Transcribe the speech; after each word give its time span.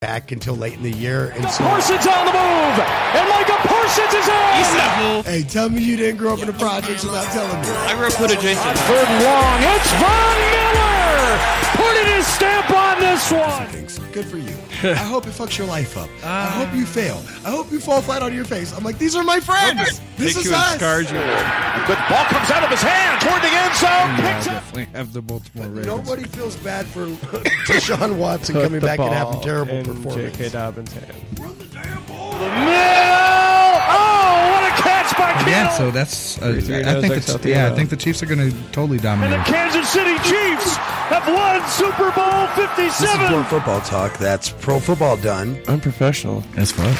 back 0.00 0.30
until 0.30 0.54
late 0.54 0.74
in 0.74 0.82
the 0.82 0.92
year. 0.92 1.30
And 1.34 1.50
so, 1.50 1.64
Parsons 1.64 2.06
on 2.06 2.26
the 2.26 2.32
move, 2.32 2.78
and 3.18 3.28
Micah 3.28 3.58
Parsons 3.66 4.14
is 4.14 4.28
in. 4.28 5.24
hey, 5.24 5.42
tell 5.42 5.68
me 5.68 5.82
you 5.82 5.96
didn't 5.96 6.18
grow 6.18 6.34
up 6.34 6.40
in 6.40 6.46
the 6.46 6.52
projects 6.52 7.02
without 7.02 7.26
telling 7.32 7.60
me. 7.60 7.68
I 7.68 7.96
grew 7.96 8.06
up 8.06 8.20
with 8.20 8.30
adjacent. 8.30 8.78
Third 8.78 9.08
and 9.08 9.24
long. 9.24 9.74
It's 9.74 9.90
Von 9.94 10.57
Miller 10.74 11.38
putting 11.76 12.06
his 12.14 12.26
stamp 12.26 12.70
on 12.70 12.98
this 13.00 13.30
one. 13.32 13.66
Good 14.12 14.26
for 14.26 14.38
you. 14.38 14.54
I 14.82 14.94
hope 14.94 15.26
it 15.26 15.30
fucks 15.30 15.58
your 15.58 15.66
life 15.66 15.96
up. 15.96 16.08
I 16.24 16.46
hope 16.46 16.74
you 16.74 16.86
fail. 16.86 17.22
I 17.44 17.50
hope 17.50 17.70
you 17.70 17.78
fall 17.80 18.00
flat 18.00 18.22
on 18.22 18.32
your 18.34 18.44
face. 18.44 18.72
I'm 18.76 18.82
like, 18.84 18.98
these 18.98 19.14
are 19.14 19.22
my 19.24 19.38
friends. 19.40 20.00
This 20.16 20.34
Take 20.34 20.44
is 20.44 20.44
you 20.46 20.54
and 20.54 20.62
us. 20.62 20.74
scars 20.76 21.10
you. 21.10 21.18
Good 21.18 21.98
ball 22.08 22.24
comes 22.26 22.50
out 22.50 22.64
of 22.64 22.70
his 22.70 22.82
hand 22.82 23.20
toward 23.20 23.42
the 23.42 23.48
end 23.48 23.74
zone. 23.76 24.16
Picks 24.16 24.46
up. 24.46 24.54
definitely 24.54 24.84
have 24.96 25.12
the 25.12 25.22
Baltimore 25.22 25.68
Ravens. 25.68 25.86
Nobody 25.86 26.24
feels 26.24 26.56
bad 26.56 26.86
for 26.86 27.06
Deshaun 27.66 28.16
Watson 28.18 28.54
Put 28.56 28.64
coming 28.64 28.80
back 28.80 28.98
and 28.98 29.12
having 29.12 29.40
terrible 29.40 29.74
in 29.74 29.84
performance. 29.84 30.36
J.K. 30.36 30.48
Dobbins' 30.50 30.92
hand. 30.92 31.06
Middle. 31.38 31.54
Oh, 33.90 34.50
what 34.52 34.64
a 34.66 34.72
catch 34.82 35.10
by 35.16 35.32
Kittle. 35.32 35.37
Yeah, 35.50 35.68
so 35.70 35.90
that's. 35.90 36.40
Uh, 36.40 36.60
Three, 36.60 36.84
I 36.84 37.00
think 37.00 37.14
the, 37.14 37.20
healthy 37.20 37.50
yeah, 37.50 37.70
I 37.70 37.74
think 37.74 37.90
the 37.90 37.96
Chiefs 37.96 38.22
are 38.22 38.26
going 38.26 38.50
to 38.50 38.56
totally 38.72 38.96
and 38.98 39.02
dominate. 39.02 39.38
the 39.46 39.52
Kansas 39.52 39.88
City 39.88 40.16
Chiefs 40.18 40.76
have 41.08 41.26
won 41.26 41.66
Super 41.68 42.10
Bowl 42.12 42.46
This 42.76 42.94
is 43.00 43.06
57. 43.08 43.26
Pro 43.28 43.42
Football 43.44 43.80
Talk. 43.82 44.18
That's 44.18 44.50
Pro 44.50 44.80
Football 44.80 45.16
done. 45.16 45.60
Unprofessional. 45.68 46.40
That's 46.54 46.72
fun. 46.72 46.94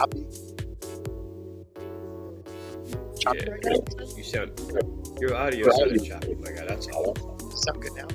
Choppy. 0.00 0.26
Choppy 3.20 3.38
Yeah. 3.38 3.50
right 3.50 3.64
now? 3.64 4.06
You 4.16 4.22
sound. 4.24 4.52
Your 5.20 5.34
audio 5.36 5.70
sounded 5.70 6.04
choppy, 6.04 6.34
my 6.36 6.52
God, 6.52 6.68
That's 6.68 6.88
all. 6.88 7.14
Sound 7.50 7.82
good 7.82 7.92
now. 7.94 8.08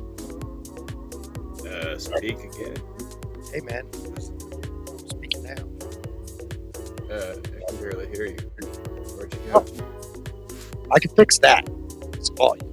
Uh, 1.69 1.97
speak 1.99 2.39
again. 2.39 2.75
Hey 3.53 3.59
man, 3.61 3.87
I'm 4.07 5.07
speaking 5.07 5.43
now. 5.43 5.53
Uh, 7.13 7.35
I 7.37 7.71
can 7.71 7.77
barely 7.79 8.07
hear 8.07 8.25
you. 8.25 8.37
Where'd 9.15 9.33
you 9.33 9.39
go? 9.51 9.65
I 10.91 10.99
can 10.99 11.11
fix 11.15 11.37
that. 11.39 11.67
It's 12.13 12.29
volume. 12.29 12.71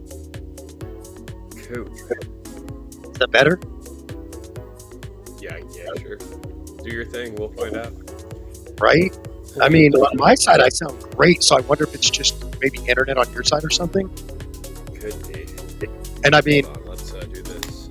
Cool. 1.67 1.93
Is 1.93 3.19
that 3.19 3.31
better? 3.31 3.61
Yeah, 5.41 5.59
yeah, 5.75 5.89
sure. 6.01 6.17
Do 6.83 6.91
your 6.91 7.05
thing. 7.05 7.35
We'll 7.35 7.53
find 7.53 7.77
out. 7.77 7.93
Right? 8.81 9.17
I 9.61 9.69
mean, 9.69 9.95
on 9.95 10.17
my 10.17 10.35
side, 10.35 10.61
I 10.61 10.69
sound 10.71 10.99
great. 11.17 11.43
So 11.43 11.57
I 11.57 11.61
wonder 11.63 11.85
if 11.85 11.95
it's 11.95 12.09
just 12.11 12.43
maybe 12.61 12.79
internet 12.89 13.19
on 13.19 13.31
your 13.33 13.43
side 13.43 13.65
or 13.65 13.71
something. 13.71 14.09
Could 14.99 15.29
be. 15.33 15.47
And 16.25 16.35
I 16.35 16.41
mean, 16.43 16.65
on, 16.65 16.85
let's 16.87 17.13
uh, 17.13 17.21
do 17.21 17.43
this. 17.43 17.89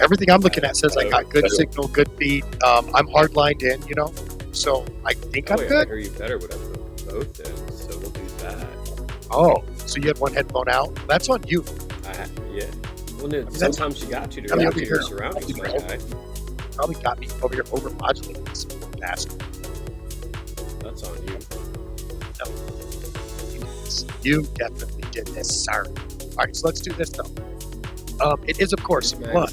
everything 0.00 0.30
I'm 0.30 0.40
looking 0.40 0.64
at 0.64 0.76
says 0.76 0.96
I 0.96 1.08
got 1.08 1.30
good 1.30 1.48
signal, 1.50 1.88
good 1.88 2.10
feed. 2.18 2.44
Um, 2.62 2.90
I'm 2.94 3.06
hard 3.08 3.34
lined 3.36 3.62
in, 3.62 3.80
you 3.86 3.94
know. 3.94 4.12
So 4.52 4.84
I 5.04 5.14
think 5.14 5.50
Oh, 5.50 5.54
I'm 5.54 5.60
yeah, 5.60 5.64
I 5.64 5.68
good. 5.68 5.86
hear 5.88 5.98
you 5.98 6.10
better 6.10 6.36
I 6.36 6.40
put 6.40 7.06
both 7.08 7.40
in, 7.40 7.72
so 7.72 7.98
we'll 7.98 8.10
do 8.10 8.24
that. 8.40 8.66
Oh, 9.30 9.62
so 9.86 10.00
you 10.00 10.08
had 10.08 10.18
one 10.18 10.34
headphone 10.34 10.68
out? 10.68 10.94
That's 11.06 11.28
on 11.28 11.42
you. 11.46 11.64
I 12.04 12.26
yeah. 12.52 12.64
Well, 13.18 13.28
no, 13.28 13.42
that's- 13.44 13.58
sometimes 13.58 14.02
you 14.02 14.08
got 14.10 14.30
to 14.32 14.40
to 14.42 14.52
I 14.52 14.56
mean, 14.56 14.66
react 14.66 14.76
over 14.76 14.80
here- 14.84 14.94
your 14.96 15.02
surroundings, 15.02 15.52
guy. 15.52 15.98
Probably 16.74 17.02
got 17.02 17.18
me 17.18 17.28
over 17.42 17.54
here 17.54 17.64
over 17.72 17.90
modulating 17.90 18.44
this 18.44 18.64
fast. 19.00 19.30
That's 20.98 21.10
on 21.10 21.26
you. 21.26 21.38
You 24.22 24.42
definitely 24.54 25.04
did 25.12 25.26
this, 25.28 25.64
sir. 25.64 25.84
All 25.86 26.36
right, 26.38 26.54
so 26.54 26.66
let's 26.66 26.80
do 26.80 26.92
this 26.92 27.10
though. 27.10 27.30
Um, 28.20 28.42
it 28.46 28.60
is, 28.60 28.72
of 28.72 28.82
course, 28.82 29.14
one 29.14 29.48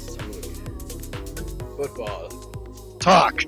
Football. 1.76 2.28
talk. 2.98 3.44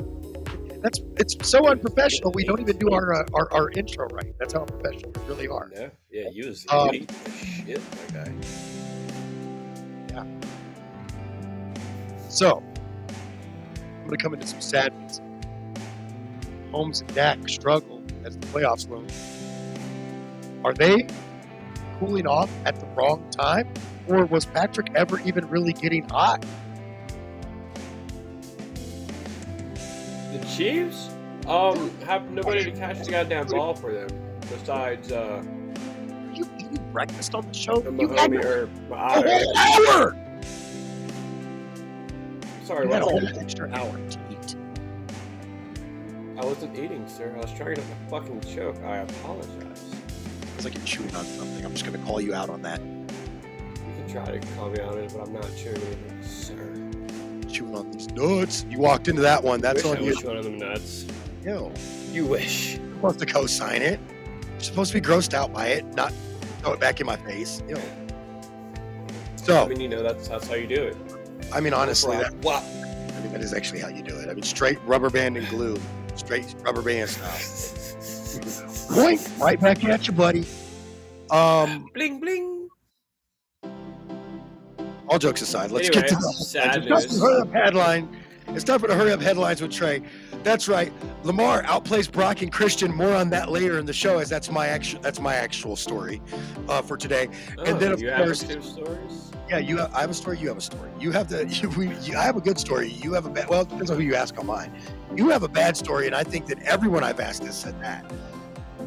That's 0.81 1.01
it's 1.17 1.37
so 1.49 1.67
unprofessional. 1.69 2.31
We 2.33 2.45
don't 2.45 2.61
even 2.61 2.79
do 2.79 2.91
our 2.93 3.15
uh, 3.15 3.25
our, 3.35 3.53
our 3.53 3.71
intro 3.73 4.07
right. 4.09 4.33
That's 4.39 4.53
how 4.53 4.61
unprofessional 4.61 5.11
we 5.13 5.23
really 5.29 5.49
are. 5.49 5.69
Yeah, 5.75 5.89
yeah, 6.11 6.29
you 6.31 6.47
was 6.47 6.65
Um, 6.69 6.93
shit, 6.93 7.81
my 8.15 8.25
guy. 8.25 8.33
Yeah. 10.11 10.25
So 12.29 12.63
I'm 13.09 14.05
going 14.05 14.17
to 14.17 14.23
come 14.23 14.35
into 14.35 14.47
some 14.47 14.61
sad 14.61 14.95
news. 15.01 15.21
Holmes 16.73 17.01
and 17.01 17.15
Dak 17.15 17.49
struggle 17.49 18.03
as 18.25 18.37
the 18.37 18.47
playoffs 18.49 18.89
loom. 18.89 19.07
Are 20.65 20.75
they 20.75 21.07
cooling 21.99 22.27
off 22.27 22.51
at 22.65 22.79
the 22.79 22.87
wrong 22.89 23.29
time, 23.31 23.69
or 24.07 24.25
was 24.27 24.45
Patrick 24.45 24.89
ever 24.95 25.21
even 25.21 25.49
really 25.49 25.73
getting 25.73 26.09
hot? 26.09 26.45
The 30.33 30.45
Chiefs 30.57 31.11
um 31.47 31.91
have 32.01 32.31
nobody 32.31 32.65
to 32.65 32.73
catch 32.73 32.99
the 33.05 33.11
goddamn 33.11 33.47
ball 33.47 33.75
for 33.75 33.93
them 33.93 34.09
besides 34.51 35.11
uh 35.11 35.43
Are 35.43 36.35
you 36.35 36.47
eating 36.59 36.91
breakfast 36.93 37.35
on 37.35 37.47
the 37.47 37.55
show? 37.55 37.81
the 37.81 37.91
You 37.93 38.09
had 38.09 38.33
a 38.33 38.43
whole 39.23 39.57
hour. 39.57 40.17
sorry, 42.65 42.87
You 42.87 42.93
had 42.93 43.03
a 43.03 43.07
whole 43.07 43.27
extra 43.39 43.71
hour. 43.73 43.99
I 46.39 46.45
wasn't 46.45 46.79
eating, 46.79 47.07
sir. 47.09 47.33
I 47.37 47.41
was 47.41 47.53
trying 47.53 47.75
to 47.75 47.83
fucking 48.09 48.41
choke. 48.43 48.77
I 48.85 48.99
apologize. 48.99 49.85
It's 50.55 50.65
like 50.65 50.75
you're 50.75 50.85
chewing 50.85 51.15
on 51.17 51.25
something. 51.25 51.65
I'm 51.65 51.73
just 51.73 51.85
going 51.85 51.99
to 51.99 52.07
call 52.07 52.21
you 52.21 52.33
out 52.33 52.49
on 52.49 52.63
that. 52.63 52.81
You 52.81 54.05
can 54.05 54.09
try 54.09 54.25
to 54.39 54.47
call 54.55 54.71
me 54.71 54.81
out 54.81 54.93
on 54.93 54.99
it, 54.99 55.13
but 55.13 55.27
I'm 55.27 55.33
not 55.33 55.47
chewing 55.57 55.77
anything, 55.83 56.23
sir. 56.23 56.55
Chewing 57.51 57.75
on 57.75 57.91
these 57.91 58.09
nuts. 58.11 58.65
You 58.71 58.79
walked 58.79 59.09
into 59.09 59.21
that 59.23 59.43
one. 59.43 59.61
That's 59.61 59.83
Wish 59.83 59.93
on 59.93 59.97
I 59.99 60.01
you. 60.01 60.07
was 60.11 60.19
chewing 60.19 60.37
on 60.37 60.43
them 60.45 60.59
nuts. 60.59 61.07
Ew. 61.45 61.73
You 62.13 62.27
wish. 62.27 62.77
You're 62.77 62.95
supposed 62.95 63.19
to 63.19 63.27
co-sign 63.27 63.83
it. 63.83 63.99
You're 64.53 64.61
supposed 64.61 64.93
to 64.93 65.01
be 65.01 65.07
grossed 65.07 65.35
out 65.35 65.53
by 65.53 65.69
it, 65.69 65.85
not 65.95 66.13
throw 66.63 66.73
it 66.75 66.81
back 66.81 67.01
in 67.01 67.07
my 67.07 67.17
face. 67.17 67.63
I 67.69 67.81
So, 69.37 69.67
mean, 69.67 69.81
you 69.81 69.89
know, 69.89 70.03
that's 70.05 70.29
that's 70.29 70.47
how 70.47 70.55
you 70.55 70.69
do 70.69 70.83
it. 70.85 70.97
I 71.53 71.59
mean, 71.61 71.73
honestly, 71.73 72.17
that, 72.17 72.33
what? 72.37 72.63
I 72.63 73.21
mean, 73.23 73.33
that 73.33 73.41
is 73.41 73.53
actually 73.55 73.81
how 73.81 73.89
you 73.89 74.03
do 74.03 74.17
it. 74.19 74.29
I 74.29 74.35
mean, 74.35 74.43
straight 74.45 74.79
rubber 74.85 75.11
band 75.11 75.37
and 75.37 75.49
glue, 75.49 75.81
straight 76.19 76.55
rubber 76.65 76.83
band 76.83 77.11
style. 77.11 78.95
Point 78.95 79.29
right 79.39 79.61
back 79.61 79.85
at 79.85 80.07
you, 80.07 80.13
buddy. 80.13 80.47
Um, 81.31 81.89
bling 81.95 82.21
bling. 82.21 82.69
all 85.09 85.19
jokes 85.19 85.43
aside, 85.43 85.71
let's 85.71 85.89
Anyway, 85.89 86.03
get 86.03 86.09
to 86.11 86.15
the 86.17 86.33
sad 86.33 86.77
It's 86.79 86.87
time 86.87 87.01
for 87.01 87.03
news. 87.09 87.19
the 87.21 87.27
hurry 87.27 87.41
up 87.43 87.53
headline. 87.53 88.17
It's 88.49 88.65
time 88.65 88.79
for 88.81 88.87
the 88.89 88.95
hurry 88.95 89.13
up 89.13 89.21
headlines 89.21 89.61
with 89.61 89.71
Trey. 89.71 90.03
That's 90.43 90.69
right. 90.69 90.91
Lamar 91.23 91.63
outplays 91.65 92.11
Brock 92.11 92.41
and 92.41 92.51
Christian. 92.51 92.95
More 92.95 93.15
on 93.15 93.29
that 93.31 93.51
later 93.51 93.79
in 93.79 93.85
the 93.85 93.93
show, 93.93 94.19
as 94.21 94.31
that's 94.31 94.51
my 94.51 94.69
actual 94.69 95.01
that's 95.01 95.21
my 95.21 95.35
actual 95.35 95.77
story 95.77 96.23
uh, 96.69 96.81
for 96.81 96.97
today. 96.97 97.29
And 97.67 97.79
then, 97.79 97.91
Oh, 97.91 97.95
of 97.95 98.01
you 98.01 98.11
course- 98.13 98.43
have 98.43 98.53
two 98.55 98.63
stories. 98.63 99.33
Yeah, 99.49 99.59
you. 99.59 99.79
Have, 99.79 99.95
I 99.95 100.01
have 100.03 100.11
a 100.11 100.15
story. 100.15 100.39
You 100.39 100.49
have 100.49 100.59
a 100.59 100.63
story. 100.63 100.91
You 101.01 101.11
have 101.13 101.29
the. 101.29 101.47
You, 101.63 101.69
we, 101.71 101.95
you, 101.99 102.17
I 102.17 102.23
have 102.23 102.37
a 102.37 102.41
good 102.41 102.59
story. 102.59 102.91
You 102.91 103.15
have 103.15 103.27
a 103.27 103.31
bad. 103.31 103.49
Well, 103.49 103.63
it 103.63 103.69
depends 103.69 103.91
on 103.91 103.97
who 103.97 104.03
you 104.03 104.15
ask 104.15 104.39
on 104.39 104.47
mine. 104.47 104.73
You 105.17 105.31
have 105.31 105.43
a 105.43 105.49
bad 105.49 105.77
story, 105.77 106.07
and 106.07 106.15
I 106.15 106.23
think 106.23 106.47
that 106.47 106.63
everyone 106.63 107.03
I've 107.03 107.21
asked 107.21 107.43
has 107.45 107.59
said 107.59 107.81
that. 107.81 108.05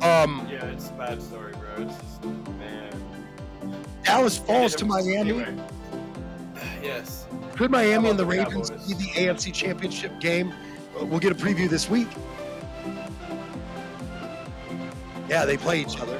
Um, 0.02 0.48
Yeah, 0.50 0.66
it's 0.68 0.90
a 0.90 0.94
bad 0.94 1.22
story, 1.22 1.54
bro. 1.54 1.86
It's 1.86 1.96
just, 2.02 2.24
man. 2.24 2.94
Dallas 4.04 4.38
falls 4.38 4.76
to 4.76 4.86
Miami. 4.86 5.18
Anyway. 5.18 5.56
Yes. 6.82 7.26
Could 7.56 7.70
Miami 7.70 8.10
and 8.10 8.18
the 8.18 8.26
Ravens 8.26 8.72
Cowboys? 8.72 8.88
be 8.88 8.94
the 8.96 9.10
AFC 9.12 9.54
Championship 9.54 10.20
game? 10.20 10.52
We'll 11.00 11.20
get 11.20 11.32
a 11.32 11.36
preview 11.36 11.70
this 11.70 11.88
week. 11.90 12.08
Yeah, 15.30 15.46
they 15.46 15.58
play 15.58 15.80
each 15.80 16.00
other. 16.00 16.20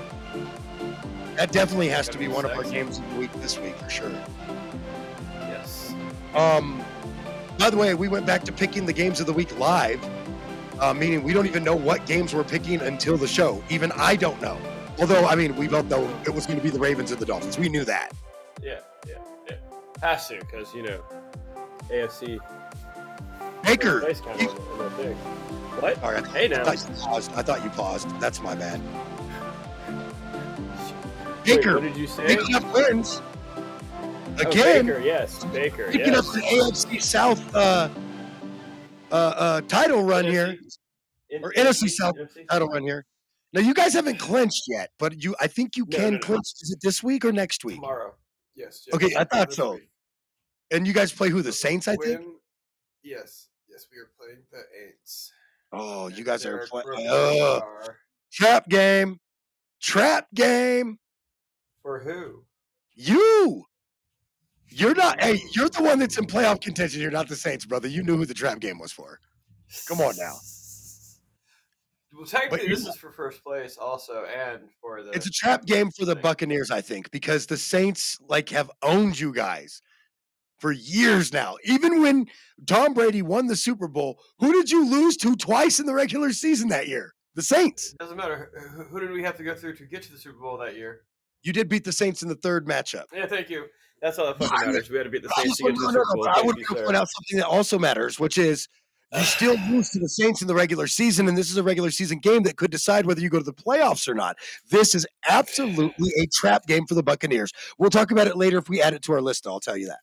That 1.42 1.52
definitely 1.52 1.90
has 1.90 2.08
to 2.10 2.20
be 2.20 2.28
one 2.28 2.46
of 2.46 2.52
our 2.52 2.64
games 2.64 3.00
of 3.00 3.10
the 3.10 3.16
week 3.16 3.34
this 3.42 3.58
week 3.58 3.76
for 3.78 3.90
sure. 3.90 4.12
Yes. 5.40 5.92
Um, 6.36 6.86
by 7.58 7.72
the 7.72 7.78
way, 7.78 7.96
we 7.96 8.08
went 8.08 8.28
back 8.28 8.44
to 8.44 8.52
picking 8.52 8.86
the 8.86 8.94
games 8.94 9.20
of 9.20 9.26
the 9.26 9.34
week 9.34 9.58
live, 9.58 10.08
uh, 10.80 10.94
meaning 10.94 11.24
we 11.24 11.34
don't 11.34 11.48
even 11.48 11.64
know 11.64 11.76
what 11.76 12.06
games 12.06 12.36
we're 12.36 12.44
picking 12.44 12.80
until 12.82 13.18
the 13.18 13.28
show. 13.28 13.64
Even 13.70 13.92
I 13.94 14.18
don't 14.18 14.40
know. 14.40 14.56
Although, 15.00 15.26
I 15.26 15.34
mean, 15.34 15.56
we 15.56 15.68
both 15.68 15.86
know 15.86 16.08
it 16.28 16.30
was 16.30 16.46
going 16.46 16.60
to 16.60 16.64
be 16.64 16.70
the 16.70 16.78
Ravens 16.78 17.10
and 17.10 17.20
the 17.20 17.26
Dolphins. 17.26 17.58
We 17.58 17.70
knew 17.70 17.86
that. 17.86 18.12
Yeah, 18.62 18.82
yeah, 19.08 19.16
yeah. 19.50 19.56
Has 20.04 20.28
to, 20.28 20.38
because, 20.42 20.76
you 20.76 20.84
know, 20.84 21.02
AFC. 21.90 22.38
Baker. 23.64 24.02
Kind 24.02 24.42
of 24.42 24.94
thing. 24.94 25.16
What? 25.80 26.04
All 26.04 26.12
right. 26.12 26.28
Hey, 26.28 26.46
I 26.46 26.48
now. 26.50 26.66
thought 26.66 26.88
you 26.88 26.96
paused. 27.02 27.32
I 27.34 27.42
thought 27.42 27.64
you 27.64 27.72
paused. 27.72 28.08
That's 28.20 28.44
my 28.44 28.54
bad. 28.54 28.80
Wait, 31.46 31.56
Baker 31.58 31.74
what 31.76 31.84
did 31.84 31.98
you 31.98 32.08
say? 32.08 32.28
picking 32.36 32.56
up 32.56 32.74
wins 32.74 33.22
Oh, 34.44 34.50
again. 34.50 34.86
Baker, 34.86 35.00
yes, 35.00 35.44
Baker, 35.46 35.86
picking 35.92 36.14
yes. 36.14 36.28
up 36.28 36.34
the 36.34 36.42
AFC 36.42 37.02
South 37.02 37.56
uh, 37.56 37.90
uh, 39.12 39.14
uh, 39.16 39.62
title 39.62 40.04
run 40.04 40.26
here. 40.26 40.56
In- 41.30 41.44
or 41.44 41.52
NFC 41.54 41.90
South 41.90 42.16
NFC? 42.16 42.48
Title 42.48 42.68
run 42.70 42.84
here. 42.84 43.06
Now 43.54 43.60
you 43.62 43.74
guys 43.74 43.94
haven't 43.94 44.20
clinched 44.20 44.64
yet, 44.70 44.90
but 45.00 45.22
you 45.22 45.36
I 45.42 45.48
think 45.48 45.76
you 45.76 45.86
No, 45.90 45.98
can 45.98 46.12
no, 46.14 46.18
no. 46.18 46.20
clinch. 46.20 46.46
Is 46.62 46.72
it 46.72 46.80
this 46.82 47.04
week 47.04 47.26
or 47.26 47.32
next 47.34 47.66
week? 47.66 47.76
tomorrow. 47.76 48.14
Yes. 48.56 48.84
yes. 48.88 48.96
Okay, 48.96 49.14
I 49.18 49.24
thought 49.26 49.52
so. 49.54 49.74
week. 49.74 49.90
And 50.72 50.88
you 50.88 50.94
guys 50.94 51.12
play 51.12 51.28
who? 51.30 51.42
The 51.42 51.52
Saints, 51.52 51.88
I 51.90 51.96
think. 51.98 52.22
Yes, 53.04 53.50
yes, 53.70 53.88
we 53.92 53.98
are 53.98 54.10
playing 54.18 54.44
the 54.52 54.60
Aints. 54.60 55.32
Oh, 55.74 56.08
you 56.08 56.24
guys 56.24 56.46
are 56.46 56.66
playing. 56.68 56.88
Oh, 57.10 57.62
trap 58.32 58.70
game, 58.70 59.20
trap 59.82 60.28
game. 60.34 60.98
For 61.82 62.00
who? 62.00 62.44
You, 62.94 63.66
you're 64.68 64.96
not. 64.96 65.22
Hey, 65.22 65.42
you're 65.54 65.70
the 65.70 65.82
one 65.82 66.00
that's 66.00 66.18
in 66.18 66.26
playoff 66.26 66.62
contention. 66.62 67.02
You're 67.02 67.12
not 67.12 67.28
the 67.28 67.36
Saints, 67.36 67.66
brother. 67.66 67.88
You 67.88 68.04
knew 68.04 68.18
who 68.18 68.26
the 68.26 68.34
trap 68.34 68.60
game 68.60 68.80
was 68.80 68.92
for. 68.92 69.20
Come 69.88 70.02
on 70.02 70.16
now. 70.18 70.36
Well, 72.14 72.26
technically, 72.26 72.68
this 72.68 72.86
is 72.86 72.98
for 72.98 73.12
first 73.12 73.42
place, 73.44 73.78
also, 73.78 74.26
and 74.26 74.64
for 74.82 75.02
the. 75.02 75.12
It's 75.12 75.28
a 75.28 75.32
trap 75.32 75.66
game 75.66 75.90
for 75.92 76.06
the. 76.06 76.16
Buccaneers, 76.16 76.70
I 76.70 76.82
think, 76.82 77.10
because 77.12 77.46
the 77.46 77.58
Saints 77.58 78.18
like 78.28 78.50
have 78.50 78.70
owned 78.84 79.20
you 79.20 79.34
guys 79.34 79.82
for 80.60 80.72
years 80.72 81.34
now. 81.34 81.56
Even 81.64 82.02
when 82.02 82.28
Tom 82.68 82.94
Brady 82.94 83.22
won 83.22 83.48
the 83.48 83.56
Super 83.56 83.88
Bowl, 83.88 84.20
who 84.40 84.52
did 84.52 84.70
you 84.70 84.88
lose 84.88 85.18
to 85.18 85.36
twice 85.36 85.80
in 85.80 85.86
the 85.86 85.94
regular 85.94 86.32
season 86.32 86.70
that 86.70 86.88
year? 86.88 87.14
The 87.34 87.42
Saints. 87.42 87.96
Doesn't 87.98 88.18
matter. 88.18 88.52
Who 88.92 89.00
did 89.00 89.12
we 89.12 89.24
have 89.24 89.38
to 89.38 89.44
go 89.44 89.56
through 89.56 89.78
to 89.78 89.86
get 89.86 90.04
to 90.04 90.12
the 90.12 90.20
Super 90.20 90.40
Bowl 90.40 90.58
that 90.58 90.76
year? 90.76 91.02
You 91.44 91.54
did 91.54 91.70
beat 91.70 91.84
the 91.84 91.92
Saints 91.92 92.22
in 92.22 92.30
the 92.30 92.36
third 92.36 92.68
matchup. 92.68 93.06
Yeah, 93.14 93.26
thank 93.26 93.50
you. 93.50 93.66
That's 94.02 94.18
all 94.18 94.28
that 94.28 94.38
fucking 94.40 94.58
I- 94.58 94.66
matters. 94.68 94.90
We 94.90 94.98
had 94.98 95.04
to 95.04 95.10
beat 95.10 95.24
the 95.24 95.30
Saints 95.30 95.58
just 95.58 95.60
to 95.60 95.64
get 95.66 95.76
to 95.76 95.82
the 95.82 95.86
no, 95.86 95.92
Super 95.92 96.06
no, 96.10 96.16
Bowl. 96.16 96.26
no, 96.26 96.32
I 96.32 96.42
would 96.42 96.56
point 96.66 96.96
out 96.96 97.08
something 97.10 97.38
that 97.38 97.48
also 97.48 97.78
matters, 97.78 98.20
which 98.20 98.38
is 98.38 98.68
you 99.14 99.22
still 99.24 99.56
lose 99.70 99.90
to 99.92 100.00
the 100.00 100.10
Saints 100.10 100.42
in 100.42 100.48
the 100.48 100.56
regular 100.56 100.88
season, 100.88 101.28
and 101.28 101.38
this 101.38 101.52
is 101.52 101.58
a 101.58 101.64
regular 101.64 101.92
season 101.92 102.20
game 102.20 102.44
that 102.44 102.58
could 102.58 102.72
decide 102.72 103.06
whether 103.06 103.22
you 103.22 103.30
go 103.30 103.38
to 103.38 103.44
the 103.44 103.54
playoffs 103.54 104.08
or 104.08 104.16
not. 104.16 104.38
This 104.70 104.96
is 104.96 105.06
absolutely 105.30 106.12
a 106.20 106.28
trap 106.34 106.66
game 106.66 106.86
for 106.88 106.96
the 106.96 107.04
Buccaneers. 107.04 107.52
We'll 107.78 107.90
talk 107.90 108.12
about 108.12 108.28
it 108.28 108.38
later 108.38 108.58
if 108.58 108.70
we 108.70 108.82
add 108.82 108.94
it 108.94 109.04
to 109.04 109.14
our 109.14 109.22
list. 109.22 109.46
I'll 109.46 109.60
tell 109.60 109.78
you 109.78 109.88
that. 109.88 110.00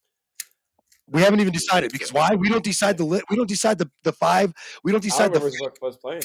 We 1.10 1.22
haven't 1.22 1.40
even 1.40 1.54
decided 1.54 1.90
because 1.90 2.12
why? 2.12 2.34
We 2.34 2.50
don't 2.50 2.62
decide 2.62 2.98
the 2.98 3.04
lit. 3.04 3.24
We 3.30 3.36
don't 3.36 3.48
decide 3.48 3.78
the, 3.78 3.90
the 4.02 4.12
five. 4.12 4.52
We 4.84 4.92
don't 4.92 5.02
decide 5.02 5.32
the. 5.32 5.40
was 5.80 5.96
playing. 5.96 6.22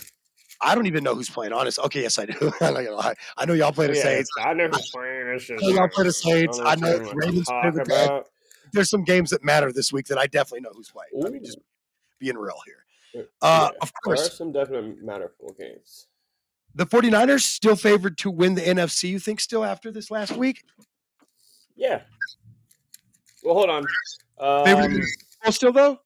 I 0.62 0.76
don't 0.76 0.86
even 0.86 1.04
know 1.04 1.16
who's 1.16 1.30
playing. 1.30 1.54
Honest. 1.54 1.80
Okay, 1.80 2.02
yes, 2.02 2.18
I 2.20 2.26
do. 2.26 2.34
I'm 2.62 2.74
not 2.74 2.84
gonna 2.84 2.96
lie. 2.96 3.16
I 3.38 3.46
know 3.46 3.54
y'all 3.54 3.72
play 3.72 3.88
the 3.88 3.96
Yeah, 3.96 4.04
Saints. 4.04 4.30
I 4.38 4.54
know 4.54 4.68
who's 4.68 4.90
playing. 4.94 5.28
It's 5.28 5.46
just, 5.46 5.64
I 5.64 5.68
know 5.68 5.76
y'all 5.76 5.90
play 5.90 6.04
the 6.06 6.14
Saints. 6.14 6.60
I 6.64 6.76
know 6.76 6.98
Ravens 7.14 7.48
play 7.48 7.70
the. 7.72 8.24
There's 8.72 8.90
some 8.90 9.04
games 9.04 9.30
that 9.30 9.44
matter 9.44 9.72
this 9.72 9.94
week 9.94 10.08
that 10.08 10.18
I 10.18 10.26
definitely 10.28 10.62
know 10.62 10.72
who's 10.74 10.90
playing. 10.90 11.26
I 11.26 11.30
mean, 11.30 11.44
just 11.44 11.58
Ooh. 11.60 11.64
being 12.20 12.38
real 12.38 12.58
here. 12.66 12.86
Uh, 13.16 13.46
Uh, 13.46 13.70
yeah, 13.72 13.78
of 13.82 13.92
course, 14.04 14.20
There 14.22 14.28
are 14.28 14.32
some 14.32 14.52
definite 14.52 15.04
matterful 15.04 15.56
games. 15.60 16.08
the 16.74 16.86
49ers 16.88 17.42
still 17.42 17.76
favored 17.76 18.18
to 18.20 18.32
win 18.32 18.56
the 18.56 18.62
NFC, 18.62 19.10
you 19.10 19.20
think, 19.20 19.40
still 19.40 19.64
after 19.64 19.92
this 19.92 20.10
last 20.10 20.36
week? 20.36 20.64
Yeah. 21.76 22.02
Well, 23.44 23.54
hold 23.54 23.70
on. 23.70 23.84
Um, 24.40 24.66
to 24.66 24.76
win 24.76 24.94
the 24.94 25.06
Super 25.06 25.44
Bowl 25.44 25.52
still, 25.52 25.72
though? 25.74 26.00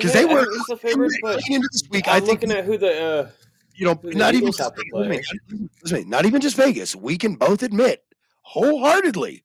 'Cause 0.00 0.12
they 0.12 0.24
were- 0.24 0.46
the 0.68 0.76
favorites, 0.76 1.16
but 1.22 1.40
into 1.48 1.68
this 1.72 1.82
week, 1.90 2.08
I'm 2.08 2.14
I 2.14 2.20
think, 2.20 2.42
looking 2.42 2.56
at 2.56 2.64
who 2.64 2.76
the 2.76 3.02
uh, 3.02 3.30
you 3.76 3.86
know, 3.86 3.98
not 4.02 4.34
even, 4.34 4.48
just, 4.52 4.60
listen 4.60 4.74
to 4.74 4.84
me, 4.84 4.90
play. 4.90 5.22
listen 5.48 5.68
to 5.86 5.94
me, 5.96 6.04
not 6.04 6.26
even 6.26 6.40
just 6.40 6.56
Vegas. 6.56 6.94
We 6.96 7.16
can 7.16 7.34
both 7.36 7.62
admit 7.62 8.02
wholeheartedly, 8.42 9.44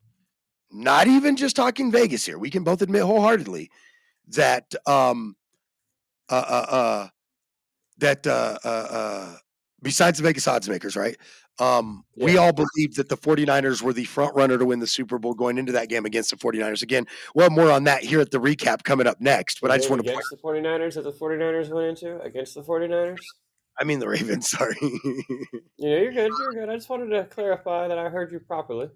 not 0.72 1.08
even 1.08 1.36
just 1.36 1.56
talking 1.56 1.92
Vegas 1.92 2.26
here, 2.26 2.38
we 2.38 2.50
can 2.50 2.64
both 2.64 2.82
admit 2.82 3.04
wholeheartedly 3.04 3.70
that, 4.30 4.74
um, 4.88 5.36
uh, 6.30 6.34
uh, 6.48 6.66
uh, 6.76 7.08
that, 7.98 8.26
uh, 8.28 8.58
uh, 8.64 8.68
uh, 8.68 9.38
besides 9.82 10.18
the 10.20 10.24
Vegas 10.24 10.48
odds 10.48 10.70
makers, 10.70 10.96
right? 10.96 11.18
Um, 11.60 12.06
we 12.16 12.38
all 12.38 12.54
believed 12.54 12.96
that 12.96 13.10
the 13.10 13.18
49ers 13.18 13.82
were 13.82 13.92
the 13.92 14.06
front 14.06 14.34
runner 14.34 14.58
to 14.58 14.66
win 14.66 14.80
the 14.80 14.88
Super 14.88 15.20
Bowl 15.20 15.34
going 15.34 15.58
into 15.58 15.74
that 15.74 15.90
game 15.90 16.06
against 16.06 16.30
the 16.30 16.38
49ers. 16.38 16.82
Again, 16.84 17.06
we'll 17.36 17.50
more 17.50 17.70
on 17.70 17.84
that 17.84 18.02
here 18.02 18.22
at 18.22 18.32
the 18.32 18.40
recap 18.40 18.84
coming 18.84 19.08
up 19.08 19.20
next. 19.20 19.60
But 19.62 19.70
I 19.72 19.78
just 19.78 19.90
want 19.90 20.04
to 20.04 20.10
point, 20.10 20.24
against 20.26 20.42
the 20.42 20.48
49ers 20.48 20.94
that 20.96 21.04
the 21.04 21.12
49ers 21.12 21.70
went 21.70 21.88
into 21.88 22.22
against 22.22 22.56
the 22.56 22.64
49ers. 22.64 23.18
I 23.78 23.84
mean, 23.84 24.00
the 24.00 24.08
Ravens, 24.08 24.50
sorry. 24.58 24.78
You 24.82 25.24
know, 25.80 25.98
you're 25.98 26.12
good. 26.12 26.32
You're 26.40 26.54
good. 26.54 26.70
I 26.70 26.76
just 26.76 26.90
wanted 26.90 27.10
to 27.10 27.26
clarify 27.26 27.88
that 27.88 27.98
I 27.98 28.10
heard 28.10 28.32
you 28.32 28.40
properly. 28.40 28.90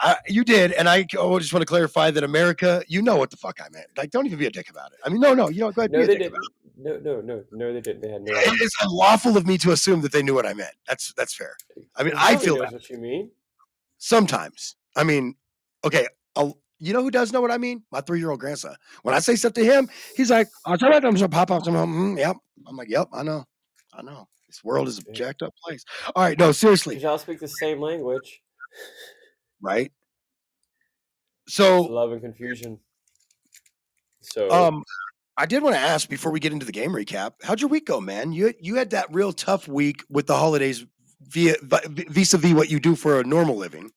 I, 0.00 0.16
you 0.28 0.44
did, 0.44 0.72
and 0.72 0.88
I 0.88 1.06
oh, 1.16 1.38
just 1.38 1.54
want 1.54 1.62
to 1.62 1.66
clarify 1.66 2.10
that 2.10 2.22
America, 2.22 2.82
you 2.86 3.00
know 3.00 3.16
what 3.16 3.30
the 3.30 3.38
fuck 3.38 3.60
I 3.60 3.68
meant. 3.72 3.86
Like, 3.96 4.10
don't 4.10 4.26
even 4.26 4.38
be 4.38 4.46
a 4.46 4.50
dick 4.50 4.68
about 4.68 4.92
it. 4.92 4.98
I 5.04 5.08
mean, 5.08 5.20
no, 5.20 5.32
no, 5.32 5.48
you 5.48 5.60
know, 5.60 5.72
go 5.72 5.82
ahead, 5.82 5.92
No, 5.92 6.00
be 6.00 6.04
a 6.04 6.18
they 6.18 6.26
about 6.26 6.40
No, 6.76 6.98
no, 6.98 7.20
no, 7.22 7.42
no, 7.52 7.72
they 7.72 7.80
didn't. 7.80 8.02
They 8.02 8.10
had 8.10 8.22
no. 8.22 8.32
it. 8.32 8.48
It 8.48 8.60
is 8.60 8.72
unlawful 8.82 9.36
of 9.36 9.46
me 9.46 9.56
to 9.58 9.72
assume 9.72 10.02
that 10.02 10.12
they 10.12 10.22
knew 10.22 10.34
what 10.34 10.46
I 10.46 10.52
meant. 10.52 10.74
That's 10.86 11.12
that's 11.14 11.34
fair. 11.34 11.56
I 11.96 12.02
mean, 12.02 12.12
I 12.16 12.36
feel 12.36 12.58
knows 12.58 12.72
what 12.72 12.90
you 12.90 12.98
mean. 12.98 13.30
sometimes. 13.98 14.76
I 14.94 15.04
mean, 15.04 15.36
okay, 15.84 16.06
I'll, 16.36 16.58
you 16.78 16.92
know 16.92 17.02
who 17.02 17.10
does 17.10 17.32
know 17.32 17.40
what 17.40 17.50
I 17.50 17.56
mean? 17.56 17.82
My 17.90 18.02
three-year-old 18.02 18.40
grandson. 18.40 18.76
When 19.02 19.14
I 19.14 19.20
say 19.20 19.36
stuff 19.36 19.54
to 19.54 19.64
him, 19.64 19.88
he's 20.16 20.30
like, 20.30 20.48
"I'll 20.66 20.76
tell 20.76 20.90
you, 20.90 20.96
I'm 20.96 21.02
gonna 21.14 21.28
pop 21.28 21.50
up." 21.50 21.62
Mm, 21.64 22.18
yep. 22.18 22.36
I'm 22.66 22.76
like, 22.76 22.90
"Yep, 22.90 23.08
I 23.12 23.22
know, 23.22 23.44
I 23.94 24.02
know." 24.02 24.28
This 24.46 24.62
world 24.62 24.86
is 24.86 24.98
a 24.98 25.12
jacked 25.12 25.42
up 25.42 25.54
place. 25.64 25.84
All 26.14 26.22
right, 26.22 26.38
no, 26.38 26.52
seriously, 26.52 26.98
y'all 26.98 27.18
speak 27.18 27.40
the 27.40 27.48
same 27.48 27.80
language. 27.80 28.42
right? 29.60 29.90
It's 31.46 31.54
So, 31.56 31.82
love 31.82 32.12
and 32.12 32.20
confusion. 32.20 32.78
So, 34.20 34.50
Um, 34.50 34.82
I 35.38 35.46
did 35.46 35.62
want 35.62 35.76
to 35.76 35.80
ask 35.80 36.08
before 36.08 36.32
we 36.32 36.40
get 36.40 36.52
into 36.52 36.64
the 36.64 36.72
game 36.72 36.92
recap. 36.92 37.32
How'd 37.42 37.60
your 37.60 37.68
week 37.68 37.86
go, 37.86 38.00
man? 38.00 38.32
You 38.32 38.54
you 38.58 38.76
had 38.76 38.90
that 38.90 39.12
real 39.12 39.32
tough 39.32 39.68
week 39.68 40.02
with 40.08 40.26
the 40.26 40.36
holidays 40.36 40.86
via 41.20 41.56
vis 41.62 42.32
a 42.32 42.38
vis 42.38 42.54
what 42.54 42.70
you 42.70 42.80
do 42.80 42.96
for 42.96 43.20
a 43.20 43.24
normal 43.24 43.56
living. 43.56 43.90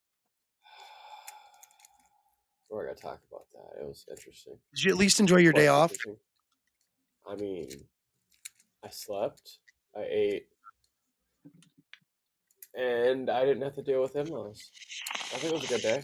we're 2.70 2.86
gonna 2.86 2.96
talk 2.96 3.20
about 3.32 3.46
that. 3.54 3.82
It 3.82 3.88
was 3.88 4.06
interesting. 4.10 4.58
Did 4.76 4.84
you 4.84 4.92
at 4.92 4.98
least 4.98 5.20
enjoy 5.20 5.38
your 5.38 5.54
day 5.54 5.68
off? 5.68 5.94
I 7.28 7.36
mean, 7.36 7.70
I 8.84 8.90
slept, 8.90 9.60
I 9.96 10.06
ate, 10.10 10.48
and 12.76 13.30
I 13.30 13.46
didn't 13.46 13.64
have 13.64 13.76
to 13.76 13.82
deal 13.82 14.02
with 14.02 14.16
in-laws. 14.16 14.72
I 15.14 15.38
think 15.38 15.54
it 15.54 15.60
was 15.60 15.64
a 15.66 15.68
good 15.68 15.82
day. 15.82 16.04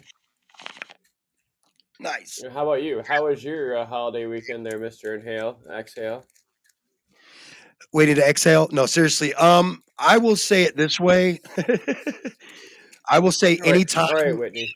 Nice. 2.00 2.44
How 2.54 2.64
about 2.64 2.84
you? 2.84 3.02
How 3.08 3.26
was 3.26 3.44
your 3.44 3.78
uh, 3.78 3.86
holiday 3.86 4.26
weekend 4.26 4.66
there, 4.66 4.80
Mister 4.80 5.16
Inhale, 5.16 5.60
Exhale? 5.72 6.26
Waiting 7.94 8.16
to 8.16 8.28
exhale. 8.28 8.68
No, 8.72 8.86
seriously. 8.86 9.34
Um, 9.36 9.82
I 9.98 10.18
will 10.18 10.36
say 10.36 10.64
it 10.64 10.76
this 10.76 11.00
way. 11.00 11.40
I 13.10 13.20
will 13.20 13.32
say 13.32 13.58
All 13.58 13.64
right, 13.64 13.76
anytime. 13.76 14.10
All 14.10 14.16
right, 14.16 14.38
Whitney. 14.38 14.76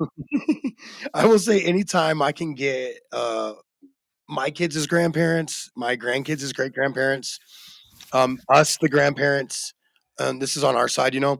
I 1.14 1.26
will 1.26 1.38
say 1.38 1.60
anytime 1.62 2.22
I 2.22 2.32
can 2.32 2.54
get 2.54 3.00
uh 3.12 3.54
my 4.28 4.50
kids 4.50 4.76
as 4.76 4.86
grandparents, 4.86 5.70
my 5.74 5.96
grandkids 5.96 6.42
as 6.42 6.52
great 6.52 6.74
grandparents, 6.74 7.38
um, 8.12 8.38
us 8.48 8.76
the 8.78 8.88
grandparents, 8.88 9.72
um, 10.20 10.38
this 10.38 10.56
is 10.56 10.64
on 10.64 10.76
our 10.76 10.88
side, 10.88 11.14
you 11.14 11.20
know, 11.20 11.38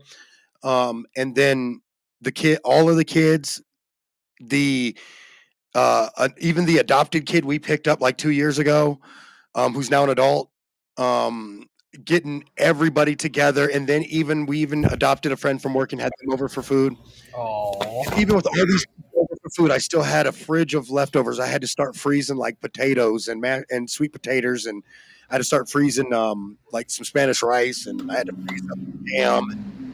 um, 0.63 1.05
and 1.17 1.35
then 1.35 1.81
the 2.21 2.33
kid, 2.33 2.59
all 2.65 2.89
of 2.89 2.97
the 2.97 3.05
kids, 3.05 3.63
the 4.41 4.97
uh, 5.75 6.09
uh, 6.17 6.29
even 6.39 6.65
the 6.65 6.79
adopted 6.79 7.27
kid 7.27 7.45
we 7.45 7.59
picked 7.59 7.87
up 7.87 8.01
like 8.01 8.17
two 8.17 8.31
years 8.31 8.59
ago, 8.59 8.99
um, 9.55 9.75
who's 9.75 9.91
now 9.91 10.05
an 10.05 10.11
adult, 10.11 10.51
um, 10.97 11.69
getting 12.05 12.45
everybody 12.57 13.15
together, 13.15 13.69
and 13.69 13.87
then 13.87 14.03
even 14.05 14.47
we 14.47 14.59
even 14.59 14.85
adopted 14.87 15.31
a 15.33 15.37
friend 15.37 15.61
from 15.61 15.75
work 15.75 15.93
and 15.93 16.01
had 16.01 16.13
them 16.21 16.33
over 16.33 16.49
for 16.49 16.63
food 16.63 16.97
even 18.19 18.37
with 18.37 18.47
all 18.47 18.67
these 18.67 18.87
people 18.87 19.21
over 19.21 19.35
for 19.43 19.51
food, 19.51 19.71
I 19.71 19.79
still 19.79 20.03
had 20.03 20.27
a 20.27 20.33
fridge 20.33 20.75
of 20.75 20.91
leftovers. 20.91 21.39
I 21.39 21.47
had 21.47 21.61
to 21.63 21.67
start 21.67 21.97
freezing 21.97 22.37
like 22.37 22.61
potatoes 22.61 23.29
and 23.29 23.41
ma- 23.41 23.63
and 23.71 23.89
sweet 23.89 24.13
potatoes, 24.13 24.67
and 24.67 24.83
I 25.31 25.35
had 25.35 25.39
to 25.39 25.45
start 25.45 25.69
freezing 25.69 26.13
um 26.13 26.59
like 26.73 26.91
some 26.91 27.05
Spanish 27.05 27.43
rice, 27.43 27.87
and 27.87 28.11
I 28.11 28.17
had 28.17 28.27
to 28.27 28.35
freeze 28.47 28.63
up 28.71 28.79
ham. 29.17 29.88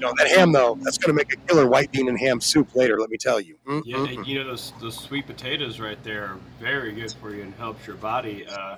You 0.00 0.06
know 0.06 0.14
that 0.16 0.28
ham 0.28 0.50
though, 0.52 0.78
that's 0.82 0.96
gonna 0.96 1.12
make 1.12 1.30
a 1.32 1.36
killer 1.46 1.66
white 1.66 1.92
bean 1.92 2.08
and 2.08 2.18
ham 2.18 2.40
soup 2.40 2.74
later. 2.74 2.98
Let 2.98 3.10
me 3.10 3.18
tell 3.18 3.38
you. 3.38 3.56
Mm, 3.66 3.82
Yeah, 3.84 4.06
and 4.06 4.26
you 4.26 4.38
know 4.38 4.46
those 4.46 4.72
those 4.80 4.98
sweet 4.98 5.26
potatoes 5.26 5.78
right 5.78 6.02
there 6.02 6.24
are 6.24 6.36
very 6.58 6.92
good 6.92 7.12
for 7.20 7.34
you 7.34 7.42
and 7.42 7.52
helps 7.54 7.86
your 7.86 7.96
body. 7.96 8.46
Uh, 8.46 8.76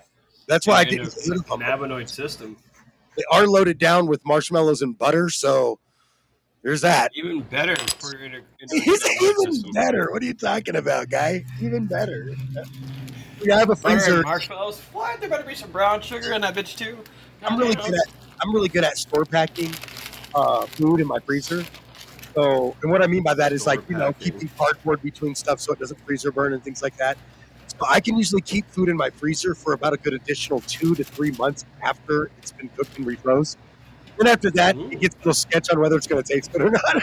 That's 0.48 0.66
why 0.66 0.78
I 0.78 0.80
and 0.80 0.90
didn't. 0.90 1.04
the 1.10 1.20
get 1.20 1.28
rid 1.28 1.38
of 1.38 1.46
them. 1.46 1.60
cannabinoid 1.60 2.08
system. 2.08 2.56
They 3.16 3.22
are 3.30 3.46
loaded 3.46 3.78
down 3.78 4.06
with 4.08 4.24
marshmallows 4.26 4.82
and 4.82 4.98
butter, 4.98 5.28
so 5.28 5.78
there's 6.64 6.80
that. 6.80 7.12
Even 7.14 7.42
better 7.42 7.76
for 7.76 8.16
your 8.16 8.24
inter- 8.24 8.42
He's 8.72 9.02
endocannabinoid 9.04 9.22
even 9.22 9.52
system. 9.52 9.72
better. 9.74 10.08
What 10.10 10.22
are 10.22 10.26
you 10.26 10.34
talking 10.34 10.74
about, 10.74 11.08
guy? 11.08 11.44
Even 11.60 11.86
better. 11.86 12.34
Yeah, 13.44 13.56
I 13.56 13.58
have 13.60 13.70
a 13.70 13.76
freezer. 13.76 14.22
marshmallows. 14.22 14.80
What? 14.92 15.20
There 15.20 15.28
better 15.28 15.44
be 15.44 15.54
some 15.54 15.70
brown 15.70 16.00
sugar 16.00 16.32
in 16.32 16.40
that 16.40 16.54
bitch 16.56 16.76
too. 16.76 16.98
I'm 17.44 17.58
really 17.60 17.76
good 17.76 17.94
at 17.94 18.06
I'm 18.40 18.52
really 18.52 18.68
good 18.68 18.82
at 18.82 18.96
store 18.98 19.24
packing. 19.24 19.72
Uh, 20.34 20.66
food 20.66 21.00
in 21.00 21.06
my 21.06 21.18
freezer. 21.20 21.64
So, 22.34 22.74
and 22.82 22.90
what 22.90 23.02
I 23.02 23.06
mean 23.06 23.22
by 23.22 23.34
that 23.34 23.52
is 23.52 23.66
like 23.66 23.80
you 23.88 23.96
know 23.96 24.12
keeping 24.14 24.48
cardboard 24.56 25.02
between 25.02 25.34
stuff 25.34 25.60
so 25.60 25.72
it 25.72 25.78
doesn't 25.78 26.00
freezer 26.06 26.32
burn 26.32 26.52
and 26.52 26.62
things 26.62 26.82
like 26.82 26.96
that. 26.96 27.18
So 27.68 27.86
I 27.88 28.00
can 28.00 28.16
usually 28.16 28.42
keep 28.42 28.66
food 28.70 28.88
in 28.88 28.96
my 28.96 29.10
freezer 29.10 29.54
for 29.54 29.72
about 29.72 29.92
a 29.92 29.96
good 29.96 30.14
additional 30.14 30.60
two 30.66 30.94
to 30.94 31.04
three 31.04 31.32
months 31.32 31.64
after 31.82 32.30
it's 32.38 32.52
been 32.52 32.68
cooked 32.70 32.96
and 32.98 33.06
refroze. 33.06 33.56
Then 34.18 34.28
after 34.28 34.50
that, 34.52 34.76
Ooh. 34.76 34.90
it 34.90 35.00
gets 35.00 35.14
a 35.14 35.18
little 35.18 35.34
sketch 35.34 35.70
on 35.70 35.80
whether 35.80 35.96
it's 35.96 36.06
going 36.06 36.22
to 36.22 36.32
taste 36.34 36.52
good 36.52 36.62
or 36.62 36.70
not. 36.70 36.82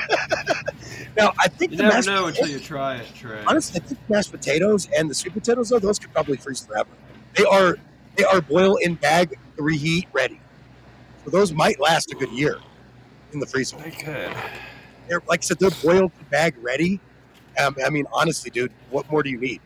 now, 1.18 1.34
I 1.40 1.48
think 1.48 1.72
You 1.72 1.78
the 1.78 1.84
never 1.84 2.02
know 2.04 2.28
until 2.28 2.48
you 2.48 2.60
try 2.60 2.98
it, 2.98 3.08
Trey. 3.16 3.44
honestly, 3.48 3.82
I 3.84 3.86
think 3.88 4.00
mashed 4.10 4.32
potatoes 4.32 4.88
and 4.96 5.10
the 5.10 5.16
sweet 5.16 5.34
potatoes 5.34 5.70
though, 5.70 5.80
those 5.80 5.98
could 5.98 6.14
probably 6.14 6.38
freeze 6.38 6.66
forever. 6.66 6.90
They 7.36 7.46
are 7.46 7.78
they 8.16 8.26
are 8.26 8.42
boil 8.42 8.76
in 8.78 8.96
bag, 8.96 9.40
reheat, 9.58 10.08
ready. 10.14 10.40
So 11.26 11.32
those 11.32 11.52
might 11.52 11.80
last 11.80 12.12
a 12.12 12.16
good 12.16 12.32
year 12.32 12.60
in 13.34 13.40
the 13.40 13.46
freezer. 13.46 13.78
I 13.78 13.90
could. 13.90 14.34
They're 15.08 15.22
like 15.28 15.42
I 15.42 15.44
said, 15.44 15.60
they're 15.60 15.70
boiled 15.84 16.12
bag 16.30 16.56
ready. 16.62 17.00
Um, 17.58 17.76
I 17.86 17.90
mean, 17.90 18.06
honestly, 18.14 18.50
dude, 18.52 18.72
what 18.90 19.10
more 19.12 19.24
do 19.24 19.30
you 19.30 19.40
need? 19.40 19.62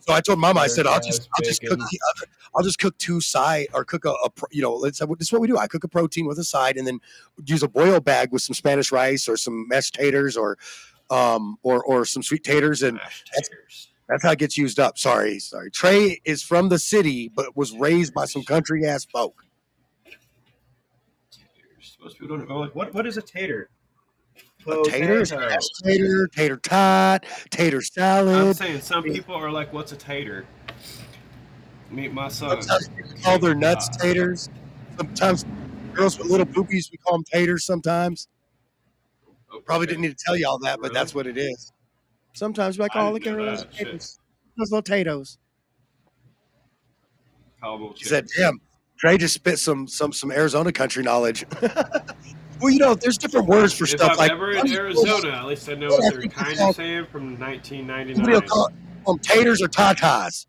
So 0.00 0.12
I 0.12 0.20
told 0.20 0.38
Mama, 0.38 0.60
I 0.60 0.68
said, 0.68 0.86
I'll 0.86 1.00
just, 1.00 1.28
I'll 1.36 1.44
just 1.44 1.60
cook, 1.62 1.78
the 1.80 2.00
other, 2.16 2.30
I'll 2.54 2.62
just 2.62 2.78
cook 2.78 2.96
two 2.98 3.20
side 3.20 3.66
or 3.74 3.84
cook 3.84 4.04
a, 4.04 4.10
a 4.10 4.30
you 4.52 4.62
know, 4.62 4.72
let's 4.74 5.00
this 5.00 5.08
is 5.20 5.32
what 5.32 5.40
we 5.40 5.48
do. 5.48 5.58
I 5.58 5.66
cook 5.66 5.82
a 5.82 5.88
protein 5.88 6.26
with 6.26 6.38
a 6.38 6.44
side, 6.44 6.76
and 6.76 6.86
then 6.86 7.00
use 7.44 7.64
a 7.64 7.68
boil 7.68 7.98
bag 7.98 8.30
with 8.30 8.42
some 8.42 8.54
Spanish 8.54 8.92
rice 8.92 9.28
or 9.28 9.36
some 9.36 9.66
mashed 9.68 9.94
taters 9.94 10.36
or, 10.36 10.58
um, 11.10 11.58
or 11.64 11.82
or 11.82 12.04
some 12.04 12.22
sweet 12.22 12.44
taters, 12.44 12.82
and 12.82 12.98
that's- 12.98 13.88
that's 14.08 14.22
how 14.22 14.30
it 14.30 14.38
gets 14.38 14.56
used 14.56 14.78
up. 14.78 14.96
Sorry, 14.96 15.40
sorry. 15.40 15.68
Trey 15.72 16.20
is 16.24 16.40
from 16.40 16.68
the 16.68 16.78
city, 16.78 17.28
but 17.34 17.56
was 17.56 17.72
raised 17.72 18.14
by 18.14 18.26
some 18.26 18.44
country 18.44 18.86
ass 18.86 19.04
folk. 19.04 19.42
Taters. 22.06 22.20
Most 22.20 22.20
people 22.20 22.38
don't 22.38 22.48
know. 22.48 22.58
Like, 22.58 22.74
what? 22.74 22.94
What 22.94 23.06
is 23.06 23.16
a 23.16 23.22
tater? 23.22 23.68
A 24.68 24.82
tater, 24.90 25.22
is 25.22 25.30
a 25.30 25.58
tater, 25.84 26.28
tater 26.28 26.56
tot, 26.56 27.24
tater 27.50 27.80
salad. 27.80 28.34
I'm 28.34 28.52
saying 28.54 28.80
some 28.80 29.04
people 29.04 29.34
are 29.34 29.50
like, 29.50 29.72
"What's 29.72 29.92
a 29.92 29.96
tater?" 29.96 30.44
Meet 31.90 32.12
my 32.12 32.28
son. 32.28 32.60
Sometimes 32.62 32.88
we 32.96 33.22
call 33.22 33.38
their 33.38 33.54
nuts 33.54 33.88
taters. 33.98 34.48
Sometimes 34.98 35.44
girls 35.92 36.18
with 36.18 36.28
little 36.28 36.46
boobies, 36.46 36.90
we 36.90 36.98
call 36.98 37.18
them 37.18 37.24
taters. 37.32 37.64
Sometimes 37.64 38.28
Oh, 39.52 39.60
probably 39.60 39.86
didn't 39.86 40.02
need 40.02 40.18
to 40.18 40.24
tell 40.24 40.36
you 40.36 40.46
all 40.48 40.58
that, 40.58 40.80
but 40.80 40.88
Really? 40.88 40.94
that's 40.94 41.14
what 41.14 41.26
it 41.28 41.38
is. 41.38 41.72
Sometimes 42.34 42.78
we're 42.78 42.86
like, 42.86 42.96
oh, 42.96 43.12
look 43.12 43.26
at 43.26 43.36
those 43.36 43.64
taters, 43.72 44.18
those 44.58 44.70
little 44.72 44.82
potatoes. 44.82 45.38
Cowboy 47.62 47.92
said, 47.94 48.26
"Damn, 48.36 48.60
Trey 48.98 49.18
just 49.18 49.34
spit 49.34 49.58
some 49.58 49.86
some 49.86 50.12
some 50.12 50.30
Arizona 50.30 50.72
country 50.72 51.02
knowledge." 51.02 51.44
well, 52.60 52.70
you 52.70 52.78
know, 52.78 52.94
there's 52.94 53.18
different 53.18 53.46
words 53.46 53.72
for 53.72 53.84
If 53.84 53.90
stuff 53.90 54.12
I'm 54.12 54.16
like 54.18 54.32
ever 54.32 54.52
in 54.52 54.70
Arizona, 54.72 55.30
at 55.32 55.46
least 55.46 55.68
I 55.68 55.74
know 55.74 55.88
what 55.88 56.12
they're 56.12 56.22
kind 56.28 56.58
of 56.60 56.74
saying 56.74 57.06
from 57.12 57.36
Somebody 57.36 57.62
will 57.68 58.40
1999. 58.40 58.48
call 58.48 58.68
them 58.68 58.76
um, 59.06 59.18
taters 59.18 59.62
or 59.62 59.68
tatas. 59.68 60.46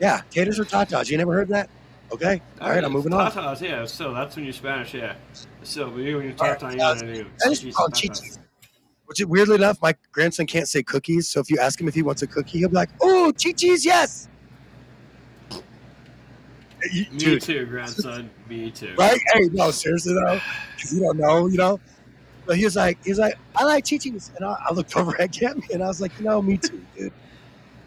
Yeah, 0.00 0.22
taters 0.30 0.58
or 0.58 0.64
tatas. 0.64 1.10
You 1.10 1.18
never 1.18 1.32
heard 1.32 1.48
that? 1.48 1.70
Okay. 2.12 2.40
All 2.60 2.70
right, 2.70 2.84
I'm 2.84 2.92
moving 2.92 3.12
on. 3.12 3.30
Tatas, 3.30 3.60
yeah. 3.60 3.84
So 3.86 4.12
that's 4.12 4.36
when 4.36 4.44
you're 4.44 4.52
Spanish, 4.52 4.94
yeah. 4.94 5.14
So 5.62 5.88
when 5.88 6.04
you 6.04 6.16
when 6.16 6.26
you're 6.26 6.34
All 6.38 6.48
right, 6.48 6.58
tata, 6.60 6.76
you 6.76 6.80
tatas. 6.80 7.30
I 7.44 7.48
just 7.48 7.72
call 7.74 7.88
chichis. 7.88 8.38
Which 9.06 9.20
weirdly 9.24 9.56
enough, 9.56 9.80
my 9.82 9.94
grandson 10.12 10.46
can't 10.46 10.68
say 10.68 10.82
cookies. 10.82 11.28
So 11.28 11.40
if 11.40 11.50
you 11.50 11.58
ask 11.58 11.80
him 11.80 11.88
if 11.88 11.94
he 11.94 12.02
wants 12.02 12.22
a 12.22 12.26
cookie, 12.26 12.58
he'll 12.58 12.68
be 12.68 12.74
like, 12.76 12.90
"Oh, 13.02 13.32
chichis, 13.36 13.84
yes." 13.84 14.28
You- 16.92 17.06
Me 17.12 17.18
Dude, 17.18 17.42
too, 17.42 17.66
grandson. 17.66 18.30
Me 18.48 18.70
too. 18.70 18.94
right? 18.96 19.18
Hey, 19.32 19.48
no, 19.52 19.70
seriously 19.70 20.14
though, 20.14 20.40
you 20.92 21.00
don't 21.00 21.18
know, 21.18 21.46
you 21.46 21.56
know. 21.58 21.80
But 22.46 22.56
he 22.58 22.64
was 22.64 22.76
like, 22.76 23.02
he 23.04 23.10
was 23.10 23.18
like, 23.18 23.38
I 23.56 23.64
like 23.64 23.84
chichis, 23.84 24.34
and 24.36 24.44
I, 24.44 24.56
I 24.68 24.72
looked 24.72 24.96
over 24.98 25.18
at 25.20 25.34
him, 25.34 25.62
and 25.72 25.82
I 25.82 25.86
was 25.86 26.00
like, 26.00 26.12
you 26.18 26.24
know, 26.26 26.42
me 26.42 26.58
too, 26.58 26.84
dude, 26.96 27.12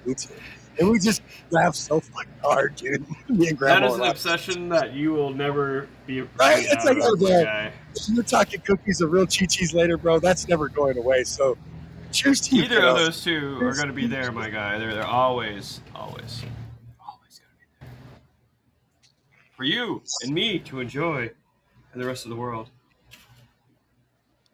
me 0.05 0.13
too. 0.15 0.33
And 0.79 0.91
we 0.91 0.99
just 0.99 1.23
laughed 1.49 1.75
so 1.75 1.99
fucking 1.99 2.31
hard, 2.43 2.75
dude. 2.75 3.01
Me 3.29 3.47
and 3.47 3.57
That 3.57 3.57
Grandma. 3.57 3.87
is 3.87 3.97
were 3.97 4.05
an 4.05 4.11
obsession 4.11 4.69
that 4.69 4.93
you 4.93 5.11
will 5.11 5.31
never 5.31 5.87
be 6.05 6.21
Right? 6.21 6.67
It's 6.69 6.85
like, 6.85 6.97
oh, 7.01 7.15
man. 7.15 7.71
You're 8.13 8.23
talking 8.23 8.61
cookies 8.61 9.01
of 9.01 9.11
real 9.11 9.25
chichis 9.25 9.73
later, 9.73 9.97
bro. 9.97 10.19
That's 10.19 10.47
never 10.47 10.69
going 10.69 10.99
away. 10.99 11.23
So, 11.23 11.57
cheers 12.11 12.41
to 12.41 12.55
you. 12.55 12.61
Either 12.65 12.85
of 12.85 12.95
those 12.99 13.23
two 13.23 13.57
are 13.59 13.73
going 13.73 13.87
to 13.87 13.93
be 13.93 14.05
there, 14.05 14.31
my 14.31 14.51
guy. 14.51 14.77
They're, 14.77 14.93
they're 14.93 15.03
always, 15.03 15.81
always 15.95 16.43
For 19.57 19.63
you 19.63 20.03
and 20.23 20.31
me 20.33 20.59
to 20.59 20.79
enjoy 20.79 21.31
and 21.91 22.01
the 22.01 22.05
rest 22.05 22.25
of 22.25 22.29
the 22.29 22.35
world. 22.35 22.69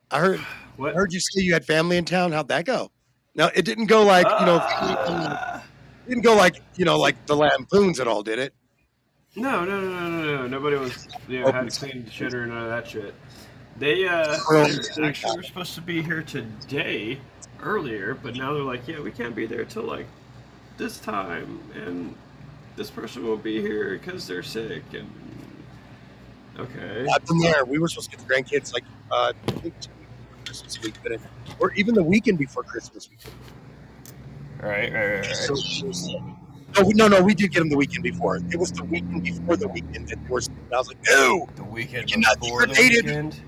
I 0.10 0.19
heard, 0.19 0.39
I 0.79 0.91
heard 0.91 1.12
you 1.12 1.19
say 1.19 1.41
you 1.41 1.51
had 1.51 1.65
family 1.65 1.98
in 1.98 2.05
town. 2.05 2.31
How'd 2.31 2.48
that 2.48 2.63
go? 2.65 2.89
No, 3.36 3.50
it 3.53 3.65
didn't 3.65 3.88
go 3.88 4.03
like 4.03 4.25
you 4.39 4.45
know, 4.45 4.60
Ah. 4.62 5.62
it 6.05 6.10
didn't 6.10 6.24
go 6.24 6.36
like 6.36 6.62
you 6.75 6.86
know, 6.86 6.98
like 6.98 7.25
the 7.25 7.36
lampoons 7.36 8.00
at 8.00 8.07
all, 8.07 8.24
did 8.24 8.39
it? 8.39 8.53
No, 9.36 9.65
no, 9.65 9.81
no, 9.81 9.89
no, 9.89 10.10
no, 10.10 10.38
no. 10.38 10.48
Nobody 10.48 10.77
was, 10.77 11.07
you 11.27 11.41
know, 11.41 11.51
had 11.51 11.69
to 11.69 11.79
clean 11.79 12.10
shit 12.10 12.33
or 12.33 12.45
none 12.45 12.63
of 12.63 12.69
that 12.69 12.88
shit. 12.88 13.13
They, 13.79 14.07
uh, 14.07 14.38
actually 15.03 15.36
were 15.38 15.43
supposed 15.43 15.74
to 15.75 15.81
be 15.81 16.01
here 16.01 16.22
today, 16.22 17.19
earlier, 17.62 18.13
but 18.13 18.36
now 18.36 18.53
they're 18.53 18.63
like, 18.63 18.88
yeah, 18.88 19.01
we 19.01 19.12
can't 19.12 19.36
be 19.36 19.48
there 19.48 19.65
till 19.65 19.83
like 19.83 20.05
this 20.77 21.00
time, 21.00 21.60
and 21.74 22.15
this 22.75 22.89
person 22.89 23.25
won't 23.27 23.44
be 23.44 23.62
here 23.62 23.98
because 23.98 24.27
they're 24.27 24.44
sick, 24.44 24.84
and 24.94 25.10
okay. 26.60 27.08
I've 27.13 27.25
been 27.25 27.39
there. 27.39 27.65
We 27.65 27.80
were 27.80 27.88
supposed 27.88 28.12
to 28.12 28.18
get 28.18 28.27
the 28.27 28.34
grandkids 28.34 28.74
like 28.74 28.84
uh, 29.12 29.34
I 29.48 29.51
think 29.51 29.80
two 29.80 29.92
weeks 30.00 30.10
Christmas 30.46 30.82
week, 30.82 30.96
but 31.03 31.12
it, 31.13 31.22
or 31.60 31.74
even 31.74 31.96
the 31.96 32.03
weekend 32.03 32.38
before 32.38 32.63
Christmas 32.63 33.10
week. 33.10 33.20
Right, 34.62 34.94
right, 34.94 35.15
right, 35.15 35.25
So, 35.25 35.56
no, 36.82 36.89
no, 36.96 37.08
no, 37.10 37.22
we 37.22 37.34
did 37.34 37.51
get 37.51 37.60
them 37.60 37.70
the 37.70 37.75
weekend 37.75 38.03
before. 38.03 38.38
It 38.38 38.58
was 38.58 38.72
the 38.72 38.84
weekend 38.86 39.24
before 39.24 39.58
the 39.58 39.68
weekend 39.68 40.08
that 40.08 40.24
they 40.24 40.30
were. 40.30 40.39
And 40.39 40.74
I 40.74 40.77
was 40.77 40.88
like, 40.88 40.98
no. 41.10 41.50
The 41.56 41.63
weekend 41.65 42.10
You 42.10 42.15
cannot 42.15 42.39
before 42.39 42.62
the 42.62 42.74
grenaded. 42.74 43.06
weekend. 43.06 43.42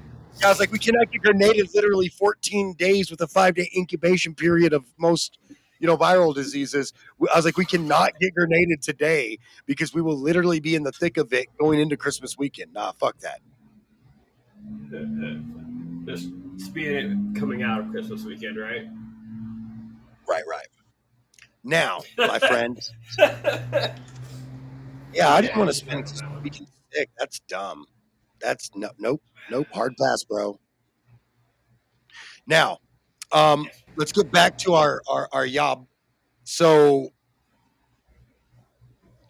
I 0.43 0.49
was 0.49 0.59
like, 0.59 0.71
we 0.73 0.79
cannot 0.79 1.09
get 1.11 1.21
grenaded 1.21 1.69
literally 1.73 2.09
14 2.09 2.73
days 2.73 3.09
with 3.09 3.21
a 3.21 3.27
five 3.27 3.55
day 3.55 3.71
incubation 3.75 4.35
period 4.35 4.73
of 4.73 4.83
most, 4.97 5.37
you 5.85 5.91
know, 5.91 5.97
viral 5.97 6.33
diseases. 6.33 6.93
I 7.31 7.35
was 7.35 7.45
like, 7.45 7.57
we 7.57 7.65
cannot 7.65 8.19
get 8.19 8.33
grenaded 8.33 8.81
today 8.81 9.37
because 9.67 9.93
we 9.93 10.01
will 10.01 10.17
literally 10.17 10.59
be 10.59 10.73
in 10.73 10.81
the 10.81 10.91
thick 10.91 11.17
of 11.17 11.31
it 11.31 11.45
going 11.59 11.79
into 11.79 11.95
Christmas 11.95 12.35
weekend. 12.39 12.73
Nah, 12.73 12.91
fuck 12.93 13.19
that. 13.19 13.39
Just 16.07 16.29
speaking 16.57 16.95
it 17.35 17.39
coming 17.39 17.61
out 17.61 17.81
of 17.81 17.91
Christmas 17.91 18.23
weekend, 18.23 18.57
right? 18.57 18.87
Right, 20.27 20.43
right. 20.49 20.67
Now, 21.63 22.01
my 22.17 22.39
friend, 22.49 22.79
yeah, 25.13 25.29
I 25.29 25.41
didn't 25.41 25.57
want 25.57 25.69
to 25.69 25.73
spend 25.75 26.11
weekend 26.41 26.67
sick. 26.91 27.11
That's 27.19 27.41
dumb. 27.41 27.85
That's 28.41 28.71
no, 28.73 28.89
nope, 28.97 29.21
nope. 29.51 29.67
Hard 29.71 29.93
pass, 30.01 30.23
bro. 30.23 30.59
Now, 32.47 32.79
um, 33.31 33.69
let's 33.97 34.11
get 34.11 34.31
back 34.31 34.57
to 34.59 34.73
our 34.73 35.01
our, 35.07 35.29
our 35.31 35.45
yob. 35.45 35.87
So, 36.43 37.09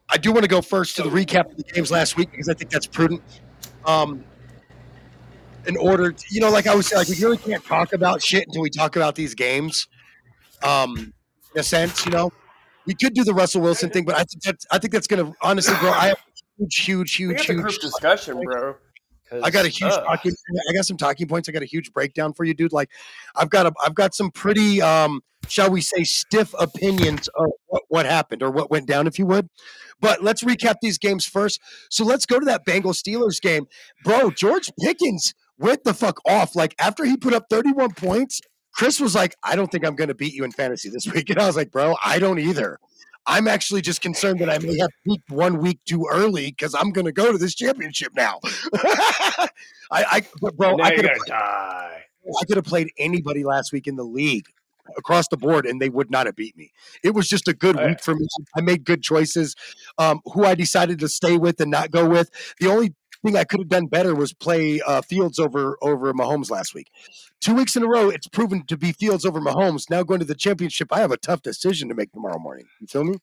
I 0.10 0.18
do 0.18 0.32
want 0.32 0.44
to 0.44 0.50
go 0.50 0.62
first 0.62 0.96
to 0.98 1.04
the 1.04 1.10
recap 1.10 1.52
of 1.52 1.58
the 1.58 1.64
games 1.64 1.92
last 1.92 2.18
week 2.18 2.32
because 2.32 2.50
I 2.50 2.54
think 2.54 2.72
that's 2.72 2.88
prudent. 2.88 3.22
Um, 3.86 4.24
in 5.68 5.78
order, 5.78 6.12
to, 6.12 6.26
you 6.30 6.42
know, 6.42 6.50
like 6.50 6.68
I 6.68 6.76
was 6.76 6.92
like 6.94 7.08
we 7.08 7.16
really 7.16 7.38
can't 7.38 7.64
talk 7.64 7.94
about 7.94 8.22
shit 8.22 8.48
until 8.48 8.62
we 8.62 8.70
talk 8.70 8.96
about 8.96 9.16
these 9.16 9.34
games. 9.34 9.88
Um, 10.64 11.14
in 11.54 11.60
a 11.60 11.64
sense, 11.64 12.06
you 12.06 12.12
know, 12.12 12.32
we 12.86 12.94
could 12.94 13.14
do 13.14 13.24
the 13.24 13.34
Russell 13.34 13.62
Wilson 13.62 13.90
thing, 13.90 14.06
but 14.06 14.16
I 14.16 14.24
think 14.24 14.44
that's 14.44 14.66
I 14.72 14.78
think 14.78 14.94
that's 14.94 15.08
going 15.08 15.26
to 15.26 15.34
honestly, 15.42 15.76
bro. 15.80 15.92
I 15.92 16.08
have 16.08 16.18
a 16.18 16.66
huge, 16.70 16.76
huge, 16.76 17.20
We 17.20 17.26
huge, 17.36 17.46
huge. 17.46 17.62
group 17.62 17.82
discussion, 17.82 18.42
bro. 18.42 18.76
I 19.32 19.50
got 19.50 19.66
a 19.66 19.70
huge 19.70 19.92
uh, 19.92 20.02
talking. 20.02 20.34
I 20.70 20.74
got 20.74 20.86
some 20.86 20.98
talking 20.98 21.28
points. 21.28 21.50
I 21.50 21.52
got 21.52 21.64
a 21.64 21.68
huge 21.68 21.92
breakdown 21.94 22.34
for 22.34 22.44
you, 22.44 22.54
dude. 22.54 22.74
Like, 22.74 22.90
I've 23.36 23.50
got 23.50 23.66
a, 23.66 23.74
I've 23.84 23.96
got 23.96 24.14
some 24.14 24.32
pretty, 24.32 24.82
um, 24.82 25.22
shall 25.48 25.72
we 25.72 25.82
say, 25.82 26.04
stiff 26.04 26.54
opinions 26.60 27.28
of 27.36 27.52
what, 27.68 27.84
what 27.88 28.06
happened 28.06 28.44
or 28.44 28.52
what 28.52 28.70
went 28.70 28.88
down, 28.88 29.08
if 29.08 29.18
you 29.18 29.26
would. 29.26 29.50
But 30.00 30.24
let's 30.24 30.44
recap 30.44 30.76
these 30.82 30.98
games 30.98 31.26
first. 31.26 31.60
So 31.90 32.06
let's 32.06 32.26
go 32.26 32.40
to 32.40 32.46
that 32.46 32.66
Bengals 32.66 33.02
Steelers 33.02 33.42
game, 33.42 33.66
bro. 34.04 34.30
George 34.32 34.70
Pickens 34.82 35.34
went 35.58 35.84
the 35.84 35.94
fuck 35.94 36.20
off. 36.28 36.56
Like 36.56 36.76
after 36.80 37.06
he 37.06 37.18
put 37.18 37.34
up 37.34 37.46
31 37.50 37.94
points, 37.94 38.42
Chris 38.74 39.00
was 39.00 39.16
like, 39.16 39.36
"I 39.42 39.56
don't 39.56 39.72
think 39.72 39.86
I'm 39.86 39.96
going 39.96 40.10
to 40.10 40.16
beat 40.16 40.34
you 40.34 40.44
in 40.44 40.52
fantasy 40.52 40.90
this 40.90 41.08
week," 41.08 41.30
and 41.32 41.40
I 41.40 41.48
was 41.48 41.56
like, 41.56 41.72
"Bro, 41.72 41.96
I 42.04 42.20
don't 42.20 42.40
either." 42.40 42.78
I'm 43.28 43.48
actually 43.48 43.82
just 43.82 44.02
concerned 44.02 44.40
that 44.40 44.50
I 44.50 44.58
may 44.60 44.78
have 44.80 44.92
peaked 45.06 45.30
one 45.32 45.58
week 45.60 45.80
too 45.86 46.08
early 46.12 46.48
because 46.48 46.76
I'm 46.76 46.92
going 46.92 47.06
to 47.06 47.12
go 47.12 47.32
to 47.32 47.38
this 47.38 47.56
championship 47.56 48.12
now. 48.16 48.40
I, 48.74 49.50
I, 49.92 50.22
bro, 50.56 50.76
now 50.76 50.84
I 50.84 50.96
could 50.96 51.06
have 51.06 51.18
gonna 51.18 51.28
die. 51.28 52.04
I 52.42 52.46
could 52.46 52.58
have 52.58 52.66
played 52.66 52.90
anybody 52.98 53.44
last 53.44 53.72
week 53.72 53.88
in 53.88 53.96
the 53.96 54.04
league. 54.04 54.46
across 54.98 55.28
the 55.30 55.38
board, 55.38 55.66
and 55.66 55.82
they 55.82 55.90
would 55.90 56.12
not 56.12 56.28
have 56.28 56.36
beat 56.36 56.56
me. 56.56 56.72
It 57.04 57.16
was 57.16 57.28
just 57.28 57.48
a 57.48 57.54
good 57.54 57.76
Oh, 57.78 57.82
yeah. 57.82 57.88
week 57.90 58.04
for 58.04 58.14
me. 58.16 58.28
I 58.56 58.62
made 58.62 58.86
good 58.86 59.02
choices. 59.02 59.56
Um, 59.98 60.22
who 60.26 60.46
I 60.46 60.54
decided 60.54 61.00
to 61.00 61.08
stay 61.10 61.38
with 61.38 61.60
and 61.60 61.72
not 61.72 61.90
go 61.90 62.08
with. 62.08 62.30
The 62.60 62.68
only 62.68 62.94
thing 63.26 63.38
I 63.38 63.44
could 63.44 63.60
have 63.60 63.70
done 63.70 63.88
better 63.88 64.16
was 64.16 64.34
play 64.34 64.82
uh, 64.82 65.02
Fields 65.02 65.40
over 65.40 65.78
over 65.82 66.14
Mahomes 66.14 66.50
last 66.50 66.74
week. 66.74 66.90
Two 67.42 67.56
weeks 67.56 67.76
in 67.76 67.84
a 67.84 67.88
row, 67.88 68.10
it's 68.10 68.28
proven 68.28 68.66
to 68.68 68.78
be 68.78 68.92
Fields 68.92 69.26
over 69.26 69.40
Mahomes. 69.42 69.90
Now 69.90 70.04
going 70.04 70.20
to 70.20 70.26
the 70.26 70.36
championship, 70.36 70.90
I 70.92 71.00
have 71.00 71.12
a 71.12 71.18
tough 71.18 71.42
decision 71.42 71.90
to 71.90 71.96
make 71.96 72.12
tomorrow 72.12 72.40
morning. 72.40 72.66
You 72.80 72.88
feel 72.88 73.04
me? 73.04 73.18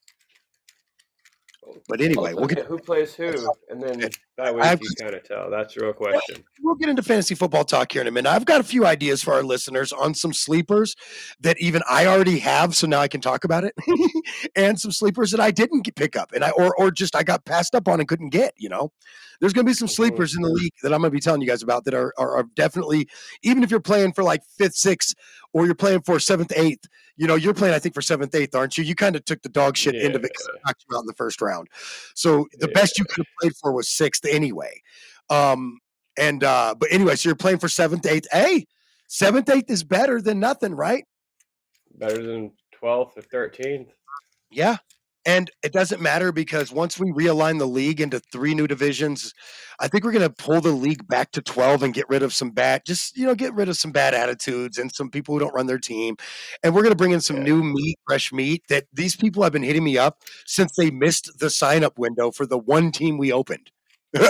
But 1.87 2.01
anyway, 2.01 2.33
we'll 2.33 2.47
get 2.47 2.65
who 2.65 2.77
plays 2.77 3.13
who, 3.15 3.33
and 3.69 3.81
then 3.81 4.09
that 4.37 4.55
way 4.55 4.63
you 4.71 4.77
was- 4.79 4.95
kind 4.99 5.13
of 5.13 5.23
tell. 5.23 5.49
That's 5.49 5.77
real 5.77 5.93
question. 5.93 6.43
we'll 6.61 6.75
get 6.75 6.89
into 6.89 7.03
fantasy 7.03 7.35
football 7.35 7.63
talk 7.63 7.91
here 7.91 8.01
in 8.01 8.07
a 8.07 8.11
minute. 8.11 8.29
I've 8.29 8.45
got 8.45 8.59
a 8.61 8.63
few 8.63 8.85
ideas 8.85 9.21
for 9.21 9.33
our 9.33 9.43
listeners 9.43 9.91
on 9.93 10.13
some 10.15 10.33
sleepers 10.33 10.95
that 11.41 11.59
even 11.59 11.81
I 11.89 12.07
already 12.07 12.39
have, 12.39 12.75
so 12.75 12.87
now 12.87 12.99
I 12.99 13.07
can 13.07 13.21
talk 13.21 13.43
about 13.43 13.63
it, 13.63 13.73
and 14.55 14.79
some 14.79 14.91
sleepers 14.91 15.31
that 15.31 15.39
I 15.39 15.51
didn't 15.51 15.87
pick 15.95 16.15
up, 16.15 16.31
and 16.33 16.43
I 16.43 16.49
or 16.51 16.75
or 16.77 16.89
just 16.91 17.15
I 17.15 17.23
got 17.23 17.45
passed 17.45 17.75
up 17.75 17.87
on 17.87 17.99
and 17.99 18.07
couldn't 18.09 18.29
get. 18.29 18.53
You 18.57 18.69
know, 18.69 18.91
there's 19.39 19.53
going 19.53 19.65
to 19.65 19.69
be 19.69 19.73
some 19.75 19.87
Mhm. 19.87 19.91
sleepers 19.91 20.35
in 20.35 20.41
the 20.41 20.49
league 20.49 20.73
that 20.83 20.93
I'm 20.93 21.01
going 21.01 21.11
to 21.11 21.15
be 21.15 21.19
telling 21.21 21.41
you 21.41 21.47
guys 21.47 21.61
about 21.63 21.83
that 21.85 21.93
are, 21.93 22.13
are 22.17 22.37
are 22.37 22.43
definitely 22.55 23.07
even 23.43 23.63
if 23.63 23.69
you're 23.71 23.79
playing 23.79 24.13
for 24.13 24.23
like 24.23 24.41
fifth, 24.57 24.75
sixth, 24.75 25.13
or 25.53 25.65
you're 25.65 25.75
playing 25.75 26.01
for 26.01 26.19
seventh, 26.19 26.51
eighth. 26.55 26.85
You 27.15 27.27
know, 27.27 27.35
you're 27.35 27.53
playing 27.53 27.75
I 27.75 27.79
think 27.79 27.93
for 27.93 28.01
seventh, 28.01 28.33
eighth, 28.33 28.55
aren't 28.55 28.75
you? 28.75 28.83
You 28.83 28.95
kind 28.95 29.15
of 29.15 29.23
took 29.23 29.43
the 29.43 29.49
dog 29.49 29.77
shit 29.77 29.93
end 29.93 30.15
of 30.15 30.23
it 30.23 30.31
knocked 30.65 30.83
you 30.89 30.97
out 30.97 31.01
in 31.01 31.05
the 31.05 31.13
first 31.13 31.43
round. 31.43 31.67
So 32.15 32.47
the 32.59 32.69
best 32.69 32.97
you 32.97 33.05
could 33.05 33.17
have 33.17 33.27
played 33.39 33.53
for 33.61 33.71
was 33.71 33.87
sixth 33.87 34.22
anyway. 34.31 34.81
Um, 35.29 35.79
and 36.17 36.43
uh, 36.43 36.75
but 36.77 36.89
anyway, 36.91 37.15
so 37.15 37.29
you're 37.29 37.35
playing 37.35 37.59
for 37.59 37.69
seventh, 37.69 38.05
eighth. 38.05 38.27
Hey, 38.31 38.65
seventh, 39.07 39.49
eighth 39.49 39.69
is 39.69 39.83
better 39.83 40.21
than 40.21 40.39
nothing, 40.39 40.75
right? 40.75 41.05
Better 41.95 42.21
than 42.21 42.51
12th 42.81 43.17
or 43.17 43.21
13th. 43.21 43.87
Yeah. 44.51 44.77
And 45.25 45.49
it 45.63 45.71
doesn't 45.71 46.01
matter 46.01 46.33
because 46.33 46.69
once 46.73 46.99
we 46.99 47.11
realign 47.13 47.57
the 47.57 47.65
league 47.65 48.01
into 48.01 48.19
three 48.19 48.53
new 48.53 48.67
divisions, 48.67 49.33
I 49.79 49.87
think 49.87 50.03
we're 50.03 50.11
going 50.11 50.29
to 50.29 50.43
pull 50.43 50.59
the 50.59 50.73
league 50.73 51.07
back 51.07 51.31
to 51.31 51.41
12 51.41 51.81
and 51.81 51.93
get 51.93 52.09
rid 52.09 52.23
of 52.23 52.33
some 52.33 52.51
bad, 52.51 52.81
just, 52.85 53.15
you 53.15 53.25
know, 53.25 53.33
get 53.33 53.53
rid 53.53 53.69
of 53.69 53.77
some 53.77 53.93
bad 53.93 54.13
attitudes 54.13 54.77
and 54.77 54.93
some 54.93 55.09
people 55.09 55.33
who 55.33 55.39
don't 55.39 55.53
run 55.55 55.67
their 55.67 55.79
team. 55.79 56.17
And 56.61 56.75
we're 56.75 56.81
going 56.81 56.91
to 56.91 56.97
bring 56.97 57.11
in 57.11 57.21
some 57.21 57.37
Yeah. 57.37 57.43
new 57.43 57.63
meat, 57.63 57.97
fresh 58.05 58.33
meat 58.33 58.63
that 58.67 58.83
these 58.91 59.15
people 59.15 59.43
have 59.43 59.53
been 59.53 59.63
hitting 59.63 59.85
me 59.85 59.97
up 59.97 60.23
since 60.45 60.73
they 60.75 60.91
missed 60.91 61.39
the 61.39 61.49
sign 61.49 61.85
up 61.85 61.97
window 61.97 62.29
for 62.29 62.45
the 62.45 62.57
one 62.57 62.91
team 62.91 63.17
we 63.17 63.31
opened. 63.31 63.71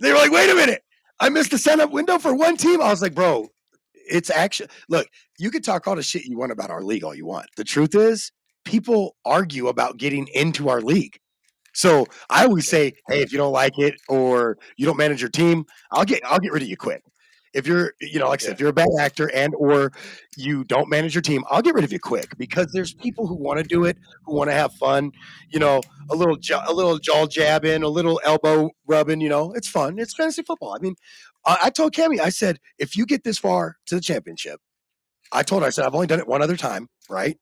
they 0.00 0.12
were 0.12 0.14
like, 0.14 0.32
wait 0.32 0.50
a 0.50 0.54
minute, 0.54 0.82
I 1.20 1.28
missed 1.28 1.50
the 1.52 1.58
sign 1.58 1.80
up 1.80 1.90
window 1.90 2.18
for 2.18 2.34
one 2.34 2.56
team. 2.56 2.80
I 2.80 2.90
was 2.90 3.02
like, 3.02 3.14
bro, 3.14 3.48
it's 3.94 4.30
actually, 4.30 4.68
look, 4.88 5.06
you 5.38 5.50
could 5.50 5.64
talk 5.64 5.86
all 5.86 5.96
the 5.96 6.02
shit 6.02 6.24
you 6.24 6.38
want 6.38 6.52
about 6.52 6.70
our 6.70 6.82
league 6.82 7.04
all 7.04 7.14
you 7.14 7.26
want. 7.26 7.46
The 7.56 7.64
truth 7.64 7.94
is, 7.94 8.32
people 8.64 9.16
argue 9.24 9.68
about 9.68 9.96
getting 9.96 10.26
into 10.34 10.68
our 10.68 10.80
league. 10.80 11.18
So 11.74 12.06
I 12.30 12.44
always 12.44 12.68
say, 12.68 12.94
hey, 13.08 13.20
if 13.22 13.32
you 13.32 13.38
don't 13.38 13.52
like 13.52 13.78
it 13.78 13.94
or 14.08 14.56
you 14.76 14.86
don't 14.86 14.96
manage 14.96 15.20
your 15.20 15.30
team, 15.30 15.66
I'll 15.92 16.06
get 16.06 16.24
I'll 16.24 16.38
get 16.38 16.52
rid 16.52 16.62
of 16.62 16.68
you 16.68 16.76
quick. 16.76 17.02
If 17.56 17.66
you're, 17.66 17.94
you 18.00 18.18
know, 18.20 18.28
like 18.28 18.42
I 18.42 18.44
said, 18.44 18.48
Yeah. 18.50 18.54
if 18.54 18.60
you're 18.60 18.68
a 18.68 18.72
bad 18.74 18.88
actor 19.00 19.30
and 19.34 19.54
or 19.56 19.90
you 20.36 20.62
don't 20.64 20.88
manage 20.88 21.14
your 21.14 21.22
team, 21.22 21.42
I'll 21.50 21.62
get 21.62 21.74
rid 21.74 21.84
of 21.84 21.92
you 21.92 21.98
quick 21.98 22.36
because 22.38 22.66
there's 22.72 22.92
people 22.94 23.26
who 23.26 23.34
want 23.34 23.58
to 23.58 23.64
do 23.64 23.84
it, 23.84 23.96
who 24.24 24.34
want 24.36 24.50
to 24.50 24.54
have 24.54 24.72
fun, 24.74 25.12
you 25.48 25.58
know, 25.58 25.80
a 26.10 26.14
little 26.14 26.36
jaw, 26.36 26.62
a 26.68 26.72
little 26.74 26.98
jaw 26.98 27.26
jabbing, 27.26 27.82
a 27.82 27.88
little 27.88 28.20
elbow 28.24 28.70
rubbing, 28.86 29.20
you 29.20 29.28
know, 29.28 29.52
it's 29.52 29.68
fun. 29.68 29.98
It's 29.98 30.14
fantasy 30.14 30.42
football. 30.42 30.74
I 30.74 30.78
mean, 30.80 30.94
I, 31.46 31.58
I 31.64 31.70
told 31.70 31.92
Cammy, 31.94 32.20
I 32.20 32.28
said, 32.28 32.58
if 32.78 32.96
you 32.96 33.06
get 33.06 33.24
this 33.24 33.38
far 33.38 33.76
to 33.86 33.94
the 33.94 34.00
championship, 34.00 34.60
I 35.32 35.42
told 35.42 35.62
her, 35.62 35.66
I 35.66 35.70
said, 35.70 35.86
I've 35.86 35.94
only 35.94 36.06
done 36.06 36.20
it 36.20 36.28
one 36.28 36.42
other 36.42 36.56
time, 36.56 36.88
right? 37.08 37.36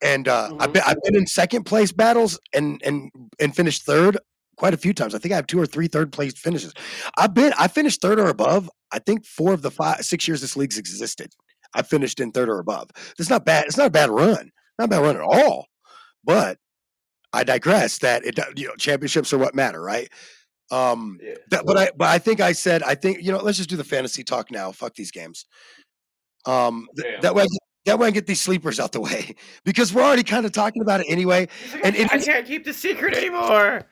And 0.00 0.28
uh, 0.28 0.50
I've 0.60 0.70
Mhm. 0.70 0.72
been 0.74 0.82
I've 0.86 1.02
been 1.02 1.16
in 1.16 1.26
second 1.26 1.64
place 1.64 1.90
battles 1.90 2.38
and 2.54 2.80
and 2.84 3.10
and 3.40 3.56
finished 3.56 3.82
third 3.84 4.16
quite 4.58 4.74
a 4.74 4.76
few 4.76 4.92
times. 4.92 5.14
I 5.14 5.18
think 5.18 5.32
I 5.32 5.36
have 5.36 5.46
two 5.46 5.60
or 5.60 5.66
three 5.66 5.86
third 5.86 6.12
place 6.12 6.34
finishes. 6.36 6.74
I've 7.16 7.32
been 7.32 7.54
I 7.58 7.68
finished 7.68 8.02
third 8.02 8.18
or 8.20 8.28
above. 8.28 8.68
I 8.92 8.98
think 8.98 9.24
four 9.24 9.54
of 9.54 9.62
the 9.62 9.70
five 9.70 10.04
six 10.04 10.28
years 10.28 10.40
this 10.40 10.56
league's 10.56 10.76
existed. 10.76 11.32
I 11.74 11.82
finished 11.82 12.20
in 12.20 12.32
third 12.32 12.48
or 12.48 12.58
above. 12.58 12.90
It's 13.18 13.30
not 13.30 13.44
bad. 13.44 13.66
It's 13.66 13.76
not 13.76 13.86
a 13.86 13.90
bad 13.90 14.10
run. 14.10 14.50
Not 14.78 14.86
a 14.86 14.88
bad 14.88 15.02
run 15.02 15.16
at 15.16 15.22
all. 15.22 15.66
But 16.24 16.58
I 17.32 17.44
digress. 17.44 17.98
That 17.98 18.24
it 18.24 18.38
you 18.56 18.66
know 18.68 18.74
championships 18.74 19.32
are 19.32 19.38
what 19.38 19.54
matter, 19.54 19.80
right? 19.80 20.08
Um, 20.70 21.18
Yeah. 21.22 21.34
that, 21.50 21.64
but 21.64 21.76
I 21.78 21.90
but 21.96 22.08
I 22.08 22.18
think 22.18 22.40
I 22.40 22.52
said 22.52 22.82
I 22.82 22.94
think 22.94 23.22
you 23.22 23.32
know 23.32 23.38
let's 23.38 23.56
just 23.58 23.70
do 23.70 23.76
the 23.76 23.84
fantasy 23.84 24.24
talk 24.24 24.50
now. 24.50 24.72
Fuck 24.72 24.94
these 24.94 25.12
games. 25.12 25.46
Um, 26.46 26.88
th- 26.96 27.20
that 27.22 27.34
way 27.34 27.46
that 27.86 27.98
way 27.98 28.08
I 28.08 28.10
get 28.10 28.26
these 28.26 28.40
sleepers 28.40 28.80
out 28.80 28.92
the 28.92 29.00
way 29.00 29.34
because 29.64 29.94
we're 29.94 30.02
already 30.02 30.24
kind 30.24 30.44
of 30.46 30.52
talking 30.52 30.82
about 30.82 31.00
it 31.00 31.06
anyway. 31.08 31.48
And 31.84 31.94
it 31.94 32.12
I 32.12 32.18
can't 32.18 32.46
keep 32.46 32.64
the 32.64 32.72
secret 32.74 33.14
anymore. 33.14 33.86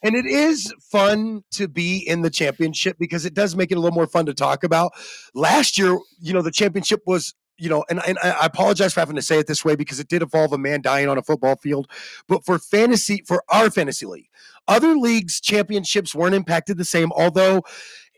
And 0.00 0.14
it 0.14 0.26
is 0.26 0.72
fun 0.80 1.42
to 1.52 1.66
be 1.66 1.98
in 1.98 2.22
the 2.22 2.30
championship 2.30 2.96
because 2.98 3.26
it 3.26 3.34
does 3.34 3.56
make 3.56 3.72
it 3.72 3.76
a 3.76 3.80
little 3.80 3.94
more 3.94 4.06
fun 4.06 4.26
to 4.26 4.34
talk 4.34 4.62
about. 4.62 4.92
Last 5.34 5.76
year, 5.76 5.98
you 6.20 6.32
know, 6.32 6.42
the 6.42 6.52
championship 6.52 7.02
was, 7.04 7.34
you 7.56 7.68
know, 7.68 7.84
and, 7.90 8.00
and 8.06 8.16
I 8.20 8.46
apologize 8.46 8.94
for 8.94 9.00
having 9.00 9.16
to 9.16 9.22
say 9.22 9.40
it 9.40 9.48
this 9.48 9.64
way 9.64 9.74
because 9.74 9.98
it 9.98 10.06
did 10.06 10.22
involve 10.22 10.52
a 10.52 10.58
man 10.58 10.82
dying 10.82 11.08
on 11.08 11.18
a 11.18 11.22
football 11.22 11.56
field. 11.56 11.88
But 12.28 12.44
for 12.44 12.60
fantasy, 12.60 13.24
for 13.26 13.42
our 13.48 13.70
fantasy 13.70 14.06
league, 14.06 14.28
other 14.68 14.94
leagues' 14.94 15.40
championships 15.40 16.14
weren't 16.14 16.36
impacted 16.36 16.78
the 16.78 16.84
same. 16.84 17.10
Although, 17.10 17.62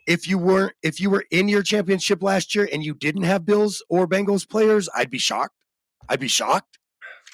if 0.07 0.29
you 0.29 0.37
weren't, 0.37 0.75
if 0.83 1.01
you 1.01 1.09
were 1.09 1.25
in 1.31 1.49
your 1.49 1.63
championship 1.63 2.23
last 2.23 2.55
year 2.55 2.69
and 2.71 2.85
you 2.85 2.93
didn't 2.93 3.23
have 3.23 3.47
Bills 3.47 3.83
or 3.89 4.07
Bengals 4.07 4.47
players, 4.47 4.89
I'd 4.95 5.11
be 5.11 5.19
shocked. 5.19 5.55
I'd 6.11 6.21
be 6.21 6.29
shocked 6.29 6.79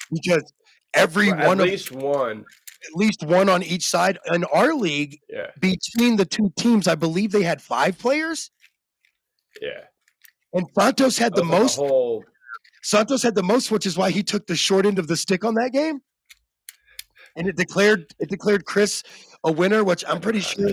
because 0.09 0.53
every 0.93 1.31
at 1.31 1.47
one 1.47 1.59
of 1.59 1.65
least 1.65 1.91
one. 1.91 2.45
At 2.87 2.95
least 2.95 3.23
one 3.23 3.49
on 3.49 3.63
each 3.63 3.85
side. 3.85 4.17
In 4.33 4.43
our 4.45 4.73
league, 4.73 5.19
Yeah. 5.29 5.47
between 5.59 6.15
the 6.15 6.25
two 6.25 6.51
teams, 6.57 6.87
I 6.87 6.95
believe 6.95 7.31
they 7.31 7.43
had 7.43 7.61
five 7.61 7.97
players, 7.99 8.49
Yeah. 9.61 9.85
and 10.53 10.65
Santos 10.77 11.17
had 11.17 11.35
the 11.35 11.41
like, 11.41 11.59
most. 11.61 11.75
whole 11.75 12.23
Santos 12.83 13.21
had 13.23 13.35
the 13.35 13.43
most, 13.43 13.69
which 13.69 13.85
is 13.85 13.97
why 13.97 14.11
he 14.11 14.23
took 14.23 14.47
the 14.47 14.55
short 14.55 14.85
end 14.85 14.97
of 14.97 15.07
the 15.07 15.17
stick 15.17 15.43
on 15.43 15.55
that 15.55 15.71
game. 15.73 15.99
And 17.35 17.47
it 17.47 17.55
declared 17.57 18.13
it 18.19 18.29
declared 18.29 18.65
Chris 18.65 19.03
a 19.43 19.51
winner, 19.51 19.83
which 19.83 20.03
I'm 20.07 20.21
pretty 20.21 20.39
sure 20.39 20.69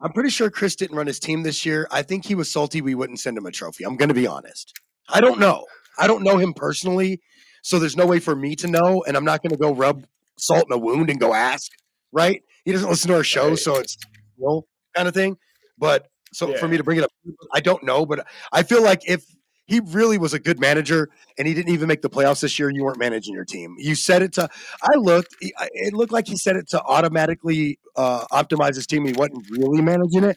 I'm 0.00 0.12
pretty 0.12 0.30
sure 0.30 0.48
Chris 0.50 0.76
didn't 0.76 0.96
run 0.96 1.06
his 1.06 1.18
team 1.18 1.42
this 1.42 1.66
year. 1.66 1.88
I 1.90 2.02
think 2.02 2.24
he 2.24 2.34
was 2.34 2.50
salty 2.50 2.80
we 2.82 2.94
wouldn't 2.94 3.18
send 3.20 3.36
him 3.36 3.46
a 3.46 3.50
trophy. 3.50 3.84
I'm 3.84 3.96
going 3.96 4.08
to 4.10 4.14
be 4.14 4.26
honest. 4.26 4.72
I 5.08 5.20
don't 5.20 5.38
know. 5.40 5.66
I 5.98 6.06
don't 6.06 6.22
know 6.22 6.36
him 6.36 6.52
personally, 6.54 7.20
so 7.62 7.78
there's 7.78 7.96
no 7.96 8.06
way 8.06 8.20
for 8.20 8.36
me 8.36 8.54
to 8.56 8.66
know, 8.68 9.02
and 9.06 9.16
I'm 9.16 9.24
not 9.24 9.42
going 9.42 9.50
to 9.52 9.56
go 9.56 9.74
rub 9.74 10.06
salt 10.38 10.66
in 10.68 10.72
a 10.72 10.78
wound 10.78 11.10
and 11.10 11.20
go 11.20 11.34
ask. 11.34 11.70
Right? 12.12 12.42
He 12.64 12.72
doesn't 12.72 12.88
listen 12.88 13.08
to 13.08 13.16
our 13.16 13.24
show, 13.24 13.50
Right. 13.50 13.58
so 13.58 13.76
it's 13.76 13.96
you 14.38 14.46
know, 14.46 14.66
kind 14.94 15.08
of 15.08 15.14
thing. 15.14 15.36
But 15.78 16.08
so 16.32 16.54
for 16.56 16.68
me 16.68 16.76
to 16.76 16.84
bring 16.84 16.98
it 16.98 17.04
up, 17.04 17.10
I 17.52 17.60
don't 17.60 17.82
know, 17.82 18.06
but 18.06 18.26
I 18.52 18.62
feel 18.62 18.82
like 18.82 19.08
if 19.08 19.24
he 19.66 19.80
really 19.80 20.16
was 20.16 20.32
a 20.32 20.38
good 20.38 20.60
manager 20.60 21.08
and 21.38 21.46
he 21.48 21.52
didn't 21.54 21.72
even 21.72 21.88
make 21.88 22.00
the 22.00 22.08
playoffs 22.08 22.40
this 22.40 22.58
year, 22.58 22.70
you 22.70 22.84
weren't 22.84 22.98
managing 22.98 23.34
your 23.34 23.44
team. 23.44 23.74
You 23.78 23.94
said 23.94 24.22
it 24.22 24.32
to. 24.34 24.48
I 24.82 24.96
looked. 24.96 25.34
It 25.40 25.92
looked 25.92 26.12
like 26.12 26.28
he 26.28 26.36
said 26.36 26.56
it 26.56 26.68
to 26.68 26.82
automatically 26.82 27.78
uh, 27.96 28.24
optimize 28.32 28.76
his 28.76 28.86
team. 28.86 29.04
He 29.04 29.12
wasn't 29.12 29.44
really 29.50 29.82
managing 29.82 30.24
it. 30.24 30.36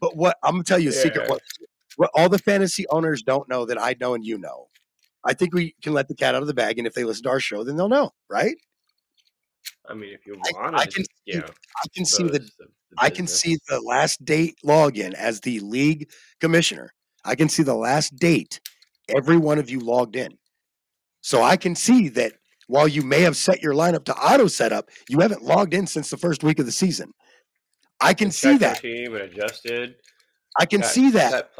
But 0.00 0.16
what 0.16 0.38
I'm 0.42 0.52
gonna 0.52 0.64
tell 0.64 0.78
you 0.78 0.88
a 0.88 0.92
secret. 0.92 1.28
What, 1.28 1.42
what 1.96 2.10
all 2.14 2.28
the 2.28 2.38
fantasy 2.38 2.86
owners 2.88 3.22
don't 3.22 3.48
know 3.48 3.66
that 3.66 3.80
I 3.80 3.96
know 4.00 4.14
and 4.14 4.24
you 4.24 4.38
know. 4.38 4.68
I 5.22 5.34
think 5.34 5.52
we 5.52 5.74
can 5.82 5.92
let 5.92 6.08
the 6.08 6.14
cat 6.14 6.34
out 6.34 6.40
of 6.40 6.48
the 6.48 6.54
bag, 6.54 6.78
and 6.78 6.86
if 6.86 6.94
they 6.94 7.04
listen 7.04 7.24
to 7.24 7.28
our 7.30 7.40
show, 7.40 7.62
then 7.62 7.76
they'll 7.76 7.90
know, 7.90 8.12
right? 8.30 8.56
I 9.90 9.94
mean, 9.94 10.10
if 10.14 10.24
you 10.26 10.34
want 10.54 10.76
I 10.76 10.84
to, 10.84 10.92
can 10.92 11.04
see- 11.04 11.38
I 11.38 11.88
can 11.94 12.04
see 12.04 12.22
the 12.24 12.38
the, 12.38 12.38
the 12.38 12.66
I 12.98 13.10
can 13.10 13.26
see 13.26 13.58
the 13.68 13.80
last 13.80 14.24
date 14.24 14.56
login 14.64 15.14
as 15.14 15.40
the 15.40 15.60
league 15.60 16.08
commissioner. 16.40 16.92
I 17.24 17.34
can 17.34 17.48
see 17.48 17.62
the 17.62 17.74
last 17.74 18.16
date 18.16 18.60
every 19.08 19.36
one 19.36 19.58
of 19.58 19.68
you 19.68 19.80
logged 19.80 20.16
in. 20.16 20.38
So 21.22 21.42
I 21.42 21.56
can 21.56 21.74
see 21.74 22.08
that 22.10 22.32
while 22.68 22.88
you 22.88 23.02
may 23.02 23.20
have 23.22 23.36
set 23.36 23.62
your 23.62 23.74
lineup 23.74 24.04
to 24.04 24.14
auto 24.16 24.46
setup, 24.46 24.88
you 25.08 25.20
haven't 25.20 25.42
logged 25.42 25.74
in 25.74 25.86
since 25.86 26.08
the 26.08 26.16
first 26.16 26.44
week 26.44 26.58
of 26.60 26.66
the 26.66 26.72
season. 26.72 27.12
I 28.00 28.14
can 28.14 28.30
see 28.30 28.56
that. 28.58 28.80
team 28.80 29.14
and 29.14 29.24
adjusted. 29.24 29.96
I 30.58 30.66
can 30.66 30.80
got 30.80 30.90
see 30.90 31.10
that. 31.10 31.30
set 31.30 31.54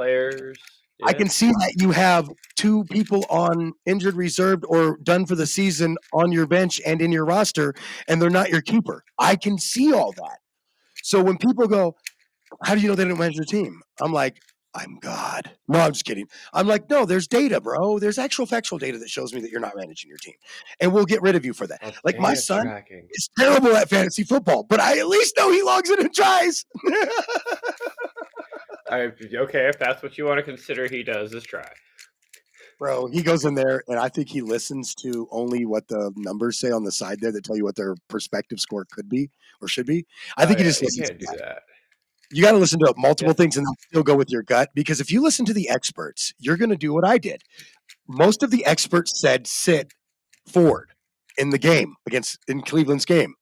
players. 1.01 1.15
I 1.15 1.19
can 1.19 1.29
see 1.29 1.51
that 1.51 1.75
you 1.79 1.91
have 1.91 2.31
two 2.57 2.85
people 2.85 3.25
on 3.31 3.73
injured 3.87 4.15
reserved 4.15 4.65
or 4.69 4.99
done 5.03 5.27
for 5.27 5.35
the 5.35 5.47
season 5.47 5.97
on 6.13 6.33
your 6.33 6.47
bench 6.47 6.81
and 6.87 7.01
in 7.01 7.13
your 7.13 7.25
roster, 7.25 7.75
and 8.09 8.21
they're 8.21 8.31
not 8.31 8.51
your 8.51 8.63
keeper. 8.63 9.05
I 9.19 9.37
can 9.37 9.59
see 9.59 9.93
all 9.93 10.13
that. 10.13 10.39
So 11.03 11.23
when 11.23 11.39
people 11.39 11.67
go, 11.67 11.97
How 12.63 12.75
do 12.75 12.81
you 12.81 12.89
know 12.89 12.95
they 12.95 13.05
didn't 13.05 13.19
manage 13.19 13.37
your 13.37 13.45
team? 13.45 13.81
I'm 14.01 14.13
like, 14.13 14.41
I'm 14.75 14.99
God. 15.01 15.51
No, 15.67 15.81
I'm 15.81 15.93
just 15.93 16.05
kidding. 16.05 16.29
I'm 16.53 16.69
like, 16.69 16.89
no, 16.89 17.05
there's 17.05 17.27
data, 17.27 17.61
bro. 17.61 17.99
There's 17.99 18.19
actual 18.19 18.47
factual 18.47 18.79
data 18.79 18.99
that 18.99 19.09
shows 19.09 19.33
me 19.35 19.41
that 19.41 19.51
you're 19.51 19.61
not 19.61 19.75
managing 19.77 20.09
your 20.09 20.19
team. 20.19 20.35
And 20.81 20.93
we'll 20.93 21.07
get 21.07 21.23
rid 21.23 21.35
of 21.35 21.45
you 21.45 21.53
for 21.53 21.67
that. 21.67 21.97
Like 22.05 22.19
my 22.19 22.35
son 22.35 22.67
tracking. 22.67 23.09
is 23.11 23.29
terrible 23.37 23.77
at 23.77 23.89
fantasy 23.89 24.23
football, 24.23 24.63
but 24.63 24.79
I 24.79 24.99
at 24.99 25.09
least 25.09 25.35
know 25.37 25.51
he 25.51 25.63
logs 25.63 25.91
in 25.91 26.01
and 26.01 26.15
tries. 26.15 26.65
I, 28.91 29.13
okay, 29.35 29.69
if 29.69 29.79
that's 29.79 30.03
what 30.03 30.19
you 30.19 30.25
want 30.25 30.39
to 30.39 30.43
consider, 30.43 30.89
he 30.89 31.03
does 31.03 31.33
is 31.33 31.45
try. 31.45 31.69
bro. 32.79 33.07
He 33.07 33.23
goes 33.23 33.45
in 33.45 33.55
there, 33.55 33.83
and 33.89 33.99
I 33.99 34.09
think 34.09 34.29
he 34.29 34.41
listens 34.41 34.95
to 34.97 35.29
only 35.31 35.65
what 35.67 35.87
the 35.89 36.13
numbers 36.17 36.59
say 36.59 36.71
on 36.71 36.83
the 36.85 36.93
side 36.93 37.21
there 37.21 37.31
that 37.33 37.45
tell 37.45 37.57
you 37.57 37.65
what 37.65 37.77
their 37.77 37.95
perspective 38.09 38.59
score 38.59 38.87
could 38.91 39.09
be 39.09 39.31
or 39.61 39.69
should 39.69 39.87
be. 39.87 40.07
I 40.37 40.47
think 40.47 40.59
Oh, 40.59 40.63
he 40.63 40.69
just 40.69 40.83
listens. 40.83 41.09
can't 41.09 41.21
to 41.21 41.27
do 41.27 41.33
that. 41.33 41.45
that. 41.45 41.63
You 42.33 42.43
got 42.43 42.53
to 42.53 42.59
listen 42.59 42.79
to 42.81 42.95
multiple 42.97 43.33
Yeah. 43.33 43.43
things 43.43 43.57
and 43.57 43.67
then 43.67 43.75
still 43.89 44.03
go 44.03 44.15
with 44.15 44.31
your 44.31 44.43
gut 44.43 44.71
because 44.75 45.01
if 45.01 45.11
you 45.11 45.21
listen 45.23 45.45
to 45.47 45.53
the 45.53 45.69
experts, 45.69 46.33
you're 46.39 46.57
going 46.57 46.71
to 46.71 46.77
do 46.77 46.93
what 46.95 47.05
I 47.05 47.19
did. 47.19 47.43
Most 48.09 48.43
of 48.43 48.51
the 48.51 48.65
experts 48.65 49.21
said 49.21 49.47
sit 49.47 49.93
Ford 50.47 50.91
in 51.37 51.51
the 51.51 51.59
game 51.59 51.97
against 52.07 52.39
in 52.49 52.63
Cleveland's 52.63 53.05
game 53.05 53.35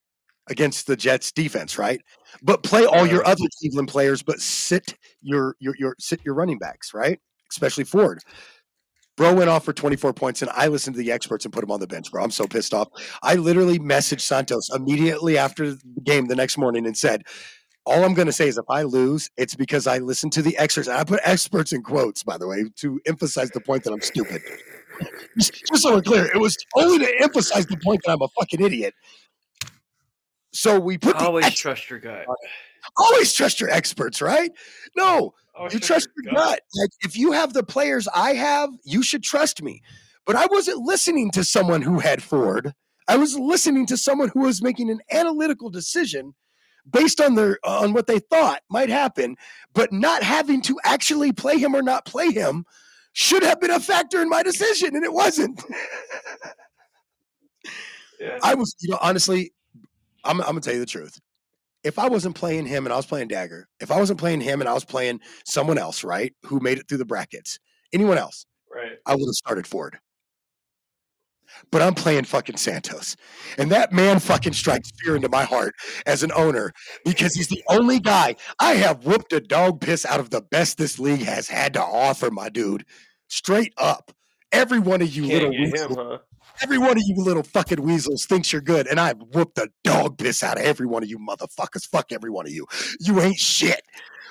against 0.50 0.86
the 0.86 0.96
Jets 0.96 1.32
defense, 1.32 1.78
right? 1.78 2.00
But 2.42 2.62
play 2.62 2.84
all 2.84 3.06
your 3.06 3.26
other 3.26 3.44
Cleveland 3.60 3.88
players, 3.88 4.22
but 4.22 4.40
sit 4.40 4.94
your 5.20 5.56
your 5.60 5.74
your 5.78 5.96
sit 5.98 6.24
your 6.24 6.34
running 6.34 6.58
backs, 6.58 6.92
right? 6.94 7.20
Especially 7.50 7.84
Ford. 7.84 8.20
Bro 9.16 9.34
went 9.34 9.50
off 9.50 9.64
for 9.64 9.72
24 9.72 10.12
points, 10.12 10.42
and 10.42 10.50
I 10.54 10.68
listened 10.68 10.94
to 10.94 11.02
the 11.02 11.10
experts 11.10 11.44
and 11.44 11.52
put 11.52 11.64
him 11.64 11.72
on 11.72 11.80
the 11.80 11.88
bench, 11.88 12.12
bro. 12.12 12.22
I'm 12.22 12.30
so 12.30 12.46
pissed 12.46 12.72
off. 12.72 12.88
I 13.20 13.34
literally 13.34 13.80
messaged 13.80 14.20
Santos 14.20 14.70
immediately 14.72 15.36
after 15.36 15.72
the 15.72 15.80
game 16.04 16.26
the 16.26 16.36
next 16.36 16.56
morning 16.56 16.86
and 16.86 16.96
said, 16.96 17.24
all 17.88 18.04
I'm 18.04 18.14
going 18.14 18.26
to 18.26 18.32
say 18.32 18.46
is 18.46 18.58
if 18.58 18.66
I 18.68 18.82
lose, 18.82 19.30
it's 19.36 19.56
because 19.56 19.86
I 19.86 19.98
listened 19.98 20.32
to 20.34 20.42
the 20.42 20.56
experts. 20.58 20.88
And 20.88 20.98
I 20.98 21.04
put 21.04 21.20
experts 21.24 21.72
in 21.72 21.82
quotes, 21.82 22.22
by 22.22 22.36
the 22.36 22.46
way, 22.46 22.64
to 22.76 23.00
emphasize 23.06 23.50
the 23.50 23.60
point 23.60 23.82
that 23.84 23.92
I'm 23.92 24.02
stupid. 24.02 24.42
just, 25.36 25.54
just 25.66 25.82
so 25.82 25.94
we're 25.94 26.02
clear, 26.02 26.26
it 26.26 26.38
was 26.38 26.56
only 26.76 26.98
to 26.98 27.20
emphasize 27.20 27.66
the 27.66 27.78
point 27.78 28.02
that 28.04 28.12
I'm 28.12 28.22
a 28.22 28.28
fucking 28.38 28.60
idiot. 28.60 28.94
So 30.58 30.80
we 30.80 30.98
put 30.98 31.14
Always 31.14 31.46
ex- 31.46 31.60
trust 31.60 31.88
your 31.88 32.00
gut. 32.00 32.26
always 32.96 33.32
trust 33.32 33.60
your 33.60 33.70
experts, 33.70 34.20
right? 34.20 34.50
No, 34.96 35.32
Always 35.54 35.74
you 35.74 35.78
trust 35.78 36.08
your 36.16 36.34
gut. 36.34 36.62
Like 36.74 36.90
if 37.02 37.16
you 37.16 37.30
have 37.30 37.52
the 37.52 37.62
players 37.62 38.08
I 38.12 38.32
have, 38.34 38.70
you 38.82 39.04
should 39.04 39.22
trust 39.22 39.62
me. 39.62 39.80
But 40.26 40.34
I 40.34 40.46
wasn't 40.46 40.78
listening 40.78 41.30
to 41.30 41.44
someone 41.44 41.80
who 41.80 42.00
had 42.00 42.24
Ford. 42.24 42.72
I 43.06 43.16
was 43.16 43.38
listening 43.38 43.86
to 43.86 43.96
someone 43.96 44.30
who 44.34 44.40
was 44.40 44.60
making 44.60 44.90
an 44.90 44.98
analytical 45.12 45.70
decision 45.70 46.34
based 46.90 47.20
on 47.20 47.36
their 47.36 47.60
uh, 47.62 47.78
on 47.78 47.92
what 47.92 48.08
they 48.08 48.18
thought 48.18 48.62
might 48.68 48.88
happen, 48.88 49.36
but 49.74 49.92
not 49.92 50.24
having 50.24 50.60
to 50.62 50.76
actually 50.82 51.30
play 51.30 51.58
him 51.58 51.72
or 51.76 51.82
not 51.82 52.04
play 52.04 52.32
him 52.32 52.64
should 53.12 53.44
have 53.44 53.60
been 53.60 53.70
a 53.70 53.78
factor 53.78 54.20
in 54.20 54.28
my 54.28 54.42
decision, 54.42 54.96
and 54.96 55.04
it 55.04 55.12
wasn't. 55.12 55.62
Yeah. 58.20 58.38
I 58.42 58.54
was, 58.56 58.74
you 58.80 58.90
know, 58.90 58.98
honestly, 59.00 59.52
I'm, 60.28 60.40
I'm 60.40 60.46
gonna 60.48 60.60
tell 60.60 60.74
you 60.74 60.80
the 60.80 60.86
truth. 60.86 61.18
If 61.84 61.98
I 61.98 62.08
wasn't 62.08 62.34
playing 62.34 62.66
him 62.66 62.86
and 62.86 62.92
I 62.92 62.96
was 62.96 63.06
playing 63.06 63.28
Dagger, 63.28 63.66
if 63.80 63.90
I 63.90 63.98
wasn't 63.98 64.18
playing 64.20 64.40
him 64.40 64.60
and 64.60 64.68
I 64.68 64.74
was 64.74 64.84
playing 64.84 65.20
someone 65.44 65.78
else, 65.78 66.04
right, 66.04 66.34
who 66.44 66.60
made 66.60 66.78
it 66.78 66.88
through 66.88 66.98
the 66.98 67.04
brackets, 67.04 67.58
anyone 67.92 68.18
else, 68.18 68.44
Right. 68.74 68.98
I 69.06 69.14
would 69.14 69.26
have 69.26 69.34
started 69.34 69.66
Ford. 69.66 69.98
But 71.72 71.82
I'm 71.82 71.94
playing 71.94 72.24
fucking 72.24 72.58
Santos. 72.58 73.16
And 73.56 73.70
that 73.72 73.92
man 73.92 74.20
fucking 74.20 74.52
strikes 74.52 74.90
fear 75.02 75.16
into 75.16 75.28
my 75.28 75.44
heart 75.44 75.74
as 76.06 76.22
an 76.22 76.30
owner 76.32 76.72
because 77.04 77.34
he's 77.34 77.48
the 77.48 77.64
only 77.68 77.98
guy 77.98 78.36
I 78.60 78.74
have 78.74 79.06
whooped 79.06 79.32
a 79.32 79.40
dog 79.40 79.80
piss 79.80 80.04
out 80.04 80.20
of 80.20 80.30
the 80.30 80.42
best 80.42 80.76
this 80.78 80.98
league 80.98 81.22
has 81.22 81.48
had 81.48 81.72
to 81.74 81.82
offer, 81.82 82.30
my 82.30 82.48
dude. 82.48 82.84
Straight 83.28 83.72
up. 83.78 84.12
Every 84.52 84.78
one 84.78 85.02
of 85.02 85.14
you 85.14 85.26
Can't 85.26 85.50
little 85.50 85.50
get 85.50 85.90
him, 85.90 85.96
huh? 85.96 86.18
Every 86.60 86.78
one 86.78 86.92
of 86.92 87.02
you 87.04 87.14
little 87.22 87.42
fucking 87.42 87.82
weasels 87.82 88.26
thinks 88.26 88.52
you're 88.52 88.62
good, 88.62 88.86
and 88.86 88.98
I've 88.98 89.18
whooped 89.18 89.54
the 89.54 89.68
dog 89.84 90.18
piss 90.18 90.42
out 90.42 90.58
of 90.58 90.64
every 90.64 90.86
one 90.86 91.02
of 91.02 91.08
you 91.08 91.18
motherfuckers. 91.18 91.86
Fuck 91.86 92.10
every 92.10 92.30
one 92.30 92.46
of 92.46 92.52
you. 92.52 92.66
You 92.98 93.20
ain't 93.20 93.38
shit. 93.38 93.82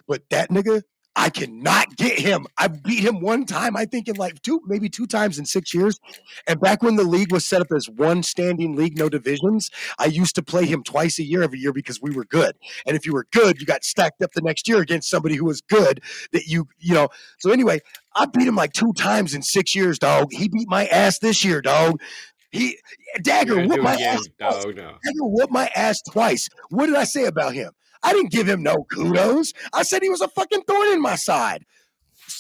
But 0.07 0.23
that 0.29 0.49
nigga, 0.49 0.81
I 1.15 1.31
cannot 1.31 1.95
get 1.97 2.19
him. 2.19 2.45
I 2.59 2.67
beat 2.67 2.99
him 2.99 3.21
one 3.21 3.45
time, 3.45 3.75
I 3.75 3.85
think, 3.85 4.07
in 4.07 4.17
like 4.17 4.39
two, 4.43 4.61
maybe 4.67 4.87
two 4.87 5.07
times 5.07 5.39
in 5.39 5.45
six 5.45 5.73
years. 5.73 5.99
And 6.47 6.59
back 6.59 6.83
when 6.83 6.95
the 6.95 7.03
league 7.03 7.31
was 7.31 7.43
set 7.43 7.59
up 7.59 7.71
as 7.75 7.89
one 7.89 8.21
standing 8.21 8.75
league, 8.75 8.97
no 8.99 9.09
divisions, 9.09 9.71
I 9.97 10.05
used 10.05 10.35
to 10.35 10.43
play 10.43 10.65
him 10.65 10.83
twice 10.83 11.17
a 11.17 11.23
year 11.23 11.41
every 11.41 11.57
year 11.57 11.73
because 11.73 11.99
we 11.99 12.11
were 12.11 12.25
good. 12.25 12.55
And 12.85 12.95
if 12.95 13.05
you 13.05 13.13
were 13.13 13.25
good, 13.31 13.59
you 13.59 13.65
got 13.65 13.83
stacked 13.83 14.21
up 14.21 14.33
the 14.33 14.41
next 14.41 14.67
year 14.67 14.79
against 14.79 15.09
somebody 15.09 15.35
who 15.35 15.45
was 15.45 15.59
good 15.59 16.03
that 16.33 16.45
you, 16.45 16.67
you 16.77 16.93
know. 16.93 17.09
So 17.39 17.49
anyway, 17.49 17.79
I 18.17 18.25
beat 18.25 18.47
him 18.47 18.55
like 18.55 18.73
two 18.73 18.93
times 18.93 19.33
in 19.33 19.41
six 19.43 19.75
years, 19.75 19.99
dog. 19.99 20.27
He 20.31 20.47
beat 20.49 20.67
my 20.67 20.85
ass 20.87 21.19
this 21.19 21.45
year, 21.45 21.61
dog. 21.61 22.01
He 22.51 22.77
Dagger 23.21 23.67
whooped 23.67 23.83
my 23.83 23.93
again. 23.93 24.15
ass. 24.17 24.27
twice. 24.39 24.65
No, 24.65 24.71
no. 24.71 24.89
Dagger 25.03 25.23
whooped 25.23 25.51
my 25.51 25.69
ass 25.75 26.01
twice. 26.01 26.47
What 26.69 26.87
did 26.87 26.95
I 26.95 27.03
say 27.03 27.25
about 27.25 27.53
him? 27.53 27.71
I 28.03 28.13
didn't 28.13 28.31
give 28.31 28.47
him 28.47 28.63
no 28.63 28.85
kudos. 28.93 29.53
I 29.73 29.83
said 29.83 30.01
he 30.01 30.09
was 30.09 30.21
a 30.21 30.27
fucking 30.29 30.63
thorn 30.67 30.89
in 30.89 31.01
my 31.01 31.15
side. 31.15 31.65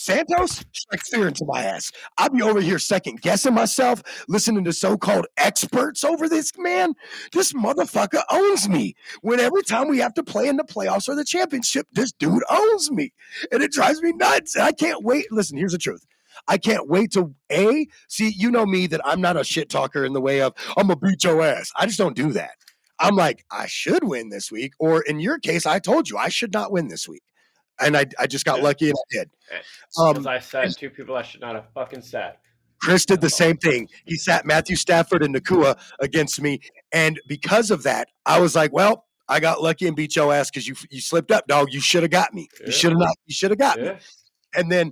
Santos 0.07 0.63
strikes 0.71 1.09
fear 1.09 1.27
into 1.27 1.43
my 1.43 1.63
ass. 1.63 1.91
I'll 2.17 2.29
be 2.29 2.41
over 2.41 2.61
here 2.61 2.79
second 2.79 3.19
guessing 3.19 3.53
myself, 3.53 4.01
listening 4.29 4.63
to 4.63 4.71
so-called 4.71 5.27
experts 5.35 6.01
over 6.05 6.29
this 6.29 6.53
man. 6.57 6.93
This 7.33 7.51
motherfucker 7.51 8.23
owns 8.31 8.69
me. 8.69 8.95
When 9.19 9.41
every 9.41 9.63
time 9.63 9.89
we 9.89 9.97
have 9.97 10.13
to 10.13 10.23
play 10.23 10.47
in 10.47 10.55
the 10.55 10.63
playoffs 10.63 11.09
or 11.09 11.15
the 11.15 11.25
championship, 11.25 11.87
this 11.91 12.13
dude 12.13 12.43
owns 12.49 12.89
me, 12.89 13.11
and 13.51 13.61
it 13.61 13.73
drives 13.73 14.01
me 14.01 14.13
nuts. 14.13 14.55
And 14.55 14.63
I 14.63 14.71
can't 14.71 15.03
wait. 15.03 15.25
Listen, 15.29 15.57
here's 15.57 15.73
the 15.73 15.77
truth. 15.77 16.05
I 16.47 16.57
can't 16.57 16.87
wait 16.87 17.11
to 17.11 17.35
a 17.51 17.85
see. 18.07 18.29
You 18.29 18.49
know 18.49 18.65
me 18.65 18.87
that 18.87 19.01
I'm 19.03 19.19
not 19.19 19.35
a 19.35 19.43
shit 19.43 19.67
talker 19.67 20.05
in 20.05 20.13
the 20.13 20.21
way 20.21 20.41
of 20.41 20.53
I'm 20.77 20.87
gonna 20.87 20.95
beat 20.95 21.25
your 21.25 21.41
ass. 21.41 21.69
I 21.75 21.85
just 21.85 21.97
don't 21.97 22.15
do 22.15 22.31
that. 22.31 22.51
I'm 22.97 23.17
like 23.17 23.43
I 23.51 23.65
should 23.65 24.05
win 24.05 24.29
this 24.29 24.53
week, 24.53 24.71
or 24.79 25.01
in 25.01 25.19
your 25.19 25.37
case, 25.37 25.65
I 25.65 25.79
told 25.79 26.09
you 26.09 26.17
I 26.17 26.29
should 26.29 26.53
not 26.53 26.71
win 26.71 26.87
this 26.87 27.09
week, 27.09 27.23
and 27.79 27.95
I 27.97 28.05
I 28.19 28.27
just 28.27 28.45
got 28.45 28.57
Yeah. 28.57 28.63
lucky 28.63 28.89
and 28.89 28.95
I 28.97 29.17
did. 29.17 29.29
As 29.51 30.17
Um, 30.17 30.27
I 30.27 30.39
said, 30.39 30.75
two 30.77 30.89
people 30.89 31.15
I 31.15 31.21
should 31.23 31.41
not 31.41 31.55
have 31.55 31.65
fucking 31.73 32.01
sat. 32.01 32.39
Chris 32.81 33.05
did 33.05 33.21
the 33.21 33.29
same 33.29 33.57
thing. 33.57 33.87
He 34.05 34.15
sat 34.17 34.45
Matthew 34.45 34.75
Stafford 34.75 35.23
and 35.23 35.33
Nacua 35.35 35.79
against 35.99 36.39
me, 36.41 36.59
and 36.91 37.19
because 37.27 37.71
of 37.71 37.83
that, 37.83 38.07
I 38.25 38.39
was 38.39 38.55
like, 38.55 38.71
"Well, 38.71 39.05
I 39.27 39.39
got 39.39 39.61
lucky 39.63 39.87
and 39.87 39.95
beat 39.95 40.15
your 40.15 40.31
ass 40.33 40.49
because 40.51 40.67
you 40.67 40.75
you 40.91 41.01
slipped 41.01 41.31
up, 41.31 41.47
dog. 41.47 41.69
You 41.71 41.81
should 41.81 42.03
have 42.03 42.11
got 42.11 42.33
me. 42.33 42.47
Yeah. 42.59 42.67
You 42.67 42.71
should 42.71 42.91
have 42.91 42.99
not. 42.99 43.15
You 43.25 43.33
should 43.33 43.51
have 43.51 43.57
got 43.59 43.79
me." 43.79 43.93
And 44.55 44.71
then 44.71 44.91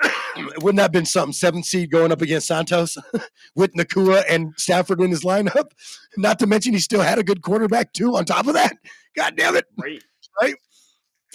wouldn't 0.62 0.76
that 0.76 0.82
have 0.82 0.92
been 0.92 1.04
something? 1.04 1.32
Seventh 1.32 1.66
seed 1.66 1.90
going 1.90 2.12
up 2.12 2.22
against 2.22 2.46
Santos 2.46 2.96
with 3.56 3.72
Nacua 3.74 4.24
and 4.28 4.52
Stafford 4.56 5.00
in 5.00 5.10
his 5.10 5.22
lineup. 5.24 5.70
Not 6.16 6.38
to 6.38 6.46
mention 6.46 6.72
he 6.72 6.78
still 6.78 7.02
had 7.02 7.18
a 7.18 7.24
good 7.24 7.42
quarterback 7.42 7.92
too. 7.92 8.16
On 8.16 8.24
top 8.24 8.46
of 8.46 8.54
that, 8.54 8.76
God 9.16 9.36
damn 9.36 9.56
it! 9.56 9.66
Great. 9.78 10.02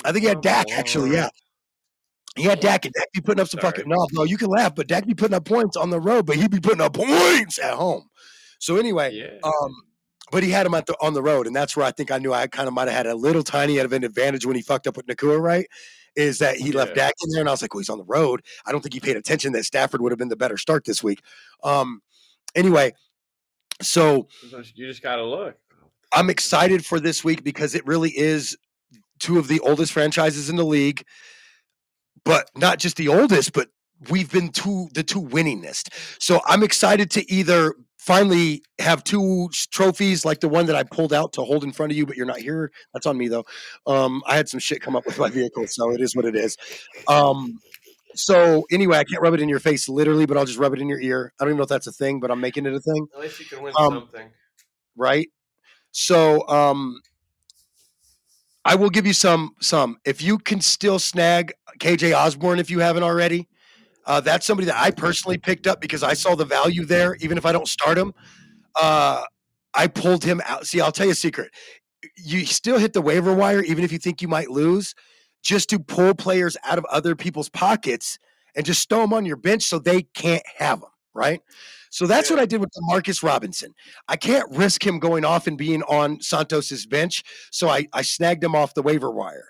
I 0.06 0.12
think 0.12 0.24
he 0.24 0.30
had 0.30 0.42
Dak 0.42 0.72
actually. 0.72 1.12
Yeah, 1.14 1.30
he 2.36 2.44
had 2.44 2.60
Dak, 2.60 2.86
and 2.86 2.94
Dak 2.94 3.12
be 3.14 3.22
putting 3.22 3.42
up 3.42 3.48
some 3.48 3.60
Sorry. 3.62 3.72
fucking 3.74 3.90
no, 3.90 4.08
bro. 4.14 4.24
You 4.24 4.38
can 4.38 4.50
laugh, 4.50 4.74
but 4.76 4.88
Dak 4.88 5.06
be 5.06 5.14
putting 5.14 5.36
up 5.36 5.46
points 5.46 5.78
on 5.78 5.90
the 5.90 6.00
road, 6.00 6.26
but 6.26 6.36
he 6.36 6.48
be 6.48 6.60
putting 6.60 6.82
up 6.82 6.94
points 6.94 7.60
at 7.60 7.74
home. 7.76 8.10
So 8.60 8.78
anyway, 8.78 9.14
Yeah. 9.14 9.38
um, 9.44 9.72
but 10.32 10.42
he 10.42 10.50
had 10.50 10.66
him 10.66 10.74
at 10.74 10.86
the, 10.88 10.96
on 11.00 11.14
the 11.14 11.22
road, 11.22 11.46
and 11.48 11.56
that's 11.56 11.78
where 11.78 11.86
I 11.86 11.92
think 11.92 12.12
I 12.12 12.18
knew 12.18 12.34
I 12.34 12.48
kind 12.48 12.68
of 12.68 12.74
might 12.74 12.88
have 12.88 12.98
had 12.98 13.08
a 13.08 13.16
little 13.16 13.44
tiny 13.44 13.78
of 13.78 13.94
an 13.94 14.04
advantage 14.04 14.46
when 14.46 14.56
he 14.56 14.62
fucked 14.62 14.88
up 14.88 14.98
with 14.98 15.06
Nacua, 15.06 15.40
right? 15.40 15.68
Is 16.16 16.40
that 16.40 16.58
he 16.58 16.72
left 16.72 16.92
Yeah. 16.96 17.06
Dak 17.08 17.14
in 17.24 17.30
there, 17.32 17.42
and 17.42 17.50
I 17.50 17.52
was 17.52 17.62
like, 17.62 17.74
well, 17.74 17.82
he's 17.82 17.90
on 17.90 17.98
the 18.00 18.04
road. 18.06 18.42
I 18.66 18.72
don't 18.72 18.82
think 18.82 18.94
he 18.94 19.00
paid 19.00 19.16
attention 19.18 19.52
that 19.54 19.66
Stafford 19.66 20.02
would 20.02 20.12
have 20.12 20.20
been 20.20 20.30
the 20.30 20.36
better 20.36 20.58
start 20.58 20.86
this 20.86 21.04
week. 21.04 21.22
Um, 21.64 22.02
anyway, 22.56 22.94
so 23.82 24.28
you 24.76 24.88
just 24.88 25.04
gotta 25.04 25.24
look. 25.24 25.56
I'm 26.14 26.30
excited 26.30 26.86
for 26.86 27.00
this 27.00 27.24
week 27.24 27.44
because 27.44 27.76
it 27.76 27.86
really 27.86 28.12
is 28.18 28.56
two 29.24 29.40
of 29.40 29.48
the 29.48 29.60
oldest 29.62 29.92
franchises 29.94 30.50
in 30.50 30.58
the 30.58 30.66
league, 30.66 31.04
but 32.26 32.50
not 32.56 32.78
just 32.78 32.98
the 32.98 33.08
oldest, 33.08 33.54
but 33.54 33.70
we've 34.10 34.32
been 34.32 34.50
two 34.50 34.90
the 34.94 35.04
two 35.04 35.22
winningest. 35.22 35.90
So 36.22 36.42
I'm 36.46 36.62
excited 36.62 37.10
to 37.12 37.32
either 37.32 37.74
finally 37.98 38.62
have 38.80 39.02
two 39.06 39.50
trophies 39.72 40.26
like 40.26 40.42
the 40.42 40.50
one 40.50 40.66
that 40.66 40.76
I 40.76 40.84
pulled 40.84 41.14
out 41.14 41.32
to 41.34 41.42
hold 41.44 41.64
in 41.64 41.72
front 41.72 41.94
of 41.94 41.98
you, 41.98 42.06
but 42.06 42.18
you're 42.18 42.26
not 42.26 42.40
here. 42.40 42.70
That's 42.94 43.06
on 43.06 43.18
me 43.18 43.30
though. 43.30 43.46
Um, 43.88 44.22
I 44.28 44.36
had 44.36 44.50
some 44.50 44.60
shit 44.60 44.82
come 44.82 44.96
up 44.98 45.06
with 45.06 45.18
my 45.18 45.30
vehicle, 45.30 45.68
so 45.68 45.92
it 45.92 46.02
is 46.02 46.14
what 46.14 46.26
it 46.26 46.36
is. 46.36 46.58
Um, 47.08 47.60
so 48.16 48.66
anyway, 48.72 48.98
I 48.98 49.06
can't 49.06 49.22
rub 49.22 49.34
it 49.34 49.42
in 49.42 49.48
your 49.48 49.62
face 49.62 49.88
literally, 49.88 50.26
but 50.26 50.36
I'll 50.38 50.46
just 50.46 50.60
rub 50.60 50.74
it 50.74 50.82
in 50.82 50.90
your 50.90 51.00
ear. 51.00 51.32
I 51.40 51.46
don't 51.46 51.52
even 51.52 51.58
know 51.58 51.64
if 51.64 51.70
that's 51.70 51.88
a 51.88 51.94
thing, 51.94 52.20
but 52.20 52.30
I'm 52.30 52.42
making 52.42 52.66
it 52.66 52.74
a 52.74 52.80
thing 52.82 53.08
At 53.16 53.22
least 53.22 53.40
you 53.40 53.46
can 53.46 53.64
win 53.64 53.74
Um, 53.78 53.94
something. 53.94 54.30
right? 54.98 55.30
So 55.92 56.46
um 56.50 57.00
I 58.66 58.76
will 58.76 58.90
give 58.90 59.06
you 59.06 59.14
some 59.14 59.56
some 59.60 59.98
if 60.06 60.22
you 60.22 60.38
can 60.38 60.62
still 60.62 61.00
snag 61.00 61.54
KJ 61.80 62.16
Osborn 62.18 62.60
if 62.60 62.70
you 62.70 62.80
haven't 62.80 63.04
already. 63.04 63.48
Uh, 64.06 64.20
that's 64.20 64.46
somebody 64.46 64.66
that 64.66 64.82
I 64.82 64.92
personally 64.92 65.38
picked 65.38 65.66
up 65.66 65.80
because 65.80 66.04
I 66.04 66.14
saw 66.14 66.36
the 66.36 66.46
value 66.46 66.86
there, 66.86 67.16
even 67.22 67.38
if 67.38 67.46
I 67.46 67.52
don't 67.52 67.68
start 67.68 67.98
him. 67.98 68.14
Uh, 68.80 69.24
I 69.74 69.88
pulled 69.88 70.24
him 70.24 70.42
out. 70.46 70.68
See, 70.68 70.82
I'll 70.82 70.92
tell 70.92 71.06
you 71.06 71.14
a 71.14 71.16
secret. 71.16 71.52
You 72.18 72.46
still 72.46 72.78
hit 72.78 72.94
the 72.94 73.02
waiver 73.02 73.34
wire, 73.34 73.62
even 73.62 73.84
if 73.84 73.92
you 73.92 73.98
think 73.98 74.22
you 74.22 74.28
might 74.28 74.50
lose, 74.50 74.94
just 75.42 75.70
to 75.70 75.80
pull 75.80 76.14
players 76.16 76.58
out 76.66 76.78
of 76.78 76.86
other 76.86 77.16
people's 77.16 77.50
pockets 77.50 78.18
and 78.56 78.66
just 78.66 78.82
stow 78.82 79.02
them 79.02 79.14
on 79.14 79.26
your 79.26 79.38
bench 79.38 79.64
so 79.64 79.80
they 79.80 80.04
can't 80.14 80.44
have 80.58 80.82
them, 80.82 80.90
right? 81.14 81.42
So 81.94 82.08
that's 82.08 82.32
what 82.32 82.40
I 82.40 82.48
did 82.48 82.60
with 82.60 82.72
Marcus 82.80 83.22
Robinson. 83.22 83.72
I 84.08 84.16
can't 84.16 84.50
risk 84.50 84.84
him 84.84 84.98
going 84.98 85.24
off 85.24 85.46
and 85.46 85.56
being 85.56 85.84
on 85.84 86.20
Santos's 86.22 86.88
bench, 86.88 87.24
so 87.52 87.70
I, 87.70 87.86
I 87.94 88.02
snagged 88.02 88.44
him 88.44 88.56
off 88.56 88.74
the 88.74 88.82
waiver 88.82 89.12
wire. 89.12 89.50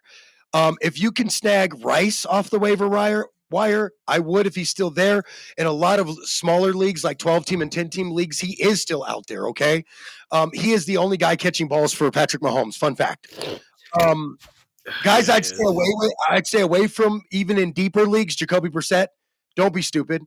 Um, 0.53 0.75
if 0.82 1.01
you 1.01 1.10
can 1.13 1.29
snag 1.29 1.73
Rice 1.86 2.25
off 2.25 2.49
the 2.49 2.60
waiver 2.60 2.89
wire, 2.89 3.27
wire. 3.49 3.91
I 4.10 4.19
would 4.19 4.45
if 4.45 4.56
he's 4.56 4.69
still 4.69 4.89
there. 4.89 5.23
In 5.58 5.67
a 5.67 5.71
lot 5.71 5.99
of 5.99 6.10
smaller 6.25 6.73
leagues, 6.73 7.06
like 7.06 7.17
12 7.17 7.45
team 7.45 7.62
and 7.62 7.71
10 7.71 7.89
team 7.89 8.12
leagues, 8.12 8.41
he 8.41 8.62
is 8.62 8.82
still 8.82 9.06
out 9.06 9.25
there. 9.27 9.47
Okay. 9.47 9.86
Um, 10.34 10.51
he 10.53 10.73
is 10.73 10.86
the 10.86 10.97
only 10.97 11.15
guy 11.15 11.38
catching 11.38 11.69
balls 11.69 11.93
for 11.93 12.12
Patrick 12.12 12.43
Mahomes. 12.43 12.75
Fun 12.75 12.95
fact. 12.95 13.62
Um, 14.01 14.38
guys, 15.06 15.29
I'd 15.29 15.45
stay 15.45 15.63
away 15.63 15.86
with. 15.88 16.13
I'd 16.29 16.45
stay 16.45 16.62
away 16.62 16.88
from 16.88 17.21
even 17.32 17.58
in 17.58 17.71
deeper 17.71 18.06
leagues. 18.06 18.36
Jacoby 18.36 18.67
Brissett, 18.67 19.08
don't 19.56 19.73
be 19.73 19.82
stupid. 19.82 20.23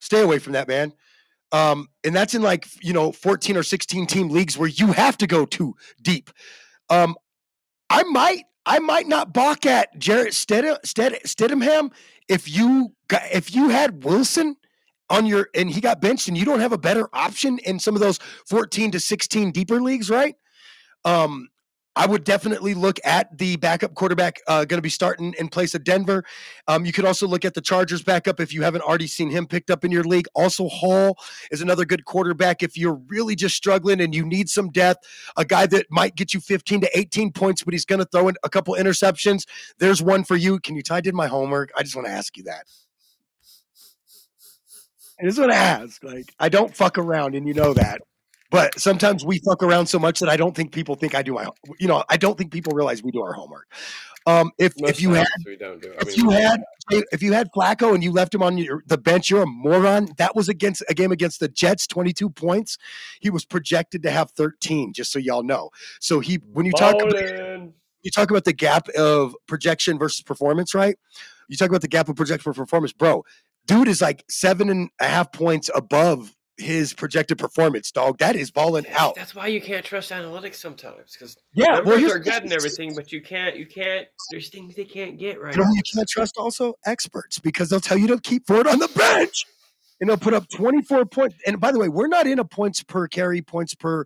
Stay 0.00 0.20
away 0.20 0.38
from 0.38 0.52
that 0.52 0.68
man. 0.68 0.92
Um, 1.50 1.88
and 2.04 2.14
that's 2.14 2.34
in 2.34 2.42
like 2.42 2.66
you 2.82 2.92
know 2.92 3.12
14 3.12 3.56
or 3.56 3.62
16 3.62 4.06
team 4.06 4.28
leagues 4.28 4.58
where 4.58 4.68
you 4.68 4.92
have 4.92 5.16
to 5.18 5.26
go 5.26 5.46
too 5.46 5.74
deep. 6.02 6.30
Um, 6.90 7.16
I 7.90 8.02
might 8.04 8.44
I 8.66 8.78
might 8.80 9.08
not 9.08 9.32
balk 9.32 9.64
at 9.64 9.98
Jarrett 9.98 10.34
Stedham, 10.34 10.76
Sted, 10.84 11.18
Stidham 11.24 11.90
if 12.28 12.54
you 12.54 12.92
got, 13.08 13.22
if 13.32 13.54
you 13.54 13.70
had 13.70 14.04
Wilson 14.04 14.56
on 15.10 15.24
your 15.24 15.48
and 15.54 15.70
he 15.70 15.80
got 15.80 16.00
benched 16.00 16.28
and 16.28 16.36
you 16.36 16.44
don't 16.44 16.60
have 16.60 16.72
a 16.72 16.78
better 16.78 17.08
option 17.14 17.58
in 17.60 17.78
some 17.78 17.94
of 17.94 18.00
those 18.00 18.18
14 18.46 18.90
to 18.92 19.00
16 19.00 19.52
deeper 19.52 19.80
leagues, 19.80 20.10
right? 20.10 20.34
Um, 21.04 21.48
I 21.98 22.06
would 22.06 22.22
definitely 22.22 22.74
look 22.74 23.00
at 23.04 23.36
the 23.36 23.56
backup 23.56 23.94
quarterback 23.94 24.40
uh, 24.46 24.64
going 24.64 24.78
to 24.78 24.82
be 24.82 24.88
starting 24.88 25.34
in 25.36 25.48
place 25.48 25.74
of 25.74 25.82
Denver. 25.82 26.22
Um, 26.68 26.86
you 26.86 26.92
could 26.92 27.04
also 27.04 27.26
look 27.26 27.44
at 27.44 27.54
the 27.54 27.60
Chargers 27.60 28.04
backup 28.04 28.38
if 28.38 28.54
you 28.54 28.62
haven't 28.62 28.82
already 28.82 29.08
seen 29.08 29.30
him 29.30 29.48
picked 29.48 29.68
up 29.68 29.84
in 29.84 29.90
your 29.90 30.04
league. 30.04 30.26
Also, 30.32 30.68
Hall 30.68 31.18
is 31.50 31.60
another 31.60 31.84
good 31.84 32.04
quarterback 32.04 32.62
if 32.62 32.78
you're 32.78 33.00
really 33.08 33.34
just 33.34 33.56
struggling 33.56 34.00
and 34.00 34.14
you 34.14 34.24
need 34.24 34.48
some 34.48 34.68
depth. 34.68 35.04
A 35.36 35.44
guy 35.44 35.66
that 35.66 35.86
might 35.90 36.14
get 36.14 36.32
you 36.32 36.38
15 36.38 36.82
to 36.82 36.98
18 36.98 37.32
points, 37.32 37.64
but 37.64 37.74
he's 37.74 37.84
going 37.84 37.98
to 37.98 38.06
throw 38.06 38.28
in 38.28 38.36
a 38.44 38.48
couple 38.48 38.76
interceptions. 38.76 39.42
There's 39.78 40.00
one 40.00 40.22
for 40.22 40.36
you. 40.36 40.60
Can 40.60 40.76
you 40.76 40.84
tie? 40.84 40.98
I 40.98 41.00
did 41.00 41.16
my 41.16 41.26
homework? 41.26 41.70
I 41.76 41.82
just 41.82 41.96
want 41.96 42.06
to 42.06 42.12
ask 42.12 42.36
you 42.36 42.44
that. 42.44 42.66
I 45.20 45.24
just 45.24 45.38
want 45.38 45.50
to 45.50 45.58
ask. 45.58 46.04
Like, 46.04 46.32
I 46.38 46.48
don't 46.48 46.72
fuck 46.76 46.96
around, 46.96 47.34
and 47.34 47.46
you 47.48 47.54
know 47.54 47.74
that. 47.74 48.02
But 48.50 48.78
sometimes 48.80 49.24
we 49.24 49.40
fuck 49.40 49.62
around 49.62 49.86
so 49.86 49.98
much 49.98 50.20
that 50.20 50.28
I 50.28 50.36
don't 50.36 50.56
think 50.56 50.72
people 50.72 50.94
think 50.94 51.14
I 51.14 51.22
do 51.22 51.34
my, 51.34 51.48
you 51.78 51.86
know, 51.86 52.02
I 52.08 52.16
don't 52.16 52.38
think 52.38 52.50
people 52.50 52.72
realize 52.74 53.02
we 53.02 53.10
do 53.10 53.22
our 53.22 53.34
homework. 53.34 53.66
Um, 54.26 54.52
if 54.58 54.74
Most 54.78 54.90
if 54.90 55.00
you 55.00 55.14
had 55.14 55.26
we 55.46 55.56
don't 55.56 55.80
do. 55.80 55.90
I 55.92 56.02
if 56.02 56.16
mean, 56.16 56.16
you 56.16 56.30
had 56.30 56.62
if 56.90 57.22
you 57.22 57.32
had 57.32 57.48
Flacco 57.56 57.94
and 57.94 58.02
you 58.02 58.12
left 58.12 58.34
him 58.34 58.42
on 58.42 58.58
your, 58.58 58.82
the 58.86 58.98
bench, 58.98 59.30
you're 59.30 59.42
a 59.42 59.46
moron. 59.46 60.08
That 60.18 60.34
was 60.36 60.48
against 60.48 60.82
a 60.88 60.94
game 60.94 61.12
against 61.12 61.40
the 61.40 61.48
Jets, 61.48 61.86
22 61.86 62.30
points. 62.30 62.78
He 63.20 63.30
was 63.30 63.44
projected 63.44 64.02
to 64.02 64.10
have 64.10 64.30
13, 64.32 64.92
just 64.92 65.12
so 65.12 65.18
y'all 65.18 65.42
know. 65.42 65.70
So 66.00 66.20
he 66.20 66.40
when 66.52 66.66
you 66.66 66.72
talk 66.72 66.94
about, 67.02 67.14
you 68.02 68.10
talk 68.10 68.30
about 68.30 68.44
the 68.44 68.52
gap 68.52 68.88
of 68.90 69.34
projection 69.46 69.98
versus 69.98 70.22
performance, 70.22 70.74
right? 70.74 70.96
You 71.48 71.56
talk 71.56 71.68
about 71.68 71.82
the 71.82 71.88
gap 71.88 72.08
of 72.08 72.16
projection 72.16 72.52
for 72.52 72.54
performance, 72.54 72.92
bro. 72.92 73.24
Dude 73.66 73.88
is 73.88 74.02
like 74.02 74.24
seven 74.28 74.68
and 74.68 74.90
a 75.00 75.06
half 75.06 75.32
points 75.32 75.70
above 75.74 76.34
his 76.58 76.92
projected 76.92 77.38
performance, 77.38 77.90
dog. 77.90 78.18
That 78.18 78.36
is 78.36 78.50
balling 78.50 78.86
out. 78.88 79.14
That's 79.14 79.34
why 79.34 79.46
you 79.46 79.60
can't 79.60 79.84
trust 79.84 80.10
analytics 80.10 80.56
sometimes 80.56 81.12
because 81.12 81.36
Yeah, 81.54 81.66
numbers 81.76 82.02
well, 82.02 82.12
are 82.12 82.18
good 82.18 82.42
and 82.42 82.52
everything, 82.52 82.94
but 82.94 83.12
you 83.12 83.22
can't. 83.22 83.56
You 83.56 83.66
can't. 83.66 84.06
There's 84.30 84.50
things 84.50 84.74
they 84.74 84.84
can't 84.84 85.18
get 85.18 85.40
right. 85.40 85.54
You 85.54 85.62
know 85.62 85.70
you 85.70 85.82
can't 85.94 86.08
trust 86.08 86.36
also? 86.36 86.74
Experts, 86.84 87.38
because 87.38 87.70
they'll 87.70 87.80
tell 87.80 87.98
you 87.98 88.08
to 88.08 88.20
keep 88.20 88.46
Ford 88.46 88.66
on 88.66 88.78
the 88.78 88.88
bench. 88.88 89.46
And 90.00 90.08
they'll 90.08 90.16
put 90.16 90.34
up 90.34 90.44
24 90.54 91.06
points. 91.06 91.34
And 91.46 91.60
by 91.60 91.72
the 91.72 91.78
way, 91.78 91.88
we're 91.88 92.06
not 92.06 92.26
in 92.26 92.38
a 92.38 92.44
points 92.44 92.82
per 92.84 93.08
carry, 93.08 93.42
points 93.42 93.74
per 93.74 94.04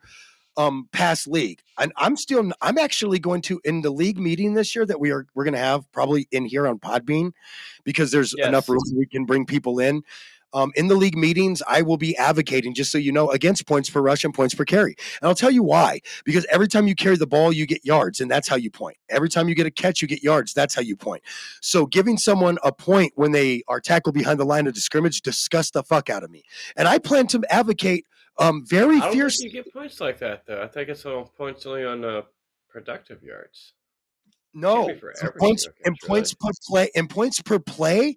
um 0.57 0.88
pass 0.93 1.27
league. 1.27 1.61
And 1.79 1.93
I'm 1.97 2.17
still 2.17 2.51
I'm 2.61 2.79
actually 2.79 3.19
going 3.19 3.43
to 3.43 3.61
in 3.65 3.83
the 3.83 3.91
league 3.91 4.19
meeting 4.19 4.55
this 4.55 4.75
year 4.77 4.85
that 4.87 5.01
we 5.01 5.11
are 5.11 5.27
we're 5.35 5.45
gonna 5.45 5.59
have 5.59 5.91
probably 5.93 6.29
in 6.31 6.45
here 6.45 6.67
on 6.67 6.79
Podbean 6.79 7.33
because 7.85 8.11
there's 8.11 8.35
Yes. 8.37 8.49
enough 8.49 8.69
room 8.69 8.81
we 8.97 9.07
can 9.07 9.25
bring 9.25 9.47
people 9.47 9.79
in. 9.79 10.03
Um, 10.55 10.73
in 10.75 10.88
the 10.88 10.95
league 10.95 11.17
meetings, 11.17 11.62
I 11.67 11.83
will 11.83 11.97
be 11.97 12.17
advocating, 12.17 12.75
just 12.75 12.93
so 12.93 12.99
you 12.99 13.12
know, 13.12 13.31
against 13.31 13.67
points 13.67 13.88
per 13.88 14.01
rush 14.01 14.25
and 14.25 14.35
points 14.35 14.55
per 14.55 14.65
carry. 14.65 14.97
And 15.21 15.29
I'll 15.29 15.35
tell 15.35 15.51
you 15.51 15.62
why. 15.62 16.01
Because 16.25 16.47
every 16.51 16.69
time 16.69 16.87
you 16.87 16.95
carry 16.95 17.17
the 17.17 17.27
ball, 17.27 17.53
you 17.53 17.67
get 17.67 17.85
yards, 17.85 18.21
and 18.21 18.31
that's 18.31 18.49
how 18.49 18.57
you 18.57 18.71
point. 18.71 18.97
Every 19.09 19.29
time 19.29 19.49
you 19.49 19.55
get 19.55 19.67
a 19.67 19.71
catch, 19.71 20.03
you 20.03 20.09
get 20.09 20.23
yards. 20.23 20.53
That's 20.53 20.75
how 20.75 20.83
you 20.83 20.97
point. 20.97 21.23
So 21.61 21.87
giving 21.87 22.19
someone 22.19 22.59
a 22.62 22.73
point 22.73 23.12
when 23.17 23.33
they 23.33 23.62
are 23.69 23.81
tackled 23.81 24.15
behind 24.15 24.38
the 24.38 24.45
line 24.45 24.67
of 24.67 24.77
scrimmage 24.77 25.23
disgusts 25.23 25.71
the 25.71 25.83
fuck 25.83 26.11
out 26.11 26.23
of 26.23 26.31
me. 26.31 26.43
And 26.77 26.88
I 26.88 26.99
plan 26.99 27.27
to 27.29 27.43
advocate 27.51 28.07
um, 28.38 28.65
very 28.67 28.97
I 28.97 29.01
don't 29.01 29.12
fierce. 29.12 29.41
you 29.41 29.51
get 29.51 29.73
points 29.73 30.01
like 30.01 30.19
that 30.19 30.47
though. 30.47 30.62
I 30.62 30.67
think 30.67 30.88
it's 30.88 31.05
all 31.05 31.25
points 31.25 31.67
only 31.67 31.85
on 31.85 32.05
uh, 32.05 32.23
productive 32.69 33.23
yards. 33.23 33.75
No, 34.55 34.88
be 34.88 34.95
for 34.95 35.12
for 35.17 35.29
every 35.29 35.38
points 35.38 35.69
and 35.85 35.97
points 36.07 36.35
per 36.35 36.51
play 36.69 36.91
and 36.95 37.09
points 37.09 37.41
per 37.41 37.59
play. 37.59 38.17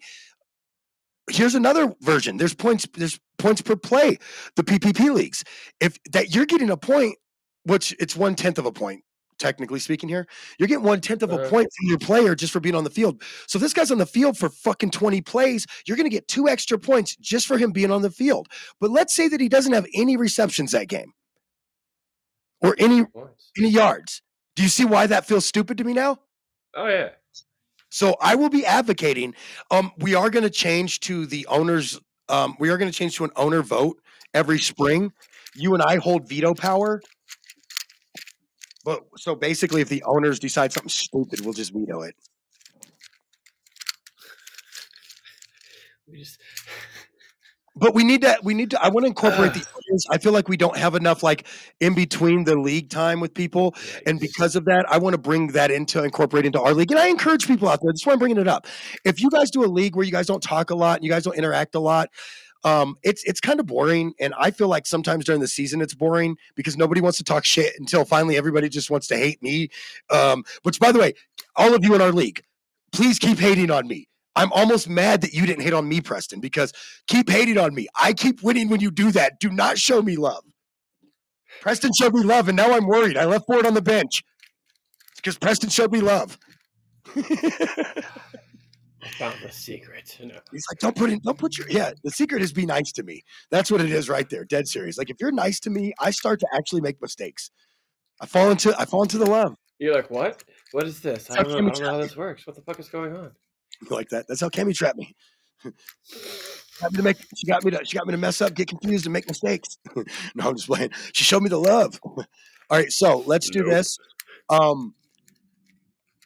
Here's 1.30 1.56
another 1.56 1.94
version. 2.02 2.38
There's 2.38 2.54
points. 2.54 2.88
There's 2.94 3.20
points 3.38 3.62
per 3.62 3.76
play. 3.76 4.18
The 4.56 4.64
PPP 4.64 5.14
leagues. 5.14 5.44
If 5.80 5.98
that 6.12 6.36
you're 6.36 6.46
getting 6.46 6.70
a 6.70 6.78
point, 6.78 7.18
which 7.64 7.96
it's 8.00 8.16
one 8.16 8.36
tenth 8.36 8.58
of 8.58 8.66
a 8.66 8.72
point, 8.72 9.04
technically 9.40 9.80
speaking. 9.80 10.10
Here, 10.10 10.28
you're 10.60 10.68
getting 10.68 10.84
one 10.84 11.02
tenth 11.02 11.24
of 11.24 11.32
a 11.32 11.50
point 11.50 11.68
from 11.78 11.90
your 11.90 11.98
player 11.98 12.36
just 12.36 12.54
for 12.54 12.60
being 12.60 12.76
on 12.76 12.84
the 12.84 12.90
field. 12.90 13.22
So 13.48 13.58
if 13.58 13.62
this 13.62 13.74
guy's 13.74 13.92
on 13.92 13.98
the 13.98 14.06
field 14.06 14.38
for 14.38 14.50
fucking 14.50 14.92
20 14.92 15.22
plays. 15.22 15.66
You're 15.88 15.98
going 15.98 16.10
to 16.10 16.16
get 16.16 16.28
two 16.28 16.48
extra 16.48 16.78
points 16.78 17.16
just 17.18 17.48
for 17.48 17.58
him 17.58 17.72
being 17.72 17.92
on 17.92 18.02
the 18.02 18.12
field. 18.12 18.48
But 18.80 18.92
let's 18.92 19.16
say 19.16 19.28
that 19.28 19.42
he 19.42 19.50
doesn't 19.50 19.74
have 19.74 19.88
any 19.94 20.18
receptions 20.18 20.72
that 20.72 20.88
game, 20.88 21.12
or 22.62 22.76
any 22.80 23.06
any 23.58 23.70
yards. 23.70 24.22
Do 24.56 24.64
you 24.64 24.70
see 24.70 24.86
why 24.86 25.08
that 25.08 25.26
feels 25.26 25.46
stupid 25.46 25.78
to 25.80 25.84
me 25.84 25.94
now? 25.94 26.20
Oh 26.76 26.88
yeah. 26.88 27.10
So 27.96 28.18
I 28.20 28.36
will 28.36 28.50
be 28.50 28.66
advocating. 28.66 29.34
Um, 29.72 29.94
we 30.00 30.16
are 30.16 30.30
going 30.30 30.44
to 30.44 30.50
change 30.50 31.00
to 31.02 31.26
the 31.26 31.48
owners. 31.48 31.98
Um, 32.28 32.58
we 32.60 32.70
are 32.70 32.78
going 32.78 32.92
to 32.92 32.98
change 32.98 33.16
to 33.16 33.24
an 33.24 33.32
owner 33.38 33.62
vote 33.62 34.02
every 34.34 34.60
spring. 34.60 35.14
You 35.56 35.74
and 35.76 35.82
I 35.82 35.96
hold 35.96 36.28
veto 36.28 36.54
power. 36.54 37.02
But 38.84 39.00
so 39.16 39.34
basically, 39.34 39.80
if 39.80 39.88
the 39.88 40.04
owners 40.04 40.40
decide 40.40 40.74
something 40.74 40.90
stupid, 40.90 41.40
we'll 41.46 41.54
just 41.54 41.72
veto 41.72 42.02
it. 42.02 42.16
We 46.06 46.20
just. 46.20 46.38
But 47.78 47.94
we 47.94 48.06
need 48.06 48.22
to. 48.22 48.38
We 48.42 48.54
need 48.54 48.72
to. 48.72 48.82
I 48.82 48.88
want 48.88 49.04
to 49.04 49.08
incorporate 49.08 49.54
the 49.54 49.66
owners. 49.76 50.06
I 50.10 50.18
feel 50.18 50.32
like 50.32 50.48
we 50.48 50.56
don't 50.56 50.78
have 50.78 50.96
enough 50.96 51.24
like 51.24 51.46
in 51.82 51.94
between 51.94 52.46
the 52.46 52.56
league 52.56 52.90
time 52.90 53.20
with 53.20 53.34
people. 53.34 53.76
And 54.06 54.18
because 54.18 54.56
of 54.56 54.64
that, 54.66 54.86
I 54.90 54.98
want 54.98 55.14
to 55.14 55.18
bring 55.18 55.48
that 55.48 55.72
into 55.72 56.02
incorporate 56.02 56.46
into 56.46 56.62
our 56.62 56.74
league. 56.74 56.92
And 56.92 57.00
I 57.00 57.08
encourage 57.08 57.48
people 57.48 57.68
out 57.68 57.82
there. 57.82 57.92
That's 57.92 58.06
why 58.06 58.14
I'm 58.14 58.20
bringing 58.20 58.38
it 58.38 58.48
up. 58.48 58.68
If 59.04 59.22
you 59.22 59.30
guys 59.30 59.52
do 59.52 59.66
a 59.66 59.68
league 59.68 59.96
where 59.98 60.06
you 60.06 60.12
guys 60.12 60.26
don't 60.26 60.42
talk 60.42 60.70
a 60.70 60.76
lot 60.76 60.98
and 60.98 61.04
you 61.04 61.12
guys 61.12 61.24
don't 61.26 61.38
interact 61.38 61.76
a 61.76 61.80
lot, 61.80 62.10
um, 62.64 62.96
it's 63.04 63.24
it's 63.26 63.42
kind 63.42 63.60
of 63.60 63.66
boring. 63.66 64.14
And 64.22 64.34
I 64.40 64.52
feel 64.52 64.70
like 64.70 64.88
sometimes 64.88 65.26
during 65.26 65.42
the 65.42 65.48
season 65.48 65.82
it's 65.82 65.94
boring 65.94 66.38
because 66.56 66.78
nobody 66.78 67.02
wants 67.02 67.18
to 67.18 67.26
talk 67.26 67.44
shit 67.44 67.74
until 67.78 68.06
finally 68.06 68.38
everybody 68.38 68.70
just 68.70 68.90
wants 68.90 69.08
to 69.08 69.18
hate 69.18 69.44
me. 69.44 69.68
Um, 70.10 70.46
which, 70.64 70.80
by 70.80 70.94
the 70.94 71.00
way, 71.00 71.14
all 71.58 71.74
of 71.76 71.84
you 71.84 71.94
in 71.94 72.02
our 72.02 72.14
league, 72.14 72.42
please 72.94 73.20
keep 73.20 73.38
hating 73.38 73.70
on 73.70 73.88
me. 73.88 74.08
I'm 74.36 74.52
almost 74.52 74.90
mad 74.90 75.22
that 75.22 75.34
you 75.34 75.46
didn't 75.46 75.64
hate 75.64 75.74
on 75.74 75.88
me, 75.88 76.02
Preston, 76.02 76.40
because 76.40 76.74
keep 77.08 77.30
hating 77.30 77.58
on 77.58 77.74
me. 77.74 77.88
I 78.00 78.14
keep 78.14 78.44
winning 78.44 78.70
when 78.70 78.82
you 78.82 78.92
do 78.92 79.12
that. 79.12 79.40
Do 79.40 79.50
not 79.50 79.78
show 79.78 80.02
me 80.02 80.18
love. 80.18 80.44
Preston 81.62 81.92
showed 81.98 82.14
me 82.14 82.22
love, 82.22 82.50
and 82.50 82.58
now 82.58 82.74
I'm 82.74 82.86
worried. 82.86 83.18
I 83.18 83.26
left 83.26 83.46
Ford 83.48 83.66
on 83.66 83.74
the 83.74 83.82
bench 83.82 84.24
because 85.16 85.38
Preston 85.38 85.70
showed 85.70 85.92
me 85.92 86.02
love. 86.02 86.38
I 87.16 89.10
Found 89.20 89.36
the 89.42 89.52
secret. 89.52 90.18
No. 90.20 90.36
He's 90.52 90.66
like, 90.70 90.80
don't 90.80 90.96
put 90.96 91.12
in, 91.12 91.20
don't 91.20 91.38
put 91.38 91.58
your, 91.58 91.70
yeah, 91.70 91.92
the 92.04 92.10
secret 92.10 92.42
is 92.42 92.52
be 92.52 92.66
nice 92.66 92.92
to 92.94 93.04
me. 93.04 93.22
That's 93.52 93.70
what 93.70 93.80
it 93.80 93.92
is 93.92 94.10
right 94.10 94.28
there. 94.30 94.44
Dead 94.44 94.68
serious. 94.68 94.98
Like, 94.98 95.10
if 95.10 95.18
you're 95.22 95.32
nice 95.32 95.60
to 95.62 95.70
me, 95.70 95.94
I 96.00 96.10
start 96.12 96.40
to 96.40 96.48
actually 96.54 96.82
make 96.82 97.00
mistakes. 97.02 97.52
I 98.20 98.26
fall 98.26 98.50
into, 98.50 98.78
I 98.80 98.86
fall 98.86 99.04
into 99.04 99.18
the 99.18 99.30
love 99.30 99.56
You're 99.80 99.94
like, 99.94 100.10
what? 100.10 100.44
What 100.72 100.86
is 100.86 101.02
this? 101.02 101.30
I 101.30 101.44
don't, 101.44 101.50
know, 101.50 101.58
I 101.58 101.62
don't 101.62 101.80
know 101.80 101.92
how 101.92 101.98
this 102.00 102.18
works. 102.18 102.48
What 102.48 102.56
the 102.56 102.64
fuck 102.64 102.80
is 102.80 102.90
going 102.90 103.16
on? 103.16 103.32
like 103.90 104.10
that. 104.10 104.26
That's 104.28 104.42
how 104.42 104.50
Cammy 104.50 104.74
trapped 104.74 104.98
me. 104.98 105.16
to 105.64 107.02
make, 107.02 107.18
she 107.38 107.48
got 107.48 107.64
me 107.64 107.72
to, 107.72 107.82
she 107.86 107.98
got 107.98 108.06
me 108.08 108.12
to 108.12 108.18
mess 108.18 108.42
up, 108.42 108.54
get 108.54 108.68
confused, 108.68 109.06
and 109.06 109.14
make 109.14 109.28
mistakes. 109.28 109.78
no, 109.96 110.04
I'm 110.50 110.56
just 110.56 110.68
playing. 110.68 110.92
She 111.14 111.24
showed 111.24 111.42
me 111.44 111.50
the 111.50 111.58
love. 111.60 112.00
All 112.04 112.24
right, 112.72 112.92
so 112.92 113.20
let's 113.26 113.50
do 113.50 113.62
Nope. 113.62 113.72
this. 113.72 113.98
Um, 114.50 114.94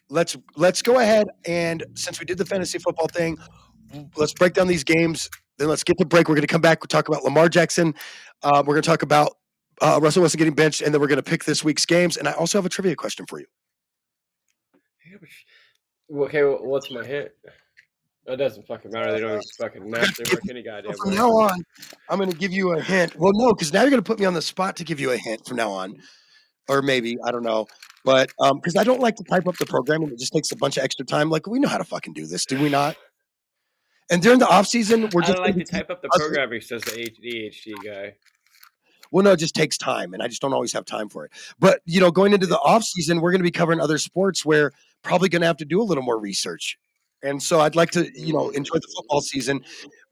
let's 0.08 0.36
let's 0.56 0.82
go 0.82 0.98
ahead 0.98 1.28
and 1.46 1.84
since 1.94 2.18
we 2.18 2.26
did 2.26 2.36
the 2.38 2.44
fantasy 2.44 2.78
football 2.78 3.06
thing, 3.08 3.38
let's 4.16 4.32
break 4.34 4.54
down 4.54 4.66
these 4.66 4.84
games. 4.84 5.30
Then 5.58 5.68
let's 5.68 5.84
get 5.84 5.98
to 5.98 6.06
break. 6.06 6.28
We're 6.28 6.34
going 6.36 6.46
to 6.46 6.52
come 6.52 6.60
back. 6.62 6.80
We'll 6.82 6.88
talk 6.88 7.08
about 7.08 7.22
Lamar 7.22 7.48
Jackson. 7.48 7.94
Uh, 8.42 8.62
we're 8.66 8.74
going 8.74 8.82
to 8.82 8.88
talk 8.88 9.02
about 9.02 9.36
uh, 9.82 9.98
Russell 10.02 10.22
Wilson 10.22 10.38
getting 10.38 10.54
benched, 10.54 10.80
and 10.80 10.92
then 10.92 11.00
we're 11.00 11.06
going 11.06 11.16
to 11.18 11.22
pick 11.22 11.44
this 11.44 11.62
week's 11.62 11.84
games. 11.84 12.16
And 12.16 12.26
I 12.26 12.32
also 12.32 12.56
have 12.58 12.64
a 12.64 12.70
trivia 12.70 12.96
question 12.96 13.26
for 13.26 13.38
you. 13.38 13.46
Yeah, 15.10 15.18
but 15.20 15.28
sh- 15.28 15.44
Well, 15.99 15.99
Okay, 16.14 16.42
well, 16.42 16.58
what's 16.62 16.90
my 16.90 17.04
hint? 17.04 17.30
It 18.26 18.36
doesn't 18.36 18.66
fucking 18.66 18.90
matter. 18.90 19.12
They 19.12 19.20
don't 19.20 19.30
even 19.30 19.42
fucking 19.58 19.90
match. 19.90 20.16
They 20.16 20.30
work 20.32 20.42
any 20.48 20.62
goddamn 20.62 20.94
From 20.94 21.10
way. 21.10 21.16
now 21.16 21.30
on, 21.30 21.64
I'm 22.08 22.18
going 22.18 22.30
to 22.30 22.36
give 22.36 22.52
you 22.52 22.72
a 22.72 22.80
hint. 22.80 23.16
Well, 23.16 23.32
no, 23.34 23.52
because 23.52 23.72
now 23.72 23.82
you're 23.82 23.90
going 23.90 24.02
to 24.02 24.06
put 24.06 24.20
me 24.20 24.26
on 24.26 24.34
the 24.34 24.42
spot 24.42 24.76
to 24.76 24.84
give 24.84 25.00
you 25.00 25.10
a 25.12 25.16
hint 25.16 25.46
from 25.46 25.56
now 25.56 25.70
on, 25.70 25.96
or 26.68 26.82
maybe 26.82 27.16
I 27.24 27.30
don't 27.30 27.42
know. 27.42 27.66
But 28.04 28.30
um, 28.40 28.58
because 28.58 28.76
I 28.76 28.84
don't 28.84 29.00
like 29.00 29.16
to 29.16 29.24
type 29.24 29.46
up 29.46 29.56
the 29.56 29.66
programming, 29.66 30.10
it 30.10 30.18
just 30.18 30.32
takes 30.32 30.52
a 30.52 30.56
bunch 30.56 30.76
of 30.76 30.84
extra 30.84 31.04
time. 31.04 31.30
Like 31.30 31.46
we 31.46 31.58
know 31.58 31.68
how 31.68 31.78
to 31.78 31.84
fucking 31.84 32.12
do 32.12 32.26
this, 32.26 32.44
do 32.44 32.60
we 32.60 32.68
not? 32.68 32.96
And 34.10 34.20
during 34.22 34.38
the 34.38 34.48
off 34.48 34.66
season, 34.66 35.08
we're 35.12 35.22
just 35.22 35.38
I 35.38 35.42
like 35.42 35.54
gonna 35.54 35.64
type 35.64 35.90
up 35.90 36.02
the 36.02 36.08
programming, 36.08 36.60
says 36.60 36.82
the 36.82 36.92
ADHD 36.92 37.72
guy. 37.84 38.14
Well, 39.10 39.24
no, 39.24 39.32
it 39.32 39.38
just 39.38 39.54
takes 39.54 39.76
time, 39.76 40.14
and 40.14 40.22
I 40.22 40.28
just 40.28 40.40
don't 40.40 40.52
always 40.52 40.72
have 40.72 40.84
time 40.84 41.08
for 41.08 41.24
it. 41.24 41.32
But 41.58 41.80
you 41.84 42.00
know, 42.00 42.10
going 42.10 42.32
into 42.32 42.46
the 42.46 42.58
off 42.58 42.84
season, 42.84 43.20
we're 43.20 43.32
going 43.32 43.40
to 43.40 43.44
be 43.44 43.50
covering 43.50 43.80
other 43.80 43.98
sports 43.98 44.44
where 44.44 44.72
probably 45.02 45.28
going 45.28 45.40
to 45.40 45.46
have 45.46 45.56
to 45.58 45.64
do 45.64 45.80
a 45.80 45.84
little 45.84 46.04
more 46.04 46.18
research. 46.18 46.78
And 47.22 47.42
so 47.42 47.60
I'd 47.60 47.76
like 47.76 47.90
to, 47.92 48.10
you 48.18 48.32
know, 48.32 48.48
mm. 48.48 48.54
enjoy 48.54 48.76
the 48.76 48.88
football 48.96 49.20
season. 49.20 49.62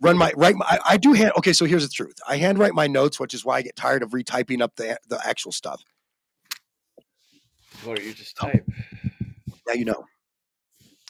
Run 0.01 0.19
my 0.19 0.33
write. 0.37 0.57
My, 0.57 0.67
I, 0.69 0.79
I 0.91 0.97
do 0.97 1.13
hand. 1.13 1.33
Okay, 1.39 1.53
so 1.53 1.65
here's 1.65 1.87
the 1.87 1.93
truth. 1.93 2.17
I 2.29 2.37
handwrite 2.37 2.75
my 2.75 2.87
notes, 2.87 3.19
which 3.19 3.35
is 3.35 3.45
why 3.45 3.57
I 3.57 3.63
get 3.63 3.77
tired 3.77 4.03
of 4.03 4.11
retyping 4.11 4.61
up 4.61 4.77
the 4.77 4.99
the 5.09 5.21
actual 5.27 5.53
stuff. 5.53 5.83
What 7.85 8.03
you 8.03 8.13
just 8.13 8.37
type? 8.37 8.69
Now 9.67 9.75
you 9.75 9.85
know, 9.85 10.05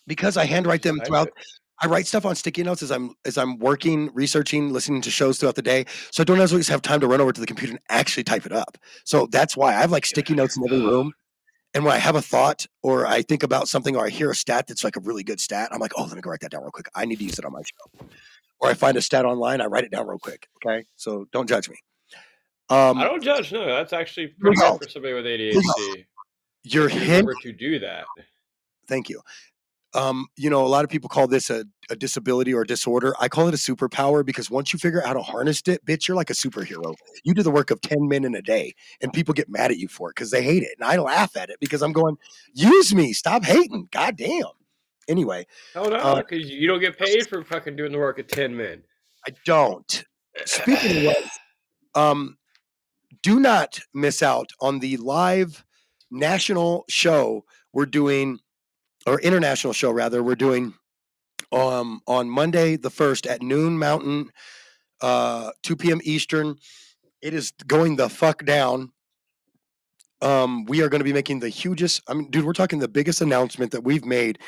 because 0.06 0.36
I 0.36 0.44
handwrite 0.44 0.82
them 0.82 1.00
throughout. 1.04 1.30
I 1.80 1.86
write 1.86 2.06
stuff 2.06 2.26
on 2.26 2.34
sticky 2.34 2.64
notes 2.64 2.82
as 2.82 2.90
I'm 2.90 3.14
as 3.24 3.38
I'm 3.38 3.58
working, 3.58 4.10
researching, 4.12 4.72
listening 4.72 5.00
to 5.02 5.10
shows 5.10 5.38
throughout 5.38 5.54
the 5.54 5.62
day. 5.62 5.84
So 6.10 6.22
I 6.22 6.24
don't 6.24 6.40
always 6.40 6.68
have 6.68 6.82
time 6.82 7.00
to 7.00 7.06
run 7.06 7.20
over 7.20 7.32
to 7.32 7.40
the 7.40 7.46
computer 7.46 7.72
and 7.72 7.80
actually 7.88 8.24
type 8.24 8.46
it 8.46 8.52
up. 8.52 8.76
So 9.04 9.26
that's 9.30 9.56
why 9.56 9.74
I 9.74 9.80
have 9.80 9.92
like 9.92 10.06
sticky 10.06 10.34
notes 10.34 10.56
in 10.56 10.64
every 10.64 10.80
room. 10.80 11.12
And 11.74 11.84
when 11.84 11.94
I 11.94 11.98
have 11.98 12.16
a 12.16 12.22
thought 12.22 12.66
or 12.82 13.06
I 13.06 13.22
think 13.22 13.42
about 13.42 13.68
something 13.68 13.94
or 13.94 14.06
I 14.06 14.08
hear 14.08 14.30
a 14.30 14.34
stat 14.34 14.66
that's 14.66 14.82
like 14.82 14.96
a 14.96 15.00
really 15.00 15.22
good 15.22 15.38
stat, 15.38 15.68
I'm 15.70 15.80
like, 15.80 15.92
oh, 15.96 16.04
let 16.04 16.14
me 16.14 16.20
go 16.20 16.30
write 16.30 16.40
that 16.40 16.50
down 16.50 16.62
real 16.62 16.70
quick. 16.70 16.88
I 16.94 17.04
need 17.04 17.18
to 17.18 17.24
use 17.24 17.38
it 17.38 17.44
on 17.44 17.52
my 17.52 17.60
show. 17.62 18.06
Or 18.60 18.70
I 18.70 18.74
find 18.74 18.96
a 18.96 19.02
stat 19.02 19.24
online, 19.24 19.60
I 19.60 19.66
write 19.66 19.84
it 19.84 19.90
down 19.90 20.06
real 20.06 20.18
quick. 20.18 20.48
Okay. 20.56 20.84
So 20.96 21.26
don't 21.30 21.48
judge 21.48 21.68
me. 21.68 21.76
Um, 22.70 22.98
I 22.98 23.04
don't 23.04 23.22
judge. 23.22 23.52
No, 23.52 23.64
that's 23.64 23.92
actually 23.92 24.28
pretty 24.28 24.56
good 24.56 24.82
for 24.82 24.88
somebody 24.88 25.14
with. 25.14 25.24
ADHD. 25.24 26.04
your 26.64 26.90
you 26.90 26.98
hint 26.98 27.28
to 27.42 27.52
do 27.52 27.78
that. 27.78 28.04
Thank 28.86 29.08
you. 29.08 29.20
Um, 29.94 30.26
you 30.36 30.50
know, 30.50 30.64
a 30.64 30.68
lot 30.68 30.84
of 30.84 30.90
people 30.90 31.08
call 31.08 31.26
this 31.26 31.48
a, 31.48 31.64
a 31.90 31.96
disability 31.96 32.52
or 32.52 32.62
a 32.62 32.66
disorder. 32.66 33.14
I 33.18 33.28
call 33.28 33.48
it 33.48 33.54
a 33.54 33.56
superpower 33.56 34.24
because 34.24 34.50
once 34.50 34.72
you 34.72 34.78
figure 34.78 35.00
out 35.00 35.08
how 35.08 35.14
to 35.14 35.22
harness 35.22 35.62
it, 35.66 35.84
bitch, 35.86 36.06
you're 36.06 36.16
like 36.16 36.28
a 36.28 36.34
superhero. 36.34 36.94
You 37.24 37.32
do 37.32 37.42
the 37.42 37.50
work 37.50 37.70
of 37.70 37.80
10 37.80 38.06
men 38.06 38.24
in 38.24 38.34
a 38.34 38.42
day 38.42 38.74
and 39.00 39.12
people 39.12 39.32
get 39.32 39.48
mad 39.48 39.70
at 39.70 39.78
you 39.78 39.88
for 39.88 40.10
it 40.10 40.16
because 40.16 40.30
they 40.30 40.42
hate 40.42 40.62
it. 40.62 40.76
And 40.78 40.86
I 40.88 40.98
laugh 40.98 41.36
at 41.36 41.48
it 41.48 41.56
because 41.58 41.82
I'm 41.82 41.92
going, 41.92 42.16
use 42.52 42.94
me, 42.94 43.14
stop 43.14 43.44
hating. 43.44 43.88
God 43.90 44.16
damn. 44.16 44.44
Anyway, 45.08 45.46
no, 45.74 45.84
Uh, 45.84 46.16
because 46.16 46.50
you 46.50 46.68
don't 46.68 46.80
get 46.80 46.98
paid 46.98 47.26
for 47.26 47.42
fucking 47.42 47.76
doing 47.76 47.92
the 47.92 47.98
work 47.98 48.18
of 48.18 48.26
ten 48.26 48.54
men. 48.54 48.82
I 49.26 49.32
don't. 49.46 50.04
Speaking 50.44 50.98
of 50.98 51.04
what, 51.94 52.00
um, 52.00 52.36
do 53.22 53.40
not 53.40 53.80
miss 53.94 54.22
out 54.22 54.50
on 54.60 54.80
the 54.80 54.98
live 54.98 55.64
national 56.10 56.84
show 56.88 57.44
we're 57.72 57.86
doing, 57.86 58.38
or 59.08 59.20
international 59.20 59.72
show 59.72 59.90
rather, 59.90 60.22
we're 60.22 60.34
doing 60.34 60.74
um, 61.52 62.00
on 62.06 62.28
Monday 62.28 62.76
the 62.76 62.90
1st 62.90 63.28
at 63.30 63.42
noon 63.42 63.78
Mountain, 63.78 64.30
uh, 65.00 65.50
2 65.62 65.76
p.m. 65.76 66.00
Eastern. 66.04 66.56
It 67.22 67.34
is 67.34 67.52
going 67.66 67.96
the 67.96 68.08
fuck 68.08 68.44
down. 68.44 68.92
Um, 70.20 70.64
we 70.66 70.82
are 70.82 70.88
going 70.88 71.00
to 71.00 71.04
be 71.04 71.12
making 71.12 71.40
the 71.40 71.48
hugest, 71.48 72.02
I 72.08 72.14
mean, 72.14 72.30
dude, 72.30 72.44
we're 72.44 72.52
talking 72.52 72.80
the 72.80 72.88
biggest 72.88 73.20
announcement 73.20 73.70
that 73.72 73.84
we've 73.84 74.04
made, 74.04 74.40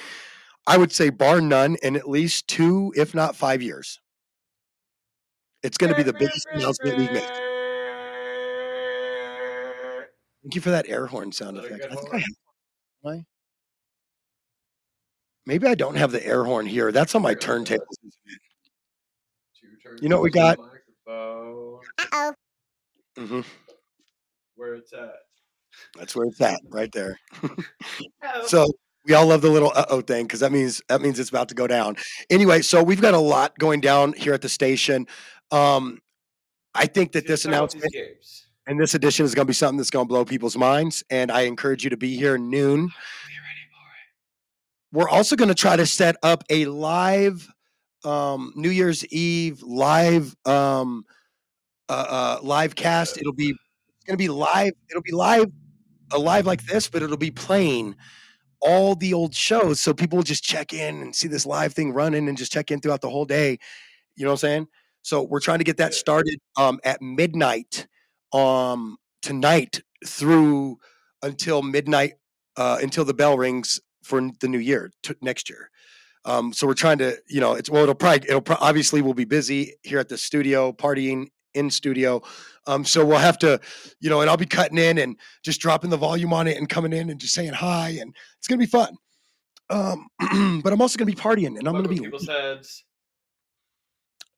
I 0.66 0.77
would 0.77 0.92
say, 0.92 1.11
bar 1.11 1.40
none, 1.40 1.77
in 1.83 1.96
at 1.96 2.09
least 2.09 2.49
two, 2.49 2.92
if 2.96 3.14
not 3.14 3.37
five 3.37 3.62
years. 3.62 4.01
It's 5.62 5.79
going 5.79 5.90
to 5.92 5.96
be 5.96 6.03
the 6.03 6.12
biggest 6.12 6.46
announcement 6.53 6.99
we've 6.99 7.12
made. 7.12 7.31
Thank 10.42 10.55
you 10.55 10.61
for 10.61 10.70
that 10.70 10.88
air 10.88 11.07
horn 11.07 11.33
sound 11.33 11.59
Is 11.59 11.64
that 11.64 11.73
a 11.73 11.75
effect. 11.77 11.92
I 11.92 11.96
think 11.96 12.14
I 12.14 12.18
have. 12.18 13.25
Am 15.46 15.50
I? 15.50 15.55
Maybe 15.55 15.66
I 15.66 15.74
don't 15.74 15.96
have 15.96 16.12
the 16.12 16.24
air 16.26 16.44
horn 16.44 16.66
here. 16.66 16.92
That's 16.92 17.14
on 17.14 17.22
my 17.22 17.31
Here, 17.31 17.38
I'll 17.42 17.59
do 17.59 17.64
turntable. 17.64 17.87
You 20.03 20.09
know 20.09 20.16
what 20.16 20.24
we 20.24 20.31
got? 20.31 20.59
Microphone. 20.59 21.81
hmm 23.16 23.40
Where 24.57 24.74
it's 24.74 24.92
at. 24.92 25.14
That's 25.98 26.14
where 26.16 26.26
it's 26.26 26.40
at, 26.40 26.61
right 26.70 26.90
there. 26.92 27.18
so 28.46 28.66
we 29.07 29.14
all 29.14 29.26
love 29.26 29.42
the 29.42 29.50
little 29.50 29.72
uh 29.74 29.87
oh 29.88 30.00
thing 30.00 30.26
because 30.26 30.40
that 30.40 30.53
means 30.53 30.83
that 30.88 31.00
means 31.00 31.18
it's 31.18 31.31
about 31.31 31.48
to 31.48 31.55
go 31.55 31.66
down. 31.66 31.96
Anyway, 32.29 32.62
so 32.62 32.83
we've 32.83 33.00
got 33.00 33.14
a 33.14 33.18
lot 33.18 33.59
going 33.59 33.81
down 33.81 34.12
here 34.14 34.35
at 34.35 34.42
the 34.42 34.48
station. 34.48 35.07
Um, 35.50 36.00
I 36.74 36.87
think 36.87 37.12
that 37.12 37.26
this 37.26 37.44
announcement 37.44 37.92
and 38.66 38.81
this 38.81 38.94
edition 38.94 39.24
is 39.24 39.35
going 39.35 39.46
to 39.46 39.50
be 39.50 39.55
something 39.55 39.79
that's 39.79 39.90
going 39.90 40.07
to 40.07 40.09
blow 40.09 40.24
people's 40.24 40.57
minds, 40.57 41.03
and 41.11 41.31
I 41.33 41.42
encourage 41.42 41.85
you 41.85 41.90
to 41.90 41.96
be 41.96 42.16
here 42.16 42.38
noon. 42.38 42.90
We're 44.92 45.09
also 45.09 45.37
going 45.37 45.48
to 45.48 45.55
try 45.55 45.76
to 45.76 45.87
set 45.87 46.16
up 46.22 46.44
a 46.50 46.66
live 46.66 47.48
um, 48.05 48.53
New 48.57 48.70
Year's 48.70 49.05
Eve 49.07 49.62
live 49.62 50.35
um, 50.46 51.05
uh, 51.88 52.07
uh, 52.09 52.40
live 52.42 52.74
cast. 52.74 53.18
It'll 53.18 53.33
be 53.33 53.50
it's 53.50 54.05
going 54.07 54.16
to 54.16 54.22
be 54.22 54.29
live. 54.29 54.72
It'll 54.90 55.03
be 55.03 55.12
live, 55.12 55.46
a 56.12 56.18
live 56.18 56.46
like 56.46 56.64
this, 56.66 56.88
but 56.88 57.03
it'll 57.03 57.16
be 57.16 57.31
playing 57.31 57.96
all 58.62 58.94
the 58.94 59.14
old 59.14 59.35
shows, 59.35 59.81
so 59.81 59.94
people 59.94 60.16
will 60.16 60.24
just 60.24 60.44
check 60.44 60.72
in 60.72 60.96
and 61.03 61.14
see 61.14 61.29
this 61.29 61.46
live 61.46 61.74
thing 61.74 61.92
running 61.92 62.29
and 62.29 62.38
just 62.38 62.53
check 62.53 62.70
in 62.70 62.81
throughout 62.81 63.00
the 63.00 63.11
whole 63.11 63.24
day. 63.24 63.59
You 64.16 64.24
know 64.24 64.31
what 64.31 64.35
I'm 64.44 64.48
saying? 64.48 64.68
So 65.03 65.22
we're 65.22 65.40
trying 65.40 65.59
to 65.59 65.64
get 65.64 65.79
that 65.79 65.94
started 65.94 66.38
um, 66.57 66.81
at 66.85 67.03
midnight 67.03 67.87
um, 68.33 68.98
tonight 69.22 69.83
through 70.07 70.79
until 71.22 71.62
midnight 71.62 72.14
uh, 72.57 72.79
until 72.83 73.05
the 73.05 73.14
bell 73.14 73.38
rings 73.38 73.81
for 74.11 74.20
the 74.40 74.49
new 74.49 74.59
year 74.59 74.90
t- 75.03 75.14
next 75.23 75.49
year. 75.49 75.70
Um, 76.27 76.53
so 76.53 76.66
we're 76.66 76.75
trying 76.75 76.99
to, 76.99 77.16
you 77.29 77.40
know, 77.40 77.55
it's 77.55 77.70
well, 77.70 77.85
it'll 77.85 77.94
probably, 77.94 78.29
it'll 78.29 78.42
pro- 78.42 78.59
obviously 78.61 79.01
we'll 79.01 79.14
be 79.14 79.25
busy 79.25 79.73
here 79.83 79.99
at 79.99 80.09
the 80.11 80.18
studio, 80.18 80.70
partying 80.73 81.29
in 81.55 81.70
studio. 81.70 82.20
Um, 82.66 82.85
so 82.85 83.05
we'll 83.07 83.18
have 83.18 83.38
to, 83.38 83.59
you 84.01 84.11
know, 84.11 84.20
and 84.20 84.29
I'll 84.29 84.37
be 84.37 84.44
cutting 84.46 84.77
in 84.77 84.99
and 84.99 85.16
just 85.42 85.61
dropping 85.61 85.88
the 85.90 85.96
volume 85.96 86.33
on 86.35 86.46
it 86.46 86.59
and 86.59 86.68
coming 86.68 86.92
in 86.92 87.09
and 87.09 87.18
just 87.18 87.33
saying 87.33 87.55
hi, 87.55 87.96
and 88.01 88.14
it's 88.38 88.46
gonna 88.49 88.59
be 88.59 88.66
fun. 88.66 88.94
Um, 89.70 90.09
but 90.62 90.73
I'm 90.73 90.83
also 90.83 90.99
gonna 90.99 91.11
be 91.11 91.16
partying, 91.16 91.59
and 91.59 91.66
I'm 91.66 91.75
gonna 91.75 91.88
be 91.88 91.99
people's 91.99 92.29
heads. 92.29 92.85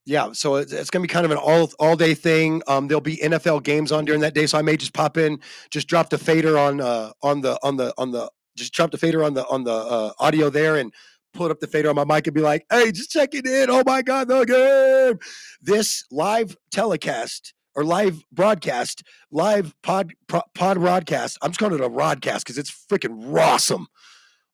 yeah, 0.04 0.30
so 0.32 0.56
it's, 0.56 0.72
it's 0.72 0.90
going 0.90 1.02
to 1.02 1.08
be 1.08 1.12
kind 1.12 1.24
of 1.24 1.32
an 1.32 1.38
all 1.38 1.70
all 1.78 1.96
day 1.96 2.14
thing. 2.14 2.62
Um, 2.68 2.86
there'll 2.88 3.00
be 3.00 3.16
NFL 3.16 3.62
games 3.64 3.92
on 3.92 4.04
during 4.04 4.20
that 4.20 4.34
day, 4.34 4.46
so 4.46 4.58
I 4.58 4.62
may 4.62 4.76
just 4.76 4.92
pop 4.94 5.16
in, 5.16 5.40
just 5.70 5.88
drop 5.88 6.10
the 6.10 6.18
fader 6.18 6.58
on 6.58 6.80
uh 6.80 7.12
on 7.22 7.40
the 7.40 7.58
on 7.62 7.76
the 7.76 7.92
on 7.98 8.12
the 8.12 8.30
just 8.56 8.72
drop 8.72 8.90
the 8.90 8.98
fader 8.98 9.22
on 9.24 9.34
the 9.34 9.46
on 9.48 9.64
the 9.64 9.72
uh, 9.72 10.12
audio 10.18 10.50
there 10.50 10.76
and 10.76 10.92
put 11.34 11.50
up 11.50 11.60
the 11.60 11.66
fader 11.66 11.88
on 11.88 11.96
my 11.96 12.04
mic 12.04 12.26
and 12.26 12.34
be 12.34 12.40
like, 12.40 12.64
"Hey, 12.70 12.92
just 12.92 13.10
checking 13.10 13.46
in. 13.46 13.70
Oh 13.70 13.82
my 13.86 14.02
god, 14.02 14.28
the 14.28 14.44
game!" 14.44 15.18
This 15.60 16.04
live 16.10 16.56
telecast 16.70 17.54
or 17.74 17.84
live 17.84 18.22
broadcast, 18.30 19.02
live 19.30 19.74
pod 19.82 20.12
pro, 20.26 20.42
pod 20.54 20.78
broadcast. 20.78 21.38
I'm 21.42 21.50
just 21.50 21.58
calling 21.60 21.78
it 21.78 21.84
a 21.84 21.88
rodcast 21.88 22.40
because 22.40 22.58
it's 22.58 22.70
freaking 22.90 23.34
awesome. 23.38 23.86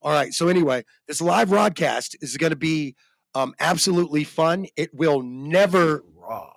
All 0.01 0.13
right, 0.13 0.33
so 0.33 0.47
anyway, 0.47 0.85
this 1.07 1.19
live 1.21 1.49
broadcast 1.49 2.15
is 2.21 2.37
going 2.37 2.51
to 2.51 2.55
be 2.55 2.95
um, 3.35 3.53
absolutely 3.59 4.23
fun. 4.23 4.65
It 4.77 4.93
will 4.93 5.21
never 5.21 6.03
Raw. 6.15 6.51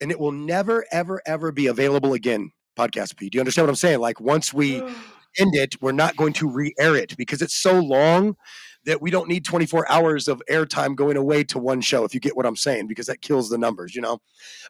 and 0.00 0.10
it 0.10 0.18
will 0.18 0.32
never, 0.32 0.84
ever, 0.90 1.22
ever 1.26 1.52
be 1.52 1.68
available 1.68 2.14
again. 2.14 2.50
Podcast 2.76 3.16
P. 3.16 3.30
Do 3.30 3.36
you 3.36 3.40
understand 3.40 3.66
what 3.66 3.70
I'm 3.70 3.76
saying? 3.76 4.00
Like 4.00 4.20
once 4.20 4.52
we 4.52 4.82
end 5.38 5.54
it, 5.54 5.80
we're 5.80 5.92
not 5.92 6.16
going 6.16 6.32
to 6.34 6.48
re-air 6.48 6.96
it 6.96 7.16
because 7.16 7.42
it's 7.42 7.56
so 7.56 7.78
long 7.80 8.36
that 8.84 9.00
we 9.00 9.10
don't 9.10 9.28
need 9.28 9.44
24 9.44 9.90
hours 9.90 10.28
of 10.28 10.42
airtime 10.50 10.94
going 10.94 11.16
away 11.16 11.42
to 11.44 11.58
one 11.58 11.80
show. 11.80 12.04
If 12.04 12.14
you 12.14 12.20
get 12.20 12.36
what 12.36 12.46
I'm 12.46 12.56
saying, 12.56 12.86
because 12.86 13.06
that 13.06 13.22
kills 13.22 13.48
the 13.48 13.58
numbers. 13.58 13.94
You 13.94 14.02
know. 14.02 14.18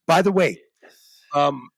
By 0.06 0.22
the 0.22 0.32
way, 0.32 0.60
um, 1.34 1.70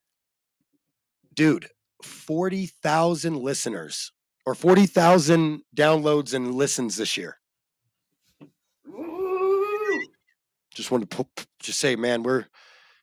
dude, 1.35 1.69
40,000 2.03 3.37
listeners 3.37 4.13
or 4.45 4.55
40,000 4.55 5.63
downloads 5.75 6.35
and 6.35 6.55
listens 6.55 6.97
this 6.97 7.17
year. 7.17 7.39
just 10.77 10.91
wanted 10.91 11.11
to 11.11 11.27
just 11.59 11.81
say, 11.81 11.97
man, 11.97 12.23
we're, 12.23 12.45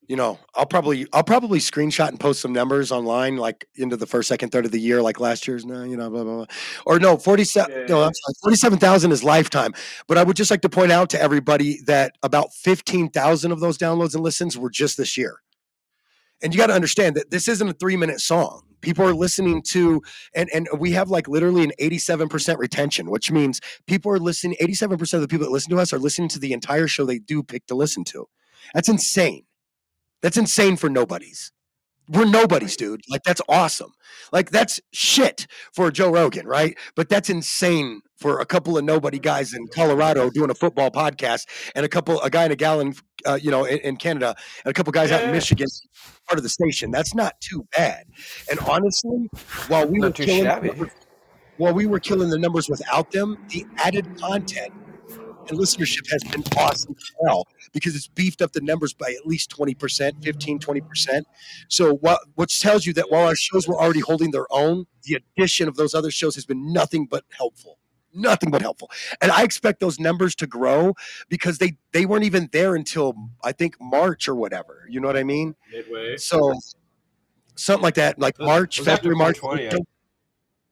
you 0.08 0.16
know, 0.16 0.39
I'll 0.56 0.66
probably, 0.66 1.08
I'll 1.14 1.24
probably 1.24 1.60
screenshot 1.60 2.10
and 2.10 2.20
post 2.20 2.41
some 2.41 2.51
numbers 2.51 2.91
online, 2.91 3.38
like 3.38 3.68
into 3.76 3.95
the 3.95 4.06
first, 4.06 4.28
second, 4.28 4.49
third 4.49 4.66
of 4.66 4.72
the 4.72 4.80
year, 4.80 5.01
like 5.01 5.20
last 5.20 5.47
year's, 5.47 5.66
no, 5.66 5.84
you 5.84 5.95
know, 5.95 6.10
blah, 6.10 6.24
blah, 6.24 6.36
blah. 6.36 6.45
or 6.86 6.99
no, 6.99 7.18
47, 7.18 7.86
no, 7.88 8.04
I'm 8.04 8.12
sorry, 8.14 8.34
47,000 8.41 9.12
is 9.12 9.24
lifetime. 9.24 9.74
But 10.08 10.18
I 10.18 10.24
would 10.24 10.36
just 10.36 10.51
like 10.51 10.62
to 10.62 10.70
point 10.70 10.91
out 10.91 11.10
to 11.12 11.22
everybody 11.22 11.82
that 11.86 12.18
about 12.24 12.54
15,000 12.54 13.51
of 13.51 13.60
those 13.60 13.78
downloads 13.78 14.14
and 14.14 14.24
listens 14.24 14.58
were 14.58 14.70
just 14.70 14.97
this 14.97 15.18
year. 15.18 15.38
And 16.41 16.54
you 16.54 16.58
got 16.58 16.68
to 16.68 16.74
understand 16.74 17.16
that 17.16 17.32
this 17.32 17.47
isn't 17.47 17.70
a 17.70 17.74
three 17.74 17.95
minute 17.95 18.20
song. 18.20 18.64
People 18.82 19.06
are 19.06 19.14
listening 19.14 19.62
to, 19.70 20.01
and, 20.36 20.49
and 20.54 20.68
we 20.78 20.91
have 20.91 21.10
like 21.10 21.30
literally 21.30 21.64
an 21.64 21.72
87% 21.80 22.58
retention, 22.58 23.10
which 23.10 23.32
means 23.32 23.62
people 23.88 24.12
are 24.12 24.20
listening 24.20 24.58
87% 24.62 25.14
of 25.14 25.22
the 25.22 25.28
people 25.30 25.45
that 25.45 25.54
listen 25.54 25.72
to 25.72 25.80
us 25.80 25.93
are 25.93 25.99
listening 25.99 26.28
to 26.30 26.39
the 26.39 26.51
entire 26.51 26.88
show 26.88 27.06
they 27.06 27.20
do 27.20 27.41
pick 27.41 27.66
to 27.68 27.76
listen 27.76 28.04
to 28.06 28.28
that's 28.74 28.89
insane 28.89 29.43
that's 30.24 30.38
insane 30.38 30.78
for 30.78 30.89
nobodies 30.89 31.51
We're 32.09 32.26
nobodies, 32.26 32.76
dude. 32.76 33.01
Like 33.09 33.24
that's 33.24 33.41
awesome. 33.47 33.93
Like 34.34 34.51
that's 34.51 34.82
shit 34.91 35.47
for 35.74 35.91
Joe 35.91 36.11
Rogan, 36.11 36.47
right? 36.47 36.78
But 36.95 37.09
that's 37.09 37.30
insane 37.30 38.01
for 38.17 38.39
a 38.39 38.45
couple 38.45 38.78
of 38.78 38.84
nobody 38.84 39.19
guys 39.19 39.53
in 39.53 39.67
Colorado 39.67 40.30
doing 40.30 40.49
a 40.49 40.53
football 40.55 40.91
podcast, 40.91 41.47
and 41.76 41.86
a 41.86 41.89
couple, 41.89 42.21
a 42.21 42.30
guy 42.30 42.45
in 42.45 42.51
a 42.51 42.57
gallon, 42.57 42.95
uh, 43.26 43.39
you 43.41 43.51
know, 43.51 43.65
in, 43.65 43.80
in 43.80 43.97
Canada, 43.97 44.36
and 44.65 44.71
a 44.71 44.74
couple 44.74 44.91
guys 44.91 45.11
out 45.11 45.24
in 45.24 45.32
Michigan, 45.32 45.67
part 46.28 46.38
of 46.38 46.43
the 46.43 46.49
station. 46.49 46.91
That's 46.91 47.15
not 47.15 47.39
too 47.41 47.65
bad. 47.76 48.05
And 48.49 48.59
honestly, 48.59 49.30
while 49.67 49.88
we 49.88 49.99
were 49.99 50.07
Not 50.07 50.15
too 50.15 50.26
killing, 50.26 50.89
while 51.57 51.74
we 51.74 51.86
were 51.86 51.99
killing 51.99 52.30
the 52.30 52.39
numbers 52.39 52.69
without 52.69 53.11
them, 53.11 53.38
the 53.49 53.65
added 53.78 54.17
content 54.19 54.74
and 55.50 55.60
listenership 55.60 56.10
has 56.12 56.24
been 56.24 56.44
awesome 56.58 56.96
as 56.98 57.12
well 57.22 57.46
because 57.74 57.96
it's 57.96 58.08
beefed 58.08 58.41
up 58.41 58.54
the 58.54 58.62
numbers 58.62 58.94
by 58.94 59.08
at 59.18 59.26
least 59.26 59.50
20%, 59.56 60.24
15, 60.24 60.60
20%. 60.60 61.22
So 61.68 61.96
what 61.96 62.20
which 62.36 62.62
tells 62.62 62.86
you 62.86 62.94
that 62.94 63.12
while 63.12 63.28
our 63.28 63.36
shows 63.36 63.68
were 63.68 63.80
already 63.80 64.00
holding 64.00 64.32
their 64.32 64.48
own, 64.52 64.86
the 65.04 65.16
addition 65.38 65.68
of 65.68 65.76
those 65.76 65.94
other 65.94 66.12
shows 66.12 66.36
has 66.36 66.46
been 66.46 66.72
nothing 66.72 67.06
but 67.06 67.24
helpful. 67.38 67.78
Nothing 68.14 68.52
but 68.52 68.62
helpful. 68.62 68.91
And 69.22 69.32
I 69.32 69.44
expect 69.44 69.80
those 69.80 70.00
numbers 70.00 70.36
to 70.36 70.48
grow 70.48 70.94
because 71.30 71.58
they 71.58 71.78
they 71.94 72.06
weren't 72.06 72.26
even 72.26 72.48
there 72.52 72.76
until 72.76 73.16
I 73.44 73.54
think 73.54 73.76
March 73.82 74.28
or 74.28 74.36
whatever. 74.36 74.86
You 74.88 75.00
know 75.02 75.08
what 75.08 75.18
I 75.18 75.24
mean? 75.24 75.56
Midway. 75.72 76.18
So 76.18 76.54
something 77.56 77.84
like 77.84 77.96
that, 77.96 78.20
like 78.20 78.39
March, 78.39 78.82
February, 78.82 79.16
March. 79.16 79.39
420, 79.39 79.82
I- 79.82 79.93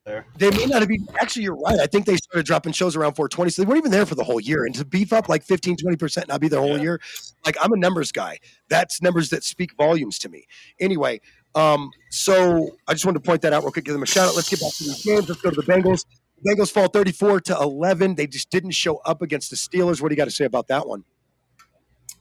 there. 0.06 0.26
They 0.38 0.50
may 0.52 0.66
not 0.66 0.82
have 0.82 0.88
been. 0.90 1.06
Actually, 1.20 1.44
you're 1.44 1.56
right. 1.56 1.80
I 1.80 1.86
think 1.86 2.06
they 2.06 2.16
started 2.18 2.46
dropping 2.46 2.74
shows 2.74 2.96
around 2.96 3.14
420, 3.14 3.52
so 3.52 3.62
they 3.62 3.68
weren't 3.68 3.80
even 3.80 3.92
there 3.92 4.06
for 4.06 4.16
the 4.16 4.24
whole 4.24 4.40
year. 4.40 4.66
And 4.66 4.74
to 4.76 4.86
beef 4.86 5.14
up 5.14 5.30
like 5.30 5.44
15, 5.44 5.78
20 5.78 5.98
percent, 5.98 6.28
not 6.28 6.42
be 6.42 6.48
there 6.48 6.60
the 6.60 6.66
whole 6.68 6.78
Yeah. 6.78 6.84
year. 6.84 7.02
Like 7.46 7.56
I'm 7.62 7.72
a 7.74 7.78
numbers 7.78 8.12
guy. 8.12 8.40
That's 8.70 9.02
numbers 9.02 9.30
that 9.30 9.44
speak 9.44 9.76
volumes 9.78 10.18
to 10.20 10.30
me. 10.30 10.46
Anyway, 10.80 11.22
um, 11.56 11.92
so 12.10 12.78
I 12.88 12.94
just 12.94 13.06
wanted 13.06 13.24
to 13.24 13.26
point 13.28 13.42
that 13.44 13.54
out 13.54 13.64
real 13.64 13.72
quick. 13.72 13.86
Give 13.86 13.94
them 13.94 14.04
a 14.04 14.08
shout 14.08 14.30
out. 14.30 14.36
Let's 14.36 14.50
get 14.50 14.60
back 14.62 14.74
to 14.74 14.84
these 14.84 15.04
games. 15.06 15.30
Let's 15.30 15.42
go 15.42 15.50
to 15.52 15.62
the 15.62 15.68
Bengals. 15.68 16.06
The 16.44 16.52
Bengals 16.56 16.72
fall 16.72 16.88
34 16.88 17.42
to 17.42 17.56
11. 17.60 18.16
They 18.16 18.26
just 18.28 18.50
didn't 18.50 18.72
show 18.72 18.98
up 19.06 19.22
against 19.22 19.50
the 19.52 19.56
Steelers. 19.56 20.02
What 20.02 20.10
do 20.10 20.14
you 20.14 20.18
got 20.18 20.26
to 20.26 20.32
say 20.32 20.46
about 20.46 20.68
that 20.70 20.88
one? 20.88 21.04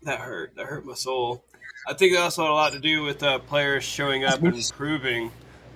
That 0.03 0.19
hurt. 0.21 0.55
That 0.57 0.67
hurt 0.67 0.85
my 0.85 0.95
soul. 0.95 1.45
I 1.89 1.95
think 1.95 2.15
that 2.15 2.21
also 2.21 2.43
had 2.43 2.51
a 2.51 2.55
lot 2.55 2.73
to 2.73 2.79
do 2.79 3.03
with 3.03 3.23
uh, 3.23 3.39
players 3.39 3.85
showing 3.85 4.25
up 4.25 4.43
and 4.43 4.71
proving, 4.77 5.31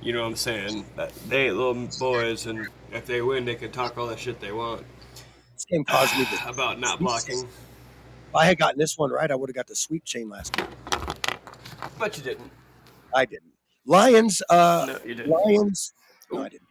you 0.05 0.13
know 0.13 0.23
what 0.23 0.29
I'm 0.29 0.37
saying, 0.37 0.85
they 1.29 1.47
ain't 1.47 1.57
little 1.57 1.89
boys, 1.99 2.47
and 2.47 2.69
if 2.93 3.07
they 3.07 3.23
win, 3.23 3.45
they 3.45 3.57
can 3.57 3.73
talk 3.73 3.99
all 3.99 4.07
the 4.07 4.17
shit 4.17 4.39
they 4.41 4.53
want 4.53 4.85
caused 5.87 6.17
me. 6.19 6.27
About 6.47 6.81
not 6.81 6.99
blocking. 6.99 7.41
if 7.41 8.35
I 8.35 8.47
had 8.47 8.59
gotten 8.59 8.79
this 8.79 8.97
one 8.97 9.11
right, 9.11 9.31
I 9.31 9.35
would 9.35 9.49
have 9.49 9.55
got 9.57 9.67
the 9.67 9.77
sweep 9.77 10.05
chain 10.05 10.29
last 10.29 10.57
week. 10.57 10.69
But 11.99 12.17
you 12.17 12.23
didn't. 12.23 12.51
I 13.15 13.25
didn't. 13.25 13.53
Lions. 13.87 14.43
Uh, 14.49 14.87
No, 14.89 14.99
you 15.05 15.15
didn't. 15.15 15.31
Lions. 15.31 15.93
No, 16.33 16.41
I 16.43 16.49
didn't. 16.49 16.63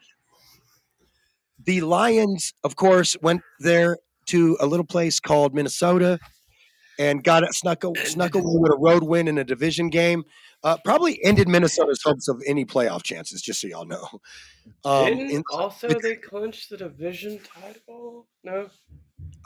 The 1.66 1.82
Lions, 1.82 2.54
of 2.64 2.76
course, 2.76 3.16
went 3.22 3.42
there 3.60 3.98
to 4.28 4.58
a 4.60 4.66
little 4.66 4.86
place 4.86 5.20
called 5.20 5.54
Minnesota 5.54 6.20
and 7.00 7.24
got 7.24 7.44
it 7.44 7.54
snuck, 7.54 7.84
a- 7.84 8.06
snuck 8.06 8.36
away 8.36 8.44
with 8.46 8.74
a 8.74 8.78
road 8.78 9.04
win 9.04 9.28
in 9.28 9.38
a 9.38 9.44
division 9.44 9.90
game. 9.90 10.24
Uh, 10.64 10.78
probably 10.86 11.22
ended 11.26 11.48
Minnesota's 11.50 12.02
hopes 12.04 12.28
of 12.30 12.42
any 12.48 12.64
playoff 12.66 13.04
chances, 13.04 13.42
just 13.42 13.60
so 13.60 13.68
y'all 13.68 13.86
know. 13.86 14.08
Um, 14.86 15.06
Didn't 15.08 15.32
in- 15.32 15.44
also 15.52 15.90
they 15.90 16.16
clinched 16.16 16.70
the 16.70 16.78
division 16.78 17.40
title? 17.40 18.28
No. 18.46 18.70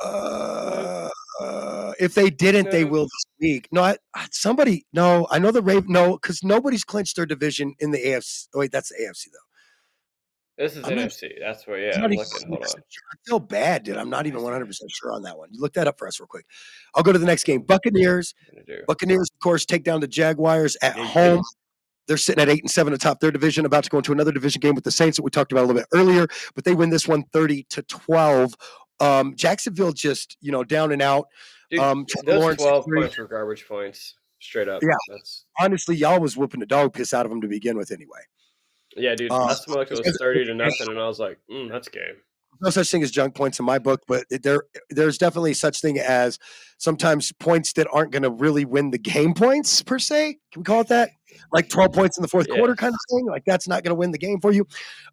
uh, 0.03 1.09
uh, 1.41 1.93
if 1.99 2.13
they 2.13 2.29
didn't, 2.29 2.69
they 2.69 2.83
will 2.85 3.05
this 3.05 3.25
week. 3.41 3.67
No, 3.71 3.83
I, 3.83 3.97
I- 4.13 4.27
somebody. 4.31 4.85
No, 4.93 5.27
I 5.31 5.39
know 5.39 5.51
the 5.51 5.61
Raven. 5.63 5.91
No, 5.91 6.13
because 6.13 6.43
nobody's 6.43 6.83
clinched 6.83 7.15
their 7.15 7.25
division 7.25 7.73
in 7.79 7.91
the 7.91 7.97
AFC. 7.97 8.47
Oh, 8.53 8.59
wait, 8.59 8.71
that's 8.71 8.89
the 8.89 8.95
AFC 9.03 9.25
though. 9.31 9.46
This 10.57 10.75
is 10.75 10.83
I'm 10.85 10.95
not- 10.95 11.11
That's 11.39 11.67
where. 11.67 11.79
Yeah, 11.79 11.97
I'm 11.97 12.05
I'm 12.05 12.11
looking. 12.11 12.47
Hold 12.47 12.63
on. 12.63 12.81
I 12.81 13.15
feel 13.27 13.39
bad, 13.39 13.83
dude. 13.83 13.97
I'm 13.97 14.09
not 14.09 14.25
even 14.25 14.41
100 14.41 14.65
percent 14.65 14.89
sure 14.91 15.11
on 15.13 15.21
that 15.23 15.37
one. 15.37 15.49
You 15.51 15.61
look 15.61 15.73
that 15.73 15.87
up 15.87 15.99
for 15.99 16.07
us 16.07 16.19
real 16.19 16.27
quick. 16.27 16.45
I'll 16.95 17.03
go 17.03 17.11
to 17.11 17.19
the 17.19 17.25
next 17.25 17.43
game. 17.43 17.61
Buccaneers. 17.61 18.33
I'm 18.49 18.55
gonna 18.55 18.65
do. 18.65 18.83
Buccaneers, 18.87 19.29
of 19.33 19.39
course, 19.39 19.65
take 19.65 19.83
down 19.83 19.99
the 20.01 20.07
Jaguars 20.07 20.75
at 20.81 20.95
home. 20.97 21.43
They're 22.07 22.17
sitting 22.17 22.41
at 22.41 22.49
eight 22.49 22.61
and 22.63 22.71
seven 22.71 22.93
atop 22.93 23.19
their 23.19 23.31
division, 23.31 23.65
about 23.65 23.83
to 23.83 23.89
go 23.89 23.97
into 23.97 24.13
another 24.13 24.31
division 24.31 24.61
game 24.61 24.73
with 24.75 24.85
the 24.85 24.91
Saints 24.91 25.17
that 25.17 25.23
we 25.23 25.29
talked 25.29 25.51
about 25.51 25.65
a 25.65 25.67
little 25.67 25.81
bit 25.81 25.87
earlier, 25.93 26.25
but 26.55 26.63
they 26.63 26.73
win 26.73 26.89
this 26.89 27.05
one 27.07 27.23
30 27.33 27.63
to 27.63 27.81
12. 27.83 28.53
Um, 29.01 29.35
Jacksonville 29.35 29.91
just, 29.91 30.37
you 30.39 30.51
know, 30.51 30.63
down 30.63 30.91
and 30.93 31.01
out. 31.01 31.27
Dude, 31.69 31.81
um, 31.81 32.05
those 32.25 32.39
Lawrence 32.41 32.63
twelve 32.63 32.85
three. 32.85 33.01
points 33.01 33.17
were 33.17 33.27
garbage 33.27 33.67
points, 33.67 34.15
straight 34.39 34.69
up. 34.69 34.81
Yeah. 34.81 34.95
That's 35.09 35.45
Honestly, 35.59 35.97
y'all 35.97 36.21
was 36.21 36.37
whooping 36.37 36.61
the 36.61 36.65
dog 36.65 36.93
piss 36.93 37.13
out 37.13 37.25
of 37.25 37.29
them 37.29 37.41
to 37.41 37.47
begin 37.49 37.77
with 37.77 37.91
anyway. 37.91 38.21
Yeah, 38.97 39.15
dude. 39.15 39.31
Uh, 39.31 39.55
it 39.67 39.89
was 39.89 40.17
thirty 40.19 40.45
to 40.45 40.53
nothing, 40.53 40.89
and 40.89 40.99
I 40.99 41.07
was 41.07 41.19
like, 41.19 41.39
mm, 41.49 41.69
"That's 41.69 41.87
game." 41.87 42.15
no 42.59 42.71
such 42.71 42.89
thing 42.89 43.03
as 43.03 43.11
junk 43.11 43.35
points 43.35 43.59
in 43.59 43.65
my 43.65 43.77
book, 43.77 44.01
but 44.07 44.25
there 44.29 44.63
there's 44.89 45.17
definitely 45.19 45.53
such 45.53 45.79
thing 45.79 45.99
as 45.99 46.39
sometimes 46.79 47.31
points 47.33 47.73
that 47.73 47.87
aren't 47.93 48.11
going 48.11 48.23
to 48.23 48.31
really 48.31 48.65
win 48.65 48.89
the 48.89 48.97
game 48.97 49.33
points 49.35 49.83
per 49.83 49.99
se. 49.99 50.37
Can 50.51 50.61
we 50.61 50.63
call 50.63 50.81
it 50.81 50.87
that? 50.87 51.11
Like 51.53 51.69
12 51.69 51.91
points 51.93 52.17
in 52.17 52.23
the 52.23 52.27
fourth 52.27 52.47
Yeah. 52.49 52.55
quarter 52.55 52.75
kind 52.75 52.93
of 52.95 52.99
thing. 53.11 53.27
Like 53.27 53.43
that's 53.45 53.67
not 53.67 53.83
going 53.83 53.91
to 53.91 53.95
win 53.95 54.09
the 54.11 54.17
game 54.17 54.39
for 54.41 54.51
you. 54.51 54.65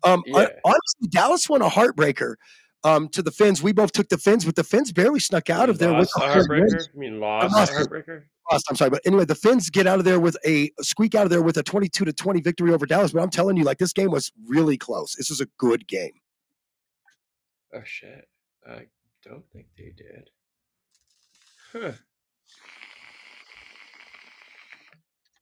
Um, 0.05 0.23
Yeah. 0.27 0.49
honestly, 0.65 1.09
Dallas 1.11 1.47
won 1.49 1.61
a 1.61 1.69
heartbreaker 1.69 2.37
um, 2.83 3.09
to 3.11 3.21
the 3.23 3.31
Fins. 3.31 3.63
We 3.63 3.73
both 3.73 3.93
took 3.93 4.09
the 4.09 4.17
Fins, 4.19 4.45
but 4.47 4.57
the 4.57 4.65
Fins 4.65 4.91
barely 4.93 5.21
snuck 5.21 5.51
out 5.51 5.69
of 5.69 5.79
there 5.79 5.91
with 5.93 6.09
lost 6.17 6.19
hard 6.19 6.49
win. 6.49 6.63
heartbreaker. 6.63 6.89
I 6.95 6.99
mean, 6.99 7.21
lost 7.21 7.55
lost 7.55 7.73
heartbreaker. 7.75 8.23
Lost, 8.51 8.67
I'm 8.69 8.77
sorry, 8.77 8.91
but 8.91 9.01
anyway, 9.07 9.25
the 9.25 9.35
Fins 9.35 9.71
get 9.71 9.87
out 9.87 9.99
of 9.99 10.05
there 10.05 10.21
with 10.21 10.37
a 10.45 10.71
squeak 10.81 11.15
out 11.15 11.25
of 11.25 11.31
there 11.31 11.43
with 11.43 11.57
a 11.57 11.63
22 11.63 12.05
to 12.05 12.13
20 12.13 12.41
victory 12.43 12.73
over 12.73 12.85
Dallas. 12.85 13.13
But 13.13 13.23
I'm 13.23 13.31
telling 13.31 13.57
you, 13.57 13.65
like 13.65 13.79
this 13.79 13.93
game 13.93 14.11
was 14.11 14.33
really 14.47 14.77
close. 14.77 15.15
This 15.15 15.31
was 15.31 15.41
a 15.41 15.47
good 15.57 15.89
game. 15.89 16.13
Oh 17.75 17.83
shit! 17.85 18.29
I 18.69 18.87
don't 19.25 19.45
think 19.53 19.67
they 19.77 19.93
did. 19.97 20.31
Huh. 21.73 21.93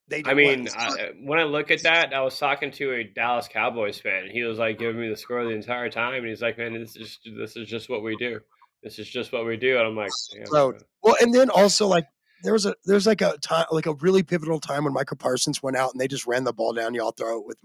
They 0.09 0.23
I 0.25 0.35
mean. 0.35 0.69
I, 0.77 0.87
uh, 0.87 1.07
when 1.23 1.39
I 1.39 1.45
look 1.45 1.71
at 1.71 1.83
that, 1.83 2.15
I 2.15 2.21
was 2.21 2.39
talking 2.39 2.71
to 2.73 2.93
a 2.93 3.05
Dallas 3.05 3.49
Cowboys 3.49 3.99
fan. 3.99 4.25
And 4.25 4.31
he 4.31 4.43
was 4.43 4.59
like 4.59 4.79
giving 4.79 5.01
me 5.01 5.09
the 5.09 5.17
score 5.17 5.45
the 5.45 5.51
entire 5.51 5.91
time, 5.91 6.17
and 6.17 6.29
he's 6.29 6.43
like, 6.43 6.59
"Man, 6.59 6.75
this 6.75 6.97
is 6.97 7.19
this 7.37 7.57
is 7.57 7.69
just 7.69 7.89
what 7.89 8.03
we 8.03 8.17
do. 8.17 8.39
This 8.83 8.99
is 8.99 9.09
just 9.09 9.33
what 9.33 9.47
we 9.47 9.57
do." 9.57 9.79
And 9.79 9.87
I'm 9.87 9.97
like, 9.97 10.11
Well, 10.51 11.17
and 11.21 11.35
then 11.35 11.51
also 11.51 11.87
like 11.87 12.07
there 12.43 12.53
was 12.53 12.67
a 12.67 12.75
there's 12.85 13.07
like 13.07 13.21
a 13.21 13.37
time 13.39 13.67
like 13.71 13.87
a 13.87 13.95
really 13.95 14.23
pivotal 14.23 14.61
time 14.61 14.85
when 14.85 14.93
Micah 14.93 15.17
Parsons 15.17 15.63
went 15.63 15.77
out 15.77 15.93
and 15.93 16.01
they 16.01 16.09
just 16.09 16.27
ran 16.27 16.45
the 16.45 16.53
ball 16.53 16.73
down 16.73 16.95
y'all 16.95 17.13
throat 17.13 17.45
with 17.47 17.59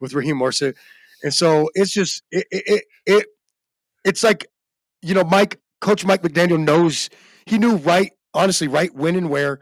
with 0.00 0.14
Raheem 0.14 0.36
Mostert, 0.36 0.74
and 1.22 1.32
so 1.32 1.70
it's 1.74 1.92
just 1.92 2.22
it 2.30 2.46
it, 2.50 2.62
it 2.66 2.84
it 3.06 3.26
it's 4.04 4.22
like 4.22 4.46
you 5.02 5.14
know 5.14 5.24
Mike 5.24 5.60
Coach 5.80 6.04
Mike 6.04 6.22
McDaniel 6.22 6.62
knows 6.62 7.10
he 7.46 7.58
knew 7.58 7.76
right 7.76 8.12
honestly 8.34 8.68
right 8.68 8.94
when 8.94 9.16
and 9.16 9.30
where 9.30 9.60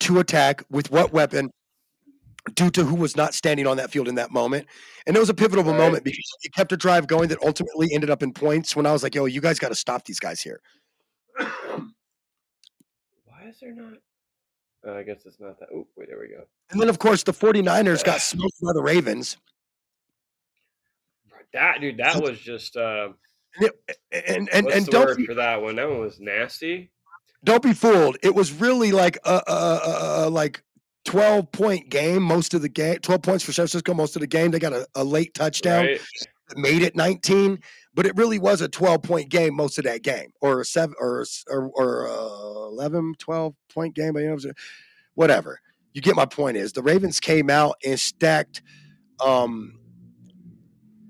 to 0.00 0.18
attack 0.18 0.64
with 0.70 0.90
what 0.90 1.12
weapon 1.12 1.50
due 2.54 2.70
to 2.70 2.84
who 2.84 2.96
was 2.96 3.16
not 3.16 3.34
standing 3.34 3.66
on 3.66 3.76
that 3.76 3.90
field 3.90 4.08
in 4.08 4.16
that 4.16 4.30
moment. 4.32 4.66
And 5.06 5.16
it 5.16 5.20
was 5.20 5.28
a 5.28 5.34
pivotal 5.34 5.64
Right. 5.64 5.76
moment 5.76 6.04
because 6.04 6.24
he 6.40 6.48
kept 6.48 6.72
a 6.72 6.76
drive 6.76 7.06
going 7.06 7.28
that 7.28 7.38
ultimately 7.42 7.88
ended 7.94 8.10
up 8.10 8.22
in 8.22 8.32
points 8.32 8.74
when 8.74 8.84
I 8.86 8.92
was 8.92 9.02
like, 9.02 9.14
yo, 9.14 9.26
you 9.26 9.40
guys 9.40 9.58
got 9.58 9.68
to 9.68 9.74
stop 9.74 10.04
these 10.04 10.18
guys 10.18 10.40
here. 10.40 10.60
why 13.60 13.68
is 13.68 13.74
there 13.74 13.74
not? 13.74 13.98
Uh, 14.86 14.98
I 14.98 15.02
guess 15.02 15.22
it's 15.26 15.38
not 15.40 15.58
that. 15.60 15.68
Oh, 15.74 15.86
wait, 15.96 16.08
there 16.08 16.18
we 16.18 16.28
go. 16.28 16.44
And 16.70 16.80
then, 16.80 16.88
of 16.88 16.98
course, 16.98 17.22
the 17.22 17.32
49ers 17.32 18.04
got 18.04 18.20
smoked 18.20 18.60
by 18.62 18.72
the 18.72 18.82
Ravens. 18.82 19.36
That 21.52 21.80
dude, 21.80 21.98
that 21.98 22.22
was 22.22 22.38
just. 22.38 22.76
Uh, 22.76 23.10
And, 23.60 23.70
and, 24.10 24.48
and, 24.52 24.64
what's 24.64 24.76
and 24.76 24.86
the 24.86 24.90
don't, 24.90 25.06
word 25.06 25.16
be, 25.18 25.26
for 25.26 25.34
that 25.34 25.60
one? 25.60 25.76
That 25.76 25.88
one 25.88 26.00
was 26.00 26.18
nasty. 26.20 26.90
don't 27.44 27.62
be 27.62 27.74
fooled. 27.74 28.16
It 28.22 28.34
was 28.34 28.50
really 28.52 28.92
like 28.92 29.18
a, 29.24 29.42
a, 29.46 29.52
a, 29.52 30.26
a 30.26 30.30
like 30.30 30.62
12 31.04 31.52
point 31.52 31.90
game 31.90 32.22
most 32.22 32.54
of 32.54 32.62
the 32.62 32.68
game, 32.70 32.96
12 33.00 33.20
points 33.20 33.44
for 33.44 33.52
San 33.52 33.64
Francisco 33.64 33.92
most 33.92 34.16
of 34.16 34.20
the 34.20 34.26
game. 34.26 34.50
They 34.50 34.58
got 34.58 34.72
a, 34.72 34.86
a 34.94 35.04
late 35.04 35.34
touchdown 35.34 35.84
Right? 35.84 36.00
made 36.56 36.82
it 36.82 36.96
19, 36.96 37.60
but 37.94 38.06
it 38.06 38.16
really 38.16 38.38
was 38.38 38.60
a 38.60 38.68
12 38.68 39.02
point 39.02 39.28
game 39.28 39.54
most 39.54 39.78
of 39.78 39.84
that 39.84 40.02
game 40.02 40.32
or 40.40 40.60
a 40.60 40.64
seven 40.64 40.94
or, 40.98 41.24
or, 41.48 41.70
or 41.74 42.06
a 42.06 42.68
11, 42.68 43.14
12 43.18 43.54
point 43.72 43.94
game. 43.94 44.14
Whatever. 45.14 45.60
You 45.92 46.00
get 46.00 46.16
my 46.16 46.24
point 46.24 46.56
is 46.56 46.72
the 46.72 46.82
Ravens 46.82 47.20
came 47.20 47.50
out 47.50 47.76
and 47.84 48.00
stacked. 48.00 48.62
Um, 49.24 49.78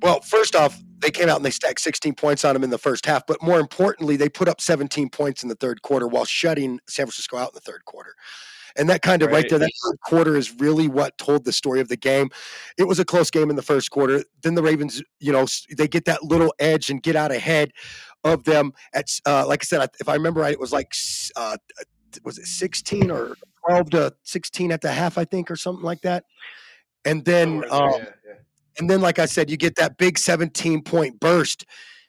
well, 0.01 0.21
first 0.21 0.57
off, 0.57 0.83
they 0.99 1.11
came 1.11 1.29
out 1.29 1.37
and 1.37 1.45
they 1.45 1.51
stacked 1.51 1.81
16 1.81 2.15
points 2.15 2.45
on 2.45 2.55
them 2.55 2.65
in 2.65 2.71
the 2.71 2.79
first 2.79 3.07
half, 3.07 3.27
but 3.27 3.43
more 3.43 3.61
importantly, 3.61 4.17
they 4.17 4.29
put 4.29 4.49
up 4.49 4.61
17 4.61 5.11
points 5.11 5.43
in 5.43 5.49
the 5.49 5.55
third 5.55 5.83
quarter 5.83 6.09
while 6.09 6.25
shutting 6.25 6.81
San 6.89 7.07
Francisco 7.07 7.37
out 7.37 7.51
in 7.51 7.55
the 7.55 7.61
third 7.61 7.85
quarter. 7.85 8.15
And 8.77 8.89
that 8.89 9.03
kind 9.03 9.23
of 9.23 9.29
right, 9.29 9.43
Right. 9.43 9.51
there, 9.51 9.59
that 9.59 9.71
third 9.85 10.01
quarter 10.07 10.37
is 10.37 10.53
really 10.61 10.89
what 10.89 11.17
told 11.19 11.45
the 11.45 11.53
story 11.53 11.81
of 11.81 11.89
the 11.89 11.97
game. 11.97 12.31
It 12.79 12.85
was 12.89 12.99
a 12.99 13.05
close 13.05 13.31
game 13.31 13.51
in 13.51 13.57
the 13.57 13.63
first 13.63 13.91
quarter. 13.91 14.25
Then 14.43 14.55
the 14.55 14.63
Ravens, 14.63 15.03
you 15.21 15.33
know, 15.33 15.47
they 15.77 15.89
get 15.89 16.05
that 16.07 16.23
little 16.23 16.55
edge 16.59 16.91
and 16.91 17.03
get 17.03 17.17
out 17.17 17.33
ahead 17.33 17.73
of 18.25 18.45
them. 18.45 18.73
At 18.95 19.07
uh, 19.27 19.47
like 19.47 19.63
I 19.63 19.67
said, 19.67 19.89
if 20.01 20.09
I 20.09 20.15
remember 20.15 20.41
right, 20.41 20.53
it 20.53 20.61
was 20.61 20.73
like 20.73 20.93
uh, 21.37 21.57
was 22.25 22.39
it 22.39 22.47
16 22.47 23.11
or 23.11 23.37
12 23.69 23.91
to 23.91 24.15
16 24.23 24.73
at 24.73 24.81
the 24.81 24.93
half, 24.93 25.19
I 25.19 25.25
think, 25.25 25.51
or 25.51 25.57
something 25.57 25.85
like 25.85 26.03
that. 26.03 26.25
and 27.05 27.25
then 27.25 27.65
um, 27.71 27.91
yeah, 27.93 28.05
yeah. 28.27 28.35
and 28.79 28.89
then 28.91 29.01
like 29.01 29.19
I 29.19 29.27
said, 29.27 29.51
you 29.51 29.57
get 29.57 29.77
that 29.77 29.97
big 29.99 30.19
17 30.19 30.83
point 30.83 31.19
burst 31.21 31.65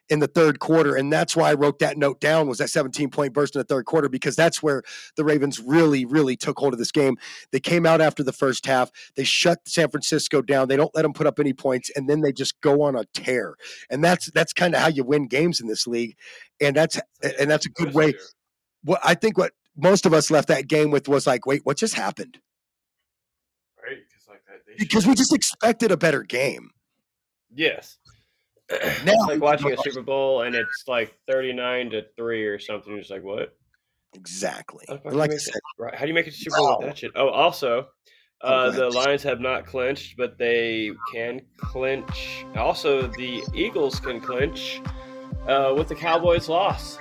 in 0.10 0.20
the 0.20 0.28
third 0.28 0.60
quarter, 0.60 0.96
and 0.96 1.12
that's 1.12 1.36
why 1.36 1.50
I 1.50 1.54
wrote 1.54 1.80
that 1.80 1.98
note 1.98 2.20
down 2.20 2.48
was 2.48 2.58
that 2.58 2.70
17 2.70 3.10
point 3.10 3.34
burst 3.34 3.56
in 3.56 3.60
the 3.60 3.64
third 3.66 3.86
quarter 3.86 4.10
because 4.10 4.36
that's 4.36 4.62
where 4.62 4.84
the 5.16 5.24
Ravens 5.24 5.60
really, 5.60 6.06
really 6.06 6.36
took 6.36 6.60
hold 6.60 6.74
of 6.74 6.80
this 6.80 6.92
game. 6.92 7.18
They 7.52 7.60
came 7.60 7.86
out 7.86 8.02
after 8.02 8.22
the 8.24 8.34
first 8.34 8.66
half, 8.66 8.92
they 9.16 9.24
shut 9.24 9.60
San 9.68 9.90
Francisco 9.90 10.42
down, 10.42 10.68
they 10.68 10.76
don't 10.76 10.94
let 10.94 11.04
them 11.04 11.14
put 11.14 11.26
up 11.28 11.40
any 11.40 11.54
points, 11.54 11.90
and 11.96 12.10
then 12.10 12.22
they 12.22 12.32
just 12.34 12.60
go 12.62 12.82
on 12.82 12.96
a 12.96 13.06
tear, 13.14 13.56
and 13.90 14.04
that's 14.04 14.30
that's 14.32 14.54
kind 14.54 14.76
of 14.76 14.82
how 14.82 14.90
you 14.90 15.04
win 15.04 15.28
games 15.28 15.62
in 15.62 15.68
this 15.68 15.88
league, 15.88 16.16
and 16.62 16.76
that's 16.76 17.00
and 17.40 17.50
that's 17.50 17.66
a 17.66 17.70
good 17.70 17.94
way. 17.94 18.14
What 18.84 19.00
I 19.04 19.16
think 19.16 19.38
what 19.38 19.54
most 19.78 20.06
of 20.06 20.14
us 20.14 20.30
left 20.30 20.50
that 20.50 20.68
game 20.68 20.92
with 20.92 21.08
was 21.08 21.26
like, 21.26 21.46
wait, 21.46 21.62
what 21.64 21.78
just 21.78 21.96
happened? 21.96 22.40
Right? 23.82 23.98
'Cause, 24.12 24.28
like, 24.30 24.44
that- 24.46 24.78
Because 24.78 25.08
we 25.08 25.16
just 25.16 25.34
expected 25.34 25.92
a 25.92 25.98
better 25.98 26.24
game. 26.24 26.70
Yes. 27.56 27.98
Now 28.72 29.12
it's 29.14 29.28
like 29.28 29.42
watching 29.42 29.72
a 29.74 29.78
Super 29.78 30.02
Bowl 30.02 30.42
and 30.44 30.56
it's 30.56 30.84
like 30.88 31.14
thirty-nine 31.28 31.90
to 31.92 32.04
three 32.18 32.46
or 32.46 32.58
something. 32.60 32.92
You're 32.92 33.02
just 33.02 33.12
like, 33.12 33.24
what? 33.24 33.56
Exactly. 34.16 34.86
How 34.88 34.96
the 34.96 35.00
fuck 35.02 35.06
And 35.06 35.14
do 35.14 35.16
you 35.18 35.20
like 35.20 35.32
I 35.32 35.38
said, 35.38 35.62
right? 35.80 35.96
How 35.96 36.02
do 36.02 36.08
you 36.08 36.14
make 36.14 36.28
it 36.28 36.32
to 36.32 36.38
Super 36.38 36.58
Bowl 36.58 36.78
with 36.80 36.88
that 36.88 36.98
shit? 36.98 37.12
Oh, 37.16 37.30
also, 37.30 37.88
uh, 38.42 38.72
the 38.72 38.90
Lions 38.90 39.24
have 39.24 39.40
not 39.42 39.66
clinched, 39.66 40.16
but 40.18 40.38
they 40.38 40.92
can 41.12 41.42
clinch. 41.58 42.46
Also, 42.56 43.08
the 43.08 43.44
Eagles 43.54 44.00
can 44.00 44.22
clinch 44.22 44.82
uh, 45.48 45.74
with 45.78 45.88
the 45.88 45.96
Cowboys' 45.96 46.48
loss. 46.48 46.98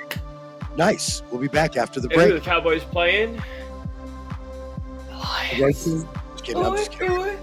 nice. 0.76 1.22
We'll 1.30 1.40
be 1.40 1.48
back 1.48 1.76
after 1.76 2.00
the 2.00 2.08
And 2.08 2.14
break. 2.16 2.34
the 2.34 2.40
Cowboys 2.40 2.82
playing? 2.84 3.40
The 5.10 5.16
Lions. 5.16 5.84
Just 6.32 6.44
kidding. 6.44 6.64
I'm 6.64 6.76
just 6.76 6.90
kidding. 6.92 7.38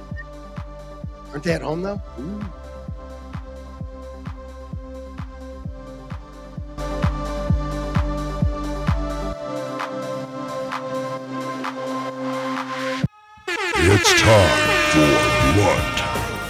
Aren't 1.31 1.43
they 1.43 1.53
at 1.53 1.61
home 1.61 1.81
though? 1.83 2.01
Ooh. 2.19 2.43
It's 14.11 14.21
time 14.23 14.59
for 14.89 15.05
Blunt 15.53 15.99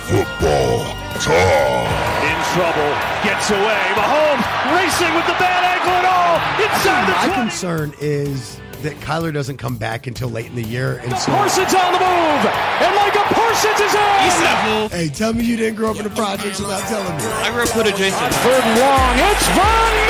Football 0.08 0.80
Talk. 1.20 1.92
In 2.24 2.40
trouble, 2.56 2.92
gets 3.22 3.52
away. 3.52 3.84
Mahomes 4.00 4.48
racing 4.72 5.14
with 5.14 5.28
the 5.28 5.36
bad 5.36 5.68
ankle 5.68 5.92
and 5.92 6.08
all 6.08 6.40
inside 6.64 7.06
the 7.06 7.12
My 7.12 7.28
20. 7.28 7.42
concern 7.50 7.94
is 8.00 8.62
that 8.82 8.96
Kyler 9.02 9.34
doesn't 9.34 9.58
come 9.58 9.76
back 9.76 10.08
until 10.08 10.30
late 10.30 10.46
in 10.46 10.56
the 10.56 10.64
year, 10.64 11.00
and 11.04 11.12
so 11.18 11.34
Parsons 11.34 11.74
on 11.76 11.92
the 11.92 12.00
move, 12.00 12.46
and 12.48 12.96
Micah 12.96 13.28
Parsons 13.34 13.80
is 13.82 13.94
on. 13.94 14.90
hey, 14.92 15.10
tell 15.10 15.34
me 15.34 15.44
you 15.44 15.58
didn't 15.58 15.76
grow 15.76 15.92
up 15.92 15.98
in 15.98 16.04
the 16.06 16.10
projects 16.12 16.62
without 16.62 16.80
telling 16.88 17.18
me. 17.18 17.24
I 17.44 17.52
grew 17.52 17.64
up 17.64 17.76
with 17.76 17.88
adjacent. 17.88 18.34
Third 18.36 18.64
and 18.64 18.80
long, 18.80 19.20
it's 19.20 19.48
Von 19.50 19.92
Miller 20.08 20.09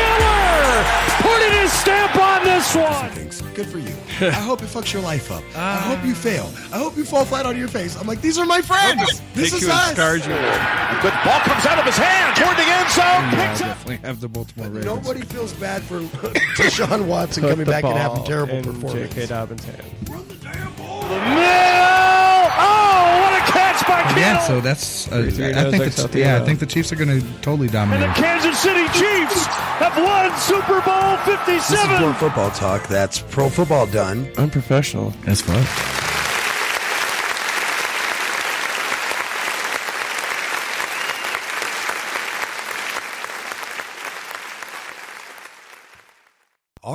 putting 1.21 1.51
his 1.61 1.71
stamp 1.71 2.15
on 2.15 2.43
this 2.43 2.75
one. 2.75 3.09
Things. 3.11 3.41
Good 3.53 3.67
for 3.67 3.79
you. 3.79 3.95
I 4.21 4.31
hope 4.31 4.61
it 4.61 4.65
fucks 4.67 4.91
your 4.93 5.01
life 5.01 5.31
up. 5.31 5.43
I 5.55 5.77
hope 5.77 6.05
you 6.05 6.13
fail. 6.15 6.51
I 6.73 6.77
hope 6.77 6.97
you 6.97 7.05
fall 7.05 7.25
flat 7.25 7.45
on 7.45 7.57
your 7.57 7.67
face. 7.67 7.95
I'm 7.99 8.07
like, 8.07 8.21
these 8.21 8.37
are 8.37 8.45
my 8.45 8.61
friends. 8.61 9.21
This 9.33 9.53
is 9.53 9.67
us. 9.69 9.93
Good 9.95 11.13
ball 11.23 11.39
comes 11.41 11.65
out 11.65 11.79
of 11.79 11.85
his 11.85 11.97
hand 11.97 12.35
toward 12.35 12.57
the 12.57 12.63
end 12.63 12.89
zone. 12.89 13.03
Yeah, 13.05 13.47
Picks 13.49 13.61
up. 13.61 13.67
definitely 13.67 13.97
have 14.07 14.19
the 14.21 14.27
Baltimore 14.27 14.67
Ravens. 14.67 14.85
Nobody 14.85 15.21
feels 15.21 15.53
bad 15.53 15.81
for 15.83 15.99
Deshaun 16.57 17.05
Watson 17.07 17.43
coming 17.47 17.65
back 17.65 17.83
and 17.83 17.97
having 17.97 18.23
terrible 18.25 18.61
performance. 18.61 19.13
J.K. 19.13 19.27
Dobbins' 19.27 19.63
hand. 19.63 19.83
The 20.05 20.35
damn 20.35 20.75
middle. 20.75 21.99
Oh, 22.61 23.19
what 23.23 23.33
a 23.33 23.51
catch 23.51 23.78
by 23.78 23.78
Kittle. 23.78 23.78
Yeah, 23.89 24.39
so 24.39 24.61
that's. 24.61 25.11
Uh, 25.11 25.25
I 25.27 25.31
think 25.71 25.83
the, 25.83 25.91
something 25.91 26.21
yeah, 26.21 26.41
I 26.41 26.45
think 26.45 26.59
the 26.59 26.65
Chiefs 26.65 26.91
are 26.91 26.95
going 26.95 27.19
to 27.19 27.25
totally 27.41 27.67
dominate. 27.67 28.07
And 28.07 28.15
the. 28.15 28.21
Kansas 28.21 28.59
City 28.59 28.85
Chiefs 28.87 29.45
have 29.79 29.95
won 29.97 30.37
Super 30.39 30.81
Bowl 30.81 31.17
Fifty 31.25 31.59
Seven. 31.59 31.89
This 31.89 31.99
is 31.99 31.99
Pro 31.99 32.13
Football 32.13 32.51
Talk. 32.51 32.87
That's 32.87 33.19
Pro 33.19 33.49
Football 33.49 33.87
done. 33.87 34.29
Unprofessional. 34.37 35.11
That's 35.25 35.41
fun. 35.41 35.65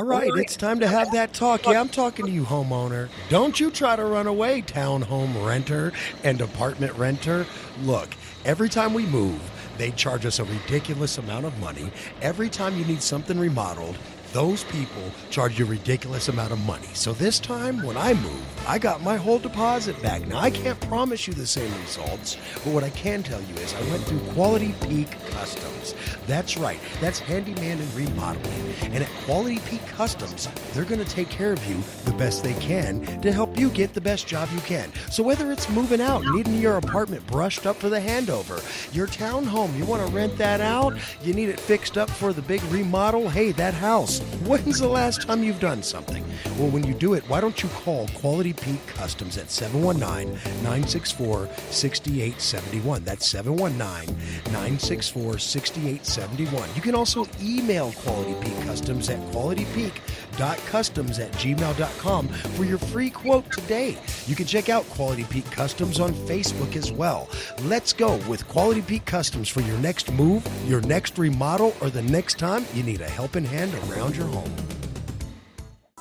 All 0.05 0.11
right, 0.11 0.31
it's 0.37 0.55
time 0.55 0.81
to 0.81 0.87
have 0.87 1.13
that 1.13 1.33
talk. 1.33 1.65
Yeah, 1.65 1.81
I'm 1.81 1.89
talking 1.89 2.27
to 2.27 2.31
you, 2.31 2.45
homeowner. 2.45 3.09
Don't 3.31 3.59
you 3.59 3.71
try 3.71 3.97
to 3.97 4.05
run 4.05 4.27
away, 4.27 4.61
townhome 4.61 5.47
renter 5.47 5.95
and 6.23 6.43
apartment 6.43 6.93
renter. 6.99 7.47
Look, 7.85 8.11
every 8.45 8.69
time 8.69 8.93
we 8.93 9.07
move, 9.07 9.41
they 9.79 9.93
charge 9.93 10.27
us 10.27 10.41
a 10.41 10.45
ridiculous 10.45 11.17
amount 11.17 11.47
of 11.47 11.59
money. 11.59 11.91
Every 12.21 12.51
time 12.51 12.77
you 12.77 12.85
need 12.85 13.01
something 13.01 13.39
remodeled, 13.39 13.97
those 14.35 14.65
people 14.65 15.13
charge 15.31 15.61
you 15.61 15.65
a 15.65 15.69
ridiculous 15.69 16.29
amount 16.29 16.51
of 16.51 16.59
money. 16.67 16.89
So 16.93 17.13
this 17.13 17.39
time, 17.39 17.81
when 17.85 17.97
I 17.97 18.15
move, 18.15 18.43
I 18.67 18.81
got 18.81 19.01
my 19.01 19.17
whole 19.17 19.39
deposit 19.39 20.01
back. 20.03 20.27
Now, 20.27 20.41
I 20.41 20.51
can't 20.51 20.81
promise 20.89 21.29
you 21.29 21.35
the 21.35 21.47
same 21.47 21.73
results, 21.83 22.37
but 22.65 22.75
what 22.75 22.83
I 22.83 22.91
can 22.91 23.23
tell 23.23 23.41
you 23.41 23.55
is 23.55 23.73
I 23.75 23.83
went 23.91 24.03
through 24.03 24.19
Quality 24.33 24.75
Peak 24.83 25.09
Customs. 25.31 25.95
That's 26.27 26.57
right, 26.57 26.81
that's 27.01 27.21
handyman 27.21 27.79
and 27.79 27.95
remodeling. 27.95 28.75
And 28.83 29.05
at 29.05 29.11
Quality 29.25 29.61
Peak 29.67 29.87
Customs, 29.87 30.49
they're 30.73 30.85
going 30.85 31.05
to 31.05 31.11
take 31.11 31.29
care 31.29 31.53
of 31.53 31.65
you 31.67 31.81
the 32.05 32.17
best 32.19 32.43
they 32.43 32.55
can 32.55 33.03
to 33.21 33.31
help 33.31 33.57
you 33.57 33.71
get 33.71 33.95
the 33.95 34.01
best 34.01 34.27
job 34.27 34.49
you 34.53 34.61
can. 34.61 34.91
So 35.13 35.23
whether 35.23 35.53
it's 35.53 35.69
moving 35.71 36.01
out, 36.01 36.25
needing 36.33 36.61
your 36.61 36.79
apartment 36.79 37.25
brushed 37.29 37.67
up 37.67 37.77
for 37.77 37.89
the 37.89 38.01
handover, 38.01 38.61
your 38.93 39.07
townhome, 39.07 39.77
you 39.79 39.85
want 39.85 40.05
to 40.05 40.13
rent 40.13 40.37
that 40.39 40.61
out, 40.61 40.97
you 41.23 41.35
need 41.35 41.51
it 41.51 41.61
fixed 41.61 41.97
up 41.97 42.11
for 42.11 42.33
the 42.33 42.43
big 42.43 42.63
remodel, 42.65 43.29
hey, 43.29 43.53
that 43.53 43.75
house. 43.75 44.24
When's 44.45 44.79
the 44.79 44.89
last 44.89 45.23
time 45.23 45.43
you've 45.43 45.61
done 45.61 45.83
something? 45.83 46.25
Well, 46.59 46.69
when 46.69 46.85
you 46.85 46.93
do 46.93 47.15
it, 47.15 47.23
why 47.29 47.41
don't 47.41 47.63
you 47.63 47.69
call 47.71 48.09
Quality 48.09 48.53
Peak 48.53 48.87
Customs 48.87 49.39
at 49.39 49.51
719 49.51 50.35
964 50.63 51.49
6871? 51.71 53.05
That's 53.05 53.27
719 53.27 54.15
964 54.53 55.39
6871. 55.39 56.69
You 56.75 56.83
can 56.83 56.95
also 56.95 57.27
email 57.41 57.93
Quality 57.93 58.35
Peak 58.41 58.61
Customs 58.67 59.09
at 59.09 59.19
qualitypeak.customs 59.31 61.19
at 61.19 61.33
gmail.com 61.33 62.29
for 62.29 62.65
your 62.65 62.79
free 62.79 63.11
quote 63.11 63.51
today. 63.51 63.97
You 64.27 64.35
can 64.35 64.47
check 64.47 64.69
out 64.69 64.85
Quality 64.91 65.25
Peak 65.25 65.51
Customs 65.51 66.01
on 66.01 66.13
Facebook 66.13 66.77
as 66.77 66.93
well. 66.93 67.29
Let's 67.63 67.93
go 67.93 68.17
with 68.29 68.47
Quality 68.49 68.83
Peak 68.83 69.05
Customs 69.07 69.49
for 69.49 69.61
your 69.61 69.79
next 69.79 70.13
move, 70.13 70.47
your 70.67 70.81
next 70.83 71.19
remodel, 71.19 71.75
or 71.81 71.91
the 71.91 72.03
next 72.03 72.39
time 72.39 72.67
you 72.75 72.83
need 72.83 73.01
a 73.01 73.09
helping 73.09 73.45
hand 73.45 73.73
around 73.89 74.14
your 74.17 74.27
home. 74.27 74.51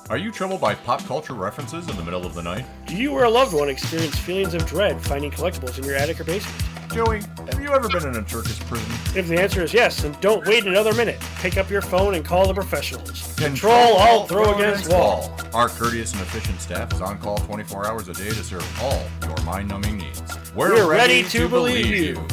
Are 0.09 0.17
you 0.17 0.31
troubled 0.31 0.59
by 0.59 0.75
pop 0.75 1.03
culture 1.05 1.33
references 1.33 1.89
in 1.89 1.95
the 1.95 2.03
middle 2.03 2.25
of 2.25 2.33
the 2.33 2.43
night? 2.43 2.65
Do 2.85 2.95
you 2.95 3.11
or 3.13 3.23
a 3.23 3.29
loved 3.29 3.53
one 3.53 3.69
experience 3.69 4.17
feelings 4.17 4.53
of 4.53 4.65
dread 4.65 5.01
finding 5.01 5.31
collectibles 5.31 5.77
in 5.77 5.85
your 5.85 5.95
attic 5.95 6.19
or 6.19 6.23
basement? 6.25 6.61
Joey, 6.93 7.21
have 7.49 7.59
you 7.59 7.73
ever 7.73 7.89
been 7.89 8.05
in 8.07 8.15
a 8.17 8.21
Turkish 8.21 8.59
prison? 8.59 9.17
If 9.17 9.27
the 9.27 9.41
answer 9.41 9.63
is 9.63 9.73
yes, 9.73 10.03
then 10.03 10.15
don't 10.21 10.45
wait 10.45 10.65
another 10.65 10.93
minute. 10.93 11.19
Pick 11.37 11.57
up 11.57 11.69
your 11.69 11.81
phone 11.81 12.13
and 12.13 12.23
call 12.23 12.47
the 12.47 12.53
professionals. 12.53 13.33
Control, 13.35 13.95
all 13.95 14.27
throw 14.27 14.53
against 14.53 14.91
wall. 14.91 15.35
Our 15.53 15.69
courteous 15.69 16.11
and 16.13 16.21
efficient 16.21 16.61
staff 16.61 16.93
is 16.93 17.01
on 17.01 17.17
call 17.17 17.37
24 17.37 17.87
hours 17.87 18.09
a 18.09 18.13
day 18.13 18.29
to 18.29 18.43
serve 18.43 18.81
all 18.81 19.03
your 19.23 19.41
mind-numbing 19.43 19.97
needs. 19.97 20.21
We're 20.53 20.87
ready 20.87 21.23
to 21.23 21.49
believe 21.49 21.87
you. 21.87 22.27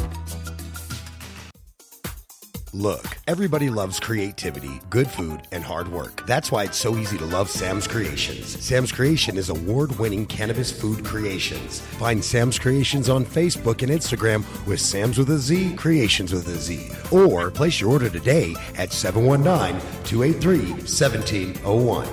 Look, 2.73 3.17
everybody 3.27 3.69
loves 3.69 3.99
creativity, 3.99 4.79
good 4.89 5.09
food, 5.09 5.41
and 5.51 5.61
hard 5.61 5.89
work. 5.89 6.25
That's 6.25 6.53
why 6.53 6.63
it's 6.63 6.77
so 6.77 6.95
easy 6.95 7.17
to 7.17 7.25
love 7.25 7.49
Sam's 7.49 7.85
Creations. 7.85 8.47
Sam's 8.63 8.93
Creation 8.93 9.37
is 9.37 9.49
award 9.49 9.99
winning 9.99 10.25
cannabis 10.25 10.71
food 10.71 11.03
creations. 11.03 11.81
Find 11.99 12.23
Sam's 12.23 12.57
Creations 12.57 13.09
on 13.09 13.25
Facebook 13.25 13.81
and 13.83 13.91
Instagram 13.91 14.45
with 14.65 14.79
Sam's 14.79 15.17
with 15.17 15.31
a 15.31 15.37
Z, 15.37 15.75
Creations 15.75 16.31
with 16.31 16.47
a 16.47 16.55
Z. 16.55 16.91
Or 17.11 17.51
place 17.51 17.81
your 17.81 17.89
order 17.89 18.09
today 18.09 18.55
at 18.77 18.93
719 18.93 19.81
283 20.05 20.59
1701. 20.69 22.07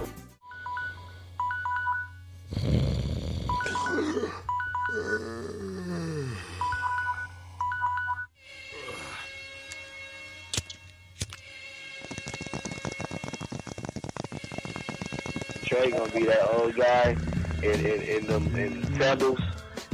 Trey 15.79 15.91
gonna 15.91 16.12
be 16.12 16.24
that 16.24 16.49
old 16.55 16.74
guy 16.76 17.16
in 17.62 17.87
in, 17.87 18.03
in 18.03 18.26
them 18.26 18.55
in 18.57 18.83
sandals 18.97 19.39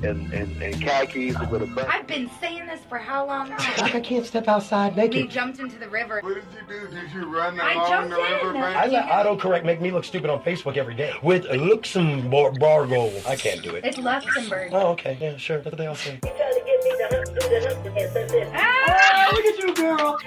and, 0.03 0.33
and, 0.33 0.63
and 0.63 0.75
khakis 0.83 1.39
with 1.51 1.63
a 1.63 1.67
button. 1.67 1.91
I've 1.91 2.07
been 2.07 2.29
saying 2.41 2.67
this 2.67 2.75
this 2.75 2.85
for 2.89 2.99
how 2.99 3.27
long? 3.27 3.51
Like 3.51 3.95
I 3.95 4.01
can't 4.01 4.27
step 4.27 4.49
outside 4.49 4.97
We 4.97 5.03
naked. 5.03 5.31
jumped 5.31 5.61
into 5.61 5.79
the 5.79 5.89
river. 5.89 6.21
What 6.23 6.35
did 6.35 6.45
you 6.53 6.67
do? 6.67 6.89
Did 6.89 7.13
you 7.13 7.33
run 7.33 7.61
I 7.61 7.75
along 7.75 7.89
jumped 7.89 8.11
the 8.11 8.17
river 8.17 8.55
in. 8.55 8.61
bank? 8.61 8.77
I 8.77 8.87
let 8.87 9.07
autocorrect 9.07 9.65
make 9.65 9.81
me 9.81 9.91
look 9.93 10.05
stupid 10.05 10.29
on 10.29 10.43
Facebook 10.43 10.77
every 10.77 10.95
day 10.95 11.13
with 11.23 11.45
Luxembourg. 11.51 12.61
I 13.27 13.37
can't 13.37 13.63
do 13.63 13.77
it. 13.77 13.85
It's 13.85 13.99
Luxembourg. 13.99 14.71
Oh, 14.73 14.89
okay. 14.89 15.17
Yeah, 15.21 15.37
sure. 15.37 15.59
That's 15.59 15.73
what 15.73 15.79
they 15.79 15.87
all 15.87 15.95
say. 15.95 16.19
Ah, 18.57 19.31
look 19.33 19.45
at 19.45 19.59
you, 19.59 19.75
girl. 19.75 20.19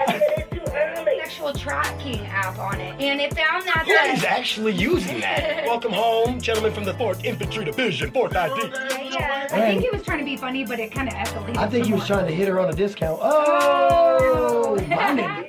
Sexual 0.67 1.53
tracking 1.53 2.25
app 2.27 2.57
on 2.57 2.79
it, 2.79 2.99
and 3.01 3.21
it 3.21 3.33
found 3.35 3.65
that. 3.65 3.85
Yeah, 3.87 4.13
he's 4.13 4.23
actually 4.23 4.73
using 4.73 5.19
that. 5.19 5.65
Welcome 5.65 5.91
home, 5.93 6.39
gentlemen 6.39 6.73
from 6.73 6.83
the 6.83 6.93
4th 6.93 7.23
Infantry 7.23 7.65
Division, 7.65 8.11
4th 8.11 8.35
ID. 8.35 9.13
Yeah, 9.13 9.47
I 9.51 9.59
think 9.59 9.81
he 9.81 9.89
was 9.89 10.03
trying 10.03 10.19
to 10.19 10.25
be 10.25 10.37
funny, 10.37 10.65
but 10.65 10.79
it 10.79 10.91
kind 10.91 11.07
of 11.07 11.13
escalated. 11.13 11.57
I 11.57 11.67
think 11.67 11.85
he 11.85 11.93
was 11.93 12.07
trying 12.07 12.27
to 12.27 12.33
hit 12.33 12.47
her 12.47 12.59
on 12.59 12.69
a 12.69 12.73
discount. 12.73 13.19
Oh, 13.21 14.67
oh 14.69 14.75
my 14.87 15.11
nigga. 15.13 15.47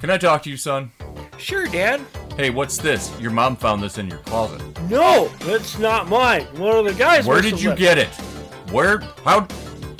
Can 0.00 0.10
I 0.10 0.18
talk 0.18 0.42
to 0.42 0.50
you, 0.50 0.58
son? 0.58 0.92
Sure, 1.38 1.66
Dad. 1.66 2.00
Hey, 2.36 2.50
what's 2.50 2.76
this? 2.76 3.10
Your 3.20 3.30
mom 3.30 3.56
found 3.56 3.82
this 3.82 3.96
in 3.96 4.08
your 4.08 4.18
closet. 4.18 4.60
No, 4.90 5.28
that's 5.40 5.78
not 5.78 6.08
mine. 6.08 6.44
One 6.58 6.76
of 6.76 6.84
the 6.84 6.92
guys. 6.92 7.26
Where 7.26 7.40
did 7.40 7.60
you 7.60 7.70
left 7.70 7.80
get 7.80 7.96
it? 7.96 8.08
Where? 8.70 8.98
How? 9.24 9.46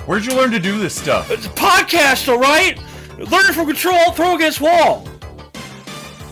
Where'd 0.07 0.27
you 0.27 0.37
learn 0.37 0.51
to 0.51 0.59
do 0.61 0.79
this 0.79 0.95
stuff? 0.95 1.31
It's 1.31 1.47
a 1.47 1.51
podcast, 1.51 2.29
all 2.29 2.39
right. 2.39 2.79
Learn 3.17 3.55
from 3.55 3.67
Control, 3.67 4.13
throw 4.13 4.35
against 4.35 4.61
wall. 4.61 5.09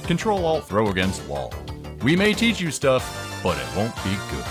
Control 0.05 0.45
Alt 0.45 0.68
Throw 0.68 0.89
Against 0.89 1.25
Wall. 1.27 1.55
We 2.03 2.14
may 2.14 2.35
teach 2.35 2.61
you 2.61 2.70
stuff, 2.70 3.41
but 3.43 3.57
it 3.57 3.64
won't 3.75 3.95
be 4.05 4.12
good. 4.29 4.45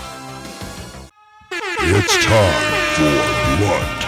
It's 1.84 2.24
time 2.24 2.62
for 2.98 3.14
blunt 3.62 4.02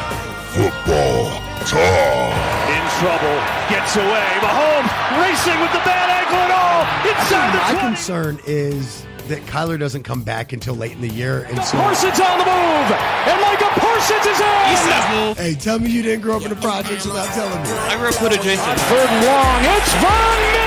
football 0.51 1.31
talk. 1.63 2.35
In 2.75 2.85
trouble, 2.99 3.39
gets 3.71 3.95
away. 3.95 4.29
Mahomes 4.43 4.91
racing 5.23 5.61
with 5.61 5.71
the 5.71 5.83
bad 5.87 6.11
ankle 6.11 6.39
and 6.43 6.53
all 6.53 6.64
inside 7.03 7.53
the 7.53 7.59
My 7.59 7.73
20. 7.73 7.87
concern 7.89 8.41
is 8.47 9.07
that 9.29 9.41
Kyler 9.47 9.79
doesn't 9.79 10.03
come 10.03 10.23
back 10.23 10.53
until 10.53 10.75
late 10.75 10.93
in 10.93 11.01
the 11.01 11.09
year, 11.09 11.45
and 11.45 11.57
so. 11.65 11.79
Parsons 11.79 12.21
on 12.21 12.39
the 12.39 12.45
move, 12.45 12.89
and 12.93 13.41
Micah 13.41 13.73
Parsons 13.81 14.27
is 14.27 14.41
in. 14.41 15.35
Hey, 15.37 15.55
tell 15.55 15.79
me 15.79 15.91
you 15.91 16.03
didn't 16.03 16.23
grow 16.23 16.37
up 16.37 16.43
in 16.43 16.51
the 16.51 16.57
projects 16.57 17.07
without 17.07 17.29
telling 17.35 17.63
me. 17.63 17.69
I 17.71 17.97
grew 17.97 18.09
up 18.09 18.23
with 18.23 18.33
adjacent. 18.33 18.81
Third 18.81 19.09
and 19.09 19.27
long. 19.27 19.65
It's 19.77 19.93
Von 19.95 20.39
Miller 20.53 20.64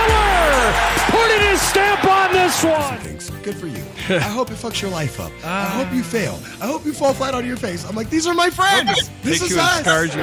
putting 1.09 1.41
his 1.49 1.61
stamp 1.61 2.03
on 2.05 2.31
this 2.33 2.63
one. 2.63 2.97
Things. 2.99 3.29
Good 3.43 3.55
for 3.55 3.67
you. 3.67 3.83
I 4.09 4.19
hope 4.19 4.51
it 4.51 4.55
fucks 4.55 4.81
your 4.81 4.91
life 4.91 5.19
up. 5.19 5.31
I 5.43 5.65
hope 5.65 5.93
you 5.93 6.03
fail. 6.03 6.39
I 6.61 6.67
hope 6.67 6.85
you 6.85 6.93
fall 6.93 7.13
flat 7.13 7.33
on 7.33 7.45
your 7.45 7.57
face. 7.57 7.85
I'm 7.87 7.95
like, 7.95 8.09
these 8.09 8.27
are 8.27 8.33
my 8.33 8.49
friends. 8.49 9.09
This 9.21 9.39
Take 9.39 9.49
is 9.49 9.55
you 9.55 9.59
and 9.59 9.67
us. 9.67 9.79
scarred 9.81 10.09
you. 10.09 10.21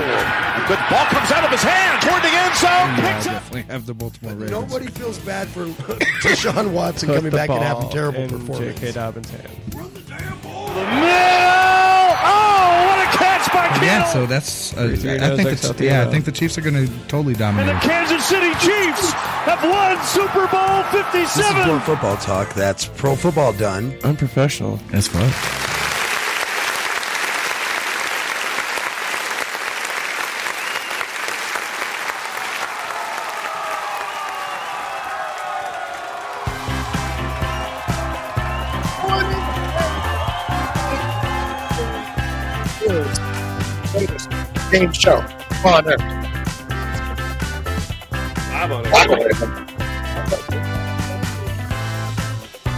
Good 0.69 0.79
ball 0.91 1.05
comes 1.07 1.31
out 1.31 1.45
of 1.45 1.51
his 1.51 1.63
hand 1.63 2.03
toward 2.03 2.23
the 2.23 2.29
end 2.29 2.55
zone. 2.57 2.71
Yeah, 2.71 2.97
I 2.97 3.01
Picks 3.15 3.27
up. 3.27 3.33
definitely 3.35 3.63
have 3.73 3.87
the 3.87 3.95
Baltimore 3.95 4.33
Ravens. 4.35 4.51
Nobody 4.51 4.87
feels 4.87 5.19
bad 5.21 5.49
for 5.49 5.67
Deshaun 6.23 6.73
Watson 6.73 7.09
coming 7.15 7.33
back 7.33 7.51
and 7.51 7.63
having 7.63 7.89
terrible 7.91 8.29
performance. 8.29 8.79
J.K. 8.81 8.93
Dobbins' 8.93 9.31
hand. 9.31 9.49
Run 9.75 9.93
The 9.93 10.01
middle. 10.01 10.15
Oh, 12.27 12.87
what 12.89 12.99
a 13.05 13.09
catch 13.19 13.44
by 13.55 13.69
Kittle. 13.69 13.87
Yeah, 13.87 14.05
so 14.13 14.27
that's. 14.27 14.75
Uh, 14.75 14.95
Three 14.99 15.11
I 15.13 15.17
knows 15.17 15.37
think 15.39 15.49
X 15.51 15.61
the, 15.63 15.69
out 15.71 15.81
yeah, 15.81 16.03
I 16.03 16.11
think 16.11 16.25
the 16.25 16.33
Chiefs 16.33 16.59
are 16.59 16.61
going 16.61 16.75
to 16.75 16.87
totally 17.07 17.35
dominate. 17.35 17.69
And 17.73 17.83
the 17.83 17.87
Kansas 17.87 18.25
City 18.27 18.53
Chiefs 18.55 19.13
have 19.47 19.63
won 19.63 19.97
Super 20.05 20.47
Bowl 20.49 20.83
57. 20.91 21.13
This 21.23 21.37
is 21.37 21.47
57. 21.47 21.63
Pro 21.65 21.81
Football 21.81 22.17
Talk. 22.19 22.55
That's 22.55 22.87
Pro 22.87 23.15
Football 23.17 23.53
Done. 23.55 23.97
Unprofessional. 24.05 24.77
That's 24.91 25.09
fun. 25.09 25.31
Game 44.75 44.93
show 44.93 45.19
on 45.65 45.87
Earth. 45.87 46.01
I'm 48.51 48.73
on 48.73 48.85
it. 48.85 48.91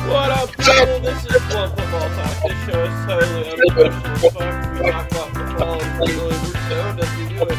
What 0.05 0.31
up, 0.31 0.51
people? 0.51 1.01
This 1.01 1.25
is 1.25 1.41
One 1.55 1.71
Football 1.71 2.09
Talk. 2.11 2.35
This 2.43 2.59
show 2.67 2.85
is 2.85 2.97
totally 3.07 3.45
unprofessional. 3.49 4.31
Fuck, 4.31 4.53
we 4.75 4.91
talk 4.91 5.11
about 5.11 5.29
football 5.33 5.81
and 5.81 5.99
literally 5.99 6.37
we're 6.37 6.61
stoned 6.67 7.01
as 7.01 7.11
we 7.17 7.25
do 7.31 7.41
it. 7.45 7.57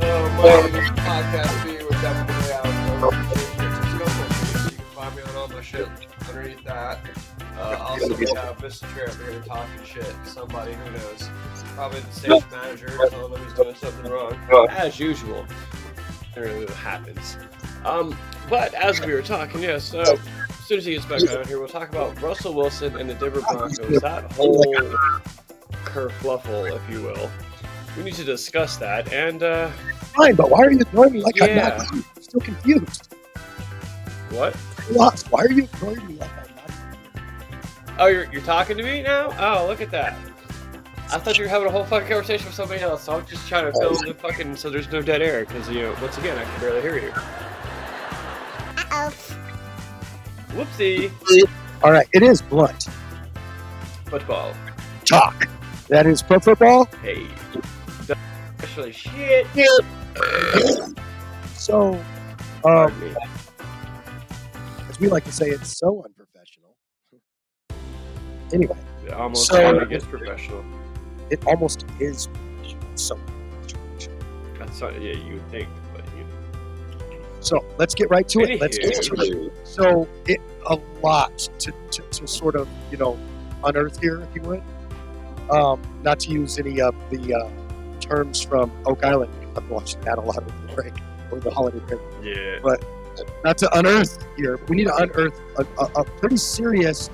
Oh, 0.00 0.68
my 0.74 0.82
podcast 0.98 1.52
will 1.64 1.70
be 1.78 1.84
with 1.84 2.00
definitely 2.02 2.52
out. 2.54 2.66
You 3.94 4.00
can 4.72 4.84
find 4.96 5.12
me 5.14 5.22
on 5.22 5.36
all 5.36 5.46
my 5.46 5.62
shit 5.62 5.88
underneath 6.28 6.64
that. 6.64 6.98
Uh, 7.58 7.76
also, 7.80 8.16
we 8.16 8.26
have 8.34 8.56
Mr. 8.58 8.88
Trip 8.92 9.14
here 9.14 9.42
talking 9.46 9.84
shit. 9.84 10.14
Somebody 10.24 10.74
who 10.74 10.90
knows. 10.92 11.30
Probably 11.74 12.00
the 12.00 12.12
stage 12.12 12.42
manager 12.50 12.88
telling 13.08 13.32
him 13.32 13.44
he's 13.44 13.54
doing 13.54 13.74
something 13.74 14.10
wrong. 14.10 14.34
As 14.70 14.98
usual. 14.98 15.46
That 16.34 16.40
really 16.42 16.64
what 16.64 16.74
happens. 16.74 17.36
Um, 17.84 18.16
but 18.50 18.74
as 18.74 19.00
we 19.00 19.12
were 19.12 19.22
talking, 19.22 19.62
yeah, 19.62 19.78
so 19.78 20.00
as 20.00 20.18
soon 20.66 20.78
as 20.78 20.84
he 20.84 20.94
gets 20.94 21.06
back 21.06 21.22
out 21.28 21.46
here, 21.46 21.58
we'll 21.58 21.68
talk 21.68 21.88
about 21.90 22.20
Russell 22.20 22.54
Wilson 22.54 22.96
and 22.96 23.08
the 23.08 23.14
Denver 23.14 23.40
Broncos. 23.40 24.00
That 24.00 24.30
whole 24.32 24.64
kerfluffle, 25.84 26.74
if 26.74 26.90
you 26.90 27.02
will. 27.02 27.30
We 27.96 28.02
need 28.04 28.14
to 28.14 28.24
discuss 28.24 28.76
that. 28.78 29.12
And, 29.12 29.42
uh, 29.42 29.70
Fine, 30.16 30.34
but 30.34 30.50
why 30.50 30.64
are 30.64 30.70
you 30.72 30.80
ignoring 30.80 31.12
me 31.12 31.20
like 31.20 31.40
I'm 31.40 31.56
not? 31.56 31.92
I'm 31.92 32.04
still 32.20 32.40
confused. 32.40 33.14
what? 34.30 34.56
Lost. 34.90 35.30
Why 35.30 35.42
are 35.42 35.50
you 35.52 35.64
ignoring 35.64 36.06
me 36.06 36.14
like 36.14 36.30
I'm 36.30 36.36
not? 36.36 36.47
Oh, 37.98 38.06
you're, 38.06 38.30
you're 38.32 38.42
talking 38.42 38.76
to 38.76 38.82
me 38.82 39.02
now? 39.02 39.32
Oh, 39.38 39.66
look 39.66 39.80
at 39.80 39.90
that. 39.90 40.16
I 41.10 41.18
thought 41.18 41.38
you 41.38 41.44
were 41.44 41.48
having 41.48 41.68
a 41.68 41.70
whole 41.70 41.84
fucking 41.84 42.08
conversation 42.08 42.46
with 42.46 42.54
somebody 42.54 42.80
else. 42.80 43.02
So 43.04 43.14
I'm 43.14 43.26
just 43.26 43.48
trying 43.48 43.64
to 43.64 43.72
fill 43.80 43.94
the 43.94 44.14
fucking 44.14 44.56
so 44.56 44.68
there's 44.70 44.90
no 44.92 45.00
dead 45.00 45.22
air 45.22 45.44
because 45.46 45.68
you 45.70 45.82
know 45.82 45.96
once 46.02 46.18
again 46.18 46.36
I 46.38 46.44
can 46.44 46.60
barely 46.60 46.82
hear 46.82 46.98
you. 46.98 47.10
Uh-oh. 48.76 49.12
Whoopsie. 50.50 51.10
All 51.82 51.92
right, 51.92 52.06
it 52.12 52.22
is 52.22 52.42
blunt 52.42 52.88
Football. 54.06 54.52
talk. 55.04 55.48
That 55.88 56.06
is 56.06 56.22
pro 56.22 56.38
football. 56.40 56.84
Hey. 57.02 57.26
Actually, 58.58 58.92
shit. 58.92 59.46
So, 61.54 61.92
um, 62.64 63.14
as 64.90 65.00
we 65.00 65.08
like 65.08 65.24
to 65.24 65.32
say, 65.32 65.48
it's 65.48 65.78
so 65.78 66.04
unprofessional. 66.04 66.17
Anyway, 68.52 68.76
It 69.06 69.12
almost 69.14 69.46
So- 69.46 69.84
gets 69.86 70.04
professional. 70.04 70.64
it 71.30 71.44
almost 71.46 71.84
is 72.00 72.26
professional. 72.28 72.82
so. 72.96 73.18
That's 74.58 74.80
not, 74.80 75.00
yeah, 75.00 75.12
you 75.14 75.34
would 75.34 75.50
think, 75.50 75.68
but 75.94 76.04
you. 76.16 76.24
So 77.40 77.64
let's 77.78 77.94
get 77.94 78.10
right 78.10 78.28
to 78.28 78.40
it. 78.40 78.60
Let's 78.60 78.76
get 78.76 79.02
to 79.02 79.14
it. 79.14 79.52
So 79.66 80.06
it 80.26 80.40
a 80.66 80.78
lot 81.02 81.38
to, 81.60 81.72
to, 81.92 82.02
to 82.02 82.26
sort 82.26 82.54
of 82.56 82.68
you 82.90 82.98
know 82.98 83.18
unearth 83.64 83.98
here, 84.00 84.20
if 84.20 84.28
you 84.34 84.42
would. 84.42 84.62
Um, 85.50 85.80
not 86.02 86.20
to 86.20 86.30
use 86.30 86.58
any 86.58 86.80
of 86.82 86.94
the 87.10 87.34
uh, 87.34 87.48
terms 88.00 88.42
from 88.42 88.70
Oak 88.86 89.04
Island. 89.04 89.32
I'm 89.56 89.68
watching 89.70 90.00
that 90.02 90.18
a 90.18 90.20
lot 90.20 90.36
over 90.38 90.52
the 90.66 90.74
break 90.74 90.92
or 91.30 91.38
the 91.40 91.50
holiday 91.50 91.78
break. 91.86 92.00
Yeah. 92.22 92.58
But 92.62 92.84
not 93.44 93.56
to 93.58 93.78
unearth 93.78 94.18
here. 94.36 94.58
We 94.68 94.76
need 94.76 94.88
to 94.88 94.96
unearth 94.96 95.40
a, 95.58 95.64
a, 95.82 96.02
a 96.02 96.04
pretty 96.04 96.36
serious 96.36 97.08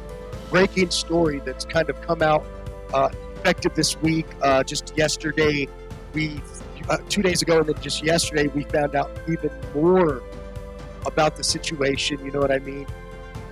breaking 0.54 0.88
story 0.88 1.42
that's 1.44 1.64
kind 1.64 1.90
of 1.90 2.00
come 2.02 2.22
out 2.22 2.46
uh, 2.92 3.08
effective 3.34 3.74
this 3.74 4.00
week. 4.02 4.24
Uh, 4.40 4.62
just 4.62 4.96
yesterday, 4.96 5.66
we 6.12 6.40
uh, 6.88 6.96
two 7.08 7.22
days 7.22 7.42
ago, 7.42 7.58
and 7.58 7.66
then 7.66 7.82
just 7.82 8.04
yesterday, 8.04 8.46
we 8.46 8.62
found 8.62 8.94
out 8.94 9.10
even 9.26 9.50
more 9.74 10.22
about 11.06 11.34
the 11.34 11.42
situation. 11.42 12.24
You 12.24 12.30
know 12.30 12.38
what 12.38 12.52
I 12.52 12.60
mean? 12.60 12.86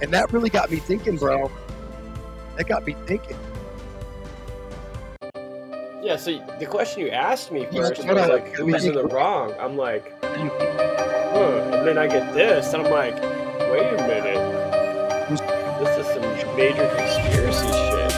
And 0.01 0.13
that 0.13 0.33
really 0.33 0.49
got 0.49 0.71
me 0.71 0.77
thinking, 0.77 1.17
bro. 1.17 1.51
That 2.57 2.69
got 2.69 2.87
me 2.87 2.95
thinking. 3.05 3.37
Yeah, 6.05 6.15
so 6.15 6.39
the 6.61 6.67
question 6.67 7.01
you 7.01 7.11
asked 7.11 7.51
me 7.51 7.67
first 7.67 8.01
hold 8.05 8.17
was 8.17 8.29
like, 8.29 8.55
who's 8.55 8.85
in 8.85 8.95
the 8.95 9.07
wrong? 9.07 9.55
I'm 9.59 9.77
like, 9.77 10.15
huh. 10.23 11.71
And 11.73 11.85
then 11.85 11.99
I 11.99 12.07
get 12.07 12.33
this, 12.33 12.73
and 12.73 12.87
I'm 12.87 12.93
like, 12.93 13.17
wait 13.73 13.93
a 13.93 14.07
minute. 14.07 15.62
This 15.83 16.07
is 16.07 16.13
some 16.15 16.57
major 16.57 16.87
conspiracy 16.97 17.67
shit. 17.67 18.13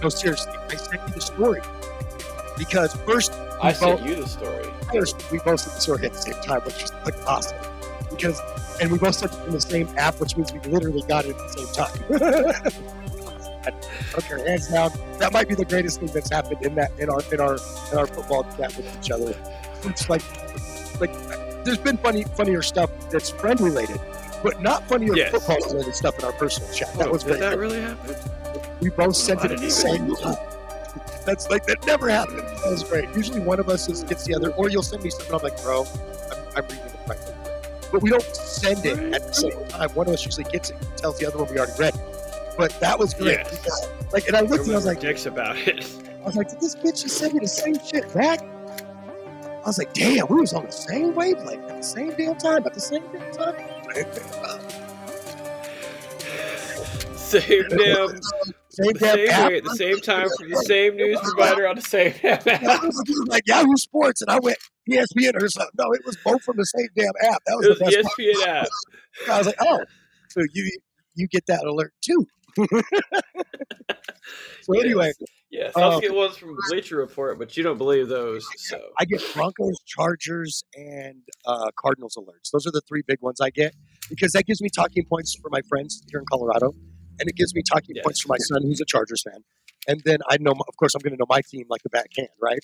No, 0.00 0.08
seriously, 0.08 0.52
I 0.70 0.76
sent 0.76 1.02
you 1.08 1.14
the 1.14 1.20
story 1.20 1.60
because 2.58 2.94
first 3.06 3.32
I 3.60 3.72
sent 3.72 3.98
both- 3.98 4.08
you 4.08 4.14
the 4.16 4.28
story. 4.28 4.66
First, 4.92 5.30
we 5.32 5.38
both 5.38 5.60
sent 5.60 5.74
the 5.74 5.80
story 5.80 6.06
at 6.06 6.12
the 6.12 6.18
same 6.20 6.34
time, 6.42 6.60
which 6.60 6.82
was 6.82 6.92
like 7.04 7.14
awesome. 7.26 7.58
Because, 8.10 8.40
and 8.80 8.92
we 8.92 8.98
both 8.98 9.14
sent 9.16 9.32
it 9.32 9.36
from 9.36 9.52
the 9.52 9.60
same 9.60 9.88
app, 9.96 10.20
which 10.20 10.36
means 10.36 10.52
we 10.52 10.60
literally 10.60 11.02
got 11.08 11.24
it 11.24 11.30
at 11.36 11.38
the 11.38 11.66
same 11.66 12.72
time. 12.72 12.72
Okay, 14.18 14.44
hands 14.46 14.66
down, 14.68 14.90
that 15.18 15.32
might 15.32 15.48
be 15.48 15.54
the 15.54 15.64
greatest 15.64 16.00
thing 16.00 16.08
that's 16.12 16.28
happened 16.30 16.60
in 16.66 16.74
that 16.74 16.90
in 16.98 17.08
our 17.08 17.20
in 17.32 17.40
our 17.40 17.56
in 17.92 17.98
our 17.98 18.06
football 18.08 18.42
chat 18.56 18.76
with 18.76 18.98
each 19.00 19.10
other. 19.12 19.34
It's 19.84 20.10
like 20.10 20.20
like 21.00 21.12
there's 21.64 21.78
been 21.78 21.96
funny 21.96 22.24
funnier 22.24 22.60
stuff 22.60 22.90
that's 23.10 23.30
friend 23.30 23.60
related, 23.60 24.00
but 24.42 24.60
not 24.60 24.86
funny 24.88 25.08
Yes. 25.14 25.30
football 25.30 25.58
related 25.72 25.94
stuff 25.94 26.18
in 26.18 26.24
our 26.24 26.32
personal 26.32 26.70
chat. 26.72 26.92
That 26.94 27.08
Oh, 27.08 27.12
was 27.12 27.22
did 27.22 27.30
great. 27.38 27.40
that 27.40 27.58
really 27.58 27.80
happen? 27.80 28.16
We 28.80 28.90
both 28.90 29.16
sent 29.16 29.44
it 29.44 29.52
at 29.52 29.58
the 29.60 29.70
same 29.70 30.14
time. 30.16 30.36
That's 31.24 31.48
like 31.50 31.64
that 31.66 31.86
never 31.86 32.08
happened. 32.08 32.38
That 32.40 32.70
was 32.70 32.82
great. 32.82 33.08
Usually 33.14 33.40
one 33.40 33.60
of 33.60 33.68
us 33.68 33.88
is, 33.88 34.02
gets 34.02 34.24
the 34.24 34.34
other, 34.34 34.50
or 34.52 34.68
you'll 34.68 34.82
send 34.82 35.02
me 35.04 35.10
something. 35.10 35.32
I'm 35.34 35.42
like, 35.42 35.60
bro, 35.62 35.86
I'm, 36.32 36.38
I'm 36.56 36.62
reading 36.64 36.78
it 36.84 37.08
right 37.08 37.18
now. 37.20 37.34
But 37.92 38.02
we 38.02 38.10
don't 38.10 38.24
send 38.34 38.84
it 38.84 38.98
at 39.14 39.26
the 39.28 39.32
same 39.32 39.66
time. 39.68 39.90
One 39.90 40.08
of 40.08 40.14
us 40.14 40.24
usually 40.24 40.44
gets 40.50 40.70
it, 40.70 40.76
and 40.80 40.96
tells 40.96 41.18
the 41.18 41.26
other 41.26 41.38
one 41.38 41.48
we 41.52 41.58
already 41.58 41.72
read. 41.78 41.94
it. 41.94 42.00
But 42.58 42.78
that 42.80 42.98
was 42.98 43.14
great. 43.14 43.38
Yes. 43.38 43.88
Like, 44.12 44.26
and 44.26 44.36
I 44.36 44.40
looked 44.40 44.64
and 44.64 44.72
I 44.72 44.76
was 44.76 44.84
like, 44.86 45.00
dicks 45.00 45.26
about 45.26 45.56
it. 45.56 45.86
I 46.22 46.24
was 46.26 46.34
like, 46.36 46.48
did 46.50 46.60
this 46.60 46.74
bitch 46.74 47.02
just 47.02 47.16
send 47.18 47.34
me 47.34 47.40
the 47.40 47.48
same 47.48 47.78
shit 47.78 48.12
back? 48.12 48.40
I 48.42 49.66
was 49.66 49.78
like, 49.78 49.92
damn, 49.94 50.26
we 50.26 50.40
was 50.40 50.52
on 50.54 50.64
the 50.66 50.72
same 50.72 51.14
wavelength 51.14 51.70
at 51.70 51.76
the 51.78 51.82
same 51.82 52.14
damn 52.16 52.36
time, 52.36 52.66
at 52.66 52.74
the 52.74 52.80
same 52.80 53.04
damn 53.12 53.32
time. 53.32 53.54
Same 57.16 57.64
damn, 57.68 58.08
Same 58.68 58.92
damn 58.94 59.16
same 59.16 59.28
app. 59.30 59.48
way, 59.48 59.56
at 59.56 59.64
the 59.64 59.74
same 59.76 60.00
time 60.00 60.28
from 60.38 60.50
the 60.50 60.56
same 60.66 60.96
news 60.96 61.18
provider 61.20 61.66
on 61.66 61.76
the 61.76 61.82
same 61.82 62.12
app. 62.24 62.44
Was 62.44 63.24
like 63.26 63.42
Yahoo 63.46 63.76
Sports, 63.76 64.20
and 64.22 64.30
I 64.30 64.38
went 64.38 64.58
ESPN 64.90 65.40
or 65.40 65.48
something. 65.48 65.70
No, 65.78 65.92
it 65.92 66.02
was 66.04 66.16
both 66.24 66.42
from 66.42 66.56
the 66.58 66.64
same 66.64 66.88
damn 66.96 67.12
app. 67.32 67.42
That 67.46 67.56
was 67.56 67.66
It 67.66 67.70
was 67.70 67.78
the 67.78 67.84
ESPN 68.24 68.44
part. 68.44 68.48
app. 68.48 68.68
I 69.30 69.38
was 69.38 69.46
like, 69.46 69.56
oh, 69.60 69.80
so 70.28 70.42
you 70.52 70.70
you 71.14 71.26
get 71.28 71.46
that 71.46 71.64
alert 71.64 71.92
too. 72.02 72.26
so 74.62 74.78
anyway, 74.78 75.12
I'll 75.76 75.92
um, 75.92 76.00
get 76.00 76.14
ones 76.14 76.38
from 76.38 76.56
Bleacher 76.68 76.96
Report, 76.96 77.38
but 77.38 77.56
you 77.56 77.62
don't 77.62 77.76
believe 77.76 78.08
those. 78.08 78.46
So 78.56 78.80
I 78.98 79.04
get 79.04 79.22
Broncos, 79.34 79.76
Chargers, 79.86 80.64
and 80.74 81.22
uh, 81.44 81.70
Cardinals 81.78 82.16
alerts. 82.16 82.50
Those 82.52 82.66
are 82.66 82.70
the 82.70 82.80
three 82.88 83.02
big 83.06 83.20
ones 83.20 83.38
I 83.38 83.50
get 83.50 83.74
because 84.08 84.32
that 84.32 84.46
gives 84.46 84.62
me 84.62 84.70
talking 84.74 85.04
points 85.04 85.36
for 85.40 85.50
my 85.50 85.60
friends 85.68 86.02
here 86.10 86.20
in 86.20 86.26
Colorado, 86.30 86.72
and 87.20 87.28
it 87.28 87.36
gives 87.36 87.54
me 87.54 87.62
talking 87.70 87.94
points 88.02 88.22
for 88.22 88.28
my 88.28 88.38
son 88.38 88.62
who's 88.62 88.80
a 88.80 88.86
Chargers 88.86 89.22
fan. 89.22 89.44
And 89.86 90.00
then 90.06 90.18
I 90.30 90.38
know, 90.40 90.52
of 90.52 90.76
course, 90.78 90.94
I'm 90.94 91.00
going 91.00 91.12
to 91.12 91.18
know 91.18 91.26
my 91.28 91.42
team 91.50 91.66
like 91.68 91.82
the 91.82 91.90
back 91.90 92.08
hand, 92.16 92.28
right? 92.40 92.60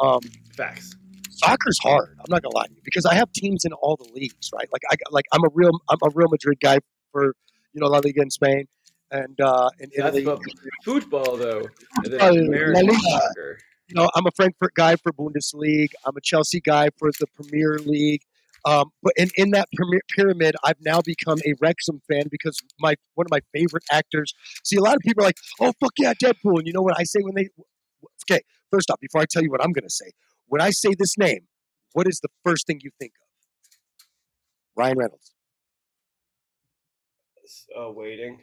Um, 0.00 0.20
facts. 0.56 0.96
soccer's 1.30 1.78
hard. 1.82 2.16
I'm 2.18 2.30
not 2.30 2.42
gonna 2.42 2.56
lie 2.56 2.66
to 2.66 2.72
you 2.72 2.82
because 2.84 3.06
I 3.06 3.14
have 3.14 3.30
teams 3.32 3.64
in 3.64 3.72
all 3.74 3.96
the 3.96 4.10
leagues, 4.12 4.50
right? 4.52 4.68
Like 4.72 4.82
I 4.90 4.96
like 5.12 5.26
I'm 5.32 5.44
a 5.44 5.50
real 5.54 5.70
I'm 5.88 5.98
a 6.02 6.10
Real 6.12 6.28
Madrid 6.28 6.58
guy 6.60 6.78
for 7.12 7.36
you 7.72 7.80
know 7.80 7.86
La 7.86 7.98
Liga 7.98 8.22
in 8.22 8.30
Spain 8.30 8.66
and 9.10 9.40
uh, 9.40 9.68
in 9.80 9.90
that's 9.96 10.16
Italy. 10.16 10.22
about 10.22 10.42
football, 10.84 11.36
though. 11.36 11.62
And 12.04 12.12
then 12.12 12.20
Uh, 12.20 12.32
La 12.32 12.40
American 12.46 12.86
Liga. 12.86 13.00
soccer. 13.10 13.58
You 13.88 13.94
know, 13.96 14.08
I'm 14.14 14.26
a 14.26 14.30
Frankfurt 14.34 14.74
guy 14.74 14.96
for 14.96 15.12
Bundesliga. 15.12 15.90
I'm 16.06 16.16
a 16.16 16.20
Chelsea 16.20 16.60
guy 16.60 16.88
for 16.98 17.10
the 17.20 17.26
Premier 17.36 17.78
League. 17.84 18.22
Um, 18.66 18.90
but 19.02 19.12
in, 19.18 19.28
in 19.36 19.50
that 19.50 19.68
premier, 19.76 20.00
pyramid, 20.08 20.56
I've 20.64 20.80
now 20.80 21.02
become 21.02 21.38
a 21.44 21.52
Wrexham 21.60 22.00
fan 22.08 22.24
because 22.30 22.58
my 22.80 22.94
one 23.14 23.26
of 23.26 23.30
my 23.30 23.40
favorite 23.52 23.84
actors. 23.92 24.32
See, 24.64 24.76
a 24.76 24.80
lot 24.80 24.96
of 24.96 25.02
people 25.02 25.22
are 25.22 25.26
like, 25.26 25.36
"Oh 25.60 25.72
fuck 25.78 25.92
yeah, 25.98 26.14
Deadpool!" 26.14 26.58
And 26.60 26.66
you 26.66 26.72
know 26.72 26.80
what 26.80 26.98
I 26.98 27.02
say 27.04 27.20
when 27.20 27.34
they? 27.34 27.48
Okay, 28.30 28.40
first 28.70 28.90
off, 28.90 28.98
before 29.00 29.20
I 29.20 29.26
tell 29.30 29.42
you 29.42 29.50
what 29.50 29.62
I'm 29.62 29.72
going 29.72 29.84
to 29.84 29.90
say, 29.94 30.12
when 30.46 30.62
I 30.62 30.70
say 30.70 30.94
this 30.98 31.18
name, 31.18 31.40
what 31.92 32.08
is 32.08 32.20
the 32.22 32.30
first 32.42 32.66
thing 32.66 32.80
you 32.82 32.90
think 32.98 33.12
of? 33.20 34.06
Ryan 34.76 34.96
Reynolds. 34.96 35.32
Uh, 37.78 37.90
waiting. 37.90 38.40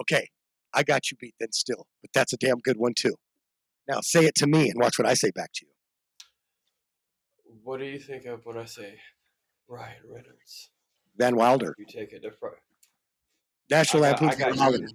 Okay, 0.00 0.28
I 0.74 0.82
got 0.82 1.10
you 1.10 1.16
beat 1.20 1.34
then 1.40 1.52
still, 1.52 1.86
but 2.02 2.10
that's 2.14 2.32
a 2.32 2.36
damn 2.36 2.58
good 2.58 2.76
one 2.76 2.92
too. 2.96 3.14
Now 3.88 4.00
say 4.02 4.24
it 4.26 4.34
to 4.36 4.46
me 4.46 4.68
and 4.68 4.80
watch 4.80 4.98
what 4.98 5.06
I 5.06 5.14
say 5.14 5.30
back 5.30 5.52
to 5.54 5.66
you. 5.66 5.72
What 7.62 7.78
do 7.80 7.86
you 7.86 7.98
think 7.98 8.26
of 8.26 8.44
when 8.44 8.58
I 8.58 8.64
say 8.64 8.94
Ryan 9.68 9.96
Reynolds? 10.08 10.70
Van 11.16 11.34
Wilder, 11.36 11.74
You 11.78 11.86
take 11.86 12.12
it 12.12 12.22
to 12.22 12.30
front. 12.30 12.56
National 13.70 14.04
I 14.04 14.10
got, 14.12 14.20
Lampoon's 14.20 14.42
I 14.42 14.50
got 14.50 14.56
Van 14.58 14.72
you. 14.80 14.88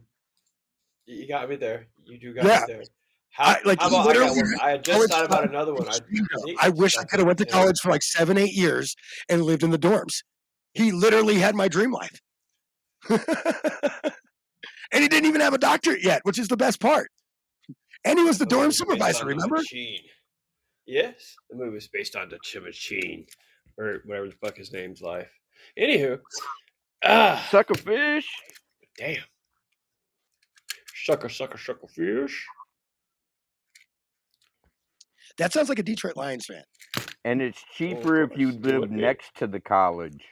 You 1.06 1.28
got 1.28 1.50
me 1.50 1.56
there. 1.56 1.88
You 2.06 2.20
do 2.20 2.34
got 2.34 2.46
Yeah. 2.46 2.60
me 2.60 2.66
there. 2.68 2.84
How, 3.32 3.52
I- 3.52 3.62
like, 3.66 3.82
how 3.82 3.88
about 3.88 4.06
literally? 4.08 4.42
I 4.62 4.72
had 4.72 4.84
just 4.84 5.10
thought 5.10 5.26
about 5.26 5.50
another 5.50 5.74
one. 5.74 5.88
I, 5.90 6.00
I 6.62 6.70
wish 6.70 6.98
I 6.98 7.04
could 7.06 7.20
have 7.20 7.28
went 7.28 7.40
to 7.40 7.46
college 7.46 7.80
for 7.80 7.90
like 7.90 8.04
seven, 8.04 8.38
eight 8.38 8.54
years 8.54 8.96
and 9.30 9.42
lived 9.42 9.64
in 9.64 9.72
the 9.72 9.80
dorms. 9.80 10.24
He 10.74 10.92
literally 10.92 11.36
had 11.36 11.56
my 11.56 11.68
dream 11.68 11.92
life. 11.92 12.20
and 14.92 15.02
he 15.04 15.10
didn't 15.10 15.28
even 15.28 15.42
have 15.42 15.54
a 15.54 15.58
doctorate 15.58 16.04
yet, 16.04 16.22
which 16.24 16.40
is 16.40 16.48
the 16.48 16.58
best 16.58 16.80
part. 16.80 17.10
And 18.06 18.18
he 18.18 18.26
was 18.26 18.38
the 18.38 18.46
dorm 18.46 18.72
supervisor, 18.72 19.26
remember? 19.26 19.58
Machine. 19.58 20.02
Yes, 20.86 21.36
the 21.50 21.56
movie 21.56 21.76
was 21.76 21.88
based 21.88 22.16
on 22.16 22.30
the 22.30 22.38
Chimachine, 22.40 23.28
or 23.78 24.02
whatever 24.06 24.28
the 24.28 24.36
fuck 24.44 24.58
his 24.58 24.74
name's 24.74 25.02
life. 25.02 25.30
Anywho, 25.80 26.20
ah, 27.06 27.48
sucker 27.52 27.76
fish. 27.76 28.28
Damn, 28.98 29.24
sucker, 31.06 31.30
sucker, 31.30 31.58
sucker 31.58 31.88
fish. 31.88 32.46
That 35.38 35.54
sounds 35.54 35.70
like 35.70 35.80
a 35.80 35.84
Detroit 35.84 36.18
Lions 36.18 36.46
fan. 36.46 36.64
And 37.24 37.42
it's 37.42 37.64
cheaper 37.76 38.24
if 38.24 38.38
you 38.38 38.52
live 38.52 38.92
next 38.92 39.36
to 39.38 39.48
the 39.48 39.60
college. 39.60 40.24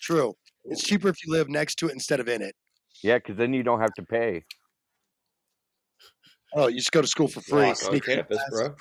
True. 0.00 0.34
It's 0.64 0.82
cheaper 0.82 1.08
if 1.08 1.16
you 1.24 1.32
live 1.32 1.48
next 1.48 1.76
to 1.76 1.88
it 1.88 1.92
instead 1.92 2.20
of 2.20 2.28
in 2.28 2.42
it. 2.42 2.54
Yeah, 3.04 3.18
because 3.18 3.36
then 3.36 3.52
you 3.52 3.62
don't 3.62 3.80
have 3.80 3.92
to 3.94 4.02
pay. 4.02 4.44
Oh, 6.54 6.68
you 6.68 6.76
just 6.78 6.90
go 6.90 7.02
to 7.02 7.06
school 7.06 7.28
for 7.28 7.42
free. 7.42 7.58
Walk 7.58 7.68
on 7.68 7.74
sneak 7.76 8.08
in 8.08 8.16
campus, 8.16 8.38
class. 8.38 8.50
bro. 8.50 8.74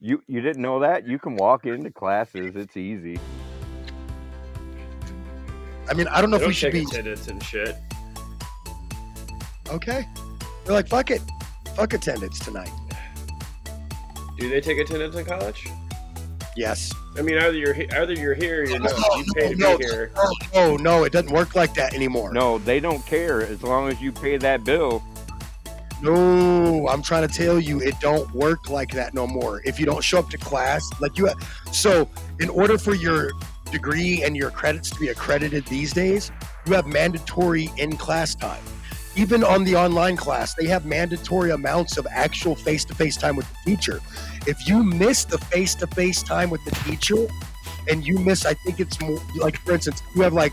You 0.00 0.22
you 0.26 0.42
didn't 0.42 0.60
know 0.60 0.80
that? 0.80 1.08
You 1.08 1.18
can 1.18 1.34
walk 1.34 1.64
into 1.64 1.90
classes. 1.90 2.56
It's 2.56 2.76
easy. 2.76 3.18
I 5.88 5.94
mean, 5.94 6.08
I 6.08 6.20
don't 6.20 6.30
know 6.30 6.36
They 6.36 6.44
if 6.44 6.48
we 6.48 6.52
don't 6.52 6.54
should 6.54 6.72
take 6.72 6.90
be 6.90 6.98
attendance 6.98 7.26
and 7.28 7.42
shit. 7.42 7.74
okay. 9.70 10.04
They're 10.66 10.74
like, 10.74 10.88
fuck 10.88 11.10
it, 11.10 11.22
fuck 11.74 11.94
attendance 11.94 12.38
tonight. 12.40 12.70
Do 14.38 14.50
they 14.50 14.60
take 14.60 14.76
attendance 14.76 15.16
in 15.16 15.24
college? 15.24 15.66
Yes. 16.56 16.92
I 17.16 17.22
mean, 17.22 17.36
either 17.38 17.52
you're 17.56 17.74
he- 17.74 17.90
either 17.90 18.12
you're 18.12 18.34
here, 18.34 18.62
or 18.62 18.64
you're 18.66 18.78
not. 18.78 18.92
No, 18.92 19.16
You 19.16 19.24
pay 19.34 19.54
to 19.54 19.78
be 19.78 19.84
here. 19.84 20.10
no, 20.14 20.32
no, 20.54 20.76
no, 20.76 21.04
it 21.04 21.12
doesn't 21.12 21.32
work 21.32 21.54
like 21.54 21.74
that 21.74 21.94
anymore. 21.94 22.32
No, 22.32 22.58
they 22.58 22.80
don't 22.80 23.04
care 23.06 23.42
as 23.42 23.62
long 23.62 23.88
as 23.88 24.00
you 24.00 24.12
pay 24.12 24.36
that 24.36 24.64
bill. 24.64 25.02
No, 26.02 26.86
I'm 26.88 27.02
trying 27.02 27.26
to 27.26 27.32
tell 27.32 27.58
you, 27.58 27.80
it 27.80 27.98
don't 28.00 28.30
work 28.34 28.68
like 28.68 28.90
that 28.92 29.14
no 29.14 29.26
more. 29.26 29.62
If 29.64 29.78
you 29.80 29.86
don't 29.86 30.02
show 30.02 30.18
up 30.18 30.28
to 30.30 30.38
class, 30.38 30.82
like 31.00 31.16
you, 31.16 31.26
have, 31.26 31.36
so 31.72 32.08
in 32.40 32.48
order 32.50 32.76
for 32.78 32.94
your 32.94 33.30
degree 33.70 34.22
and 34.22 34.36
your 34.36 34.50
credits 34.50 34.90
to 34.90 34.98
be 35.00 35.08
accredited 35.08 35.64
these 35.66 35.92
days, 35.92 36.30
you 36.66 36.74
have 36.74 36.86
mandatory 36.86 37.70
in-class 37.78 38.34
time. 38.34 38.62
Even 39.16 39.44
on 39.44 39.64
the 39.64 39.76
online 39.76 40.16
class, 40.16 40.54
they 40.54 40.66
have 40.66 40.84
mandatory 40.84 41.50
amounts 41.52 41.96
of 41.98 42.06
actual 42.10 42.56
face-to-face 42.56 43.16
time 43.16 43.36
with 43.36 43.46
the 43.50 43.70
teacher. 43.70 44.00
If 44.46 44.66
you 44.68 44.82
miss 44.82 45.24
the 45.24 45.38
face-to-face 45.38 46.22
time 46.24 46.50
with 46.50 46.64
the 46.64 46.72
teacher, 46.84 47.26
and 47.88 48.04
you 48.04 48.18
miss, 48.18 48.44
I 48.44 48.54
think 48.54 48.80
it's 48.80 49.00
more 49.00 49.20
like, 49.36 49.58
for 49.60 49.72
instance, 49.72 50.02
you 50.16 50.22
have 50.22 50.32
like, 50.32 50.52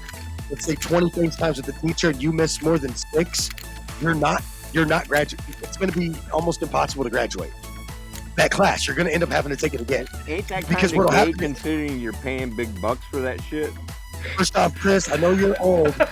let's 0.49 0.65
say 0.65 0.75
20 0.75 1.09
face 1.09 1.35
times 1.35 1.57
with 1.57 1.65
the 1.65 1.87
teacher, 1.87 2.09
and 2.09 2.21
you 2.21 2.31
miss 2.31 2.61
more 2.61 2.77
than 2.77 2.93
six, 2.95 3.49
you're 4.01 4.13
not 4.15 4.43
you're 4.73 4.85
not 4.85 5.05
graduate. 5.07 5.41
It's 5.61 5.75
going 5.75 5.91
to 5.91 5.99
be 5.99 6.15
almost 6.31 6.61
impossible 6.61 7.03
to 7.03 7.09
graduate 7.09 7.51
that 8.37 8.51
class. 8.51 8.87
You're 8.87 8.95
going 8.95 9.07
to 9.07 9.13
end 9.13 9.21
up 9.23 9.29
having 9.29 9.49
to 9.49 9.57
take 9.57 9.73
it 9.73 9.81
again. 9.81 10.07
Ain't 10.27 10.47
that 10.47 10.67
Because 10.69 10.93
what'll 10.95 11.11
happen- 11.11 11.33
considering 11.33 11.99
you're 11.99 12.13
paying 12.13 12.55
big 12.55 12.69
bucks 12.81 13.03
for 13.11 13.19
that 13.19 13.41
shit? 13.41 13.71
First 14.37 14.55
off, 14.55 14.75
Chris, 14.75 15.11
I 15.11 15.17
know 15.17 15.31
you're 15.31 15.59
old. 15.61 15.93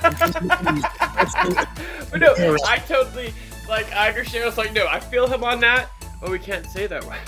But 2.11 2.21
no, 2.21 2.33
I 2.65 2.79
totally 2.87 3.33
like. 3.67 3.91
I 3.93 4.09
understand. 4.09 4.45
It's 4.47 4.57
like 4.57 4.73
no, 4.73 4.87
I 4.87 4.99
feel 4.99 5.27
him 5.27 5.43
on 5.43 5.59
that, 5.59 5.89
but 6.19 6.31
we 6.31 6.39
can't 6.39 6.65
say 6.65 6.87
that. 6.87 7.03
Way. 7.05 7.17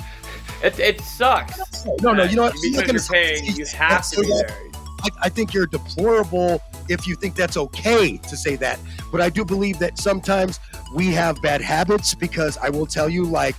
It 0.63 0.79
it 0.79 1.01
sucks. 1.01 1.85
No, 2.01 2.13
no, 2.13 2.23
you 2.23 2.35
know 2.35 2.43
what? 2.43 2.53
Because 2.61 2.87
you're 2.87 3.01
paying, 3.01 3.43
you 3.45 3.65
have 3.65 4.07
to 4.11 4.21
be 4.21 4.27
there. 4.27 4.55
I, 5.01 5.09
I 5.23 5.29
think 5.29 5.55
you're 5.55 5.65
deplorable 5.65 6.61
if 6.87 7.07
you 7.07 7.15
think 7.15 7.33
that's 7.33 7.57
okay 7.57 8.17
to 8.17 8.37
say 8.37 8.55
that. 8.57 8.79
But 9.11 9.21
I 9.21 9.29
do 9.29 9.43
believe 9.43 9.79
that 9.79 9.97
sometimes 9.97 10.59
we 10.93 11.07
have 11.07 11.41
bad 11.41 11.61
habits 11.61 12.13
because 12.13 12.57
I 12.57 12.69
will 12.69 12.85
tell 12.85 13.09
you, 13.09 13.25
like, 13.25 13.55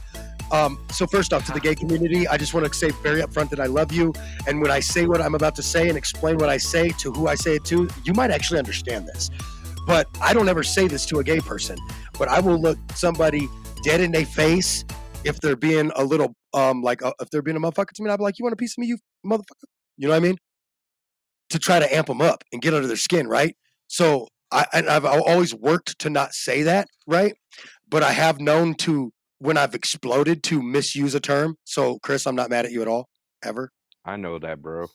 um, 0.53 0.79
so 0.91 1.07
first 1.07 1.33
off, 1.33 1.47
to 1.47 1.53
the 1.53 1.61
gay 1.61 1.75
community, 1.75 2.29
I 2.29 2.37
just 2.37 2.53
want 2.53 2.67
to 2.67 2.75
say 2.75 2.91
very 3.03 3.23
upfront 3.23 3.49
that 3.51 3.61
I 3.61 3.67
love 3.67 3.91
you. 3.91 4.13
And 4.47 4.61
when 4.61 4.71
I 4.71 4.81
say 4.81 5.07
what 5.07 5.23
I'm 5.23 5.35
about 5.35 5.55
to 5.57 5.63
say 5.63 5.89
and 5.89 5.97
explain 5.97 6.37
what 6.37 6.51
I 6.51 6.59
say 6.59 6.91
to 6.91 7.11
who 7.11 7.27
I 7.27 7.35
say 7.35 7.57
it 7.57 7.65
to, 7.67 7.89
you 8.05 8.13
might 8.13 8.31
actually 8.31 8.59
understand 8.59 9.07
this. 9.07 9.31
But 9.87 10.07
I 10.21 10.35
don't 10.35 10.49
ever 10.49 10.63
say 10.63 10.87
this 10.87 11.07
to 11.07 11.19
a 11.21 11.25
gay 11.25 11.41
person. 11.41 11.79
But 12.19 12.29
I 12.29 12.41
will 12.41 12.61
look 12.61 12.79
somebody 12.95 13.49
dead 13.83 14.01
in 14.01 14.13
their 14.13 14.27
face 14.27 14.85
if 15.25 15.41
they're 15.41 15.57
being 15.57 15.91
a 15.97 16.05
little 16.05 16.35
um 16.55 16.83
like 16.83 17.03
uh, 17.03 17.13
if 17.21 17.31
they're 17.31 17.43
being 17.43 17.57
a 17.57 17.61
motherfucker 17.61 17.93
to 17.95 18.03
me. 18.03 18.11
I'll 18.11 18.19
be 18.19 18.23
like, 18.25 18.39
you 18.39 18.45
want 18.45 18.53
a 18.53 18.57
piece 18.57 18.75
of 18.75 18.79
me, 18.79 18.89
you 18.89 18.99
motherfucker? 19.25 19.65
You 19.97 20.09
know 20.09 20.15
what 20.15 20.19
I 20.19 20.21
mean? 20.21 20.37
To 21.51 21.59
try 21.59 21.79
to 21.79 21.95
amp 21.95 22.09
them 22.09 22.21
up 22.21 22.45
and 22.53 22.61
get 22.61 22.75
under 22.75 22.87
their 22.87 22.97
skin, 22.97 23.27
right? 23.27 23.57
So 23.89 24.29
I 24.53 24.67
I've 24.73 25.07
always 25.07 25.55
worked 25.55 25.99
to 26.01 26.11
not 26.11 26.35
say 26.35 26.63
that, 26.63 26.89
right? 27.07 27.35
But 27.89 28.03
I 28.03 28.13
have 28.13 28.39
known 28.39 28.75
to 28.75 29.13
when 29.43 29.57
I've 29.57 29.75
exploded 29.75 30.45
to 30.45 30.63
misuse 30.63 31.15
a 31.17 31.21
term. 31.21 31.57
So, 31.65 31.99
Chris, 31.99 32.27
I'm 32.27 32.37
not 32.37 32.49
mad 32.49 32.65
at 32.65 32.71
you 32.71 32.81
at 32.81 32.87
all, 32.89 33.09
ever. 33.45 33.71
I 34.05 34.17
know 34.17 34.39
that, 34.39 34.63
bro. 34.63 34.87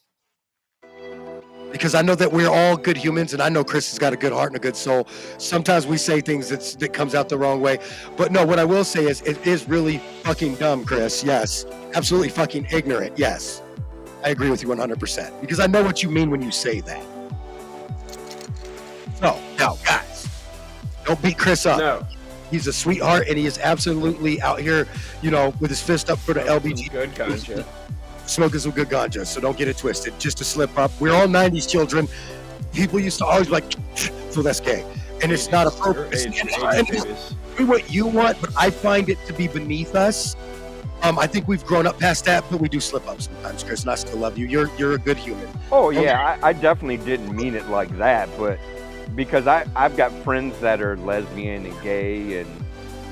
because 1.72 1.93
I 1.95 2.02
know 2.02 2.16
that 2.16 2.32
we're 2.32 2.50
all 2.50 2.78
good 2.78 2.95
humans, 2.98 3.34
and 3.34 3.41
I 3.41 3.50
know 3.50 3.64
Chris 3.64 3.89
has 3.89 4.00
got 4.00 4.14
a 4.14 4.16
good 4.18 4.32
heart 4.32 4.52
and 4.52 4.56
a 4.56 4.60
good 4.60 4.76
soul. 4.76 5.08
Sometimes 5.38 5.86
we 5.86 5.98
say 5.98 6.22
things 6.22 6.48
that's, 6.50 6.76
that 6.76 6.93
comes 6.93 7.14
out 7.14 7.28
the 7.28 7.38
wrong 7.38 7.62
way, 7.62 7.80
but 8.16 8.32
no. 8.32 8.45
What 8.45 8.58
I 8.58 8.64
will 8.64 8.86
say 8.86 9.06
is, 9.06 9.22
it 9.22 9.45
is 9.45 9.68
really 9.68 9.98
fucking 10.24 10.56
dumb, 10.56 10.86
Chris. 10.86 11.24
Yes, 11.24 11.66
absolutely 11.93 12.30
fucking 12.30 12.68
ignorant. 12.72 13.18
Yes, 13.20 13.62
I 14.24 14.30
agree 14.30 14.50
with 14.50 14.62
you 14.64 14.70
100 14.70 14.98
percent 15.00 15.39
because 15.41 15.60
I 15.60 15.68
know 15.68 15.84
what 15.84 16.02
you 16.02 16.10
mean 16.10 16.30
when 16.30 16.41
you 16.41 16.52
say 16.52 16.80
that. 16.82 17.04
No, 19.22 19.39
no, 19.60 19.78
guys, 19.84 20.28
don't 21.04 21.22
beat 21.22 21.38
Chris 21.38 21.66
up. 21.66 21.80
No. 21.80 22.08
He's 22.52 22.68
a 22.68 22.74
sweetheart, 22.74 23.28
and 23.28 23.38
he 23.38 23.45
is 23.45 23.58
absolutely 23.60 24.41
out 24.41 24.60
here, 24.60 24.88
you 25.22 25.32
know, 25.32 25.54
with 25.60 25.70
his 25.70 25.82
fist 25.82 26.10
up 26.10 26.18
for 26.20 26.34
the 26.34 26.41
LBG. 26.41 26.91
Good 26.91 27.14
ganja. 27.14 27.66
Smoking 28.26 28.60
some 28.60 28.72
good 28.72 28.89
ganja, 28.89 29.26
so 29.26 29.39
don't 29.41 29.58
get 29.58 29.68
it 29.68 29.78
twisted. 29.78 30.18
Just 30.20 30.38
to 30.39 30.43
slip 30.43 30.78
up. 30.78 30.91
We're 31.00 31.14
all 31.14 31.28
90s 31.28 31.70
children. 31.70 32.08
People 32.74 33.00
used 33.00 33.18
to 33.20 33.26
always 33.26 33.48
be 33.48 33.54
like, 33.54 33.74
so 34.32 34.41
that's 34.41 34.60
gay. 34.60 34.86
And 35.24 35.32
it's 35.32 35.50
not 35.52 35.68
appropriate. 35.68 36.14
It's, 36.14 36.26
Age- 36.26 36.39
and- 36.41 36.50
age 36.50 36.58
and- 36.62 36.88
babies. 36.88 37.36
do 37.58 37.66
what 37.66 37.91
you 37.91 38.06
want, 38.06 38.39
but 38.39 38.52
I 38.58 38.70
find 38.70 39.10
it 39.10 39.18
to 39.28 39.34
be 39.34 39.48
beneath 39.48 39.95
us. 39.95 40.36
Um, 41.04 41.20
I 41.20 41.28
think 41.28 41.48
we've 41.48 41.64
grown 41.66 41.86
up 41.86 42.00
past 42.00 42.26
that, 42.26 42.43
but 42.50 42.60
we 42.60 42.68
do 42.70 42.80
slip 42.80 43.08
up 43.08 43.22
sometimes, 43.22 43.64
Chris, 43.64 43.82
and 43.84 43.91
I 43.91 43.95
still 43.95 44.18
love 44.18 44.36
you. 44.38 44.48
You're 44.48 44.70
you're 44.80 44.93
a 44.93 44.98
good 44.98 45.18
human. 45.18 45.48
Oh 45.72 45.91
yeah, 45.91 46.39
I, 46.41 46.48
I 46.50 46.54
definitely 46.54 46.98
didn't 46.98 47.36
mean 47.36 47.54
it 47.54 47.68
like 47.70 47.95
that, 48.00 48.28
but 48.36 48.58
because 49.16 49.47
I 49.47 49.66
I've 49.76 49.95
got 49.97 50.12
friends 50.24 50.60
that 50.60 50.82
are 50.82 50.97
lesbian 50.97 51.66
and 51.66 51.82
gay, 51.82 52.41
and 52.41 52.49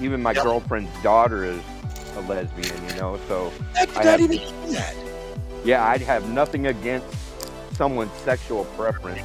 even 0.02 0.22
my 0.22 0.34
girlfriend's 0.34 0.92
daughter 1.02 1.44
is 1.44 1.62
a 2.16 2.22
lesbian, 2.22 2.90
you 2.90 2.96
know. 2.96 3.20
So 3.28 3.52
I 3.76 3.86
did 3.86 3.98
I 3.98 4.04
not 4.04 4.20
have- 4.20 4.22
even 4.32 4.38
do 4.66 4.72
that. 4.74 4.96
yeah, 5.64 5.88
I'd 5.88 6.02
have 6.02 6.30
nothing 6.30 6.68
against 6.68 7.08
someone's 7.76 8.12
sexual 8.24 8.66
preference 8.78 9.22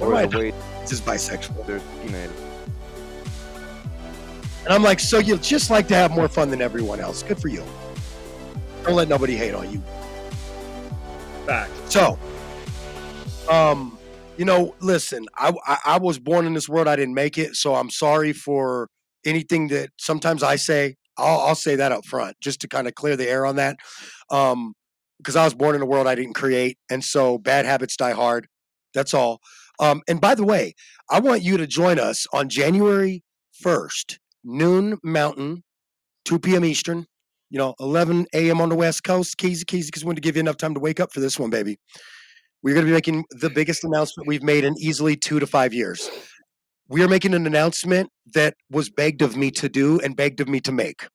or 0.00 0.08
Right. 0.10 0.30
the 0.30 0.38
way 0.38 0.52
Just 0.88 1.04
bisexual. 1.04 1.66
their 1.66 1.80
skin 1.80 2.14
is. 2.14 2.30
And 4.64 4.72
I'm 4.74 4.82
like, 4.82 5.00
so 5.00 5.18
you 5.18 5.36
just 5.38 5.70
like 5.70 5.88
to 5.88 5.94
have 5.94 6.10
more 6.10 6.28
fun 6.28 6.50
than 6.50 6.60
everyone 6.62 7.00
else. 7.00 7.22
Good 7.22 7.38
for 7.40 7.48
you. 7.48 7.64
Don't 8.84 8.94
let 8.94 9.08
nobody 9.08 9.36
hate 9.36 9.54
on 9.54 9.70
you. 9.70 9.82
Fact. 11.46 11.70
So, 11.90 12.18
um, 13.50 13.98
you 14.40 14.46
know, 14.46 14.74
listen, 14.80 15.26
I, 15.36 15.52
I 15.66 15.78
I 15.84 15.98
was 15.98 16.18
born 16.18 16.46
in 16.46 16.54
this 16.54 16.66
world. 16.66 16.88
I 16.88 16.96
didn't 16.96 17.12
make 17.12 17.36
it, 17.36 17.56
so 17.56 17.74
I'm 17.74 17.90
sorry 17.90 18.32
for 18.32 18.88
anything 19.26 19.68
that 19.68 19.90
sometimes 19.98 20.42
I 20.42 20.56
say. 20.56 20.94
I'll, 21.18 21.40
I'll 21.40 21.54
say 21.54 21.76
that 21.76 21.92
up 21.92 22.06
front, 22.06 22.36
just 22.40 22.62
to 22.62 22.68
kind 22.68 22.88
of 22.88 22.94
clear 22.94 23.16
the 23.16 23.28
air 23.28 23.44
on 23.44 23.56
that. 23.56 23.76
Um, 24.30 24.72
because 25.18 25.36
I 25.36 25.44
was 25.44 25.52
born 25.52 25.76
in 25.76 25.82
a 25.82 25.86
world 25.86 26.06
I 26.06 26.14
didn't 26.14 26.32
create, 26.32 26.78
and 26.90 27.04
so 27.04 27.36
bad 27.36 27.66
habits 27.66 27.98
die 27.98 28.12
hard. 28.12 28.46
That's 28.94 29.12
all. 29.12 29.40
Um, 29.78 30.00
and 30.08 30.22
by 30.22 30.34
the 30.34 30.44
way, 30.44 30.72
I 31.10 31.20
want 31.20 31.42
you 31.42 31.58
to 31.58 31.66
join 31.66 31.98
us 31.98 32.26
on 32.32 32.48
January 32.48 33.22
first, 33.52 34.20
noon 34.42 34.96
Mountain, 35.04 35.64
two 36.24 36.38
p.m. 36.38 36.64
Eastern. 36.64 37.04
You 37.50 37.58
know, 37.58 37.74
11 37.78 38.26
a.m. 38.32 38.62
on 38.62 38.70
the 38.70 38.74
West 38.74 39.04
Coast. 39.04 39.36
Keezy, 39.36 39.64
Keezy, 39.64 39.88
because 39.88 40.02
we 40.02 40.06
want 40.06 40.16
to 40.16 40.22
give 40.22 40.36
you 40.36 40.40
enough 40.40 40.56
time 40.56 40.72
to 40.72 40.80
wake 40.80 40.98
up 40.98 41.12
for 41.12 41.20
this 41.20 41.38
one, 41.38 41.50
baby. 41.50 41.76
We're 42.62 42.74
going 42.74 42.84
to 42.84 42.90
be 42.90 42.94
making 42.94 43.24
the 43.30 43.50
biggest 43.50 43.84
announcement 43.84 44.26
we've 44.26 44.42
made 44.42 44.64
in 44.64 44.74
easily 44.78 45.16
two 45.16 45.40
to 45.40 45.46
five 45.46 45.72
years. 45.72 46.10
We 46.88 47.02
are 47.02 47.08
making 47.08 47.34
an 47.34 47.46
announcement 47.46 48.10
that 48.34 48.54
was 48.70 48.90
begged 48.90 49.22
of 49.22 49.36
me 49.36 49.50
to 49.52 49.68
do 49.68 50.00
and 50.00 50.16
begged 50.16 50.40
of 50.40 50.48
me 50.48 50.60
to 50.60 50.72
make. 50.72 51.06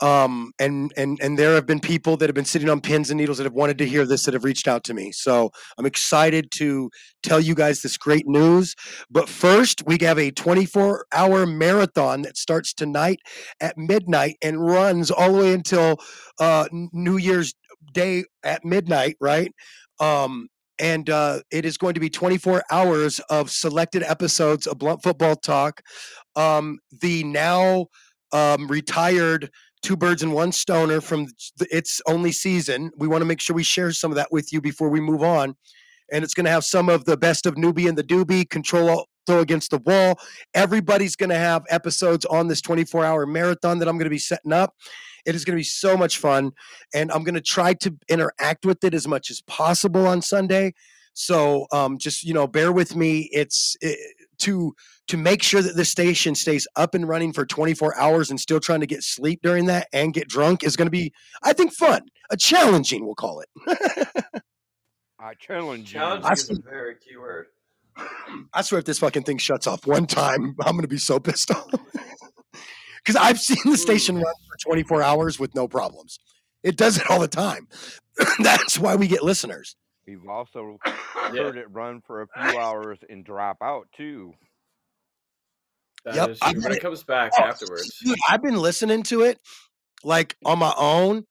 Um, 0.00 0.52
and 0.60 0.92
and 0.96 1.18
and 1.20 1.36
there 1.36 1.54
have 1.54 1.66
been 1.66 1.80
people 1.80 2.16
that 2.18 2.28
have 2.28 2.34
been 2.34 2.44
sitting 2.44 2.68
on 2.68 2.80
pins 2.80 3.10
and 3.10 3.18
needles 3.18 3.38
that 3.38 3.44
have 3.44 3.52
wanted 3.52 3.78
to 3.78 3.86
hear 3.86 4.06
this 4.06 4.24
that 4.24 4.34
have 4.34 4.44
reached 4.44 4.68
out 4.68 4.84
to 4.84 4.94
me. 4.94 5.10
So 5.10 5.50
I'm 5.76 5.86
excited 5.86 6.52
to 6.52 6.88
tell 7.24 7.40
you 7.40 7.56
guys 7.56 7.82
this 7.82 7.96
great 7.96 8.26
news. 8.26 8.76
But 9.10 9.28
first, 9.28 9.82
we 9.86 9.98
have 10.02 10.18
a 10.18 10.30
24 10.30 11.06
hour 11.12 11.46
marathon 11.46 12.22
that 12.22 12.36
starts 12.36 12.72
tonight 12.72 13.18
at 13.60 13.76
midnight 13.76 14.36
and 14.40 14.64
runs 14.64 15.10
all 15.10 15.32
the 15.32 15.38
way 15.38 15.52
until 15.52 15.96
uh, 16.38 16.68
New 16.92 17.16
Year's 17.16 17.52
Day 17.92 18.24
at 18.42 18.64
midnight, 18.64 19.16
right? 19.20 19.52
Um, 20.00 20.48
and 20.78 21.10
uh, 21.10 21.40
it 21.50 21.64
is 21.64 21.76
going 21.76 21.94
to 21.94 22.00
be 22.00 22.10
24 22.10 22.62
hours 22.70 23.20
of 23.30 23.50
selected 23.50 24.02
episodes 24.02 24.66
of 24.66 24.78
Blunt 24.78 25.02
Football 25.02 25.36
Talk. 25.36 25.82
Um, 26.36 26.78
the 27.00 27.24
now 27.24 27.86
um, 28.32 28.68
retired 28.68 29.50
Two 29.82 29.96
Birds 29.96 30.22
and 30.22 30.32
One 30.32 30.52
Stoner 30.52 31.00
from 31.00 31.26
th- 31.58 31.70
its 31.70 32.00
only 32.06 32.32
season. 32.32 32.90
We 32.96 33.08
want 33.08 33.22
to 33.22 33.26
make 33.26 33.40
sure 33.40 33.54
we 33.54 33.62
share 33.62 33.92
some 33.92 34.10
of 34.10 34.16
that 34.16 34.30
with 34.30 34.52
you 34.52 34.60
before 34.60 34.88
we 34.88 35.00
move 35.00 35.22
on. 35.22 35.54
And 36.12 36.24
it's 36.24 36.34
going 36.34 36.46
to 36.46 36.50
have 36.50 36.64
some 36.64 36.88
of 36.88 37.04
the 37.04 37.16
best 37.16 37.46
of 37.46 37.54
Newbie 37.56 37.88
and 37.88 37.96
the 37.96 38.02
Doobie, 38.02 38.48
Control 38.48 39.06
Throw 39.26 39.40
Against 39.40 39.70
the 39.70 39.78
Wall. 39.78 40.18
Everybody's 40.54 41.16
going 41.16 41.30
to 41.30 41.38
have 41.38 41.64
episodes 41.68 42.24
on 42.24 42.48
this 42.48 42.60
24 42.60 43.04
hour 43.04 43.26
marathon 43.26 43.78
that 43.78 43.88
I'm 43.88 43.96
going 43.96 44.04
to 44.04 44.10
be 44.10 44.18
setting 44.18 44.52
up. 44.52 44.74
It 45.28 45.34
is 45.34 45.44
going 45.44 45.54
to 45.56 45.60
be 45.60 45.64
so 45.64 45.96
much 45.96 46.16
fun. 46.18 46.52
And 46.94 47.12
I'm 47.12 47.22
going 47.22 47.34
to 47.34 47.42
try 47.42 47.74
to 47.74 47.94
interact 48.08 48.64
with 48.64 48.82
it 48.82 48.94
as 48.94 49.06
much 49.06 49.30
as 49.30 49.42
possible 49.42 50.06
on 50.06 50.22
Sunday. 50.22 50.72
So 51.12 51.66
um, 51.70 51.98
just, 51.98 52.24
you 52.24 52.32
know, 52.32 52.46
bear 52.46 52.72
with 52.72 52.96
me. 52.96 53.28
It's 53.30 53.76
eh, 53.82 53.94
to 54.38 54.74
to 55.08 55.16
make 55.16 55.42
sure 55.42 55.60
that 55.60 55.74
the 55.74 55.84
station 55.84 56.34
stays 56.34 56.66
up 56.76 56.94
and 56.94 57.08
running 57.08 57.32
for 57.32 57.44
24 57.44 57.98
hours 57.98 58.30
and 58.30 58.38
still 58.40 58.60
trying 58.60 58.80
to 58.80 58.86
get 58.86 59.02
sleep 59.02 59.40
during 59.42 59.66
that 59.66 59.88
and 59.92 60.14
get 60.14 60.28
drunk 60.28 60.62
is 60.62 60.76
going 60.76 60.86
to 60.86 60.90
be, 60.90 61.12
I 61.42 61.52
think, 61.52 61.72
fun. 61.72 62.02
A 62.30 62.36
challenging, 62.36 63.04
we'll 63.04 63.14
call 63.14 63.40
it. 63.40 63.48
I 65.18 65.34
challenge 65.34 65.92
you. 65.92 66.00
Challenging 66.00 66.26
I 66.26 66.32
is 66.32 66.50
a 66.50 66.60
very 66.62 66.94
key 66.96 67.16
word. 67.16 67.46
I 68.52 68.62
swear 68.62 68.78
if 68.78 68.84
this 68.84 69.00
fucking 69.00 69.24
thing 69.24 69.38
shuts 69.38 69.66
off 69.66 69.86
one 69.86 70.06
time, 70.06 70.54
I'm 70.60 70.72
going 70.72 70.82
to 70.82 70.88
be 70.88 70.98
so 70.98 71.18
pissed 71.18 71.50
off. 71.50 71.68
Because 73.08 73.22
I've 73.22 73.40
seen 73.40 73.56
the 73.64 73.70
hmm. 73.70 73.76
station 73.76 74.16
run 74.16 74.34
for 74.46 74.68
24 74.68 75.02
hours 75.02 75.40
with 75.40 75.54
no 75.54 75.66
problems. 75.66 76.18
It 76.62 76.76
does 76.76 76.98
it 76.98 77.10
all 77.10 77.20
the 77.20 77.26
time. 77.26 77.66
That's 78.38 78.78
why 78.78 78.96
we 78.96 79.08
get 79.08 79.22
listeners. 79.22 79.76
We've 80.06 80.28
also 80.28 80.76
heard 80.84 81.56
it 81.56 81.68
run 81.70 82.02
for 82.06 82.20
a 82.20 82.26
few 82.26 82.58
hours 82.58 82.98
and 83.08 83.24
drop 83.24 83.56
out 83.62 83.88
too. 83.96 84.34
That 86.04 86.16
Yep, 86.16 86.28
is 86.28 86.38
I've 86.42 86.56
it, 86.58 86.72
it 86.72 86.82
comes 86.82 87.02
back 87.02 87.32
oh, 87.40 87.44
afterwards. 87.44 87.98
Dude, 88.04 88.18
I've 88.28 88.42
been 88.42 88.58
listening 88.58 89.04
to 89.04 89.22
it 89.22 89.40
like 90.04 90.36
on 90.44 90.58
my 90.58 90.74
own, 90.76 91.24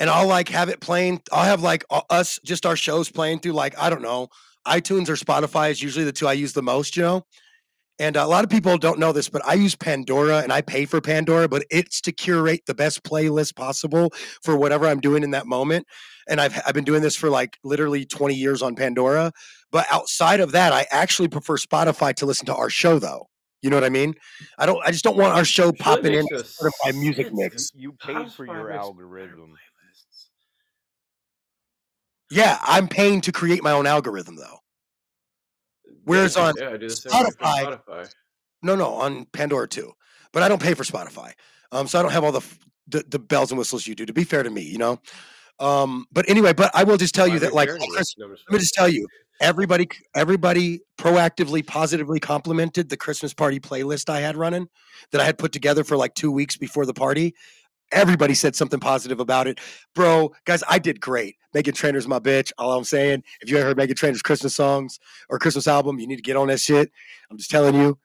and 0.00 0.10
I'll 0.10 0.28
like 0.28 0.50
have 0.50 0.68
it 0.68 0.82
playing. 0.82 1.22
I'll 1.32 1.44
have 1.44 1.62
like 1.62 1.82
us, 2.10 2.38
just 2.44 2.66
our 2.66 2.76
shows 2.76 3.10
playing 3.10 3.40
through 3.40 3.52
like 3.52 3.78
I 3.78 3.88
don't 3.88 4.02
know, 4.02 4.28
iTunes 4.66 5.08
or 5.08 5.14
Spotify 5.14 5.70
is 5.70 5.82
usually 5.82 6.04
the 6.04 6.12
two 6.12 6.28
I 6.28 6.34
use 6.34 6.52
the 6.52 6.62
most, 6.62 6.94
you 6.94 7.02
know. 7.04 7.24
And 8.02 8.16
a 8.16 8.26
lot 8.26 8.42
of 8.42 8.50
people 8.50 8.76
don't 8.78 8.98
know 8.98 9.12
this, 9.12 9.28
but 9.28 9.46
I 9.46 9.54
use 9.54 9.76
Pandora 9.76 10.38
and 10.38 10.52
I 10.52 10.60
pay 10.60 10.86
for 10.86 11.00
Pandora, 11.00 11.46
but 11.46 11.64
it's 11.70 12.00
to 12.00 12.10
curate 12.10 12.62
the 12.66 12.74
best 12.74 13.04
playlist 13.04 13.54
possible 13.54 14.12
for 14.42 14.56
whatever 14.56 14.88
I'm 14.88 14.98
doing 14.98 15.22
in 15.22 15.30
that 15.30 15.46
moment. 15.46 15.86
And 16.28 16.40
I've 16.40 16.60
I've 16.66 16.74
been 16.74 16.82
doing 16.82 17.02
this 17.02 17.14
for 17.14 17.30
like 17.30 17.58
literally 17.62 18.04
20 18.04 18.34
years 18.34 18.60
on 18.60 18.74
Pandora. 18.74 19.30
But 19.70 19.86
outside 19.88 20.40
of 20.40 20.50
that, 20.50 20.72
I 20.72 20.84
actually 20.90 21.28
prefer 21.28 21.56
Spotify 21.56 22.12
to 22.16 22.26
listen 22.26 22.44
to 22.46 22.54
our 22.56 22.68
show 22.68 22.98
though. 22.98 23.28
You 23.60 23.70
know 23.70 23.76
what 23.76 23.84
I 23.84 23.88
mean? 23.88 24.14
I 24.58 24.66
don't 24.66 24.84
I 24.84 24.90
just 24.90 25.04
don't 25.04 25.16
want 25.16 25.36
our 25.36 25.44
show 25.44 25.70
popping 25.70 26.14
in 26.14 26.26
makes 26.28 26.56
part 26.56 26.72
of 26.72 26.74
my 26.84 27.00
music 27.00 27.32
mix. 27.32 27.70
You 27.72 27.92
paid 27.92 28.32
for 28.32 28.44
your 28.44 28.72
algorithm. 28.72 29.54
Yeah, 32.32 32.58
I'm 32.62 32.88
paying 32.88 33.20
to 33.20 33.30
create 33.30 33.62
my 33.62 33.70
own 33.70 33.86
algorithm 33.86 34.34
though. 34.34 34.61
Whereas 36.04 36.36
yeah, 36.36 36.42
on 36.42 36.54
yeah, 36.58 36.68
I 36.70 36.76
do 36.76 36.88
the 36.88 36.96
same 36.96 37.12
Spotify, 37.12 37.78
Spotify. 37.86 38.14
no, 38.62 38.74
no, 38.74 38.94
on 38.94 39.26
Pandora 39.26 39.68
too. 39.68 39.92
But 40.32 40.42
I 40.42 40.48
don't 40.48 40.62
pay 40.62 40.74
for 40.74 40.84
Spotify, 40.84 41.32
um, 41.72 41.86
so 41.86 41.98
I 41.98 42.02
don't 42.02 42.12
have 42.12 42.24
all 42.24 42.32
the, 42.32 42.44
the 42.88 43.04
the 43.08 43.18
bells 43.18 43.50
and 43.50 43.58
whistles 43.58 43.86
you 43.86 43.94
do. 43.94 44.06
To 44.06 44.12
be 44.12 44.24
fair 44.24 44.42
to 44.42 44.50
me, 44.50 44.62
you 44.62 44.78
know. 44.78 45.00
Um, 45.58 46.06
but 46.10 46.28
anyway, 46.28 46.52
but 46.52 46.70
I 46.74 46.84
will 46.84 46.96
just 46.96 47.14
tell 47.14 47.26
you 47.26 47.34
Why 47.34 47.38
that, 47.40 47.52
like, 47.54 47.68
fair 47.68 47.78
to 47.78 47.84
you? 47.84 47.92
Chris, 47.92 48.14
I'm 48.20 48.30
let 48.30 48.38
me 48.50 48.58
just 48.58 48.74
tell 48.74 48.88
you, 48.88 49.06
everybody, 49.40 49.88
everybody 50.14 50.80
proactively, 50.98 51.66
positively 51.66 52.20
complimented 52.20 52.88
the 52.88 52.96
Christmas 52.96 53.34
party 53.34 53.60
playlist 53.60 54.08
I 54.08 54.20
had 54.20 54.36
running 54.36 54.68
that 55.10 55.20
I 55.20 55.24
had 55.24 55.38
put 55.38 55.52
together 55.52 55.84
for 55.84 55.96
like 55.96 56.14
two 56.14 56.32
weeks 56.32 56.56
before 56.56 56.86
the 56.86 56.94
party. 56.94 57.34
Everybody 57.92 58.34
said 58.34 58.56
something 58.56 58.80
positive 58.80 59.20
about 59.20 59.46
it, 59.46 59.60
bro. 59.94 60.32
Guys, 60.44 60.62
I 60.68 60.78
did 60.78 61.00
great. 61.00 61.36
Meghan 61.54 61.74
Trainor's 61.74 62.08
my 62.08 62.18
bitch. 62.18 62.52
All 62.58 62.72
I'm 62.72 62.84
saying, 62.84 63.22
if 63.40 63.50
you 63.50 63.58
ever 63.58 63.68
heard 63.68 63.76
Meghan 63.76 63.96
Trainor's 63.96 64.22
Christmas 64.22 64.54
songs 64.54 64.98
or 65.28 65.38
Christmas 65.38 65.68
album, 65.68 65.98
you 65.98 66.06
need 66.06 66.16
to 66.16 66.22
get 66.22 66.36
on 66.36 66.48
that 66.48 66.60
shit. 66.60 66.90
I'm 67.30 67.38
just 67.38 67.50
telling 67.50 67.74
you. 67.74 67.98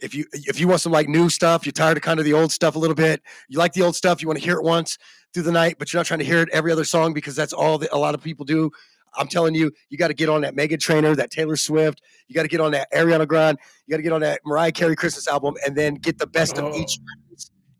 If 0.00 0.16
you 0.16 0.24
if 0.32 0.58
you 0.58 0.66
want 0.66 0.80
some 0.80 0.90
like 0.90 1.08
new 1.08 1.28
stuff, 1.30 1.64
you're 1.64 1.72
tired 1.72 1.96
of 1.96 2.02
kind 2.02 2.18
of 2.18 2.24
the 2.24 2.32
old 2.32 2.50
stuff 2.50 2.74
a 2.74 2.78
little 2.78 2.96
bit. 2.96 3.22
You 3.48 3.58
like 3.58 3.72
the 3.72 3.82
old 3.82 3.94
stuff, 3.94 4.20
you 4.20 4.26
want 4.26 4.36
to 4.36 4.44
hear 4.44 4.56
it 4.56 4.64
once 4.64 4.98
through 5.32 5.44
the 5.44 5.52
night, 5.52 5.76
but 5.78 5.92
you're 5.92 6.00
not 6.00 6.06
trying 6.06 6.18
to 6.18 6.24
hear 6.24 6.40
it 6.42 6.48
every 6.52 6.72
other 6.72 6.82
song 6.82 7.14
because 7.14 7.36
that's 7.36 7.52
all 7.52 7.78
that 7.78 7.92
a 7.92 7.98
lot 7.98 8.12
of 8.12 8.20
people 8.20 8.44
do. 8.44 8.68
I'm 9.16 9.28
telling 9.28 9.54
you, 9.54 9.70
you 9.90 9.98
got 9.98 10.08
to 10.08 10.14
get 10.14 10.28
on 10.28 10.40
that 10.40 10.56
Mega 10.56 10.76
Trainer, 10.76 11.14
that 11.14 11.30
Taylor 11.30 11.56
Swift. 11.56 12.00
You 12.28 12.34
got 12.34 12.42
to 12.42 12.48
get 12.48 12.60
on 12.60 12.72
that 12.72 12.90
Ariana 12.92 13.28
Grande. 13.28 13.58
You 13.86 13.92
got 13.92 13.98
to 13.98 14.02
get 14.02 14.12
on 14.12 14.22
that 14.22 14.40
Mariah 14.44 14.72
Carey 14.72 14.96
Christmas 14.96 15.28
album, 15.28 15.54
and 15.66 15.76
then 15.76 15.94
get 15.94 16.18
the 16.18 16.26
best 16.26 16.58
of 16.58 16.64
oh. 16.64 16.76
each 16.76 16.98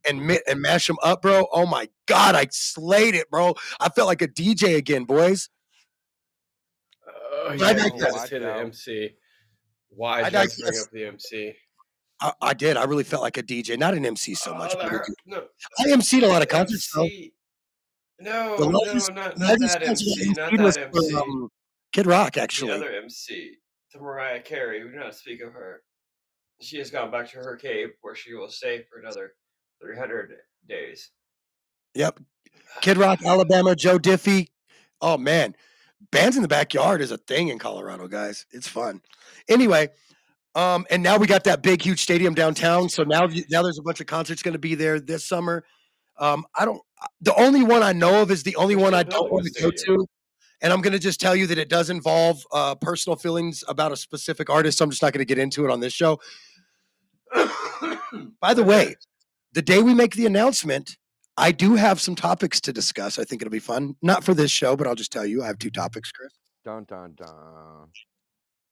and 0.08 0.26
mi- 0.26 0.40
and 0.48 0.60
mash 0.60 0.86
them 0.86 0.96
up, 1.02 1.22
bro. 1.22 1.46
Oh 1.52 1.66
my 1.66 1.88
god, 2.06 2.34
I 2.34 2.46
slayed 2.50 3.14
it, 3.14 3.30
bro. 3.30 3.54
I 3.80 3.88
felt 3.88 4.08
like 4.08 4.22
a 4.22 4.28
DJ 4.28 4.76
again, 4.76 5.04
boys. 5.04 5.48
Oh, 7.06 7.48
I 7.50 7.54
yeah, 7.54 7.72
digress. 7.72 7.92
you 7.94 7.98
just 8.00 8.28
hit 8.30 8.42
an 8.42 8.48
MC. 8.66 9.10
Why 9.90 10.22
I 10.22 10.30
did 10.30 10.32
you 10.32 10.38
have 10.38 10.72
bring 10.72 10.80
up 10.80 10.90
the 10.92 11.04
MC? 11.06 11.54
I, 12.20 12.32
I 12.40 12.54
did. 12.54 12.76
I 12.76 12.84
really 12.84 13.04
felt 13.04 13.22
like 13.22 13.36
a 13.36 13.42
DJ, 13.42 13.78
not 13.78 13.94
an 13.94 14.06
MC 14.06 14.34
so 14.34 14.54
much. 14.54 14.74
Oh, 14.76 14.82
that 14.82 14.90
but. 14.90 15.08
No, 15.26 15.44
I 15.78 15.88
MC'd 15.96 16.22
a 16.22 16.28
lot 16.28 16.42
of 16.42 16.48
concerts, 16.48 16.90
though. 16.94 17.08
No, 18.20 18.56
The 18.56 18.66
no, 18.66 18.70
not, 19.14 19.38
not 19.38 19.58
that 19.58 19.82
MC, 19.82 20.34
I 20.40 20.50
not 20.54 20.74
that 20.74 20.94
for, 20.94 21.18
um, 21.18 21.48
Kid 21.92 22.06
Rock, 22.06 22.34
The 22.34 22.42
actually. 22.42 22.70
other 22.70 22.90
MC, 22.92 23.56
to 23.90 23.98
Mariah 23.98 24.40
Carey. 24.40 24.84
We 24.84 24.90
do 24.90 24.96
not 24.96 25.14
speak 25.16 25.42
of 25.42 25.52
her. 25.52 25.82
She 26.60 26.78
has 26.78 26.90
gone 26.92 27.10
back 27.10 27.28
to 27.32 27.38
her 27.38 27.56
cave 27.56 27.88
where 28.02 28.14
she 28.14 28.34
will 28.34 28.48
stay 28.48 28.84
for 28.88 29.00
another 29.00 29.32
300 29.82 30.36
days. 30.68 31.10
Yep. 31.94 32.20
Kid 32.80 32.96
Rock, 32.96 33.20
Alabama, 33.24 33.76
Joe 33.76 33.98
Diffie. 33.98 34.48
Oh 35.00 35.18
man, 35.18 35.54
bands 36.10 36.36
in 36.36 36.42
the 36.42 36.48
backyard 36.48 37.02
is 37.02 37.10
a 37.10 37.18
thing 37.18 37.48
in 37.48 37.58
Colorado, 37.58 38.08
guys. 38.08 38.46
It's 38.52 38.68
fun. 38.68 39.02
Anyway, 39.48 39.88
um, 40.54 40.86
and 40.90 41.02
now 41.02 41.16
we 41.16 41.26
got 41.26 41.44
that 41.44 41.62
big, 41.62 41.82
huge 41.82 42.00
stadium 42.00 42.34
downtown. 42.34 42.88
So 42.88 43.02
now, 43.02 43.26
now 43.50 43.62
there's 43.62 43.78
a 43.78 43.82
bunch 43.82 44.00
of 44.00 44.06
concerts 44.06 44.42
going 44.42 44.52
to 44.52 44.58
be 44.58 44.74
there 44.74 45.00
this 45.00 45.24
summer. 45.24 45.64
Um, 46.18 46.46
I 46.56 46.64
don't. 46.64 46.80
The 47.20 47.34
only 47.34 47.62
one 47.62 47.82
I 47.82 47.92
know 47.92 48.22
of 48.22 48.30
is 48.30 48.42
the 48.42 48.54
only 48.56 48.76
one 48.76 48.94
I 48.94 49.02
don't 49.02 49.32
want 49.32 49.46
to 49.46 49.62
go 49.62 49.70
to. 49.70 50.06
And 50.60 50.72
I'm 50.72 50.80
going 50.80 50.92
to 50.92 50.98
just 51.00 51.20
tell 51.20 51.34
you 51.34 51.48
that 51.48 51.58
it 51.58 51.68
does 51.68 51.90
involve 51.90 52.46
uh, 52.52 52.76
personal 52.76 53.16
feelings 53.16 53.64
about 53.66 53.90
a 53.90 53.96
specific 53.96 54.48
artist. 54.48 54.78
So 54.78 54.84
I'm 54.84 54.90
just 54.90 55.02
not 55.02 55.12
going 55.12 55.18
to 55.18 55.24
get 55.24 55.38
into 55.38 55.64
it 55.64 55.70
on 55.72 55.80
this 55.80 55.92
show. 55.92 56.20
By 58.40 58.54
the 58.54 58.62
way, 58.62 58.94
the 59.52 59.62
day 59.62 59.82
we 59.82 59.94
make 59.94 60.14
the 60.14 60.26
announcement, 60.26 60.96
I 61.36 61.52
do 61.52 61.74
have 61.74 62.00
some 62.00 62.14
topics 62.14 62.60
to 62.62 62.72
discuss. 62.72 63.18
I 63.18 63.24
think 63.24 63.42
it'll 63.42 63.50
be 63.50 63.58
fun. 63.58 63.96
Not 64.02 64.24
for 64.24 64.34
this 64.34 64.50
show, 64.50 64.76
but 64.76 64.86
I'll 64.86 64.94
just 64.94 65.12
tell 65.12 65.26
you 65.26 65.42
I 65.42 65.46
have 65.46 65.58
two 65.58 65.70
topics, 65.70 66.10
Chris. 66.12 66.32
Dun 66.64 66.84
dun 66.84 67.14
dun. 67.16 67.88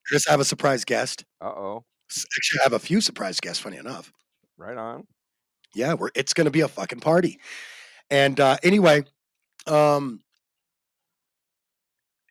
Chris, 0.07 0.27
I 0.27 0.31
have 0.31 0.39
a 0.39 0.45
surprise 0.45 0.85
guest. 0.85 1.25
Uh 1.41 1.49
oh. 1.49 1.85
Actually, 2.09 2.59
I 2.59 2.63
have 2.63 2.73
a 2.73 2.79
few 2.79 3.01
surprise 3.01 3.39
guests, 3.39 3.61
funny 3.61 3.77
enough. 3.77 4.11
Right 4.57 4.77
on. 4.77 5.07
Yeah, 5.73 5.93
we're 5.93 6.09
it's 6.15 6.33
gonna 6.33 6.51
be 6.51 6.61
a 6.61 6.67
fucking 6.67 6.99
party. 6.99 7.39
And 8.09 8.39
uh 8.39 8.57
anyway, 8.63 9.03
um 9.67 10.21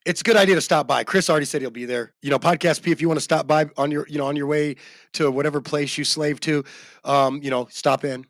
it's 0.07 0.23
a 0.23 0.25
good 0.25 0.37
idea 0.37 0.55
to 0.55 0.61
stop 0.61 0.87
by. 0.87 1.05
Chris 1.05 1.29
already 1.29 1.45
said 1.47 1.61
he'll 1.61 1.71
be 1.71 1.85
there. 1.85 2.15
You 2.23 2.31
know, 2.31 2.39
podcast 2.39 2.83
P, 2.83 2.91
if 2.91 3.01
you 3.03 3.09
want 3.09 3.19
to 3.19 3.25
stop 3.25 3.47
by 3.47 3.67
on 3.77 3.91
your, 3.91 4.07
you 4.09 4.17
know, 4.17 4.27
on 4.27 4.35
your 4.35 4.47
way 4.47 4.77
to 5.13 5.31
whatever 5.31 5.61
place 5.61 5.99
you 5.99 6.05
slave 6.05 6.41
to, 6.41 6.65
um, 7.05 7.41
you 7.43 7.51
know, 7.51 7.67
stop 7.71 8.05
in. 8.05 8.25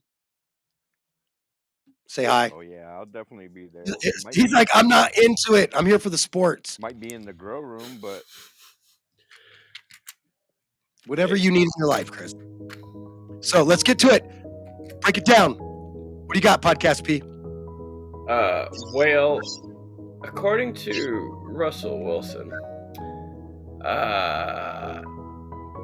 Say 2.11 2.25
hi. 2.25 2.51
Oh 2.53 2.61
yeah, 2.61 2.91
I'll 2.91 3.07
definitely 3.07 3.47
be 3.47 3.67
there. 3.73 3.83
It's- 3.85 4.25
Might 4.25 4.35
He's 4.35 4.47
be- 4.49 4.53
like, 4.53 4.69
I'm 4.75 4.89
not 4.89 5.17
into 5.17 5.55
it. 5.55 5.71
I'm 5.77 5.87
here 5.87 6.01
for 6.01 6.11
the 6.11 6.19
sports. 6.19 6.77
might 6.81 6.99
be 6.99 7.15
in 7.15 7.23
the 7.23 7.33
grow 7.33 7.61
room, 7.61 7.99
but 8.03 8.25
Whatever 11.07 11.37
you 11.37 11.53
need 11.53 11.63
in 11.63 11.69
your 11.79 11.87
life, 11.87 12.11
Chris. 12.11 12.35
So 13.43 13.63
let's 13.63 13.85
get 13.85 14.01
to 14.01 14.09
it. 14.09 14.25
Break 15.03 15.19
it 15.19 15.25
down. 15.25 15.53
What 15.55 16.35
do 16.35 16.39
you 16.39 16.43
got, 16.43 16.63
podcast 16.63 17.05
P? 17.05 17.23
Uh, 18.29 18.67
well, 18.93 19.41
according 20.25 20.75
to 20.75 21.41
Russell 21.45 22.03
Wilson, 22.05 22.53
uh, 23.85 25.01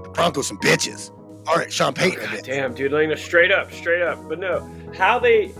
The 0.03 0.11
Broncos 0.13 0.49
some 0.49 0.59
bitches. 0.59 1.11
All 1.47 1.55
right, 1.57 1.73
Sean 1.73 1.95
Payton. 1.95 2.21
a 2.25 2.27
God 2.27 2.41
damn, 2.45 2.75
dude, 2.75 2.91
like 2.93 3.09
no, 3.09 3.15
straight 3.15 3.53
up, 3.53 3.73
straight 3.73 4.03
up. 4.03 4.29
But 4.29 4.41
no, 4.41 4.69
how 4.97 5.19
they, 5.21 5.53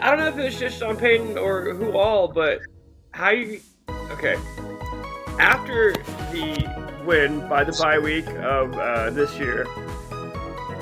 I 0.00 0.10
don't 0.10 0.18
know 0.20 0.28
if 0.28 0.38
it's 0.38 0.58
just 0.58 0.78
Sean 0.78 0.96
Payton 0.96 1.36
or 1.36 1.74
who 1.74 1.96
all, 1.96 2.28
but 2.28 2.60
how 3.10 3.30
you, 3.30 3.60
okay. 4.10 4.36
After 5.40 5.92
the 6.32 7.02
win 7.04 7.48
by 7.48 7.64
the 7.64 7.72
bye 7.72 7.98
week 7.98 8.26
of 8.28 8.74
uh, 8.74 9.10
this 9.10 9.36
year, 9.38 9.66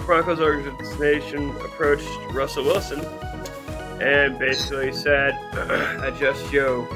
Broncos 0.05 0.39
organization 0.39 1.51
approached 1.57 2.09
Russell 2.33 2.65
Wilson 2.65 3.01
and 4.01 4.39
basically 4.39 4.93
said, 4.93 5.33
adjust 6.05 6.53
your 6.53 6.87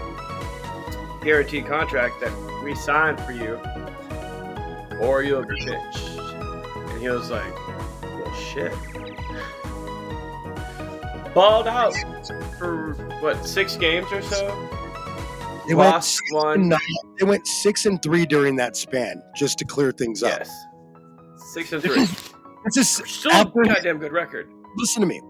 guaranteed 1.22 1.66
contract 1.66 2.20
that 2.20 2.62
we 2.62 2.74
signed 2.74 3.18
for 3.20 3.32
you, 3.32 3.58
or 5.00 5.22
you'll 5.22 5.44
be 5.44 5.56
pitched. 5.56 6.06
And 6.06 7.00
he 7.00 7.08
was 7.08 7.30
like, 7.30 7.54
well, 8.02 8.34
shit. 8.34 8.72
Balled 11.35 11.68
out 11.68 11.95
for 12.59 12.95
what 13.20 13.47
six 13.47 13.76
games 13.76 14.07
or 14.12 14.20
so. 14.22 14.47
They 15.68 15.74
went, 15.74 15.91
Lost 15.91 16.16
six 16.16 16.33
one. 16.33 16.61
and 16.61 16.68
nine. 16.70 16.78
they 17.18 17.24
went 17.26 17.47
six 17.47 17.87
and 17.87 18.03
three 18.03 18.26
during 18.26 18.57
that 18.57 18.76
span, 18.76 19.22
just 19.37 19.59
to 19.59 19.64
clear 19.64 19.93
things 19.93 20.22
up. 20.24 20.39
Yes, 20.39 20.51
six 21.53 21.72
and 21.72 21.83
three. 21.83 22.07
This 22.64 22.76
is 22.76 22.89
Still 23.07 23.33
after, 23.33 23.61
a 23.62 23.66
goddamn 23.66 23.99
good 23.99 24.12
record. 24.12 24.49
listen 24.76 25.01
to 25.03 25.07
me, 25.07 25.20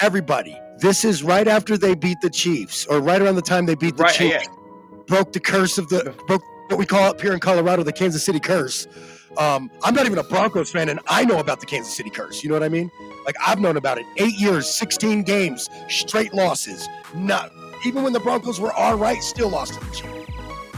everybody. 0.00 0.58
This 0.78 1.04
is 1.04 1.22
right 1.22 1.46
after 1.46 1.78
they 1.78 1.94
beat 1.94 2.18
the 2.20 2.28
Chiefs, 2.30 2.84
or 2.86 3.00
right 3.00 3.22
around 3.22 3.36
the 3.36 3.42
time 3.42 3.64
they 3.66 3.76
beat 3.76 3.96
the 3.96 4.02
Right, 4.02 4.14
Chiefs. 4.14 4.44
yeah. 4.46 4.52
Broke 5.06 5.32
the 5.32 5.40
curse 5.40 5.78
of 5.78 5.88
the 5.88 6.12
broke 6.26 6.42
what 6.68 6.78
we 6.78 6.84
call 6.86 7.04
up 7.04 7.20
here 7.20 7.32
in 7.32 7.38
Colorado 7.38 7.84
the 7.84 7.92
Kansas 7.92 8.24
City 8.24 8.40
curse. 8.40 8.88
Um, 9.38 9.70
I'm 9.82 9.94
not 9.94 10.06
even 10.06 10.18
a 10.18 10.22
Broncos 10.24 10.70
fan, 10.70 10.88
and 10.88 11.00
I 11.08 11.24
know 11.24 11.38
about 11.38 11.60
the 11.60 11.66
Kansas 11.66 11.94
City 11.94 12.10
curse. 12.10 12.42
You 12.42 12.48
know 12.48 12.54
what 12.54 12.62
I 12.62 12.68
mean? 12.68 12.90
Like 13.24 13.36
I've 13.44 13.60
known 13.60 13.76
about 13.76 13.98
it. 13.98 14.06
Eight 14.16 14.34
years, 14.34 14.68
16 14.68 15.22
games, 15.22 15.68
straight 15.88 16.32
losses. 16.32 16.88
Not 17.14 17.52
even 17.84 18.02
when 18.02 18.12
the 18.12 18.20
Broncos 18.20 18.60
were 18.60 18.72
all 18.72 18.96
right, 18.96 19.22
still 19.22 19.48
lost 19.50 19.74
to 19.74 19.80
the 19.80 19.86
Chiefs. 19.94 20.12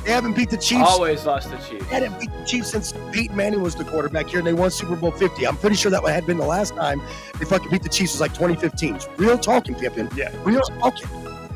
They 0.04 0.12
haven't 0.14 0.34
beat 0.36 0.48
the 0.48 0.56
Chiefs. 0.56 0.88
Always 0.88 1.26
lost 1.26 1.50
the 1.50 1.59
Chiefs. 1.59 1.86
They 1.86 1.94
hadn't 2.00 2.18
beat 2.18 2.32
the 2.32 2.44
Chiefs 2.44 2.70
since 2.70 2.94
Peyton 3.12 3.36
Manning 3.36 3.61
was 3.61 3.74
the 3.74 3.84
quarterback 3.84 4.28
here, 4.28 4.38
and 4.38 4.46
they 4.46 4.54
won 4.54 4.70
Super 4.70 4.96
Bowl 4.96 5.11
50. 5.11 5.46
I'm 5.46 5.56
pretty 5.59 5.76
sure 5.76 5.90
that 5.90 6.02
had 6.02 6.24
been 6.26 6.38
the 6.38 6.46
last 6.46 6.74
time 6.74 7.02
they 7.38 7.44
fucking 7.44 7.70
beat 7.70 7.82
the 7.82 7.88
Chiefs 7.90 8.12
was 8.14 8.20
like 8.20 8.32
2015. 8.32 8.96
It's 8.96 9.09
Real 9.18 9.36
talking, 9.38 9.74
Pippin. 9.74 10.09
Yeah. 10.16 10.32
Real 10.44 10.62
talking. 10.62 11.09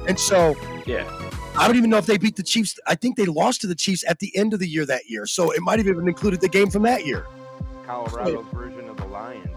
And 0.07 0.19
so 0.21 0.55
Yeah. 0.87 1.05
I 1.57 1.67
don't 1.67 1.77
even 1.77 1.91
know 1.91 1.99
if 1.99 2.07
they 2.07 2.19
beat 2.19 2.37
the 2.37 2.43
Chiefs. 2.43 2.79
I 2.87 2.95
think 2.95 3.17
they 3.17 3.27
lost 3.27 3.61
to 3.61 3.67
the 3.67 3.75
Chiefs 3.75 4.05
at 4.09 4.19
the 4.19 4.35
end 4.37 4.55
of 4.55 4.61
the 4.61 4.69
year 4.69 4.87
that 4.87 5.09
year. 5.09 5.27
So 5.27 5.53
it 5.53 5.61
might 5.61 5.79
have 5.79 5.87
even 5.87 6.09
included 6.09 6.41
the 6.41 6.49
game 6.49 6.71
from 6.71 6.83
that 6.83 7.05
year. 7.07 7.27
Colorado's 7.87 8.47
version 8.53 8.89
of 8.89 8.97
the 8.97 9.07
Lions. 9.07 9.49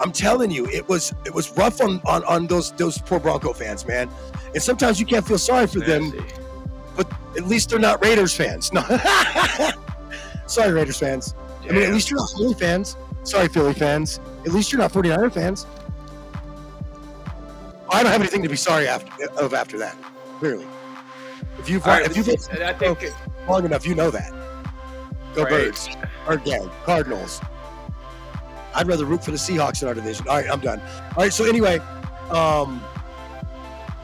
I'm 0.00 0.12
telling 0.12 0.50
you, 0.50 0.66
it 0.66 0.88
was 0.88 1.12
it 1.24 1.32
was 1.32 1.50
rough 1.56 1.80
on 1.80 2.00
on, 2.06 2.24
on 2.24 2.46
those 2.46 2.72
those 2.72 2.98
poor 2.98 3.20
Bronco 3.20 3.52
fans, 3.52 3.86
man. 3.86 4.08
And 4.52 4.62
sometimes 4.62 4.98
you 4.98 5.06
can't 5.06 5.26
feel 5.26 5.38
sorry 5.38 5.66
for 5.66 5.80
them, 5.80 6.12
but 6.96 7.10
at 7.36 7.46
least 7.46 7.70
they're 7.70 7.78
not 7.78 8.02
Raiders 8.04 8.34
fans. 8.34 8.72
No. 8.72 8.82
sorry, 10.46 10.72
Raiders 10.72 10.98
fans. 10.98 11.34
I 11.62 11.72
mean, 11.72 11.82
at 11.82 11.92
least 11.92 12.10
you're 12.10 12.20
not 12.20 12.30
Philly 12.30 12.54
fans. 12.54 12.96
Sorry, 13.22 13.48
Philly 13.48 13.72
fans. 13.72 14.20
At 14.44 14.52
least 14.52 14.70
you're 14.72 14.80
not 14.80 14.92
49er 14.92 15.32
fans. 15.32 15.66
I 17.90 18.02
don't 18.02 18.12
have 18.12 18.20
anything 18.20 18.42
to 18.42 18.48
be 18.48 18.56
sorry 18.56 18.88
after 18.88 19.30
of 19.38 19.54
after 19.54 19.78
that. 19.78 19.96
Clearly, 20.38 20.66
if 21.58 21.68
you've 21.70 21.84
right, 21.86 22.04
if 22.04 22.16
you've 22.16 22.26
been. 22.26 22.62
I 22.62 22.72
think 22.72 23.02
it- 23.02 23.14
long 23.48 23.64
enough, 23.64 23.86
you 23.86 23.94
know 23.94 24.10
that. 24.10 24.30
Go 25.34 25.42
Right. 25.42 25.50
Birds. 25.50 25.88
Or 26.28 26.40
yeah, 26.44 26.64
Cardinals. 26.84 27.40
I'd 28.74 28.86
rather 28.88 29.04
root 29.04 29.24
for 29.24 29.30
the 29.30 29.36
Seahawks 29.36 29.82
in 29.82 29.88
our 29.88 29.94
division. 29.94 30.26
All 30.28 30.36
right, 30.36 30.50
I'm 30.50 30.60
done. 30.60 30.80
All 31.16 31.22
right, 31.24 31.32
so 31.32 31.44
anyway, 31.44 31.78
um, 32.30 32.82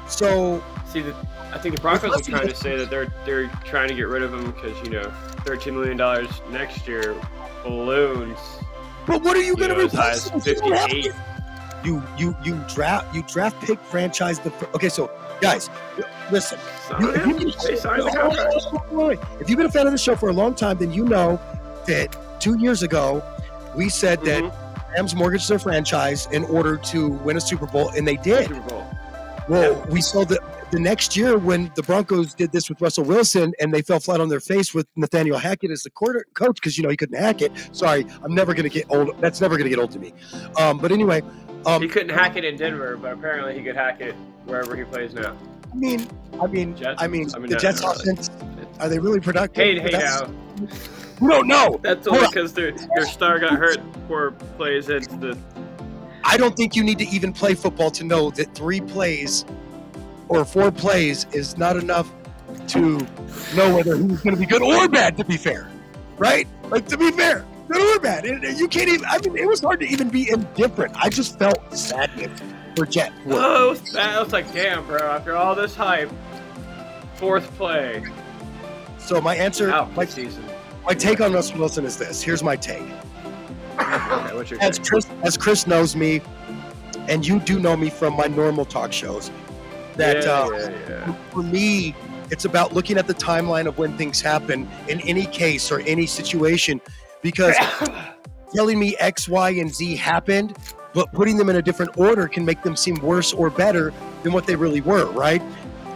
so 0.08 0.62
see 0.88 1.00
the. 1.02 1.14
I 1.52 1.58
think 1.58 1.74
the 1.74 1.80
Broncos 1.80 2.16
are 2.16 2.30
trying 2.30 2.46
to 2.48 2.54
say 2.54 2.76
that 2.76 2.90
they're 2.90 3.12
they're 3.24 3.48
trying 3.64 3.88
to 3.88 3.94
get 3.94 4.06
rid 4.06 4.22
of 4.22 4.32
him 4.32 4.52
because 4.52 4.80
you 4.84 4.90
know, 4.90 5.10
thirteen 5.44 5.74
million 5.74 5.96
dollars 5.96 6.28
next 6.50 6.86
year 6.86 7.16
balloons. 7.64 8.38
But 9.06 9.22
what 9.22 9.36
are 9.36 9.40
you 9.40 9.46
You 9.46 9.56
going 9.56 9.70
to 9.70 9.76
know, 9.78 9.84
as 9.86 9.92
high 9.92 10.10
replace? 10.14 10.46
as 10.46 10.60
him? 10.60 10.66
You 10.66 10.72
have 10.74 10.90
58. 10.90 11.12
to. 11.12 11.14
You 11.82 12.02
you 12.18 12.36
you 12.44 12.64
draft 12.68 13.12
you 13.14 13.24
draft 13.26 13.60
pick 13.64 13.80
franchise 13.80 14.38
the 14.38 14.52
okay. 14.74 14.88
So 14.90 15.10
guys, 15.40 15.68
listen. 16.30 16.58
You- 17.00 17.10
if, 17.10 17.26
you've 17.26 17.38
been, 17.38 17.52
They 17.64 17.76
signed 17.76 18.02
the 18.02 18.10
Hold 18.10 18.16
on, 18.16 18.36
contract. 18.36 18.52
hold 18.54 18.74
on, 18.82 18.88
hold 18.88 19.10
on. 19.18 19.40
if 19.40 19.48
you've 19.48 19.56
been 19.58 19.66
a 19.66 19.70
fan 19.72 19.86
of 19.86 19.92
the 19.92 19.98
show 19.98 20.16
for 20.16 20.28
a 20.28 20.32
long 20.32 20.54
time, 20.54 20.78
then 20.78 20.92
you 20.92 21.04
know 21.04 21.40
that 21.86 22.16
two 22.40 22.58
years 22.58 22.82
ago 22.82 23.22
we 23.76 23.88
said 23.88 24.20
that 24.24 24.42
Mm-hmm. 24.42 24.94
Rams 24.96 25.14
mortgaged 25.14 25.48
their 25.48 25.60
franchise 25.60 26.26
in 26.32 26.42
order 26.46 26.76
to 26.76 27.10
win 27.10 27.36
a 27.36 27.40
Super 27.40 27.66
Bowl, 27.66 27.90
and 27.90 28.08
they 28.08 28.16
did. 28.16 28.48
Super 28.48 28.60
Bowl. 28.68 28.84
Well, 29.48 29.86
we 29.88 30.00
saw 30.00 30.24
that 30.24 30.40
the 30.72 30.80
next 30.80 31.16
year 31.16 31.38
when 31.38 31.70
the 31.76 31.82
Broncos 31.84 32.34
did 32.34 32.50
this 32.50 32.68
with 32.68 32.80
Russell 32.80 33.04
Wilson 33.04 33.52
and 33.60 33.72
they 33.72 33.82
fell 33.82 34.00
flat 34.00 34.20
on 34.20 34.28
their 34.28 34.40
face 34.40 34.74
with 34.74 34.88
Nathaniel 34.96 35.38
Hackett 35.38 35.70
as 35.70 35.82
the 35.84 35.90
quarter 35.90 36.24
coach 36.34 36.56
because 36.56 36.76
you 36.76 36.82
know 36.82 36.90
he 36.90 36.96
couldn't 36.96 37.18
hack 37.20 37.40
it. 37.40 37.52
Sorry, 37.70 38.04
I'm 38.24 38.34
never 38.34 38.52
gonna 38.52 38.68
get 38.68 38.86
old. 38.90 39.10
That's 39.20 39.40
never 39.40 39.56
gonna 39.56 39.70
get 39.70 39.78
old 39.78 39.92
to 39.92 40.00
me. 40.00 40.12
Um, 40.56 40.78
but 40.78 40.90
anyway, 40.90 41.22
um, 41.66 41.82
he 41.82 41.86
couldn't 41.88 42.10
hack 42.10 42.36
it 42.36 42.44
in 42.44 42.56
Denver, 42.56 42.96
but 42.96 43.12
apparently 43.12 43.56
he 43.56 43.62
could 43.64 43.76
hack 43.76 44.00
it 44.00 44.14
wherever 44.44 44.76
he 44.76 44.84
plays 44.84 45.14
now. 45.14 45.36
I 45.72 45.76
mean, 45.76 46.08
I 46.40 46.46
mean, 46.46 46.76
Jets? 46.76 47.02
I 47.02 47.06
mean, 47.06 47.30
I 47.34 47.38
mean, 47.38 47.50
the 47.50 47.54
no, 47.54 47.60
Jets 47.60 47.82
no, 47.82 47.88
really. 47.90 48.02
offense. 48.02 48.30
Are 48.80 48.88
they 48.88 48.98
really 48.98 49.20
productive? 49.20 49.62
Hey, 49.62 49.78
hey 49.78 49.90
now. 49.90 50.28
We 51.20 51.28
don't 51.28 51.46
know. 51.46 51.78
That's 51.82 52.06
only 52.06 52.26
because 52.26 52.52
their 52.52 52.72
their 52.72 53.06
star 53.06 53.38
got 53.38 53.52
hurt 53.52 53.78
four 54.08 54.32
plays 54.56 54.88
into 54.88 55.16
the. 55.16 55.38
I 56.24 56.36
don't 56.36 56.56
think 56.56 56.74
you 56.74 56.82
need 56.82 56.98
to 56.98 57.06
even 57.08 57.32
play 57.32 57.54
football 57.54 57.90
to 57.92 58.04
know 58.04 58.30
that 58.30 58.54
three 58.54 58.80
plays 58.80 59.44
or 60.28 60.44
four 60.44 60.70
plays 60.70 61.26
is 61.32 61.56
not 61.56 61.76
enough 61.76 62.10
to 62.68 62.98
know 63.54 63.74
whether 63.74 63.96
he's 63.96 64.20
going 64.20 64.34
to 64.34 64.40
be 64.40 64.46
good 64.46 64.62
or 64.62 64.88
bad. 64.88 65.16
To 65.18 65.24
be 65.24 65.36
fair, 65.36 65.70
right? 66.18 66.48
Like 66.68 66.86
to 66.88 66.96
be 66.96 67.10
fair, 67.10 67.44
good 67.68 67.96
or 67.96 68.00
bad. 68.00 68.24
You 68.24 68.66
can't 68.68 68.88
even. 68.88 69.04
I 69.04 69.18
mean, 69.18 69.36
it 69.36 69.46
was 69.46 69.60
hard 69.60 69.80
to 69.80 69.86
even 69.86 70.08
be 70.08 70.30
indifferent. 70.30 70.94
I 70.96 71.10
just 71.10 71.38
felt 71.38 71.76
sadness 71.76 72.40
for 72.80 72.90
Jet. 72.90 73.12
Oh, 73.26 73.66
it 73.66 73.70
was, 73.70 73.92
bad. 73.92 74.16
I 74.16 74.22
was 74.22 74.32
like, 74.32 74.50
damn, 74.54 74.86
bro. 74.86 74.98
After 75.00 75.36
all 75.36 75.54
this 75.54 75.76
hype, 75.76 76.10
fourth 77.14 77.54
play. 77.56 78.02
So 78.98 79.20
my 79.20 79.36
answer, 79.36 79.70
Out 79.70 79.94
my, 79.94 80.06
season. 80.06 80.42
my 80.86 80.94
take 80.94 81.20
on 81.20 81.34
Russell 81.34 81.58
Wilson 81.58 81.84
is 81.84 81.98
this. 81.98 82.22
Here's 82.22 82.42
my 82.42 82.56
take. 82.56 82.80
Okay, 83.78 84.34
what's 84.34 84.50
your 84.50 84.62
as 84.62 84.78
take? 84.78 84.86
Chris, 84.86 85.06
as 85.22 85.36
Chris 85.36 85.66
knows 85.66 85.94
me, 85.94 86.22
and 87.06 87.26
you 87.26 87.38
do 87.40 87.58
know 87.60 87.76
me 87.76 87.90
from 87.90 88.14
my 88.16 88.28
normal 88.28 88.64
talk 88.64 88.94
shows, 88.94 89.30
that 89.96 90.24
Yeah, 90.24 90.30
uh, 90.30 90.48
yeah, 90.50 90.88
yeah. 90.88 91.12
for 91.32 91.42
me, 91.42 91.94
it's 92.30 92.46
about 92.46 92.72
looking 92.72 92.96
at 92.96 93.06
the 93.06 93.14
timeline 93.14 93.66
of 93.66 93.76
when 93.76 93.94
things 93.98 94.22
happen 94.22 94.66
in 94.88 95.00
any 95.02 95.26
case 95.26 95.70
or 95.70 95.80
any 95.80 96.06
situation, 96.06 96.80
because 97.20 97.56
telling 98.54 98.78
me 98.78 98.96
X, 98.96 99.28
Y, 99.28 99.50
and 99.50 99.74
Z 99.74 99.96
happened, 99.96 100.56
but 100.92 101.12
putting 101.12 101.36
them 101.36 101.48
in 101.48 101.56
a 101.56 101.62
different 101.62 101.96
order 101.98 102.26
can 102.28 102.44
make 102.44 102.62
them 102.62 102.76
seem 102.76 102.96
worse 102.96 103.32
or 103.32 103.50
better 103.50 103.92
than 104.22 104.32
what 104.32 104.46
they 104.46 104.56
really 104.56 104.80
were, 104.80 105.06
right? 105.12 105.42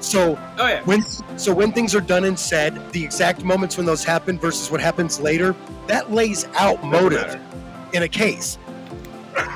So 0.00 0.38
Oh 0.58 0.66
yeah. 0.68 0.82
when 0.84 1.02
so 1.38 1.54
when 1.54 1.72
things 1.72 1.94
are 1.94 2.00
done 2.00 2.24
and 2.24 2.38
said, 2.38 2.92
the 2.92 3.02
exact 3.02 3.42
moments 3.44 3.76
when 3.76 3.86
those 3.86 4.04
happen 4.04 4.38
versus 4.38 4.70
what 4.70 4.80
happens 4.80 5.18
later, 5.20 5.54
that 5.86 6.12
lays 6.12 6.46
out 6.56 6.82
motive 6.84 7.40
in 7.92 8.02
a 8.02 8.08
case. 8.08 8.58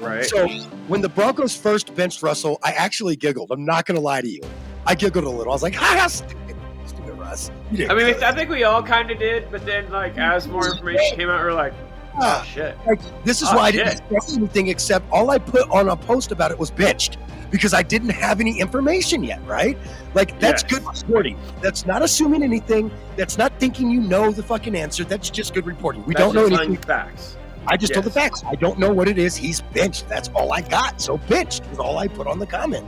Right. 0.00 0.24
So 0.24 0.48
when 0.88 1.02
the 1.02 1.10
Broncos 1.10 1.54
first 1.54 1.94
benched 1.94 2.22
Russell, 2.22 2.58
I 2.62 2.72
actually 2.72 3.16
giggled. 3.16 3.50
I'm 3.50 3.66
not 3.66 3.84
going 3.84 3.96
to 3.96 4.00
lie 4.00 4.22
to 4.22 4.28
you. 4.28 4.40
I 4.86 4.94
giggled 4.94 5.24
a 5.24 5.28
little. 5.28 5.52
I 5.52 5.54
was 5.54 5.62
like, 5.62 5.74
"Ha, 5.76 6.06
stupid, 6.08 6.56
stupid 6.86 7.18
Russ." 7.18 7.50
I 7.70 7.92
mean. 7.92 8.14
I 8.22 8.32
think 8.32 8.48
we 8.48 8.64
all 8.64 8.82
kind 8.82 9.10
of 9.10 9.18
did, 9.18 9.50
but 9.50 9.66
then 9.66 9.90
like 9.90 10.16
as 10.16 10.48
more 10.48 10.66
information 10.72 11.16
came 11.16 11.28
out, 11.28 11.42
we 11.42 11.48
are 11.48 11.52
like, 11.52 11.74
oh 12.20 12.24
Ah, 12.40 12.42
shit. 12.42 12.76
like, 12.86 13.00
this 13.24 13.42
is 13.42 13.48
Oh, 13.50 13.56
why 13.56 13.62
I 13.64 13.70
didn't 13.72 13.98
say 14.26 14.36
anything 14.36 14.68
except 14.68 15.10
all 15.10 15.30
I 15.30 15.38
put 15.38 15.68
on 15.70 15.88
a 15.88 15.96
post 15.96 16.32
about 16.32 16.50
it 16.50 16.58
was 16.58 16.70
benched 16.70 17.18
because 17.50 17.74
I 17.74 17.82
didn't 17.82 18.10
have 18.10 18.40
any 18.40 18.60
information 18.60 19.24
yet, 19.24 19.44
right? 19.46 19.76
Like 20.14 20.38
that's 20.38 20.62
Yes. 20.62 20.72
good 20.80 20.86
reporting. 20.86 21.36
That's 21.60 21.84
not 21.86 22.02
assuming 22.02 22.42
anything. 22.42 22.90
That's 23.16 23.38
not 23.38 23.52
thinking 23.58 23.90
you 23.90 24.00
know 24.00 24.30
the 24.30 24.42
fucking 24.42 24.76
answer. 24.76 25.04
That's 25.04 25.30
just 25.30 25.54
good 25.54 25.66
reporting. 25.66 26.04
We 26.04 26.14
That's 26.14 26.32
don't 26.32 26.48
know 26.50 26.56
anything. 26.56 26.76
Facts. 26.76 27.36
I 27.66 27.76
just 27.76 27.92
told 27.92 28.06
the 28.06 28.10
facts. 28.10 28.42
I 28.46 28.54
don't 28.54 28.78
know 28.78 28.90
what 28.92 29.06
it 29.08 29.18
is. 29.18 29.36
He's 29.36 29.60
benched. 29.60 30.08
That's 30.08 30.28
all 30.30 30.52
I 30.52 30.60
got. 30.62 31.00
So 31.00 31.18
benched 31.18 31.64
is 31.72 31.78
all 31.78 31.98
I 31.98 32.08
put 32.08 32.26
on 32.26 32.38
the 32.38 32.46
comment. 32.46 32.86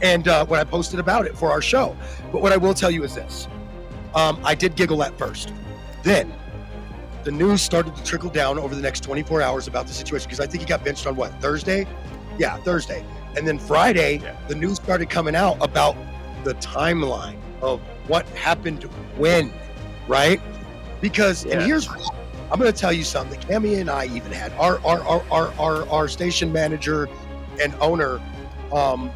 And 0.00 0.28
uh, 0.28 0.46
when 0.46 0.58
I 0.60 0.64
posted 0.64 0.98
about 1.00 1.26
it 1.26 1.36
for 1.36 1.50
our 1.50 1.60
show. 1.60 1.96
But 2.32 2.40
what 2.40 2.52
I 2.52 2.56
will 2.56 2.72
tell 2.74 2.90
you 2.90 3.02
is 3.04 3.14
this: 3.16 3.48
um, 4.14 4.38
I 4.44 4.54
did 4.54 4.76
giggle 4.76 5.02
at 5.02 5.16
first. 5.18 5.52
Then 6.04 6.32
the 7.28 7.32
news 7.32 7.60
started 7.60 7.94
to 7.94 8.02
trickle 8.04 8.30
down 8.30 8.58
over 8.58 8.74
the 8.74 8.80
next 8.80 9.02
24 9.02 9.42
hours 9.42 9.68
about 9.68 9.86
the 9.86 9.92
situation 9.92 10.26
because 10.26 10.40
I 10.40 10.46
think 10.46 10.62
he 10.62 10.66
got 10.66 10.82
benched 10.82 11.06
on 11.06 11.14
what 11.14 11.30
Thursday? 11.42 11.86
Yeah, 12.38 12.56
Thursday. 12.62 13.04
And 13.36 13.46
then 13.46 13.58
Friday, 13.58 14.16
Yeah. 14.16 14.34
the 14.48 14.54
news 14.54 14.76
started 14.76 15.10
coming 15.10 15.36
out 15.36 15.58
about 15.60 15.94
the 16.42 16.54
timeline 16.54 17.36
of 17.60 17.82
what 18.06 18.26
happened 18.30 18.84
when, 19.18 19.52
right? 20.06 20.40
Because 21.02 21.44
and 21.44 21.60
here's 21.60 21.86
I'm 21.86 22.58
going 22.58 22.72
to 22.72 22.78
tell 22.78 22.94
you 22.94 23.04
something. 23.04 23.38
Cammy 23.40 23.78
and 23.78 23.90
I 23.90 24.06
even 24.06 24.32
had 24.32 24.50
our 24.52 24.80
our 24.86 25.02
our 25.02 25.22
our, 25.30 25.52
our, 25.58 25.88
our 25.90 26.08
station 26.08 26.50
manager 26.50 27.10
and 27.60 27.74
owner. 27.82 28.22
Um, 28.72 29.10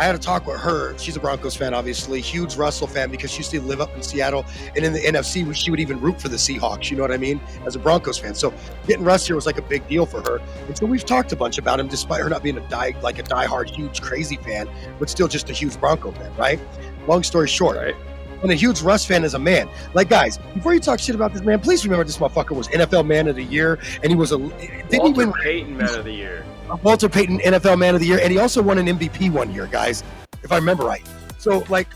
I 0.00 0.04
had 0.04 0.14
a 0.14 0.18
talk 0.18 0.46
with 0.46 0.58
her. 0.60 0.96
She's 0.96 1.14
a 1.16 1.20
Broncos 1.20 1.54
fan, 1.54 1.74
obviously, 1.74 2.22
huge 2.22 2.56
Russell 2.56 2.86
fan 2.86 3.10
because 3.10 3.30
she 3.30 3.38
used 3.40 3.50
to 3.50 3.60
live 3.60 3.82
up 3.82 3.94
in 3.94 4.02
Seattle 4.02 4.46
and 4.74 4.82
in 4.82 4.94
the 4.94 4.98
NFC, 5.00 5.54
she 5.54 5.70
would 5.70 5.78
even 5.78 6.00
root 6.00 6.18
for 6.18 6.28
the 6.30 6.38
Seahawks. 6.38 6.90
You 6.90 6.96
know 6.96 7.02
what 7.02 7.12
I 7.12 7.18
mean? 7.18 7.38
As 7.66 7.76
a 7.76 7.78
Broncos 7.78 8.16
fan, 8.16 8.34
so 8.34 8.54
getting 8.86 9.04
Russ 9.04 9.26
here 9.26 9.36
was 9.36 9.44
like 9.44 9.58
a 9.58 9.62
big 9.62 9.86
deal 9.88 10.06
for 10.06 10.22
her. 10.22 10.40
And 10.68 10.78
so 10.78 10.86
we've 10.86 11.04
talked 11.04 11.32
a 11.32 11.36
bunch 11.36 11.58
about 11.58 11.78
him, 11.78 11.86
despite 11.86 12.22
her 12.22 12.30
not 12.30 12.42
being 12.42 12.56
a 12.56 12.66
die 12.68 12.94
like 13.02 13.18
a 13.18 13.22
diehard, 13.22 13.68
huge, 13.68 14.00
crazy 14.00 14.36
fan, 14.36 14.70
but 14.98 15.10
still 15.10 15.28
just 15.28 15.50
a 15.50 15.52
huge 15.52 15.78
Bronco 15.78 16.12
fan, 16.12 16.34
right? 16.36 16.58
Long 17.06 17.22
story 17.22 17.46
short, 17.48 17.76
Right. 17.76 17.94
and 18.42 18.50
a 18.50 18.54
huge 18.54 18.80
Russ 18.80 19.04
fan 19.04 19.22
as 19.22 19.34
a 19.34 19.38
man. 19.38 19.68
Like, 19.92 20.08
guys, 20.08 20.38
before 20.54 20.72
you 20.72 20.80
talk 20.80 20.98
shit 20.98 21.14
about 21.14 21.34
this 21.34 21.42
man, 21.42 21.60
please 21.60 21.84
remember 21.84 22.04
this 22.04 22.16
motherfucker 22.16 22.56
was 22.56 22.68
NFL 22.68 23.06
Man 23.06 23.28
of 23.28 23.36
the 23.36 23.44
Year, 23.44 23.78
and 24.02 24.10
he 24.10 24.16
was 24.16 24.32
a 24.32 24.38
didn't 24.38 24.90
he 24.92 24.98
Walter 24.98 25.16
win 25.26 25.32
Payton 25.34 25.76
Man 25.76 25.94
of 25.94 26.04
the 26.06 26.12
Year. 26.12 26.46
Walter 26.82 27.08
Payton 27.08 27.40
NFL 27.40 27.78
Man 27.78 27.94
of 27.94 28.00
the 28.00 28.06
Year, 28.06 28.20
and 28.22 28.30
he 28.32 28.38
also 28.38 28.62
won 28.62 28.78
an 28.78 28.86
MVP 28.86 29.30
one 29.30 29.52
year, 29.52 29.66
guys, 29.66 30.02
if 30.42 30.52
I 30.52 30.56
remember 30.56 30.84
right. 30.84 31.06
So, 31.38 31.64
like, 31.68 31.88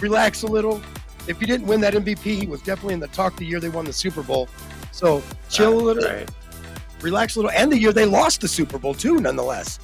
relax 0.00 0.42
a 0.42 0.46
little. 0.46 0.80
If 1.26 1.38
he 1.40 1.46
didn't 1.46 1.66
win 1.66 1.80
that 1.82 1.94
MVP, 1.94 2.22
he 2.40 2.46
was 2.46 2.60
definitely 2.62 2.94
in 2.94 3.00
the 3.00 3.08
talk 3.08 3.36
the 3.36 3.44
year 3.46 3.60
they 3.60 3.68
won 3.70 3.84
the 3.84 3.92
Super 3.92 4.22
Bowl. 4.22 4.48
So, 4.92 5.22
chill 5.48 5.74
a 5.74 5.80
little, 5.80 6.02
Right. 6.04 6.28
relax 7.00 7.36
a 7.36 7.38
little, 7.40 7.50
and 7.50 7.70
the 7.72 7.78
year 7.78 7.92
they 7.92 8.04
lost 8.06 8.40
the 8.40 8.48
Super 8.48 8.78
Bowl 8.78 8.94
too, 8.94 9.16
nonetheless. 9.20 9.78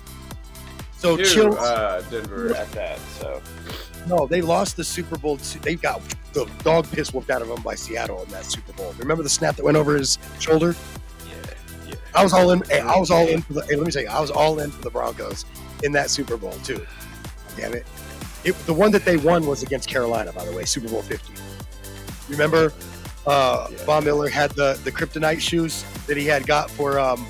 So 0.96 1.16
To, 1.16 1.24
chill. 1.24 1.58
uh, 1.58 2.02
Denver 2.10 2.54
at 2.54 2.70
that. 2.72 2.98
So 3.18 3.40
No, 4.06 4.26
they 4.26 4.40
lost 4.42 4.76
the 4.76 4.84
Super 4.84 5.16
Bowl. 5.18 5.36
To, 5.38 5.58
they 5.60 5.74
got 5.74 6.00
the 6.32 6.46
dog 6.62 6.90
piss 6.90 7.12
whooped 7.12 7.30
out 7.30 7.40
of 7.42 7.48
them 7.48 7.62
by 7.62 7.74
Seattle 7.74 8.22
in 8.22 8.28
that 8.30 8.44
Super 8.44 8.72
Bowl. 8.74 8.94
Remember 8.98 9.22
the 9.22 9.28
snap 9.28 9.56
that 9.56 9.64
went 9.64 9.76
over 9.78 9.96
his 9.96 10.18
shoulder? 10.38 10.74
I 12.14 12.22
was 12.22 12.32
all 12.32 12.50
in. 12.50 12.62
Hey, 12.62 12.80
I 12.80 12.98
was 12.98 13.10
all 13.10 13.26
in 13.26 13.42
for 13.42 13.54
the. 13.54 13.62
Hey, 13.62 13.76
let 13.76 13.86
me 13.86 13.92
tell 13.92 14.02
you, 14.02 14.08
I 14.08 14.20
was 14.20 14.30
all 14.30 14.58
in 14.60 14.70
for 14.70 14.82
the 14.82 14.90
Broncos 14.90 15.44
in 15.82 15.92
that 15.92 16.10
Super 16.10 16.36
Bowl 16.36 16.52
too. 16.64 16.84
Damn 17.56 17.74
it! 17.74 17.86
it 18.44 18.54
the 18.66 18.74
one 18.74 18.90
that 18.92 19.04
they 19.04 19.16
won 19.16 19.46
was 19.46 19.62
against 19.62 19.88
Carolina, 19.88 20.32
by 20.32 20.44
the 20.44 20.52
way, 20.52 20.64
Super 20.64 20.88
Bowl 20.88 21.02
Fifty. 21.02 21.34
Remember, 22.28 22.72
uh, 23.26 23.68
Yeah. 23.70 23.84
Von 23.84 24.04
Miller 24.04 24.28
had 24.28 24.50
the 24.52 24.78
the 24.84 24.92
kryptonite 24.92 25.40
shoes 25.40 25.84
that 26.06 26.16
he 26.16 26.26
had 26.26 26.46
got 26.46 26.70
for 26.70 26.98
um 26.98 27.26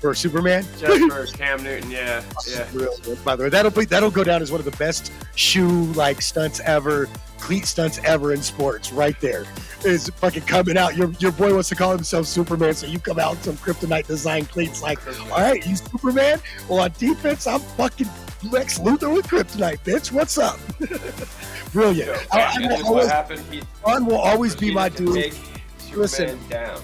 for 0.00 0.14
Superman. 0.14 0.64
Just 0.78 1.12
for 1.12 1.26
Cam 1.36 1.62
Newton. 1.62 1.90
Yeah, 1.90 2.22
yeah. 2.48 2.66
Real 2.72 2.94
by 3.24 3.36
the 3.36 3.44
way, 3.44 3.48
that'll 3.48 3.70
be 3.70 3.84
that'll 3.84 4.10
go 4.10 4.24
down 4.24 4.42
as 4.42 4.50
one 4.50 4.60
of 4.60 4.64
the 4.64 4.76
best 4.76 5.12
shoe 5.34 5.84
like 5.92 6.22
stunts 6.22 6.60
ever, 6.60 7.08
cleat 7.38 7.66
stunts 7.66 8.00
ever 8.04 8.32
in 8.32 8.42
sports. 8.42 8.92
Right 8.92 9.20
there 9.20 9.44
is 9.84 10.08
fucking 10.16 10.42
coming 10.42 10.76
out. 10.76 10.96
Your 10.96 11.10
your 11.18 11.32
boy 11.32 11.52
wants 11.52 11.68
to 11.70 11.74
call 11.74 11.90
himself 11.92 12.26
Superman, 12.26 12.74
so 12.74 12.86
you 12.86 12.98
come 12.98 13.18
out 13.18 13.32
with 13.32 13.44
some 13.44 13.56
kryptonite 13.56 14.06
design 14.06 14.44
cleats. 14.46 14.82
Like, 14.82 14.98
all 15.32 15.40
right, 15.40 15.64
you 15.66 15.76
Superman. 15.76 16.40
Well, 16.68 16.80
on 16.80 16.92
defense, 16.98 17.46
I'm 17.46 17.60
fucking 17.60 18.08
Lex 18.50 18.78
Luthor 18.78 19.12
with 19.14 19.26
kryptonite, 19.26 19.80
bitch. 19.84 20.12
What's 20.12 20.38
up? 20.38 20.58
Brilliant. 21.72 22.18
So, 22.18 22.26
I- 22.32 22.40
I 22.40 22.58
will 22.60 22.68
this 22.68 22.78
is 22.78 22.84
what 22.84 22.86
always- 22.92 23.08
happened. 23.08 23.42
He 23.50 23.62
Ron 23.86 24.06
will 24.06 24.18
always 24.18 24.54
be 24.56 24.72
my 24.72 24.88
dude. 24.88 25.34
Listen. 25.94 26.38
Down. 26.48 26.80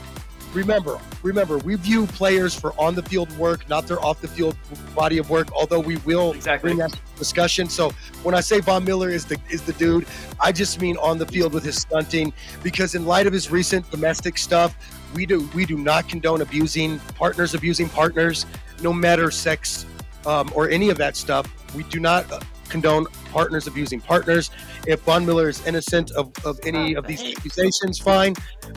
remember, 0.52 0.98
remember, 1.22 1.58
we 1.58 1.76
view 1.76 2.06
players 2.06 2.54
for 2.58 2.72
on 2.80 2.94
the 2.94 3.02
field 3.02 3.30
work, 3.38 3.68
not 3.68 3.86
their 3.86 4.04
off 4.04 4.20
the 4.20 4.28
field 4.28 4.56
body 4.94 5.18
of 5.18 5.30
work. 5.30 5.48
Although 5.54 5.80
we 5.80 5.96
will 5.98 6.32
Exactly. 6.32 6.68
bring 6.74 6.78
that 6.78 6.98
discussion. 7.16 7.68
So 7.68 7.90
when 8.22 8.34
I 8.34 8.40
say 8.40 8.60
Von 8.60 8.84
Miller 8.84 9.10
is 9.10 9.24
the 9.24 9.38
is 9.51 9.62
the 9.62 9.72
dude, 9.74 10.06
I 10.40 10.52
just 10.52 10.80
mean 10.80 10.97
on 10.98 11.18
the 11.18 11.26
field 11.26 11.52
with 11.52 11.64
his 11.64 11.76
stunting. 11.76 12.32
Because 12.62 12.94
in 12.94 13.06
light 13.06 13.26
of 13.26 13.32
his 13.32 13.51
recent 13.51 13.90
domestic 13.90 14.38
stuff, 14.38 14.76
we 15.14 15.26
do 15.26 15.48
we 15.55 15.64
do 15.64 15.76
not 15.76 16.09
condone 16.09 16.43
abusing 16.43 16.98
partners, 17.16 17.55
abusing 17.55 17.88
partners, 17.88 18.47
no 18.82 18.93
matter 18.93 19.30
sex 19.30 19.86
um, 20.26 20.51
or 20.55 20.68
any 20.68 20.90
of 20.90 20.98
that 20.98 21.16
stuff. 21.16 21.47
We 21.74 21.82
do 21.84 22.01
not 22.01 22.24
condone 22.66 23.06
partners 23.32 23.66
abusing 23.66 24.01
partners. 24.01 24.51
If 24.86 25.01
Von 25.02 25.24
Miller 25.24 25.48
is 25.48 25.64
innocent 25.66 26.10
of, 26.12 26.32
of 26.44 26.59
any 26.64 26.94
of 26.94 27.06
these 27.06 27.22
accusations, 27.22 27.98
fine. 27.98 28.34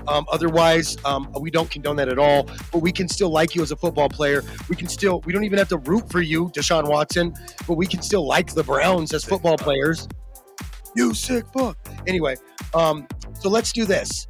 Um, 0.07 0.26
otherwise, 0.32 0.98
um, 1.06 1.32
we 1.40 1.52
don't 1.52 1.70
condone 1.70 1.95
that 1.98 2.10
at 2.10 2.20
all. 2.20 2.49
But 2.72 2.80
we 2.80 2.91
can 2.91 3.07
still 3.07 3.30
like 3.30 3.56
you 3.56 3.61
as 3.61 3.72
a 3.72 3.76
football 3.76 4.10
player. 4.10 4.44
We 4.70 4.76
can 4.76 4.88
still, 4.88 5.22
we 5.26 5.34
don't 5.34 5.44
even 5.44 5.57
have 5.57 5.70
to 5.70 5.78
root 5.78 6.10
for 6.10 6.22
you, 6.22 6.49
Deshaun 6.49 6.88
Watson, 6.88 7.34
but 7.68 7.76
we 7.76 7.86
can 7.86 8.02
still 8.02 8.26
like 8.26 8.53
the 8.53 8.64
Browns 8.64 9.14
as 9.14 9.24
football 9.24 9.57
players. 9.57 10.07
You 10.95 11.14
sick 11.14 11.45
fuck. 11.53 11.78
Anyway, 12.07 12.36
um, 12.74 13.07
so 13.40 13.49
let's 13.49 13.72
do 13.72 13.86
this. 13.86 14.28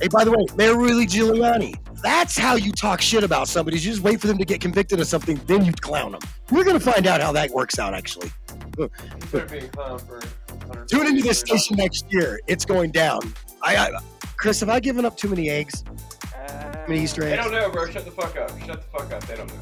Hey, 0.00 0.08
by 0.08 0.24
the 0.24 0.30
way, 0.30 0.44
Mayor 0.56 0.76
Rudy 0.76 1.06
Giuliani. 1.06 1.74
That's 2.02 2.36
how 2.36 2.56
you 2.56 2.72
talk 2.72 3.00
shit 3.00 3.22
about 3.24 3.48
somebody. 3.48 3.76
You 3.76 3.82
just 3.82 4.02
wait 4.02 4.20
for 4.20 4.26
them 4.26 4.38
to 4.38 4.44
get 4.44 4.60
convicted 4.60 4.98
of 5.00 5.06
something, 5.06 5.40
then 5.46 5.64
you 5.64 5.72
clown 5.72 6.12
them. 6.12 6.20
We're 6.50 6.64
gonna 6.64 6.80
find 6.80 7.06
out 7.06 7.20
how 7.20 7.32
that 7.32 7.50
works 7.50 7.78
out. 7.78 7.94
Actually, 7.94 8.30
He's 8.76 9.30
better 9.30 9.46
be 9.46 9.58
a 9.58 9.68
clown 9.68 9.98
for 9.98 10.20
100 10.20 10.88
tune 10.88 11.06
into 11.06 11.22
this 11.22 11.40
station 11.40 11.76
next 11.76 12.06
year. 12.10 12.40
It's 12.46 12.64
going 12.64 12.90
down. 12.90 13.20
I, 13.62 13.76
I 13.76 13.90
Chris, 14.36 14.60
have 14.60 14.68
I 14.68 14.80
given 14.80 15.04
up 15.04 15.16
too 15.16 15.28
many 15.28 15.48
eggs? 15.50 15.82
Too 15.82 16.88
many 16.88 17.02
Easter 17.04 17.20
They 17.22 17.34
eggs? 17.34 17.44
don't 17.44 17.52
know, 17.52 17.70
bro. 17.70 17.88
Shut 17.90 18.04
the 18.04 18.10
fuck 18.10 18.36
up. 18.36 18.50
Shut 18.60 18.82
the 18.82 18.98
fuck 18.98 19.12
up. 19.12 19.24
They 19.26 19.36
don't 19.36 19.48
know. 19.48 19.60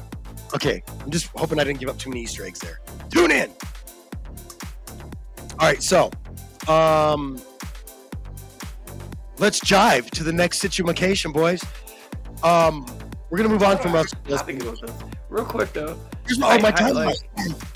Okay, 0.55 0.81
I'm 1.01 1.11
just 1.11 1.27
hoping 1.35 1.59
I 1.59 1.63
didn't 1.63 1.79
give 1.79 1.89
up 1.89 1.97
too 1.99 2.09
many 2.09 2.21
Easter 2.23 2.45
eggs 2.45 2.59
there. 2.59 2.79
Tune 3.09 3.31
in. 3.31 3.51
All 5.59 5.67
right, 5.67 5.81
so 5.83 6.09
um, 6.67 7.39
let's 9.37 9.59
jive 9.59 10.09
to 10.11 10.23
the 10.23 10.33
next 10.33 10.57
situation, 10.59 11.31
boys. 11.31 11.63
Um, 12.43 12.85
we're 13.29 13.37
gonna 13.37 13.49
move 13.49 13.63
on 13.63 13.77
from 13.77 13.93
Russell. 13.93 14.17
Happy 14.29 14.53
to 14.57 14.59
go 14.65 14.71
with 14.71 14.81
this. 14.81 14.91
Real 15.29 15.45
quick 15.45 15.71
though. 15.73 15.97
Oh, 16.43 16.59
my 16.59 16.71
timeline. 16.71 17.15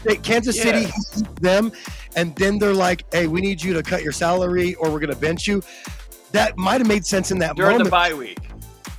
like- 0.05 0.23
Kansas 0.23 0.61
City 0.61 0.81
Yeah. 0.81 1.23
them, 1.41 1.71
and 2.15 2.35
then 2.35 2.59
they're 2.59 2.73
like, 2.73 3.03
"Hey, 3.13 3.27
we 3.27 3.41
need 3.41 3.61
you 3.63 3.73
to 3.73 3.83
cut 3.83 4.03
your 4.03 4.11
salary, 4.11 4.75
or 4.75 4.89
we're 4.89 4.99
gonna 4.99 5.15
bench 5.15 5.47
you." 5.47 5.61
That 6.31 6.57
might 6.57 6.79
have 6.81 6.87
made 6.87 7.05
sense 7.05 7.31
in 7.31 7.39
that 7.39 7.55
during 7.55 7.71
moment. 7.73 7.85
the 7.85 7.91
bye 7.91 8.13
week. 8.13 8.39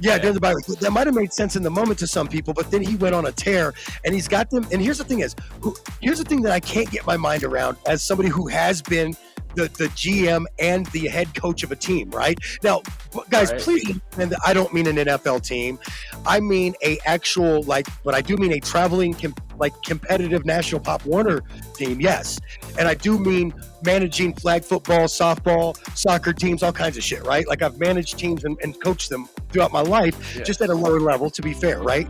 Yeah, 0.00 0.18
during 0.18 0.34
the 0.34 0.40
bye 0.40 0.54
week. 0.54 0.78
That 0.80 0.90
might 0.90 1.06
have 1.06 1.14
made 1.14 1.32
sense 1.32 1.56
in 1.56 1.62
the 1.62 1.70
moment 1.70 1.98
to 2.00 2.06
some 2.06 2.28
people, 2.28 2.52
but 2.54 2.70
then 2.70 2.82
he 2.82 2.96
went 2.96 3.14
on 3.14 3.26
a 3.26 3.32
tear 3.32 3.72
and 4.04 4.14
he's 4.14 4.28
got 4.28 4.50
them. 4.50 4.66
And 4.72 4.80
here's 4.82 4.98
the 4.98 5.04
thing 5.04 5.20
is, 5.20 5.34
who, 5.60 5.74
here's 6.00 6.18
the 6.18 6.24
thing 6.24 6.42
that 6.42 6.52
I 6.52 6.60
can't 6.60 6.90
get 6.90 7.06
my 7.06 7.16
mind 7.16 7.44
around 7.44 7.76
as 7.86 8.02
somebody 8.02 8.28
who 8.28 8.46
has 8.48 8.82
been 8.82 9.16
the, 9.56 9.62
the 9.78 9.88
GM 9.88 10.44
and 10.58 10.86
the 10.86 11.08
head 11.08 11.34
coach 11.34 11.62
of 11.64 11.72
a 11.72 11.76
team, 11.76 12.10
right? 12.10 12.38
Now, 12.62 12.82
guys, 13.30 13.50
Right. 13.50 13.60
please 13.60 13.98
that 14.16 14.38
I 14.46 14.52
don't 14.54 14.72
mean 14.72 14.86
an 14.86 14.96
NFL 14.96 15.42
team. 15.42 15.78
I 16.26 16.40
mean 16.40 16.74
a 16.84 16.98
actual, 17.06 17.62
like, 17.64 17.86
but 18.04 18.14
I 18.14 18.20
do 18.20 18.36
mean 18.36 18.52
a 18.52 18.60
traveling, 18.60 19.14
com- 19.14 19.34
like, 19.58 19.72
competitive 19.82 20.44
National 20.44 20.80
Pop 20.80 21.04
Warner 21.06 21.40
team, 21.74 22.00
yes. 22.00 22.38
And 22.78 22.86
I 22.86 22.94
do 22.94 23.18
mean 23.18 23.52
managing 23.84 24.34
flag 24.34 24.62
football, 24.64 25.00
softball, 25.06 25.76
soccer 25.96 26.32
teams, 26.32 26.62
all 26.62 26.72
kinds 26.72 26.96
of 26.96 27.02
shit, 27.02 27.24
right? 27.24 27.46
Like 27.48 27.62
I've 27.62 27.78
managed 27.78 28.18
teams 28.18 28.44
and, 28.44 28.56
and 28.62 28.78
coached 28.82 29.08
them 29.10 29.28
throughout 29.50 29.72
my 29.72 29.82
life, 29.82 30.36
Yeah. 30.36 30.42
just 30.44 30.60
at 30.60 30.68
a 30.70 30.74
lower 30.74 31.00
level, 31.00 31.30
to 31.30 31.42
be 31.42 31.52
fair, 31.54 31.80
right? 31.82 32.08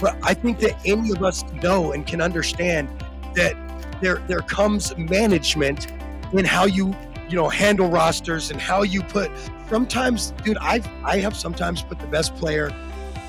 But 0.00 0.16
I 0.22 0.34
think 0.34 0.58
that 0.60 0.76
any 0.84 1.10
of 1.12 1.22
us 1.22 1.44
know 1.62 1.92
and 1.92 2.06
can 2.06 2.20
understand 2.20 2.88
that 3.34 3.54
there 4.00 4.22
there 4.28 4.40
comes 4.40 4.96
management 4.96 5.88
in 6.32 6.44
how 6.44 6.66
you 6.66 6.94
you 7.28 7.36
know 7.36 7.48
handle 7.48 7.88
rosters 7.88 8.50
and 8.50 8.60
how 8.60 8.82
you 8.82 9.02
put. 9.02 9.30
Sometimes, 9.68 10.32
dude, 10.44 10.56
I 10.60 10.80
I 11.04 11.18
have 11.18 11.36
sometimes 11.36 11.82
put 11.82 11.98
the 11.98 12.06
best 12.06 12.34
player 12.36 12.70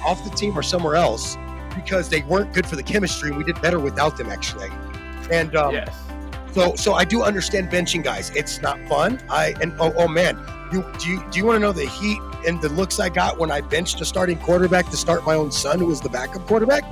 off 0.06 0.24
the 0.24 0.36
team 0.36 0.58
or 0.58 0.64
somewhere 0.64 0.96
else 0.96 1.38
because 1.76 2.10
they 2.10 2.22
weren't 2.22 2.54
good 2.54 2.66
for 2.66 2.76
the 2.76 2.84
chemistry. 2.84 3.30
and 3.30 3.38
We 3.38 3.44
did 3.44 3.62
better 3.62 3.80
without 3.80 4.18
them 4.18 4.30
actually, 4.30 4.70
and 5.32 5.56
um, 5.56 5.74
yes. 5.74 5.96
so 6.54 6.76
so 6.76 6.94
I 6.94 7.06
do 7.06 7.24
understand 7.24 7.70
benching 7.70 8.04
guys. 8.04 8.32
It's 8.32 8.62
not 8.62 8.80
fun. 8.88 9.22
I 9.30 9.54
and 9.62 9.74
oh, 9.80 9.94
oh 9.98 10.08
man, 10.08 10.38
you 10.72 10.86
do 11.00 11.10
you 11.10 11.24
do 11.32 11.40
you 11.40 11.46
want 11.46 11.58
to 11.58 11.60
know 11.60 11.74
the 11.74 11.86
heat 11.86 12.20
and 12.48 12.62
the 12.62 12.70
looks 12.70 13.00
I 13.00 13.10
got 13.10 13.38
when 13.38 13.52
I 13.52 13.62
benched 13.62 14.00
a 14.02 14.06
starting 14.06 14.38
quarterback 14.38 14.90
to 14.90 14.98
start 14.98 15.26
my 15.26 15.36
own 15.36 15.52
son 15.52 15.80
who 15.80 15.88
was 15.88 16.02
the 16.02 16.10
backup 16.10 16.48
quarterback? 16.48 16.84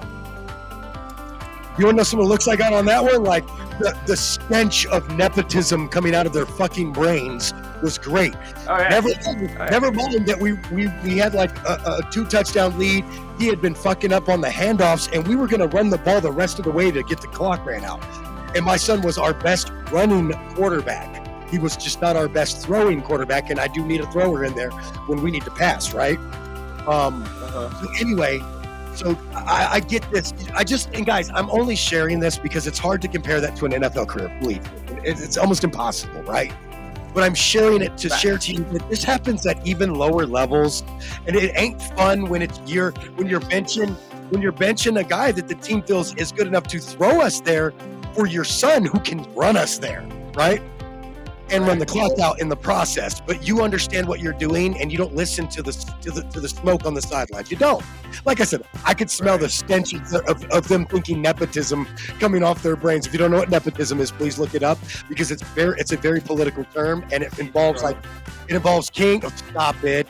You 1.77 1.85
want 1.85 1.95
to 1.95 1.97
know 1.97 2.03
some 2.03 2.19
of 2.19 2.25
the 2.25 2.29
looks 2.29 2.47
I 2.47 2.55
got 2.55 2.73
on 2.73 2.85
that 2.85 3.03
one? 3.03 3.23
Like 3.23 3.45
the, 3.77 3.95
the 4.07 4.17
stench 4.17 4.87
of 4.87 5.15
nepotism 5.15 5.87
coming 5.89 6.15
out 6.15 6.25
of 6.25 6.33
their 6.33 6.47
fucking 6.47 6.91
brains 6.91 7.53
was 7.83 7.99
great. 7.99 8.35
All 8.67 8.77
right. 8.77 8.89
Never, 8.89 9.09
right. 9.09 9.69
never 9.69 9.91
mind 9.91 10.25
that 10.25 10.39
we 10.39 10.53
we, 10.71 10.87
we 11.03 11.17
had 11.17 11.35
like 11.35 11.55
a, 11.65 12.01
a 12.03 12.09
two 12.11 12.25
touchdown 12.25 12.77
lead. 12.79 13.05
He 13.37 13.45
had 13.45 13.61
been 13.61 13.75
fucking 13.75 14.11
up 14.11 14.27
on 14.27 14.41
the 14.41 14.47
handoffs, 14.47 15.11
and 15.13 15.27
we 15.27 15.35
were 15.35 15.47
going 15.47 15.59
to 15.59 15.67
run 15.67 15.91
the 15.91 15.99
ball 15.99 16.19
the 16.19 16.31
rest 16.31 16.57
of 16.57 16.65
the 16.65 16.71
way 16.71 16.89
to 16.89 17.03
get 17.03 17.21
the 17.21 17.27
clock 17.27 17.63
ran 17.65 17.83
out. 17.83 18.01
And 18.55 18.65
my 18.65 18.77
son 18.77 19.01
was 19.01 19.19
our 19.19 19.33
best 19.33 19.71
running 19.91 20.33
quarterback. 20.55 21.27
He 21.49 21.59
was 21.59 21.77
just 21.77 22.01
not 22.01 22.15
our 22.15 22.27
best 22.27 22.65
throwing 22.65 23.03
quarterback, 23.03 23.51
and 23.51 23.59
I 23.59 23.67
do 23.67 23.85
need 23.85 24.01
a 24.01 24.11
thrower 24.11 24.43
in 24.43 24.55
there 24.55 24.71
when 25.05 25.21
we 25.21 25.29
need 25.29 25.43
to 25.43 25.51
pass, 25.51 25.93
right? 25.93 26.17
Um, 26.87 27.23
so 27.51 27.87
anyway, 27.99 28.41
so 28.97 29.17
I, 29.33 29.67
I 29.73 29.79
get 29.79 30.09
this. 30.11 30.33
I 30.55 30.63
just 30.63 30.93
and 30.93 31.05
guys, 31.05 31.29
I'm 31.33 31.49
only 31.51 31.75
sharing 31.75 32.19
this 32.19 32.37
because 32.37 32.67
it's 32.67 32.79
hard 32.79 33.01
to 33.03 33.07
compare 33.07 33.39
that 33.41 33.55
to 33.57 33.65
an 33.65 33.71
NFL 33.73 34.07
career. 34.07 34.35
Believe 34.41 34.63
me, 34.63 34.97
It- 35.03 35.19
it's 35.19 35.37
almost 35.37 35.63
impossible, 35.63 36.23
right? 36.23 36.51
But 37.13 37.23
I'm 37.23 37.33
sharing 37.35 37.81
it 37.81 37.97
to 37.99 38.09
share 38.09 38.37
to 38.37 38.51
you 38.53 38.63
that 38.73 38.87
this 38.89 39.03
happens 39.03 39.45
at 39.47 39.65
even 39.65 39.95
lower 39.95 40.25
levels, 40.27 40.83
and 41.25 41.35
it 41.35 41.51
ain't 41.55 41.81
fun 41.81 42.27
when 42.29 42.41
it's 42.41 42.59
you're 42.67 42.91
when 43.15 43.27
you're 43.27 43.39
benching 43.39 43.95
when 44.29 44.41
you're 44.41 44.51
benching 44.51 44.99
a 44.99 45.03
guy 45.03 45.31
that 45.31 45.47
the 45.47 45.55
team 45.55 45.81
feels 45.81 46.13
is 46.15 46.31
good 46.31 46.47
enough 46.47 46.67
to 46.67 46.79
throw 46.79 47.21
us 47.21 47.39
there 47.41 47.73
for 48.13 48.27
your 48.27 48.43
son 48.43 48.83
who 48.85 48.99
can 48.99 49.23
run 49.33 49.55
us 49.55 49.77
there, 49.77 50.05
right? 50.35 50.61
And 51.49 51.65
run 51.65 51.79
the 51.79 51.85
clock 51.85 52.19
out 52.19 52.39
in 52.39 52.49
the 52.49 52.55
process. 52.55 53.21
But 53.21 53.47
you 53.47 53.61
understand 53.61 54.07
what 54.07 54.19
you're 54.19 54.33
doing, 54.33 54.79
and 54.79 54.91
you 54.91 54.97
don't 54.97 55.15
listen 55.15 55.47
to 55.49 55.61
the 55.61 55.71
to 56.01 56.11
the 56.11 56.23
to 56.23 56.39
the 56.39 56.49
smoke 56.49 56.85
on 56.85 56.93
the 56.93 57.01
sidelines. 57.01 57.51
You 57.51 57.57
don't. 57.57 57.83
Like 58.25 58.41
I 58.41 58.43
said, 58.43 58.63
I 58.85 58.93
could 58.93 59.09
smell 59.09 59.37
the 59.37 59.49
stench 59.49 59.93
of, 59.93 60.13
of, 60.13 60.45
of 60.45 60.67
them 60.67 60.85
thinking 60.85 61.21
nepotism 61.21 61.87
coming 62.19 62.43
off 62.43 62.63
their 62.63 62.75
brains. 62.75 63.07
If 63.07 63.13
you 63.13 63.19
don't 63.19 63.31
know 63.31 63.37
what 63.37 63.49
nepotism 63.49 63.99
is, 63.99 64.11
please 64.11 64.37
look 64.37 64.55
it 64.55 64.63
up 64.63 64.77
because 65.09 65.31
it's 65.31 65.43
very 65.43 65.79
it's 65.79 65.91
a 65.91 65.97
very 65.97 66.21
political 66.21 66.63
term, 66.65 67.05
and 67.11 67.23
it 67.23 67.37
involves 67.39 67.83
like 67.83 67.97
it 68.47 68.55
involves 68.55 68.89
king. 68.89 69.21
Oh, 69.23 69.29
stop 69.29 69.83
it. 69.83 70.07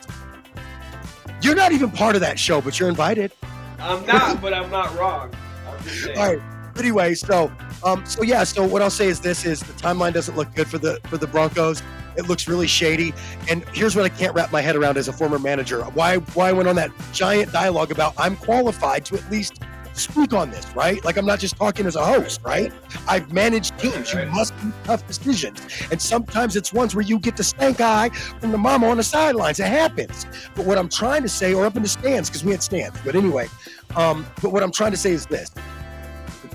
You're 1.40 1.54
not 1.54 1.72
even 1.72 1.90
part 1.90 2.14
of 2.14 2.20
that 2.22 2.38
show, 2.38 2.60
but 2.60 2.80
you're 2.80 2.88
invited. 2.88 3.32
I'm 3.78 4.04
not, 4.06 4.40
but 4.40 4.52
I'm 4.52 4.70
not 4.70 4.96
wrong. 4.98 5.32
I'm. 5.66 6.18
All 6.18 6.34
right. 6.34 6.42
But 6.74 6.84
anyway, 6.84 7.14
so 7.14 7.52
um, 7.84 8.04
so 8.06 8.22
yeah, 8.22 8.44
so 8.44 8.64
what 8.64 8.82
I'll 8.82 8.90
say 8.90 9.08
is 9.08 9.20
this: 9.20 9.44
is 9.44 9.60
the 9.60 9.72
timeline 9.74 10.12
doesn't 10.12 10.36
look 10.36 10.54
good 10.54 10.68
for 10.68 10.78
the 10.78 11.00
for 11.04 11.16
the 11.16 11.26
Broncos. 11.26 11.82
It 12.16 12.26
looks 12.26 12.48
really 12.48 12.66
shady. 12.66 13.14
And 13.48 13.64
here's 13.72 13.94
what 13.94 14.04
I 14.04 14.08
can't 14.08 14.34
wrap 14.34 14.50
my 14.50 14.60
head 14.60 14.74
around 14.74 14.96
as 14.96 15.08
a 15.08 15.12
former 15.12 15.38
manager: 15.38 15.82
why 15.82 16.16
why 16.16 16.48
I 16.48 16.52
went 16.52 16.68
on 16.68 16.76
that 16.76 16.90
giant 17.12 17.52
dialogue 17.52 17.90
about 17.92 18.14
I'm 18.18 18.36
qualified 18.36 19.04
to 19.06 19.16
at 19.16 19.30
least 19.30 19.62
speak 19.98 20.32
on 20.32 20.50
this, 20.50 20.66
right? 20.74 21.04
Like 21.04 21.16
I'm 21.16 21.26
not 21.26 21.38
just 21.38 21.56
talking 21.56 21.86
as 21.86 21.96
a 21.96 22.04
host, 22.04 22.40
right? 22.44 22.72
I've 23.06 23.32
managed 23.32 23.78
teams. 23.78 24.12
You 24.12 24.26
must 24.26 24.54
make 24.62 24.74
tough 24.84 25.06
decisions, 25.06 25.60
and 25.90 26.00
sometimes 26.00 26.56
it's 26.56 26.72
ones 26.72 26.94
where 26.94 27.04
you 27.04 27.18
get 27.18 27.36
the 27.36 27.44
stank 27.44 27.80
eye 27.80 28.10
from 28.40 28.52
the 28.52 28.58
mama 28.58 28.88
on 28.88 28.96
the 28.96 29.02
sidelines. 29.02 29.60
It 29.60 29.66
happens. 29.66 30.26
But 30.54 30.66
what 30.66 30.78
I'm 30.78 30.88
trying 30.88 31.22
to 31.22 31.28
say, 31.28 31.54
or 31.54 31.66
up 31.66 31.76
in 31.76 31.82
the 31.82 31.88
stands, 31.88 32.28
because 32.28 32.44
we 32.44 32.52
had 32.52 32.62
stands. 32.62 32.98
But 33.04 33.14
anyway, 33.14 33.48
um, 33.96 34.26
but 34.42 34.52
what 34.52 34.62
I'm 34.62 34.72
trying 34.72 34.92
to 34.92 34.96
say 34.96 35.12
is 35.12 35.26
this: 35.26 35.50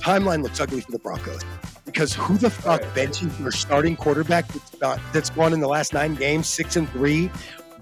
timeline 0.04 0.44
looks 0.44 0.60
ugly 0.60 0.82
for 0.82 0.92
the 0.92 1.00
Broncos 1.00 1.42
because 1.86 2.14
who 2.14 2.38
the 2.38 2.50
fuck 2.50 2.82
benching 2.94 3.38
your 3.40 3.52
starting 3.52 3.96
quarterback 3.96 4.48
that's 4.50 4.80
not 4.82 5.00
that's 5.14 5.30
gone 5.30 5.54
in 5.54 5.60
the 5.60 5.68
last 5.68 5.94
nine 5.94 6.16
games, 6.16 6.48
six 6.48 6.76
and 6.76 6.90
three, 6.90 7.32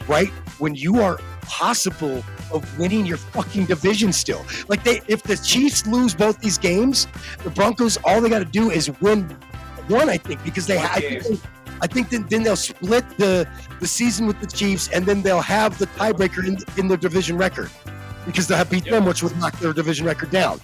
right 0.07 0.29
when 0.59 0.75
you 0.75 1.01
are 1.01 1.19
possible 1.41 2.23
of 2.53 2.79
winning 2.79 3.05
your 3.05 3.17
fucking 3.17 3.65
division 3.65 4.13
still. 4.13 4.45
Like 4.67 4.83
they, 4.83 5.01
if 5.07 5.23
the 5.23 5.35
Chiefs 5.37 5.87
lose 5.87 6.13
both 6.13 6.39
these 6.39 6.57
games, 6.57 7.07
the 7.43 7.49
Broncos 7.49 7.97
all 8.03 8.21
they 8.21 8.29
got 8.29 8.39
to 8.39 8.45
do 8.45 8.69
is 8.69 8.91
win 9.01 9.23
one. 9.87 10.09
I 10.09 10.17
think 10.17 10.43
because 10.43 10.67
they, 10.67 10.77
One 10.77 10.85
I 10.85 10.99
think, 10.99 11.23
game. 11.23 11.33
they, 11.33 11.39
I 11.81 11.87
think 11.87 12.09
then, 12.09 12.27
then 12.29 12.43
they'll 12.43 12.55
split 12.55 13.05
the 13.17 13.47
the 13.79 13.87
season 13.87 14.27
with 14.27 14.39
the 14.39 14.47
Chiefs, 14.47 14.89
and 14.89 15.05
then 15.05 15.21
they'll 15.23 15.41
have 15.41 15.77
the 15.79 15.87
tiebreaker 15.87 16.45
in 16.47 16.57
in 16.77 16.87
their 16.87 16.97
division 16.97 17.37
record 17.37 17.71
because 18.25 18.47
they'll 18.47 18.57
have 18.59 18.69
beat 18.69 18.85
them, 18.85 19.05
which 19.05 19.23
would 19.23 19.35
knock 19.39 19.57
their 19.59 19.73
division 19.73 20.05
record 20.05 20.29
down. 20.29 20.61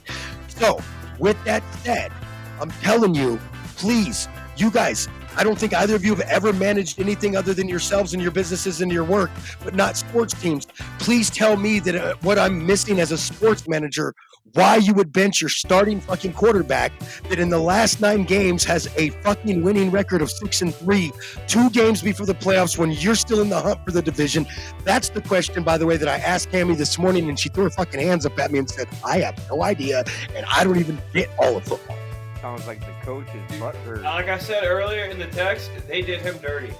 So, 0.47 0.79
with 1.19 1.41
that 1.45 1.63
said, 1.83 2.11
I'm 2.59 2.71
telling 2.71 3.15
you, 3.15 3.39
please, 3.75 4.27
you 4.55 4.71
guys, 4.71 5.07
I 5.35 5.43
don't 5.43 5.57
think 5.57 5.75
either 5.75 5.95
of 5.95 6.03
you 6.03 6.15
have 6.15 6.27
ever 6.27 6.51
managed 6.51 6.99
anything 6.99 7.35
other 7.35 7.53
than 7.53 7.69
yourselves 7.69 8.13
and 8.13 8.21
your 8.21 8.31
businesses 8.31 8.81
and 8.81 8.91
your 8.91 9.03
work, 9.03 9.29
but 9.63 9.75
not 9.75 9.95
sports 9.95 10.33
teams. 10.41 10.65
Please 10.97 11.29
tell 11.29 11.55
me 11.55 11.79
that 11.81 11.95
uh, 11.95 12.15
what 12.21 12.39
I'm 12.39 12.65
missing 12.65 12.99
as 12.99 13.11
a 13.11 13.17
sports 13.17 13.67
manager, 13.67 14.15
why 14.53 14.77
you 14.77 14.93
would 14.93 15.11
bench 15.11 15.41
your 15.41 15.49
starting 15.49 15.99
fucking 16.01 16.33
quarterback 16.33 16.91
that 17.29 17.39
in 17.39 17.49
the 17.49 17.59
last 17.59 18.01
nine 18.01 18.23
games 18.23 18.63
has 18.63 18.87
a 18.97 19.09
fucking 19.21 19.63
winning 19.63 19.91
record 19.91 20.21
of 20.21 20.31
six 20.31 20.61
and 20.61 20.73
three, 20.73 21.11
two 21.47 21.69
games 21.71 22.01
before 22.01 22.25
the 22.25 22.33
playoffs 22.33 22.77
when 22.77 22.91
you're 22.91 23.15
still 23.15 23.41
in 23.41 23.49
the 23.49 23.59
hunt 23.59 23.83
for 23.85 23.91
the 23.91 24.01
division. 24.01 24.45
That's 24.83 25.09
the 25.09 25.21
question, 25.21 25.63
by 25.63 25.77
the 25.77 25.85
way, 25.85 25.97
that 25.97 26.07
I 26.07 26.17
asked 26.17 26.51
Cammy 26.51 26.77
this 26.77 26.97
morning, 26.97 27.29
and 27.29 27.39
she 27.39 27.49
threw 27.49 27.65
her 27.65 27.69
fucking 27.69 27.99
hands 27.99 28.25
up 28.25 28.37
at 28.39 28.51
me 28.51 28.59
and 28.59 28.69
said, 28.69 28.87
I 29.05 29.19
have 29.19 29.37
no 29.49 29.63
idea, 29.63 30.03
and 30.35 30.45
I 30.51 30.63
don't 30.63 30.77
even 30.77 30.97
get 31.13 31.29
all 31.37 31.57
of 31.57 31.63
football. 31.63 31.97
Sounds 32.41 32.67
like 32.67 32.79
the 32.79 32.93
coach 33.05 33.27
is 33.27 33.59
butthurt. 33.59 34.03
Like 34.03 34.29
I 34.29 34.37
said 34.37 34.63
earlier 34.63 35.05
in 35.05 35.19
the 35.19 35.27
text, 35.27 35.69
they 35.87 36.01
did 36.01 36.21
him 36.21 36.37
dirty. 36.37 36.73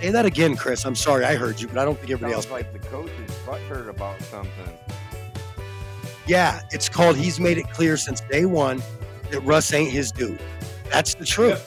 Say 0.00 0.10
that 0.10 0.24
again, 0.24 0.56
Chris. 0.56 0.86
I'm 0.86 0.94
sorry, 0.94 1.24
I 1.26 1.34
heard 1.36 1.60
you, 1.60 1.68
but 1.68 1.76
I 1.78 1.84
don't 1.84 1.98
think 1.98 2.10
everybody 2.10 2.32
Sounds 2.32 2.46
else. 2.46 2.52
like 2.52 2.72
the 2.72 2.78
coach 2.78 3.10
is 3.26 3.30
butthurt 3.46 3.88
about 3.88 4.20
something. 4.22 4.78
Yeah, 6.26 6.60
it's 6.70 6.88
called 6.88 7.16
He's 7.16 7.40
Made 7.40 7.58
It 7.58 7.70
Clear 7.70 7.96
Since 7.96 8.20
Day 8.22 8.44
One 8.44 8.82
that 9.30 9.40
Russ 9.40 9.72
ain't 9.72 9.90
his 9.92 10.12
dude. 10.12 10.40
That's 10.90 11.14
the 11.14 11.24
truth. 11.24 11.66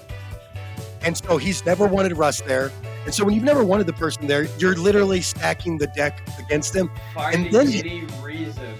And 1.02 1.18
so 1.18 1.38
he's 1.38 1.66
never 1.66 1.86
wanted 1.88 2.18
Russ 2.18 2.42
there. 2.42 2.72
And 3.06 3.14
so 3.14 3.26
when 3.26 3.34
you've 3.34 3.44
never 3.44 3.64
wanted 3.64 3.88
the 3.88 3.94
person 3.94 4.28
there, 4.28 4.46
you're 4.58 4.76
literally 4.76 5.22
stacking 5.22 5.78
the 5.78 5.88
deck 5.88 6.22
against 6.40 6.74
them. 6.74 6.90
Finding 7.14 7.52
then- 7.52 7.68
any 7.68 8.06
reason. 8.22 8.74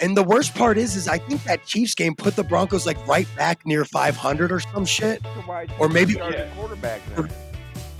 And 0.00 0.16
the 0.16 0.22
worst 0.24 0.56
part 0.56 0.78
is, 0.78 0.96
is 0.96 1.06
I 1.06 1.18
think 1.18 1.44
that 1.44 1.64
Chiefs 1.64 1.94
game 1.94 2.16
put 2.16 2.34
the 2.34 2.42
Broncos 2.42 2.86
like 2.86 3.06
right 3.06 3.28
back 3.36 3.64
near 3.64 3.84
500 3.84 4.50
or 4.50 4.58
some 4.58 4.84
shit, 4.84 5.22
or 5.78 5.88
maybe, 5.88 6.14
start 6.14 6.34
quarterback 6.56 7.00
then? 7.14 7.30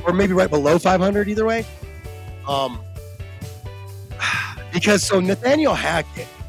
or 0.05 0.13
maybe 0.13 0.33
right 0.33 0.51
below 0.51 0.81
500 0.81 1.29
either 1.29 1.45
way. 1.45 1.65
Um, 2.49 2.81
because 4.73 5.07
so 5.07 5.21
Nathaniel 5.21 5.75
Hackett, 5.75 6.27
who 6.27 6.42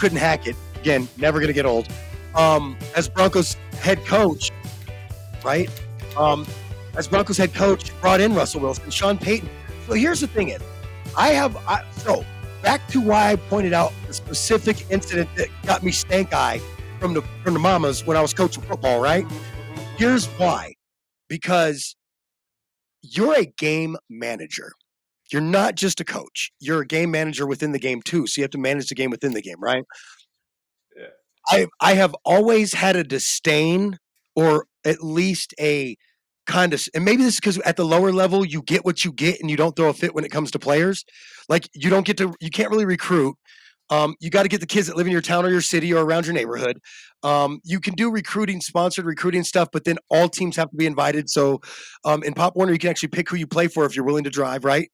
couldn't 0.00 0.18
hack 0.18 0.46
it 0.46 0.56
again, 0.80 1.06
never 1.18 1.40
gonna 1.40 1.52
get 1.52 1.66
old. 1.66 1.86
Um, 2.34 2.76
as 2.96 3.08
Broncos 3.08 3.54
head 3.80 4.04
coach, 4.06 4.50
right? 5.44 5.68
Um, 6.16 6.46
as 6.96 7.06
Broncos 7.06 7.36
head 7.36 7.54
coach, 7.54 7.92
brought 8.00 8.20
in 8.20 8.34
Russell 8.34 8.62
Wilson, 8.62 8.90
Sean 8.90 9.18
Payton. 9.18 9.48
So 9.86 9.92
here's 9.92 10.20
the 10.20 10.26
thing: 10.26 10.48
is 10.48 10.62
I 11.16 11.28
have 11.28 11.56
I, 11.68 11.84
so 11.92 12.24
back 12.62 12.86
to 12.88 13.00
why 13.00 13.32
I 13.32 13.36
pointed 13.36 13.72
out 13.72 13.92
the 14.06 14.14
specific 14.14 14.90
incident 14.90 15.28
that 15.36 15.48
got 15.66 15.82
me 15.82 15.92
stank 15.92 16.32
eye 16.32 16.60
from 16.98 17.14
the 17.14 17.22
from 17.44 17.52
the 17.52 17.60
mamas 17.60 18.06
when 18.06 18.16
I 18.16 18.22
was 18.22 18.32
coaching 18.32 18.62
football. 18.62 19.00
Right? 19.00 19.26
Here's 19.96 20.26
why: 20.26 20.74
because 21.28 21.94
you're 23.02 23.38
a 23.38 23.44
game 23.44 23.96
manager. 24.08 24.72
You're 25.32 25.42
not 25.42 25.74
just 25.74 26.00
a 26.00 26.04
coach. 26.04 26.50
You're 26.60 26.82
a 26.82 26.86
game 26.86 27.10
manager 27.10 27.46
within 27.46 27.72
the 27.72 27.78
game 27.78 28.02
too. 28.02 28.26
So 28.26 28.40
you 28.40 28.44
have 28.44 28.50
to 28.52 28.58
manage 28.58 28.88
the 28.88 28.94
game 28.94 29.10
within 29.10 29.32
the 29.32 29.42
game, 29.42 29.60
right? 29.60 29.84
Yeah. 30.96 31.06
I 31.48 31.66
I 31.80 31.94
have 31.94 32.14
always 32.24 32.74
had 32.74 32.96
a 32.96 33.04
disdain 33.04 33.98
or 34.34 34.66
at 34.84 35.02
least 35.02 35.54
a 35.60 35.96
kind 36.46 36.74
of 36.74 36.82
and 36.94 37.04
maybe 37.04 37.22
this 37.22 37.34
is 37.34 37.40
because 37.40 37.58
at 37.58 37.76
the 37.76 37.84
lower 37.84 38.12
level 38.12 38.44
you 38.44 38.62
get 38.62 38.84
what 38.84 39.04
you 39.04 39.12
get 39.12 39.40
and 39.40 39.50
you 39.50 39.56
don't 39.56 39.76
throw 39.76 39.88
a 39.88 39.94
fit 39.94 40.14
when 40.14 40.24
it 40.24 40.30
comes 40.30 40.50
to 40.52 40.58
players. 40.58 41.04
Like 41.48 41.68
you 41.74 41.90
don't 41.90 42.06
get 42.06 42.16
to 42.18 42.34
you 42.40 42.50
can't 42.50 42.70
really 42.70 42.86
recruit. 42.86 43.36
Um, 43.90 44.14
you 44.20 44.30
got 44.30 44.44
to 44.44 44.48
get 44.48 44.60
the 44.60 44.66
kids 44.66 44.86
that 44.86 44.96
live 44.96 45.06
in 45.06 45.12
your 45.12 45.20
town 45.20 45.44
or 45.44 45.50
your 45.50 45.60
city 45.60 45.92
or 45.92 46.04
around 46.04 46.24
your 46.24 46.32
neighborhood. 46.34 46.78
Um, 47.22 47.60
you 47.64 47.80
can 47.80 47.94
do 47.94 48.10
recruiting, 48.10 48.60
sponsored 48.60 49.04
recruiting 49.04 49.44
stuff, 49.44 49.68
but 49.72 49.84
then 49.84 49.98
all 50.08 50.28
teams 50.28 50.56
have 50.56 50.70
to 50.70 50.76
be 50.76 50.86
invited. 50.86 51.28
So 51.28 51.60
um, 52.04 52.22
in 52.22 52.34
Pop 52.34 52.56
Warner, 52.56 52.72
you 52.72 52.78
can 52.78 52.90
actually 52.90 53.10
pick 53.10 53.28
who 53.28 53.36
you 53.36 53.46
play 53.46 53.68
for 53.68 53.84
if 53.84 53.94
you're 53.94 54.04
willing 54.04 54.24
to 54.24 54.30
drive, 54.30 54.64
right? 54.64 54.90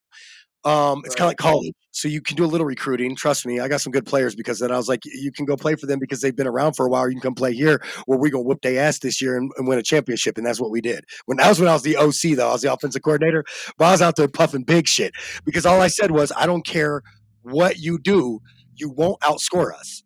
Um, 0.67 1.03
it's 1.05 1.15
kind 1.15 1.27
of 1.27 1.31
like 1.31 1.37
college, 1.37 1.73
so 1.93 2.09
you 2.09 2.21
can 2.21 2.35
do 2.35 2.45
a 2.45 2.47
little 2.47 2.67
recruiting. 2.67 3.15
Trust 3.15 3.47
me, 3.47 3.61
I 3.61 3.69
got 3.69 3.81
some 3.81 3.93
good 3.93 4.05
players 4.05 4.35
because 4.35 4.59
then 4.59 4.73
I 4.73 4.77
was 4.77 4.89
like, 4.89 4.99
you 5.05 5.31
can 5.31 5.45
go 5.45 5.55
play 5.55 5.77
for 5.77 5.87
them 5.87 6.01
because 6.01 6.21
they've 6.21 6.35
been 6.35 6.49
around 6.49 6.73
for 6.73 6.87
a 6.87 6.89
while. 6.89 7.07
You 7.07 7.15
can 7.15 7.21
come 7.21 7.37
play 7.37 7.55
here, 7.55 7.81
where 8.07 8.19
we're 8.19 8.31
gonna 8.31 8.43
whoop 8.43 8.63
their 8.63 8.83
ass 8.83 8.99
this 8.99 9.23
year 9.23 9.37
and, 9.37 9.53
and 9.59 9.69
win 9.69 9.79
a 9.79 9.83
championship, 9.83 10.37
and 10.37 10.45
that's 10.45 10.61
what 10.61 10.73
we 10.73 10.81
did. 10.81 11.05
When 11.27 11.37
that 11.37 11.49
was 11.49 11.61
when 11.61 11.69
I 11.69 11.73
was 11.73 11.85
the 11.85 11.97
OC, 11.97 12.37
though, 12.37 12.49
I 12.49 12.53
was 12.53 12.63
the 12.63 12.73
offensive 12.73 13.03
coordinator, 13.03 13.45
but 13.79 13.85
I 13.85 13.93
was 13.93 14.03
out 14.03 14.17
there 14.17 14.27
puffing 14.27 14.65
big 14.65 14.89
shit 14.89 15.15
because 15.45 15.67
all 15.67 15.81
I 15.81 15.87
said 15.87 16.11
was, 16.11 16.33
I 16.37 16.47
don't 16.47 16.67
care 16.67 17.01
what 17.43 17.79
you 17.79 17.97
do, 18.01 18.41
you 18.75 18.91
won't 18.91 19.21
outscore 19.21 19.73
us. 19.73 20.03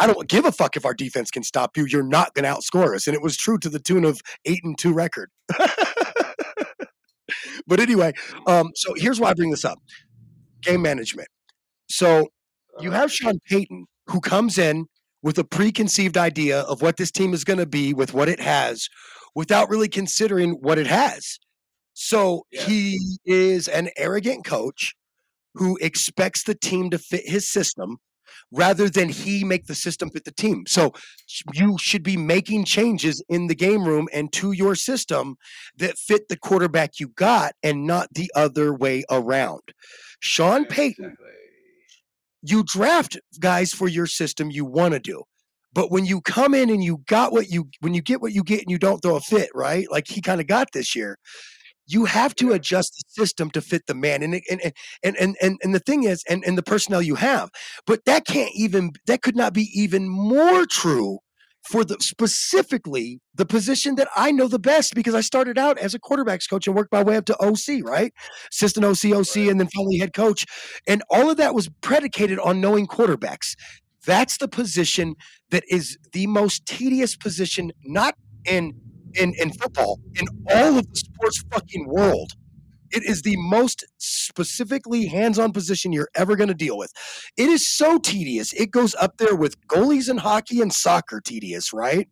I 0.00 0.06
don't 0.06 0.28
give 0.28 0.44
a 0.44 0.52
fuck 0.52 0.76
if 0.76 0.84
our 0.84 0.94
defense 0.94 1.30
can 1.30 1.42
stop 1.42 1.76
you. 1.76 1.84
You're 1.86 2.02
not 2.02 2.34
going 2.34 2.44
to 2.44 2.50
outscore 2.50 2.94
us, 2.94 3.06
and 3.06 3.14
it 3.14 3.22
was 3.22 3.36
true 3.36 3.58
to 3.58 3.68
the 3.68 3.78
tune 3.78 4.04
of 4.04 4.20
eight 4.44 4.60
and 4.64 4.78
two 4.78 4.92
record. 4.92 5.30
but 7.66 7.80
anyway, 7.80 8.12
um, 8.46 8.70
so 8.74 8.94
here's 8.94 9.20
why 9.20 9.30
I 9.30 9.34
bring 9.34 9.50
this 9.50 9.64
up: 9.64 9.78
game 10.62 10.82
management. 10.82 11.28
So 11.88 12.28
you 12.80 12.90
have 12.92 13.12
Sean 13.12 13.38
Payton 13.48 13.86
who 14.06 14.20
comes 14.20 14.58
in 14.58 14.86
with 15.22 15.38
a 15.38 15.44
preconceived 15.44 16.16
idea 16.16 16.60
of 16.62 16.82
what 16.82 16.96
this 16.96 17.10
team 17.10 17.34
is 17.34 17.44
going 17.44 17.58
to 17.58 17.66
be 17.66 17.92
with 17.92 18.14
what 18.14 18.28
it 18.28 18.40
has, 18.40 18.88
without 19.34 19.68
really 19.68 19.88
considering 19.88 20.52
what 20.60 20.78
it 20.78 20.86
has. 20.86 21.38
So 21.92 22.46
he 22.50 22.98
is 23.24 23.68
an 23.68 23.90
arrogant 23.96 24.44
coach 24.44 24.94
who 25.54 25.76
expects 25.82 26.44
the 26.44 26.54
team 26.54 26.90
to 26.90 26.98
fit 26.98 27.28
his 27.28 27.50
system 27.50 27.98
rather 28.52 28.88
than 28.88 29.08
he 29.08 29.44
make 29.44 29.66
the 29.66 29.74
system 29.74 30.10
fit 30.10 30.24
the 30.24 30.32
team. 30.32 30.64
So 30.66 30.92
you 31.52 31.76
should 31.78 32.02
be 32.02 32.16
making 32.16 32.64
changes 32.64 33.22
in 33.28 33.46
the 33.46 33.54
game 33.54 33.84
room 33.84 34.08
and 34.12 34.32
to 34.34 34.52
your 34.52 34.74
system 34.74 35.36
that 35.76 35.98
fit 35.98 36.28
the 36.28 36.36
quarterback 36.36 36.98
you 36.98 37.08
got 37.08 37.54
and 37.62 37.86
not 37.86 38.08
the 38.14 38.30
other 38.34 38.74
way 38.74 39.04
around. 39.10 39.62
Sean 40.20 40.64
Payton, 40.64 41.16
you 42.42 42.64
draft 42.64 43.18
guys 43.38 43.72
for 43.72 43.88
your 43.88 44.06
system 44.06 44.50
you 44.50 44.64
want 44.64 44.94
to 44.94 45.00
do. 45.00 45.22
But 45.72 45.90
when 45.90 46.04
you 46.04 46.20
come 46.20 46.52
in 46.54 46.68
and 46.68 46.82
you 46.82 47.02
got 47.06 47.32
what 47.32 47.48
you 47.48 47.68
when 47.80 47.94
you 47.94 48.02
get 48.02 48.20
what 48.20 48.32
you 48.32 48.42
get 48.42 48.60
and 48.62 48.70
you 48.70 48.78
don't 48.78 48.98
throw 49.00 49.16
a 49.16 49.20
fit, 49.20 49.50
right? 49.54 49.86
Like 49.90 50.08
he 50.08 50.20
kind 50.20 50.40
of 50.40 50.48
got 50.48 50.72
this 50.72 50.96
year, 50.96 51.16
you 51.92 52.04
have 52.04 52.34
to 52.36 52.52
adjust 52.52 52.94
the 52.94 53.22
system 53.22 53.50
to 53.50 53.60
fit 53.60 53.86
the 53.86 53.94
man 53.94 54.22
and 54.22 54.40
and 54.50 54.72
and 55.02 55.16
and 55.16 55.36
and, 55.40 55.58
and 55.62 55.74
the 55.74 55.80
thing 55.80 56.04
is 56.04 56.24
and, 56.28 56.44
and 56.46 56.56
the 56.56 56.62
personnel 56.62 57.02
you 57.02 57.16
have 57.16 57.50
but 57.86 58.04
that 58.04 58.26
can't 58.26 58.52
even 58.54 58.92
that 59.06 59.22
could 59.22 59.36
not 59.36 59.52
be 59.52 59.68
even 59.74 60.08
more 60.08 60.66
true 60.66 61.18
for 61.62 61.84
the 61.84 61.96
specifically 62.00 63.20
the 63.34 63.44
position 63.44 63.94
that 63.96 64.08
I 64.16 64.32
know 64.32 64.48
the 64.48 64.58
best 64.58 64.94
because 64.94 65.14
I 65.14 65.20
started 65.20 65.58
out 65.58 65.78
as 65.78 65.94
a 65.94 66.00
quarterbacks 66.00 66.48
coach 66.48 66.66
and 66.66 66.74
worked 66.74 66.92
my 66.92 67.02
way 67.02 67.16
up 67.16 67.26
to 67.26 67.36
OC, 67.38 67.84
right? 67.84 68.12
Assistant 68.50 68.84
OC, 68.86 69.12
OC, 69.12 69.48
and 69.48 69.60
then 69.60 69.68
finally 69.74 69.98
head 69.98 70.14
coach. 70.14 70.46
And 70.86 71.02
all 71.10 71.30
of 71.30 71.36
that 71.36 71.54
was 71.54 71.68
predicated 71.82 72.38
on 72.38 72.60
knowing 72.60 72.86
quarterbacks. 72.86 73.54
That's 74.06 74.38
the 74.38 74.48
position 74.48 75.16
that 75.50 75.64
is 75.68 75.98
the 76.12 76.26
most 76.26 76.64
tedious 76.64 77.14
position, 77.14 77.72
not 77.84 78.14
in 78.46 78.72
in 79.14 79.34
in 79.38 79.52
football, 79.52 80.00
in 80.14 80.26
all 80.50 80.78
of 80.78 80.86
the 80.88 80.96
sports 80.96 81.44
fucking 81.52 81.88
world. 81.88 82.32
It 82.92 83.04
is 83.04 83.22
the 83.22 83.36
most 83.36 83.84
specifically 83.98 85.06
hands-on 85.06 85.52
position 85.52 85.92
you're 85.92 86.10
ever 86.16 86.34
going 86.34 86.48
to 86.48 86.54
deal 86.54 86.76
with. 86.76 86.92
It 87.36 87.48
is 87.48 87.68
so 87.68 87.98
tedious. 87.98 88.52
It 88.52 88.72
goes 88.72 88.96
up 88.96 89.16
there 89.18 89.36
with 89.36 89.64
goalies 89.68 90.10
in 90.10 90.16
hockey 90.16 90.60
and 90.60 90.72
soccer 90.72 91.20
tedious, 91.20 91.72
right? 91.72 92.08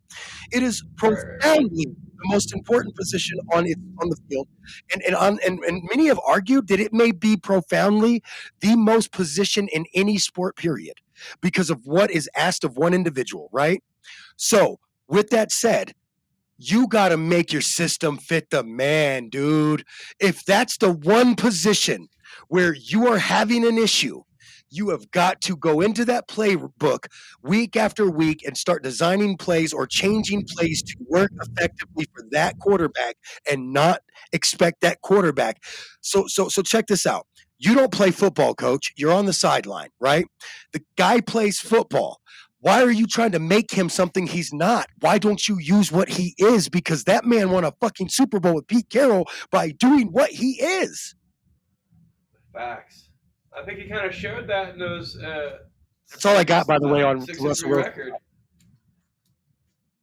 It 0.53 0.63
is 0.63 0.81
profoundly 0.95 1.85
the 1.85 2.29
most 2.29 2.53
important 2.53 2.95
position 2.95 3.39
on 3.53 3.65
it 3.65 3.77
on 4.01 4.09
the 4.09 4.17
field. 4.29 4.47
And 4.93 5.03
and 5.03 5.15
on 5.15 5.39
and, 5.45 5.59
and 5.65 5.81
many 5.89 6.07
have 6.07 6.19
argued 6.25 6.67
that 6.69 6.79
it 6.79 6.93
may 6.93 7.11
be 7.11 7.35
profoundly 7.35 8.23
the 8.61 8.75
most 8.75 9.11
position 9.11 9.67
in 9.69 9.85
any 9.93 10.17
sport 10.17 10.55
period 10.55 10.95
because 11.41 11.69
of 11.69 11.81
what 11.85 12.11
is 12.11 12.29
asked 12.35 12.63
of 12.63 12.77
one 12.77 12.93
individual, 12.93 13.49
right? 13.51 13.83
So, 14.37 14.79
with 15.07 15.29
that 15.31 15.51
said, 15.51 15.93
you 16.59 16.87
got 16.87 17.09
to 17.09 17.17
make 17.17 17.51
your 17.53 17.61
system 17.61 18.17
fit 18.17 18.49
the 18.49 18.63
man, 18.63 19.29
dude. 19.29 19.85
If 20.19 20.43
that's 20.45 20.77
the 20.77 20.91
one 20.91 21.35
position 21.35 22.09
where 22.49 22.75
you 22.75 23.07
are 23.07 23.17
having 23.17 23.65
an 23.65 23.77
issue, 23.77 24.23
you 24.69 24.89
have 24.89 25.09
got 25.11 25.41
to 25.41 25.55
go 25.55 25.81
into 25.81 26.05
that 26.05 26.27
playbook 26.27 27.05
week 27.41 27.75
after 27.75 28.09
week 28.09 28.43
and 28.45 28.55
start 28.57 28.83
designing 28.83 29.37
plays 29.37 29.73
or 29.73 29.87
changing 29.87 30.45
plays 30.47 30.83
to 30.83 30.95
work 31.07 31.31
effectively 31.41 32.05
for 32.13 32.23
that 32.31 32.59
quarterback 32.59 33.15
and 33.49 33.73
not 33.73 34.01
expect 34.31 34.81
that 34.81 35.01
quarterback. 35.01 35.63
So 36.01 36.27
so 36.27 36.49
so 36.49 36.61
check 36.61 36.85
this 36.87 37.07
out. 37.07 37.25
You 37.57 37.73
don't 37.73 37.91
play 37.91 38.11
football, 38.11 38.53
coach. 38.53 38.93
You're 38.95 39.11
on 39.11 39.25
the 39.25 39.33
sideline, 39.33 39.89
right? 39.99 40.25
The 40.71 40.81
guy 40.97 41.19
plays 41.21 41.59
football. 41.59 42.21
Why 42.61 42.83
are 42.83 42.91
you 42.91 43.07
trying 43.07 43.31
to 43.31 43.39
make 43.39 43.71
him 43.71 43.87
something 43.89 44.27
he's 44.27 44.51
not? 44.51 44.87
Why 44.99 45.17
don't 45.17 45.47
you 45.47 45.57
use 45.59 45.91
what 45.91 46.09
he 46.09 46.35
is? 46.37 46.67
Because 46.67 47.05
that 47.05 47.23
man 47.25 47.51
won 47.51 47.63
a 47.63 47.71
fucking 47.79 48.09
Super 48.09 48.39
Bowl 48.39 48.55
with 48.55 48.67
Pete 48.67 48.89
Carroll 48.89 49.27
by 49.49 49.71
doing 49.71 50.07
what 50.11 50.29
he 50.29 50.61
is. 50.61 51.15
Facts. 52.53 53.09
I 53.57 53.63
think 53.65 53.79
he 53.79 53.87
kind 53.87 54.05
of 54.05 54.13
showed 54.13 54.49
that 54.49 54.73
in 54.73 54.79
those. 54.79 55.17
Uh, 55.17 55.57
That's 56.09 56.25
all 56.25 56.35
I 56.35 56.43
got, 56.43 56.67
by 56.67 56.79
the 56.79 56.87
way, 56.87 57.01
on 57.03 57.19
Russell 57.19 57.43
Wilson. 57.43 57.69
record. 57.71 58.13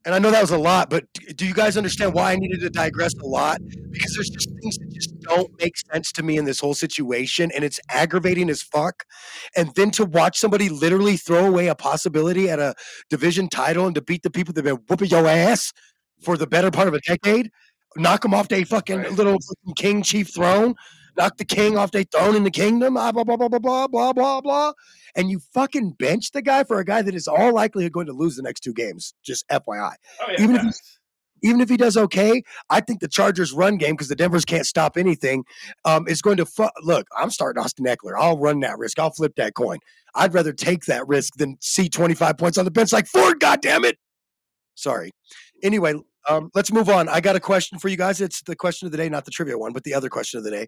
And 0.06 0.14
I 0.14 0.20
know 0.20 0.30
that 0.30 0.40
was 0.40 0.52
a 0.52 0.58
lot, 0.58 0.88
but 0.88 1.04
do 1.34 1.44
you 1.44 1.52
guys 1.52 1.76
understand 1.76 2.14
why 2.14 2.30
I 2.30 2.36
needed 2.36 2.60
to 2.60 2.70
digress 2.70 3.12
a 3.14 3.26
lot? 3.26 3.58
Because 3.90 4.14
there's 4.14 4.30
just 4.30 4.48
things 4.62 4.78
that 4.78 4.88
just 4.94 5.18
don't 5.22 5.50
make 5.60 5.76
sense 5.76 6.12
to 6.12 6.22
me 6.22 6.38
in 6.38 6.44
this 6.44 6.60
whole 6.60 6.74
situation, 6.74 7.50
and 7.52 7.64
it's 7.64 7.80
aggravating 7.90 8.48
as 8.48 8.62
fuck. 8.62 9.02
And 9.56 9.74
then 9.74 9.90
to 9.92 10.04
watch 10.04 10.38
somebody 10.38 10.68
literally 10.68 11.16
throw 11.16 11.46
away 11.46 11.66
a 11.66 11.74
possibility 11.74 12.48
at 12.48 12.60
a 12.60 12.76
division 13.10 13.48
title 13.48 13.84
and 13.84 13.96
to 13.96 14.00
beat 14.00 14.22
the 14.22 14.30
people 14.30 14.54
that 14.54 14.64
have 14.64 14.76
been 14.76 14.84
whooping 14.88 15.10
your 15.10 15.26
ass 15.26 15.72
for 16.22 16.36
the 16.36 16.46
better 16.46 16.70
part 16.70 16.86
of 16.86 16.94
a 16.94 17.00
decade, 17.00 17.50
knock 17.96 18.22
them 18.22 18.32
off 18.32 18.46
their 18.46 18.64
fucking 18.64 19.02
little 19.16 19.32
fucking 19.32 19.74
king 19.76 20.04
chief 20.04 20.32
throne, 20.32 20.76
knock 21.16 21.36
the 21.36 21.44
king 21.44 21.76
off 21.76 21.90
their 21.92 22.04
throne 22.04 22.36
in 22.36 22.44
the 22.44 22.50
kingdom, 22.50 22.96
ah, 22.96 23.12
blah 23.12 23.24
blah 23.24 23.36
blah 23.36 23.48
blah 23.48 23.58
blah 23.58 23.86
blah 23.88 24.12
blah 24.12 24.40
blah, 24.40 24.72
and 25.14 25.30
you 25.30 25.40
fucking 25.52 25.92
bench 25.92 26.32
the 26.32 26.42
guy 26.42 26.64
for 26.64 26.78
a 26.78 26.84
guy 26.84 27.02
that 27.02 27.14
is 27.14 27.28
all 27.28 27.52
likely 27.52 27.88
going 27.90 28.06
to 28.06 28.12
lose 28.12 28.36
the 28.36 28.42
next 28.42 28.60
two 28.60 28.72
games. 28.72 29.14
Just 29.22 29.48
FYI. 29.48 29.94
Oh, 30.20 30.26
yeah, 30.30 30.42
even 30.42 30.56
if 30.56 30.62
he, 30.62 30.70
even 31.42 31.60
if 31.60 31.68
he 31.68 31.76
does 31.76 31.96
okay, 31.96 32.42
I 32.70 32.80
think 32.80 33.00
the 33.00 33.08
Chargers' 33.08 33.52
run 33.52 33.76
game 33.76 33.94
because 33.94 34.08
the 34.08 34.16
Denver's 34.16 34.44
can't 34.44 34.66
stop 34.66 34.96
anything 34.96 35.44
um, 35.84 36.08
is 36.08 36.22
going 36.22 36.38
to 36.38 36.46
fu- 36.46 36.68
look. 36.82 37.06
I'm 37.16 37.30
starting 37.30 37.62
Austin 37.62 37.86
Ekeler. 37.86 38.14
I'll 38.18 38.38
run 38.38 38.60
that 38.60 38.78
risk. 38.78 38.98
I'll 38.98 39.10
flip 39.10 39.34
that 39.36 39.54
coin. 39.54 39.78
I'd 40.14 40.34
rather 40.34 40.52
take 40.52 40.86
that 40.86 41.06
risk 41.06 41.34
than 41.36 41.58
see 41.60 41.88
25 41.88 42.38
points 42.38 42.58
on 42.58 42.64
the 42.64 42.70
bench 42.70 42.92
like 42.92 43.06
Ford. 43.06 43.40
God 43.40 43.60
damn 43.60 43.84
it! 43.84 43.98
Sorry. 44.74 45.12
Anyway, 45.62 45.94
um, 46.28 46.50
let's 46.54 46.72
move 46.72 46.88
on. 46.88 47.08
I 47.08 47.20
got 47.20 47.36
a 47.36 47.40
question 47.40 47.78
for 47.78 47.88
you 47.88 47.96
guys. 47.96 48.20
It's 48.20 48.42
the 48.42 48.56
question 48.56 48.86
of 48.86 48.92
the 48.92 48.98
day, 48.98 49.08
not 49.08 49.24
the 49.24 49.30
trivia 49.30 49.56
one, 49.58 49.72
but 49.72 49.84
the 49.84 49.94
other 49.94 50.08
question 50.08 50.38
of 50.38 50.44
the 50.44 50.50
day. 50.50 50.66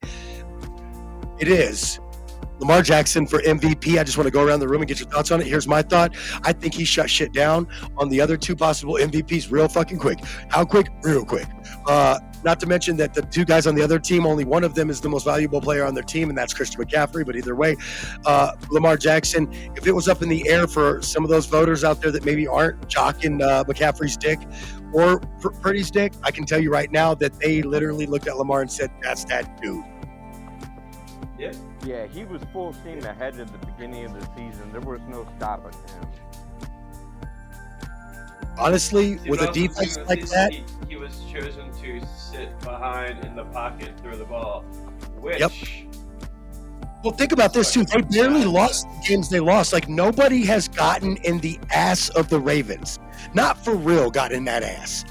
It 1.39 1.49
is 1.49 2.01
Lamar 2.61 2.83
Jackson 2.83 3.27
for 3.27 3.41
MVP. 3.43 3.99
I 3.99 4.05
just 4.05 4.17
want 4.17 4.27
to 4.27 4.33
go 4.33 4.43
around 4.43 4.61
the 4.61 4.69
room 4.69 4.83
and 4.83 4.89
get 4.89 4.99
your 4.99 5.09
thoughts 5.09 5.31
on 5.31 5.41
it. 5.41 5.47
Here's 5.47 5.69
my 5.69 5.83
thought. 5.83 6.15
I 6.43 6.53
think 6.53 6.75
he 6.75 6.85
shut 6.85 7.09
shit 7.09 7.33
down 7.33 7.69
on 7.97 8.09
the 8.09 8.21
other 8.21 8.37
two 8.37 8.57
possible 8.57 8.95
MVPs 8.95 9.51
real 9.51 9.69
fucking 9.69 9.99
quick. 9.99 10.19
How 10.49 10.65
quick? 10.65 10.89
Real 11.03 11.25
quick. 11.25 11.47
Uh, 11.87 12.19
not 12.45 12.61
to 12.61 12.67
mention 12.67 12.97
that 12.97 13.15
the 13.15 13.23
two 13.23 13.45
guys 13.45 13.67
on 13.67 13.75
the 13.75 13.83
other 13.83 13.99
team, 13.99 14.27
only 14.27 14.45
one 14.45 14.65
of 14.65 14.75
them 14.75 14.91
is 14.91 15.01
the 15.01 15.09
most 15.09 15.25
valuable 15.25 15.61
player 15.61 15.85
on 15.85 15.95
their 15.95 16.05
team, 16.05 16.29
and 16.29 16.39
that's 16.39 16.55
Christian 16.55 16.83
McCaffrey. 16.83 17.27
But 17.27 17.37
either 17.37 17.55
way, 17.55 17.77
uh, 18.25 18.53
Lamar 18.71 18.97
Jackson, 18.97 19.53
if 19.77 19.87
it 19.87 19.93
was 19.93 20.09
up 20.09 20.23
in 20.23 20.29
the 20.29 20.49
air 20.49 20.67
for 20.67 21.03
some 21.03 21.25
of 21.25 21.31
those 21.31 21.47
voters 21.47 21.85
out 21.85 22.01
there 22.01 22.11
that 22.13 22.25
maybe 22.25 22.47
aren't 22.47 22.89
jocking 22.89 23.43
uh, 23.43 23.65
McCaffrey's 23.65 24.17
dick, 24.17 24.39
or 24.93 25.20
Pr- 25.40 25.51
Purdy's 25.51 25.90
dick, 25.90 26.12
I 26.23 26.31
can 26.31 26.44
tell 26.44 26.60
you 26.60 26.70
right 26.70 26.90
now 26.90 27.15
that 27.15 27.39
they 27.39 27.62
literally 27.62 28.06
looked 28.06 28.27
at 28.27 28.36
Lamar 28.36 28.62
and 28.62 28.70
said, 28.70 28.90
"That's 29.02 29.24
that 29.24 29.60
dude." 29.60 29.85
Yeah. 31.39 31.52
Yeah, 31.86 32.06
he 32.06 32.24
was 32.24 32.43
full 32.52 32.73
steam 32.73 33.02
ahead 33.05 33.39
at 33.39 33.48
the 33.48 33.66
beginning 33.66 34.05
of 34.06 34.12
the 34.12 34.27
season. 34.36 34.73
There 34.73 34.81
was 34.81 35.01
no 35.09 35.27
stopping 35.36 35.73
him. 35.73 36.09
Honestly, 38.59 39.19
See, 39.19 39.31
with 39.31 39.40
a 39.40 39.52
defense 39.52 39.97
too, 39.97 40.02
like 40.05 40.27
that, 40.27 40.52
he, 40.52 40.65
he 40.89 40.97
was 40.97 41.20
chosen 41.32 41.70
to 41.81 42.06
sit 42.06 42.59
behind 42.60 43.24
in 43.24 43.36
the 43.36 43.44
pocket 43.44 43.93
through 44.02 44.16
the 44.16 44.24
ball, 44.24 44.62
which 45.20 45.39
Yep. 45.39 45.52
Well, 47.05 47.12
think 47.12 47.31
about 47.31 47.52
this 47.52 47.73
too. 47.73 47.85
They 47.85 48.01
barely 48.01 48.44
lost 48.44 48.89
the 48.89 49.09
games 49.09 49.28
they 49.28 49.39
lost. 49.39 49.73
Like 49.73 49.89
nobody 49.89 50.44
has 50.47 50.66
gotten 50.66 51.16
in 51.19 51.39
the 51.39 51.60
ass 51.73 52.09
of 52.10 52.28
the 52.28 52.40
Ravens. 52.40 52.98
Not 53.35 53.62
for 53.65 53.74
real, 53.74 54.11
got 54.11 54.32
in 54.32 54.45
that 54.45 54.62
ass. 54.62 55.05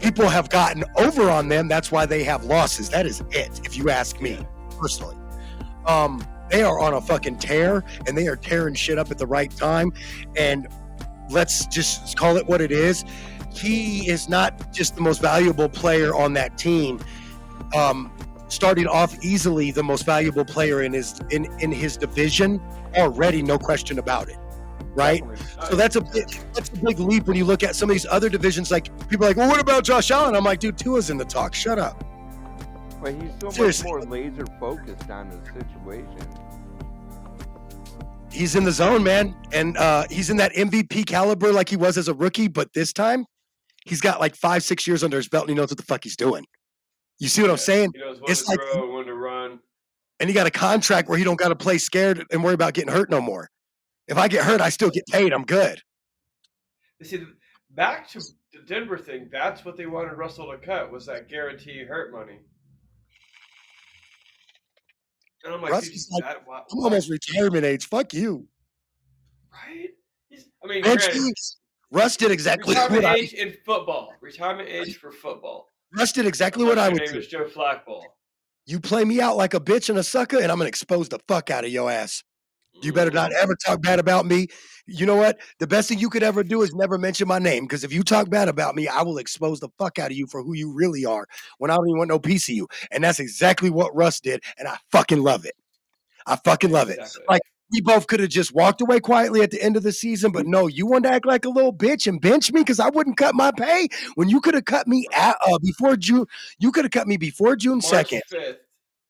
People 0.00 0.28
have 0.28 0.50
gotten 0.50 0.84
over 0.96 1.30
on 1.30 1.48
them. 1.48 1.68
That's 1.68 1.90
why 1.90 2.06
they 2.06 2.22
have 2.24 2.44
losses. 2.44 2.90
That 2.90 3.06
is 3.06 3.22
it, 3.30 3.60
if 3.64 3.76
you 3.76 3.90
ask 3.90 4.20
me 4.20 4.38
personally. 4.78 5.16
Um, 5.86 6.26
they 6.50 6.62
are 6.62 6.78
on 6.78 6.94
a 6.94 7.00
fucking 7.00 7.38
tear, 7.38 7.82
and 8.06 8.16
they 8.16 8.28
are 8.28 8.36
tearing 8.36 8.74
shit 8.74 8.98
up 8.98 9.10
at 9.10 9.18
the 9.18 9.26
right 9.26 9.50
time. 9.50 9.92
And 10.36 10.68
let's 11.30 11.66
just 11.66 12.16
call 12.16 12.36
it 12.36 12.46
what 12.46 12.60
it 12.60 12.70
is. 12.70 13.04
He 13.52 14.08
is 14.08 14.28
not 14.28 14.72
just 14.72 14.94
the 14.94 15.00
most 15.00 15.20
valuable 15.22 15.68
player 15.68 16.14
on 16.14 16.34
that 16.34 16.58
team. 16.58 17.00
Um, 17.74 18.12
starting 18.48 18.86
off 18.86 19.16
easily 19.24 19.70
the 19.70 19.82
most 19.82 20.04
valuable 20.04 20.44
player 20.44 20.82
in 20.82 20.92
his 20.92 21.18
in 21.30 21.46
in 21.60 21.72
his 21.72 21.96
division 21.96 22.60
already, 22.94 23.42
no 23.42 23.58
question 23.58 23.98
about 23.98 24.28
it. 24.28 24.36
Right, 24.96 25.22
so 25.68 25.76
that's 25.76 25.96
a 25.96 26.00
big, 26.00 26.26
that's 26.54 26.70
a 26.70 26.76
big 26.82 26.98
leap 26.98 27.26
when 27.26 27.36
you 27.36 27.44
look 27.44 27.62
at 27.62 27.76
some 27.76 27.90
of 27.90 27.94
these 27.94 28.06
other 28.06 28.28
divisions. 28.30 28.70
Like 28.70 28.86
people 29.08 29.26
are 29.26 29.28
like, 29.28 29.36
well, 29.36 29.48
what 29.48 29.60
about 29.60 29.84
Josh 29.84 30.10
Allen? 30.10 30.34
I'm 30.34 30.42
like, 30.44 30.58
dude, 30.58 30.78
Tua's 30.78 31.10
in 31.10 31.18
the 31.18 31.24
talk. 31.24 31.54
Shut 31.54 31.78
up. 31.78 32.02
But 33.02 33.12
he's 33.14 33.30
so 33.40 33.50
Seriously. 33.50 33.92
much 33.92 34.04
more 34.06 34.10
laser 34.10 34.46
focused 34.58 35.10
on 35.10 35.28
the 35.28 35.38
situation. 35.52 36.18
He's 38.32 38.54
in 38.54 38.64
the 38.64 38.72
zone, 38.72 39.02
man, 39.02 39.34
and 39.52 39.76
uh, 39.78 40.04
he's 40.10 40.28
in 40.30 40.36
that 40.38 40.52
MVP 40.54 41.06
caliber 41.06 41.52
like 41.52 41.68
he 41.68 41.76
was 41.76 41.96
as 41.96 42.08
a 42.08 42.14
rookie. 42.14 42.48
But 42.48 42.72
this 42.74 42.92
time, 42.92 43.24
he's 43.86 44.00
got 44.00 44.20
like 44.20 44.34
five, 44.34 44.62
six 44.62 44.86
years 44.86 45.02
under 45.04 45.16
his 45.16 45.28
belt, 45.28 45.44
and 45.44 45.50
he 45.50 45.54
knows 45.54 45.70
what 45.70 45.78
the 45.78 45.84
fuck 45.84 46.04
he's 46.04 46.16
doing. 46.16 46.44
You 47.18 47.28
see 47.28 47.40
what 47.40 47.50
I'm 47.50 47.56
saying? 47.56 47.92
he 47.94 48.00
knows 48.00 48.20
when 48.20 48.30
It's 48.30 48.42
to 48.42 48.50
like, 48.50 48.60
throw, 48.72 48.94
when 48.94 49.06
to 49.06 49.14
run. 49.14 49.58
and 50.20 50.28
he 50.28 50.34
got 50.34 50.46
a 50.46 50.50
contract 50.50 51.08
where 51.08 51.16
he 51.16 51.24
don't 51.24 51.38
got 51.38 51.48
to 51.48 51.56
play 51.56 51.78
scared 51.78 52.24
and 52.30 52.44
worry 52.44 52.52
about 52.54 52.74
getting 52.74 52.92
hurt 52.92 53.08
no 53.10 53.20
more. 53.22 53.48
If 54.08 54.16
I 54.16 54.28
get 54.28 54.44
hurt, 54.44 54.60
I 54.60 54.68
still 54.68 54.90
get 54.90 55.06
paid. 55.06 55.32
I'm 55.32 55.44
good. 55.44 55.80
You 57.00 57.06
see, 57.06 57.24
back 57.70 58.08
to 58.10 58.20
the 58.52 58.60
Denver 58.66 58.98
thing. 58.98 59.28
That's 59.30 59.64
what 59.64 59.76
they 59.76 59.86
wanted 59.86 60.12
Russell 60.14 60.50
to 60.50 60.58
cut 60.58 60.90
was 60.92 61.06
that 61.06 61.28
guarantee 61.28 61.84
hurt 61.84 62.12
money. 62.12 62.38
And 65.44 65.54
I'm 65.54 65.62
like, 65.62 65.72
Russ 65.72 65.88
dude, 65.88 65.98
like, 66.10 66.24
that, 66.24 66.44
I'm 66.72 66.78
almost 66.78 67.08
retirement 67.08 67.64
age. 67.64 67.86
Fuck 67.88 68.12
you. 68.12 68.48
right? 69.52 69.90
He's, 70.28 70.48
I 70.64 70.66
mean, 70.66 70.82
granted. 70.82 71.32
Russ 71.92 72.16
did 72.16 72.32
exactly 72.32 72.74
retirement 72.74 73.04
what 73.04 73.12
I 73.12 73.18
age 73.18 73.32
in 73.32 73.54
football. 73.64 74.12
Retirement 74.20 74.68
age 74.68 74.96
for 74.98 75.12
football. 75.12 75.68
Russ 75.96 76.12
did 76.12 76.26
exactly 76.26 76.64
what 76.64 76.78
I 76.78 76.88
would 76.88 77.00
name 77.00 77.12
do. 77.12 77.18
is 77.18 77.28
Joe 77.28 77.44
Flacco. 77.44 78.02
You 78.66 78.80
play 78.80 79.04
me 79.04 79.20
out 79.20 79.36
like 79.36 79.54
a 79.54 79.60
bitch 79.60 79.88
and 79.88 79.98
a 79.98 80.02
sucker, 80.02 80.38
and 80.38 80.50
I'm 80.50 80.58
gonna 80.58 80.68
expose 80.68 81.08
the 81.08 81.20
fuck 81.28 81.50
out 81.50 81.64
of 81.64 81.70
your 81.70 81.88
ass. 81.90 82.24
You 82.82 82.92
better 82.92 83.10
not 83.10 83.30
Mm-hmm. 83.30 83.42
ever 83.42 83.56
talk 83.56 83.82
bad 83.82 83.98
about 83.98 84.26
me. 84.26 84.48
You 84.86 85.04
know 85.04 85.16
what? 85.16 85.38
The 85.58 85.66
best 85.66 85.88
thing 85.88 85.98
you 85.98 86.08
could 86.08 86.22
ever 86.22 86.44
do 86.44 86.62
is 86.62 86.72
never 86.74 86.96
mention 86.96 87.26
my 87.26 87.40
name. 87.40 87.64
Because 87.64 87.82
if 87.82 87.92
you 87.92 88.02
talk 88.04 88.30
bad 88.30 88.48
about 88.48 88.76
me, 88.76 88.86
I 88.86 89.02
will 89.02 89.18
expose 89.18 89.58
the 89.58 89.68
fuck 89.78 89.98
out 89.98 90.12
of 90.12 90.16
you 90.16 90.26
for 90.28 90.42
who 90.42 90.54
you 90.54 90.72
really 90.72 91.04
are 91.04 91.26
when 91.58 91.70
I 91.70 91.76
don't 91.76 91.88
even 91.88 91.98
want 91.98 92.08
no 92.08 92.18
piece 92.20 92.48
of 92.48 92.54
you. 92.54 92.68
And 92.92 93.02
that's 93.02 93.18
exactly 93.18 93.68
what 93.70 93.94
Russ 93.96 94.20
did, 94.20 94.42
and 94.58 94.68
I 94.68 94.76
fucking 94.92 95.22
love 95.22 95.44
it. 95.44 95.54
I 96.26 96.36
fucking 96.36 96.70
love 96.70 96.88
it. 96.90 96.98
Like 97.28 97.42
we 97.72 97.80
both 97.80 98.06
could 98.06 98.20
have 98.20 98.28
just 98.28 98.54
walked 98.54 98.80
away 98.80 99.00
quietly 99.00 99.42
at 99.42 99.50
the 99.50 99.60
end 99.60 99.76
of 99.76 99.82
the 99.82 99.92
season, 99.92 100.30
but 100.30 100.46
no, 100.46 100.68
you 100.68 100.86
wanted 100.86 101.08
to 101.08 101.14
act 101.16 101.26
like 101.26 101.44
a 101.44 101.48
little 101.48 101.72
bitch 101.72 102.06
and 102.06 102.20
bench 102.20 102.52
me 102.52 102.60
because 102.60 102.78
I 102.78 102.90
wouldn't 102.90 103.16
cut 103.16 103.34
my 103.34 103.50
pay 103.50 103.88
when 104.14 104.28
you 104.28 104.40
could 104.40 104.54
have 104.54 104.66
cut 104.66 104.86
me 104.86 105.06
at, 105.12 105.36
uh, 105.48 105.58
before 105.58 105.96
June. 105.96 106.26
You 106.60 106.70
could 106.70 106.84
have 106.84 106.92
cut 106.92 107.08
me 107.08 107.16
before 107.16 107.56
June 107.56 107.80
second. 107.80 108.22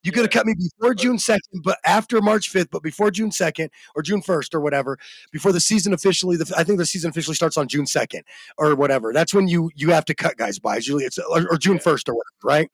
5th. 0.07 0.11
You 0.11 0.13
could 0.13 0.23
have 0.23 0.31
cut 0.31 0.47
me 0.47 0.55
before 0.55 0.95
June 0.95 1.17
2nd, 1.17 1.63
but 1.63 1.79
after 1.85 2.21
March 2.21 2.53
5th, 2.53 2.69
but 2.71 2.83
before 2.83 3.11
June 3.11 3.31
2nd 3.31 3.69
or 3.95 4.03
June 4.03 4.23
1st 4.23 4.55
or 4.55 4.61
whatever, 4.61 4.99
before 5.33 5.53
the 5.53 5.61
season 5.61 5.93
officially, 5.93 6.37
the, 6.37 6.53
I 6.57 6.65
think 6.65 6.79
the 6.79 6.87
season 6.87 7.11
officially 7.11 7.35
starts 7.35 7.57
on 7.57 7.69
June 7.69 7.85
2nd 7.85 8.23
or 8.59 8.75
whatever. 8.75 9.13
That's 9.13 9.35
when 9.35 9.49
you 9.49 9.71
you 9.75 9.91
have 9.91 10.05
to 10.07 10.15
cut 10.15 10.37
guys 10.37 10.59
by. 10.59 10.77
Usually 10.77 11.05
it's 11.05 11.19
or, 11.19 11.47
or 11.51 11.59
June 11.59 11.79
1st 11.79 12.09
or 12.09 12.15
whatever, 12.15 12.25
right? 12.45 12.71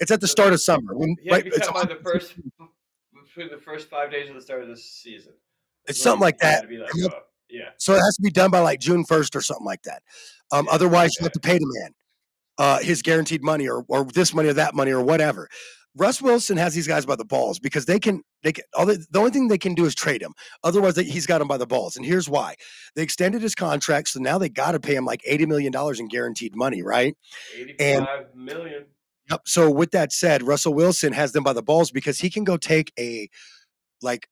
It's 0.00 0.10
at 0.10 0.20
the 0.20 0.28
start 0.28 0.52
of 0.52 0.60
summer. 0.60 0.94
When, 0.94 1.16
He 1.22 1.28
had 1.30 1.44
right, 1.44 1.46
it's, 1.46 1.70
by 1.70 1.84
the 1.84 1.96
first 2.02 2.34
between 3.36 3.50
the 3.50 3.58
first 3.62 3.88
five 3.88 4.10
days 4.10 4.28
of 4.28 4.34
the 4.34 4.40
start 4.40 4.62
of 4.62 4.68
the 4.68 4.76
season. 4.76 5.32
it's 5.88 6.00
something 6.00 6.20
like 6.22 6.38
that. 6.38 6.62
to 6.62 6.68
be 6.68 6.78
let 6.78 6.90
Yep. 6.94 7.10
go. 7.10 7.18
Yeah. 7.48 7.70
So 7.78 7.94
it 7.94 7.98
has 8.00 8.16
to 8.16 8.22
be 8.22 8.30
done 8.30 8.50
by 8.50 8.58
like 8.58 8.80
June 8.80 9.04
1st 9.04 9.36
or 9.36 9.40
something 9.40 9.66
like 9.66 9.82
that. 9.82 10.02
Um, 10.52 10.66
otherwise, 10.70 11.14
you 11.18 11.24
have 11.24 11.32
to 11.32 11.40
pay 11.40 11.58
the 11.58 11.80
man 11.80 11.92
uh, 12.58 12.78
his 12.80 13.02
guaranteed 13.02 13.42
money 13.42 13.68
or, 13.68 13.84
or 13.88 14.04
this 14.04 14.34
money 14.34 14.48
or 14.48 14.54
that 14.54 14.74
money 14.74 14.90
or 14.90 15.02
whatever. 15.02 15.48
Russ 15.96 16.20
Wilson 16.20 16.58
has 16.58 16.74
these 16.74 16.86
guys 16.86 17.06
by 17.06 17.16
the 17.16 17.24
balls 17.24 17.58
because 17.58 17.86
they 17.86 17.98
can 17.98 18.22
they 18.42 18.52
can 18.52 18.64
all 18.74 18.86
they, 18.86 18.96
the 18.96 19.18
only 19.18 19.30
thing 19.30 19.48
they 19.48 19.58
can 19.58 19.74
do 19.74 19.86
is 19.86 19.94
trade 19.94 20.20
him. 20.20 20.34
Otherwise, 20.62 20.94
they, 20.94 21.04
he's 21.04 21.26
got 21.26 21.40
him 21.40 21.48
by 21.48 21.56
the 21.56 21.66
balls. 21.66 21.96
And 21.96 22.04
here's 22.04 22.28
why: 22.28 22.54
they 22.94 23.02
extended 23.02 23.40
his 23.42 23.54
contract, 23.54 24.08
so 24.08 24.20
now 24.20 24.38
they 24.38 24.48
got 24.48 24.72
to 24.72 24.80
pay 24.80 24.94
him 24.94 25.06
like 25.06 25.22
eighty 25.26 25.46
million 25.46 25.72
dollars 25.72 25.98
in 25.98 26.08
guaranteed 26.08 26.54
money, 26.54 26.82
right? 26.82 27.16
And 27.80 28.06
Eighty-five 28.06 28.34
million. 28.34 28.84
Yep. 29.30 29.40
So 29.46 29.70
with 29.70 29.90
that 29.92 30.12
said, 30.12 30.42
Russell 30.42 30.74
Wilson 30.74 31.12
has 31.12 31.32
them 31.32 31.42
by 31.42 31.52
the 31.52 31.62
balls 31.62 31.90
because 31.90 32.18
he 32.18 32.30
can 32.30 32.44
go 32.44 32.56
take 32.56 32.92
a 32.98 33.28
like 34.02 34.28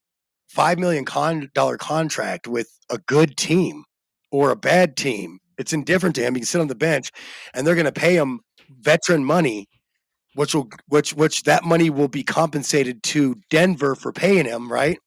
five 0.48 0.78
million 0.78 1.04
con- 1.04 1.50
dollar 1.54 1.76
contract 1.78 2.46
with 2.46 2.68
a 2.90 2.98
good 2.98 3.36
team 3.36 3.84
or 4.30 4.50
a 4.50 4.56
bad 4.56 4.96
team. 4.96 5.38
It's 5.58 5.72
indifferent 5.72 6.14
to 6.16 6.22
him. 6.22 6.34
He 6.34 6.40
can 6.40 6.46
sit 6.46 6.60
on 6.60 6.68
the 6.68 6.74
bench, 6.74 7.10
and 7.54 7.66
they're 7.66 7.74
going 7.74 7.86
to 7.86 7.92
pay 7.92 8.16
him 8.16 8.40
veteran 8.68 9.24
money, 9.24 9.68
which 10.34 10.54
will 10.54 10.68
which 10.88 11.14
which 11.14 11.44
that 11.44 11.64
money 11.64 11.90
will 11.90 12.08
be 12.08 12.22
compensated 12.22 13.02
to 13.04 13.36
Denver 13.50 13.94
for 13.94 14.12
paying 14.12 14.44
him, 14.44 14.70
right? 14.70 14.98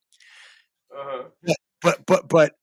Uh-huh. 0.91 1.24
But 1.44 1.58
but 1.82 2.06
but 2.06 2.30
but 2.30 2.54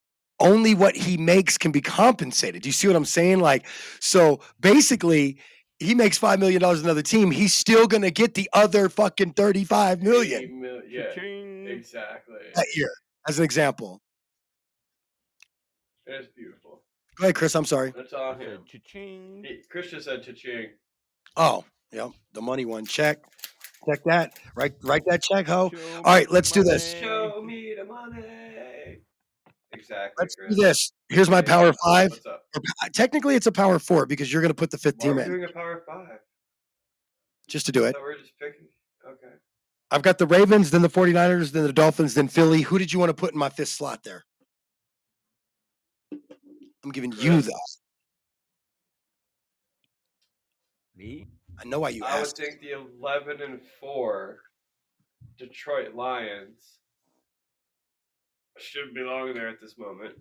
only 0.41 0.75
what 0.75 0.97
he 0.97 1.17
makes 1.17 1.57
can 1.57 1.71
be 1.73 1.81
compensated. 1.81 2.63
Do 2.63 2.69
you 2.69 2.73
see 2.73 2.89
what 2.89 2.97
I'm 2.97 3.05
saying? 3.05 3.41
Like, 3.41 3.67
so 4.01 4.41
basically, 4.61 5.39
he 5.79 5.95
makes 5.95 6.19
five 6.19 6.41
million 6.41 6.61
dollars 6.61 6.83
another 6.83 7.03
team. 7.03 7.31
He's 7.31 7.55
still 7.55 7.87
gonna 7.87 8.11
get 8.11 8.35
the 8.35 8.49
other 8.53 8.89
fucking 8.89 9.35
thirty-five 9.35 10.03
million. 10.03 10.61
Mil- 10.61 10.83
yeah. 10.89 11.13
Exactly. 11.67 12.37
that 12.55 12.67
year, 12.77 12.91
as 13.29 13.39
an 13.39 13.45
example. 13.45 14.01
It's 16.07 16.29
beautiful. 16.35 16.83
Go 17.17 17.25
ahead, 17.25 17.35
Chris. 17.35 17.55
I'm 17.55 17.65
sorry. 17.65 17.93
That's 17.97 18.13
on 18.13 18.41
him. 18.41 18.61
He, 18.67 19.63
Chris 19.71 19.91
just 19.91 20.07
said 20.07 20.23
cha-ching. 20.23 20.71
Oh, 21.37 21.65
yep, 21.95 22.11
the 22.33 22.43
money 22.43 22.65
one. 22.65 22.85
Check, 22.85 23.19
check 23.87 24.01
that. 24.05 24.39
Write 24.55 24.75
write 24.83 25.03
that 25.07 25.23
check, 25.23 25.47
ho. 25.47 25.71
All 25.97 26.03
right, 26.05 26.31
let's 26.31 26.51
do 26.51 26.63
this. 26.63 26.95
Show 26.95 27.43
me 27.45 27.75
the 27.79 27.85
money. 27.85 28.99
Exactly. 29.73 30.15
Let's 30.19 30.35
Chris. 30.37 30.55
do 30.55 30.63
this. 30.63 30.93
Here's 31.09 31.29
my 31.31 31.43
power 31.43 31.73
five. 31.85 32.13
Up? 32.27 32.43
Uh, 32.57 32.89
technically, 32.93 33.35
it's 33.35 33.47
a 33.47 33.53
power 33.53 33.79
four 33.79 34.07
because 34.07 34.33
you're 34.33 34.43
gonna 34.43 34.55
put 34.55 34.71
the 34.71 34.79
fifth 34.79 34.97
Why 34.99 35.09
are 35.09 35.11
team 35.11 35.17
we 35.17 35.23
in 35.23 35.29
doing 35.31 35.45
a 35.45 35.53
power 35.53 35.83
five? 35.87 36.19
just 37.49 37.67
to 37.67 37.73
do 37.73 37.85
I 37.85 37.89
it. 37.89 37.93
thought 37.93 38.03
we 38.03 38.09
were 38.09 38.19
just 38.19 38.33
picking. 38.39 38.67
Okay. 39.07 39.35
I've 39.91 40.03
got 40.03 40.19
the 40.19 40.27
Ravens, 40.27 40.71
then 40.71 40.83
the 40.83 40.89
49ers, 40.89 41.53
then 41.53 41.63
the 41.65 41.73
Dolphins, 41.73 42.15
then 42.15 42.27
Philly. 42.29 42.63
Who 42.63 42.79
did 42.79 42.93
you 42.93 42.99
want 42.99 43.11
to 43.11 43.15
put 43.15 43.33
in 43.33 43.39
my 43.39 43.49
fifth 43.49 43.69
slot 43.69 44.03
there? 44.03 44.25
I'm 46.83 46.91
giving 46.91 47.13
you 47.13 47.33
Chris. 47.33 47.47
that. 47.47 47.61
Me? 50.97 51.27
I 51.61 51.65
know 51.67 51.81
why 51.81 51.91
you 51.91 52.05
asked. 52.05 52.13
I 52.13 52.19
would 52.19 52.27
asked. 52.27 52.37
think 52.37 52.61
the 52.61 52.73
eleven 52.73 53.41
and 53.43 53.61
four 53.81 54.39
Detroit 55.39 55.95
Lions 55.95 56.79
should 58.59 58.95
be 58.95 59.01
belong 59.03 59.35
there 59.35 59.49
at 59.49 59.61
this 59.61 59.77
moment. 59.79 60.15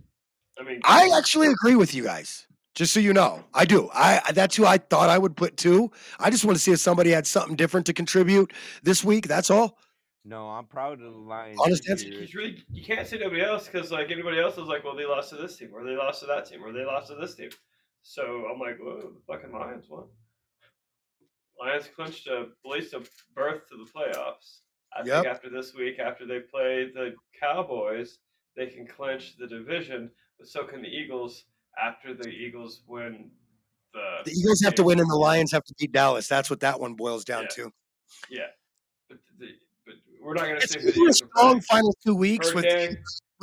I 0.59 0.63
mean, 0.63 0.81
I 0.83 1.11
actually 1.17 1.47
agree 1.47 1.75
with 1.75 1.93
you 1.93 2.03
guys. 2.03 2.47
Just 2.75 2.93
so 2.93 2.99
you 2.99 3.13
know, 3.13 3.43
I 3.53 3.65
do. 3.65 3.89
I 3.93 4.21
I- 4.27 4.31
that's 4.31 4.55
who 4.55 4.65
I 4.65 4.77
thought 4.77 5.09
I 5.09 5.17
would 5.17 5.35
put 5.35 5.57
too. 5.57 5.91
I 6.19 6.29
just 6.31 6.43
want 6.43 6.55
to 6.57 6.61
see 6.61 6.71
if 6.71 6.79
somebody 6.79 7.11
had 7.11 7.27
something 7.27 7.55
different 7.55 7.85
to 7.87 7.93
contribute 7.93 8.51
this 8.81 9.03
week. 9.03 9.27
That's 9.27 9.51
all. 9.51 9.77
No, 10.25 10.49
I'm 10.49 10.65
proud 10.65 11.01
of 11.01 11.11
the 11.13 11.19
Lions. 11.19 11.59
Honest 11.63 11.83
this 11.83 12.03
answer. 12.05 12.19
He's 12.19 12.33
really 12.33 12.63
you 12.71 12.83
can't 12.83 13.07
say 13.07 13.17
nobody 13.17 13.41
else 13.43 13.67
because 13.67 13.91
like 13.91 14.09
anybody 14.09 14.39
else 14.39 14.57
is 14.57 14.67
like, 14.67 14.83
well, 14.83 14.95
they 14.95 15.05
lost 15.05 15.29
to 15.31 15.35
this 15.35 15.57
team, 15.57 15.69
or 15.73 15.83
they 15.83 15.95
lost 15.95 16.21
to 16.21 16.25
that 16.27 16.45
team, 16.47 16.63
or 16.63 16.71
they 16.71 16.85
lost 16.85 17.09
to 17.09 17.15
this 17.15 17.35
team. 17.35 17.49
So 18.01 18.47
I'm 18.51 18.59
like, 18.59 18.77
whoa, 18.79 19.13
the 19.13 19.21
fucking 19.27 19.51
Lions 19.51 19.85
won. 19.89 20.05
Lions 21.59 21.87
clinched 21.95 22.27
a 22.27 22.41
at 22.41 22.47
least 22.65 22.93
a 22.93 23.03
berth 23.35 23.67
to 23.69 23.77
the 23.77 23.89
playoffs. 23.89 24.59
I 24.95 25.03
Yep. 25.03 25.23
think 25.23 25.27
after 25.27 25.49
this 25.49 25.73
week, 25.73 25.99
after 25.99 26.25
they 26.25 26.39
play 26.39 26.91
the 26.93 27.15
Cowboys, 27.39 28.19
they 28.55 28.67
can 28.67 28.85
clinch 28.85 29.35
the 29.37 29.47
division, 29.47 30.11
but 30.37 30.47
so 30.47 30.65
can 30.65 30.81
the 30.81 30.87
Eagles 30.87 31.45
after 31.81 32.13
the 32.13 32.27
Eagles 32.29 32.81
win 32.87 33.31
the 33.93 34.21
The 34.25 34.31
Eagles 34.31 34.61
have 34.63 34.75
to 34.75 34.83
win 34.83 34.99
and 34.99 35.09
the 35.09 35.15
Lions 35.15 35.51
have 35.51 35.63
to 35.65 35.73
beat 35.79 35.91
Dallas. 35.91 36.27
That's 36.27 36.49
what 36.49 36.59
that 36.61 36.79
one 36.79 36.93
boils 36.95 37.23
down 37.25 37.47
to. 37.55 37.71
Yeah, 38.29 38.47
but, 39.09 39.19
the, 39.39 39.47
but 39.85 39.95
we're 40.21 40.33
not 40.33 40.47
going 40.47 40.59
to 40.61 40.79
It's 40.79 40.95
be 40.95 41.07
a 41.07 41.13
strong 41.13 41.61
final 41.61 41.95
two 42.05 42.15
weeks 42.15 42.51
Hurricane. 42.51 42.89
with 42.89 42.97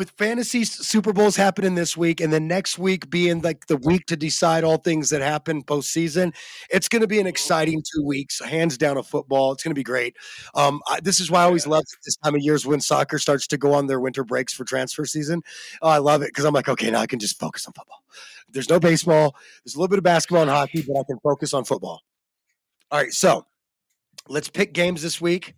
fantasy 0.09 0.65
Super 0.65 1.13
Bowls 1.13 1.37
happening 1.37 1.75
this 1.75 1.97
week, 1.97 2.21
and 2.21 2.33
then 2.33 2.49
next 2.49 2.79
week 2.79 3.11
being 3.11 3.43
like 3.43 3.67
the 3.67 3.77
week 3.77 4.07
to 4.07 4.17
decide 4.17 4.65
all 4.65 4.79
things 4.79 5.11
that 5.11 5.21
happen 5.21 5.63
postseason. 5.63 6.35
It's 6.71 6.89
going 6.89 7.03
to 7.03 7.09
be 7.09 7.21
an 7.21 7.27
exciting 7.27 7.83
two 7.95 8.03
weeks, 8.03 8.43
hands 8.43 8.79
down 8.79 8.97
of 8.97 9.07
football. 9.07 9.53
It's 9.53 9.63
going 9.63 9.73
to 9.73 9.79
be 9.79 9.83
great. 9.83 10.17
Um, 10.55 10.81
I, 10.89 11.01
this 11.01 11.21
is 11.21 11.31
why 11.31 11.41
I 11.41 11.45
always 11.45 11.67
love 11.67 11.85
this 12.05 12.17
time 12.17 12.35
of 12.35 12.41
years 12.41 12.65
when 12.65 12.81
soccer 12.81 13.19
starts 13.19 13.47
to 13.49 13.59
go 13.59 13.75
on 13.75 13.89
their 13.89 14.01
winter 14.01 14.25
breaks 14.25 14.55
for 14.55 14.65
transfer 14.65 15.05
season. 15.05 15.43
Oh, 15.83 15.89
I 15.89 15.99
love 15.99 16.23
it 16.23 16.29
because 16.29 16.45
I'm 16.45 16.55
like, 16.55 16.69
okay, 16.69 16.91
now 16.91 17.01
I 17.01 17.07
can 17.07 17.19
just 17.19 17.39
focus 17.39 17.67
on 17.67 17.73
football. 17.73 18.03
There's 18.49 18.71
no 18.71 18.81
baseball. 18.81 19.37
There's 19.65 19.75
a 19.75 19.79
little 19.79 19.89
bit 19.89 19.99
of 19.99 20.05
basketball 20.05 20.43
and 20.43 20.51
hockey, 20.51 20.83
but 20.87 20.99
I 20.99 21.05
can 21.05 21.19
focus 21.23 21.53
on 21.53 21.65
football. 21.65 22.01
All 22.91 22.99
right, 22.99 23.13
so 23.13 23.47
let's 24.29 24.49
pick 24.49 24.73
games 24.73 25.03
this 25.03 25.21
week. 25.21 25.55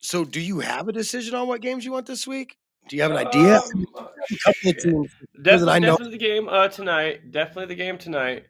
So, 0.00 0.24
do 0.24 0.40
you 0.40 0.60
have 0.60 0.88
a 0.88 0.92
decision 0.92 1.34
on 1.34 1.48
what 1.48 1.62
games 1.62 1.84
you 1.84 1.92
want 1.92 2.06
this 2.06 2.26
week? 2.26 2.56
Do 2.88 2.96
you 2.96 3.02
have 3.02 3.10
an 3.10 3.18
idea? 3.18 3.56
Um, 3.56 3.86
a 3.96 4.36
couple 4.44 4.70
of 4.70 4.76
teams. 4.78 5.10
Definitely, 5.42 5.72
I 5.72 5.78
know. 5.80 5.90
definitely 5.92 6.12
the 6.18 6.24
game 6.24 6.48
uh, 6.48 6.68
tonight. 6.68 7.32
Definitely 7.32 7.66
the 7.66 7.74
game 7.74 7.98
tonight. 7.98 8.44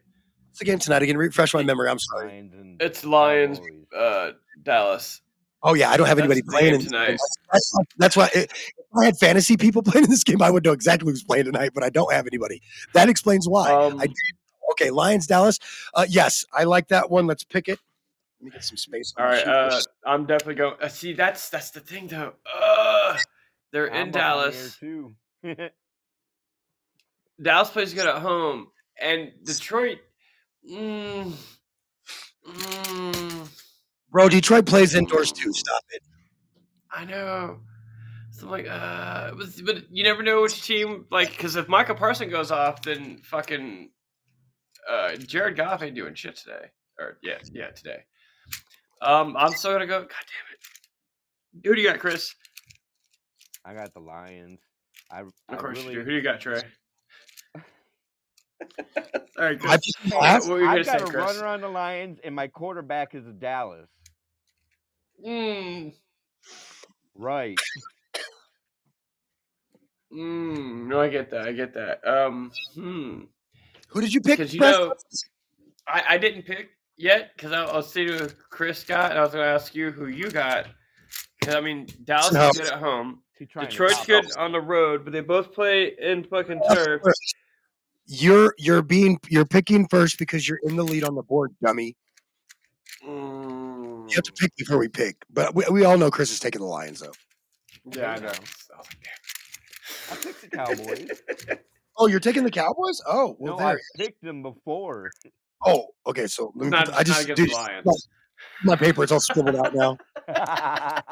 It's 0.51 0.59
the 0.59 0.65
game 0.65 0.79
tonight. 0.79 1.01
Again, 1.01 1.17
refresh 1.17 1.53
my 1.53 1.63
memory. 1.63 1.89
I'm 1.89 1.99
sorry. 1.99 2.51
It's 2.79 3.03
Lions, 3.03 3.59
uh, 3.97 4.31
Dallas. 4.63 5.21
Oh 5.63 5.73
yeah, 5.73 5.89
I 5.89 5.97
don't 5.97 6.07
have 6.07 6.17
That's 6.17 6.29
anybody 6.29 6.43
playing 6.47 6.75
in 6.75 6.81
tonight. 6.81 7.07
game. 7.07 7.17
That's, 7.51 7.71
why- 7.73 7.83
that's 7.97 8.15
why 8.17 8.29
if 8.33 8.47
I 8.95 9.05
had 9.05 9.17
fantasy 9.17 9.57
people 9.57 9.81
playing 9.83 10.05
in 10.05 10.09
this 10.11 10.23
game, 10.23 10.41
I 10.41 10.51
would 10.51 10.63
know 10.63 10.71
exactly 10.71 11.11
who's 11.11 11.23
playing 11.23 11.45
tonight. 11.45 11.71
But 11.73 11.83
I 11.83 11.89
don't 11.89 12.11
have 12.13 12.27
anybody. 12.27 12.61
That 12.93 13.09
explains 13.09 13.47
why. 13.49 13.71
Um, 13.71 13.99
I 13.99 14.05
did. 14.07 14.15
Okay, 14.71 14.91
Lions, 14.91 15.25
Dallas. 15.27 15.59
Uh, 15.93 16.05
yes, 16.09 16.45
I 16.53 16.65
like 16.65 16.89
that 16.89 17.09
one. 17.09 17.25
Let's 17.25 17.43
pick 17.43 17.67
it. 17.69 17.79
Let 18.39 18.45
me 18.45 18.51
get 18.51 18.63
some 18.63 18.77
space. 18.77 19.13
on 19.17 19.23
All 19.23 19.31
my 19.31 19.37
right, 19.37 19.47
uh, 19.47 19.81
I'm 20.05 20.25
definitely 20.25 20.55
going. 20.55 20.75
Uh, 20.79 20.87
see, 20.89 21.13
that's 21.13 21.49
that's 21.49 21.71
the 21.71 21.79
thing 21.79 22.07
though. 22.07 22.33
Uh, 22.61 23.17
they're 23.71 23.87
in 23.87 23.93
I'm 23.93 24.07
up 24.07 24.13
there 24.13 24.21
Dallas. 24.21 24.77
too. 24.79 25.15
Dallas 27.41 27.69
plays 27.69 27.93
good 27.93 28.07
at 28.07 28.21
home, 28.21 28.67
and 28.99 29.31
Detroit. 29.43 29.99
Mm, 30.69 31.33
mm, 32.47 33.49
Bro, 34.09 34.29
Detroit 34.29 34.65
plays 34.65 34.95
indoors 34.95 35.31
too. 35.31 35.53
Stop 35.53 35.83
it. 35.91 36.01
I 36.91 37.05
know. 37.05 37.59
So 38.31 38.45
I'm 38.45 38.51
like, 38.51 38.67
uh, 38.67 39.31
but, 39.35 39.47
but 39.65 39.83
you 39.91 40.03
never 40.03 40.23
know 40.23 40.41
which 40.41 40.65
team. 40.65 41.05
Like, 41.11 41.31
because 41.31 41.55
if 41.55 41.67
Michael 41.67 41.95
Parson 41.95 42.29
goes 42.29 42.51
off, 42.51 42.81
then 42.81 43.19
fucking 43.23 43.89
uh, 44.89 45.15
Jared 45.17 45.57
Goff 45.57 45.83
ain't 45.83 45.95
doing 45.95 46.15
shit 46.15 46.35
today. 46.35 46.67
Or 46.99 47.17
yeah, 47.21 47.37
yeah, 47.51 47.71
today. 47.71 48.03
Um, 49.01 49.35
I'm 49.37 49.51
still 49.51 49.71
gonna 49.71 49.85
go. 49.85 50.01
God 50.01 50.09
damn 50.09 50.53
it. 50.53 51.67
Who 51.67 51.75
do 51.75 51.81
you 51.81 51.89
got, 51.89 51.99
Chris? 51.99 52.33
I 53.67 53.73
got 53.73 53.93
the 53.93 53.99
Lions. 53.99 54.61
I, 55.11 55.21
Of 55.21 55.33
I 55.49 55.55
course 55.57 55.77
really, 55.79 55.93
you 55.95 55.99
do. 55.99 56.05
Who 56.05 56.09
do 56.11 56.15
you 56.15 56.21
got, 56.21 56.39
Trey? 56.39 56.63
All 59.37 59.45
right, 59.45 59.59
I 59.59 59.59
Chris. 59.59 59.81
just 59.83 59.97
What 60.13 60.47
were 60.47 60.59
you 60.61 60.65
gonna 60.65 60.79
I've 60.79 60.85
say, 60.85 60.91
got 60.93 61.01
a 61.01 61.05
Chris? 61.05 61.25
runner 61.25 61.45
on 61.45 61.61
the 61.61 61.67
Lions, 61.67 62.19
and 62.23 62.33
my 62.33 62.47
quarterback 62.47 63.13
is 63.13 63.27
a 63.27 63.31
Dallas. 63.33 63.89
Mm, 65.25 65.93
Right. 67.15 67.57
mm, 70.13 70.87
no, 70.87 71.01
I 71.01 71.09
get 71.09 71.29
that. 71.31 71.41
I 71.41 71.51
get 71.51 71.73
that. 71.73 72.07
Um, 72.07 72.51
hmm. 72.73 73.21
Who 73.89 74.01
did 74.01 74.13
you 74.13 74.21
pick? 74.21 74.37
Because 74.37 74.53
you 74.53 74.61
know, 74.61 74.93
I, 75.87 76.03
I 76.09 76.17
didn't 76.17 76.43
pick 76.43 76.69
yet 76.97 77.31
because 77.35 77.51
I, 77.51 77.63
I 77.63 77.75
was 77.75 77.91
seeing 77.91 78.09
who 78.09 78.27
Chris 78.49 78.83
got, 78.83 79.11
and 79.11 79.19
I 79.19 79.23
was 79.23 79.33
going 79.33 79.43
to 79.43 79.49
ask 79.51 79.75
you 79.75 79.91
who 79.91 80.07
you 80.07 80.29
got. 80.29 80.67
Because 81.39 81.55
I 81.55 81.61
mean, 81.61 81.87
Dallas 82.03 82.33
No. 82.33 82.49
is 82.49 82.57
good 82.57 82.67
at 82.67 82.79
home. 82.79 83.21
He 83.39 83.45
trying 83.45 83.65
to 83.65 83.69
Detroit's 83.71 84.05
good 84.05 84.25
up. 84.31 84.37
on 84.39 84.51
the 84.51 84.61
road, 84.61 85.03
but 85.03 85.13
they 85.13 85.21
both 85.21 85.53
play 85.53 85.93
in 85.99 86.23
fucking 86.23 86.61
turf. 86.73 87.01
You're 88.07 88.53
you're 88.57 88.81
being 88.81 89.19
you're 89.29 89.45
picking 89.45 89.87
first 89.87 90.17
because 90.17 90.47
you're 90.47 90.59
in 90.63 90.75
the 90.75 90.83
lead 90.83 91.03
on 91.03 91.13
the 91.15 91.21
board, 91.23 91.53
dummy. 91.63 91.95
Mm, 93.05 94.09
You 94.09 94.15
have 94.15 94.23
to 94.23 94.33
pick 94.33 94.55
before 94.55 94.77
we 94.77 94.87
pick. 94.87 95.17
But 95.29 95.53
we, 95.53 95.65
we 95.69 95.85
all 95.85 95.97
know 95.97 96.09
Chris 96.09 96.31
is 96.31 96.39
taking 96.39 96.61
the 96.61 96.67
Lions 96.67 96.99
though. 97.01 97.11
yeah, 97.91 98.11
I 98.13 98.19
know. 98.19 98.31
I 100.11 100.15
picked 100.15 100.41
the 100.41 100.49
Cowboys. 100.49 101.09
Oh, 101.99 102.05
you're 102.05 102.19
taking 102.19 102.43
the 102.43 102.51
Cowboys? 102.51 103.01
Oh, 103.07 103.35
well 103.39 103.57
no, 103.57 103.65
I 103.65 103.75
picked 103.97 104.21
them 104.21 104.43
before. 104.43 105.09
Oh, 105.65 105.87
okay. 106.05 106.27
So 106.27 106.51
let 106.55 106.65
me 106.65 106.69
Not- 106.69 106.85
the- 106.85 106.95
I 106.95 107.01
just 107.01 107.17
not 107.17 107.23
against 107.23 107.41
dude, 107.41 107.49
the 107.49 107.55
Lions. 107.55 108.07
My, 108.63 108.73
my 108.73 108.75
paper, 108.75 109.03
it's 109.03 109.11
all 109.11 109.19
scribbled 109.19 109.55
out 109.55 109.73
now. 109.73 109.97
I, 110.27 111.11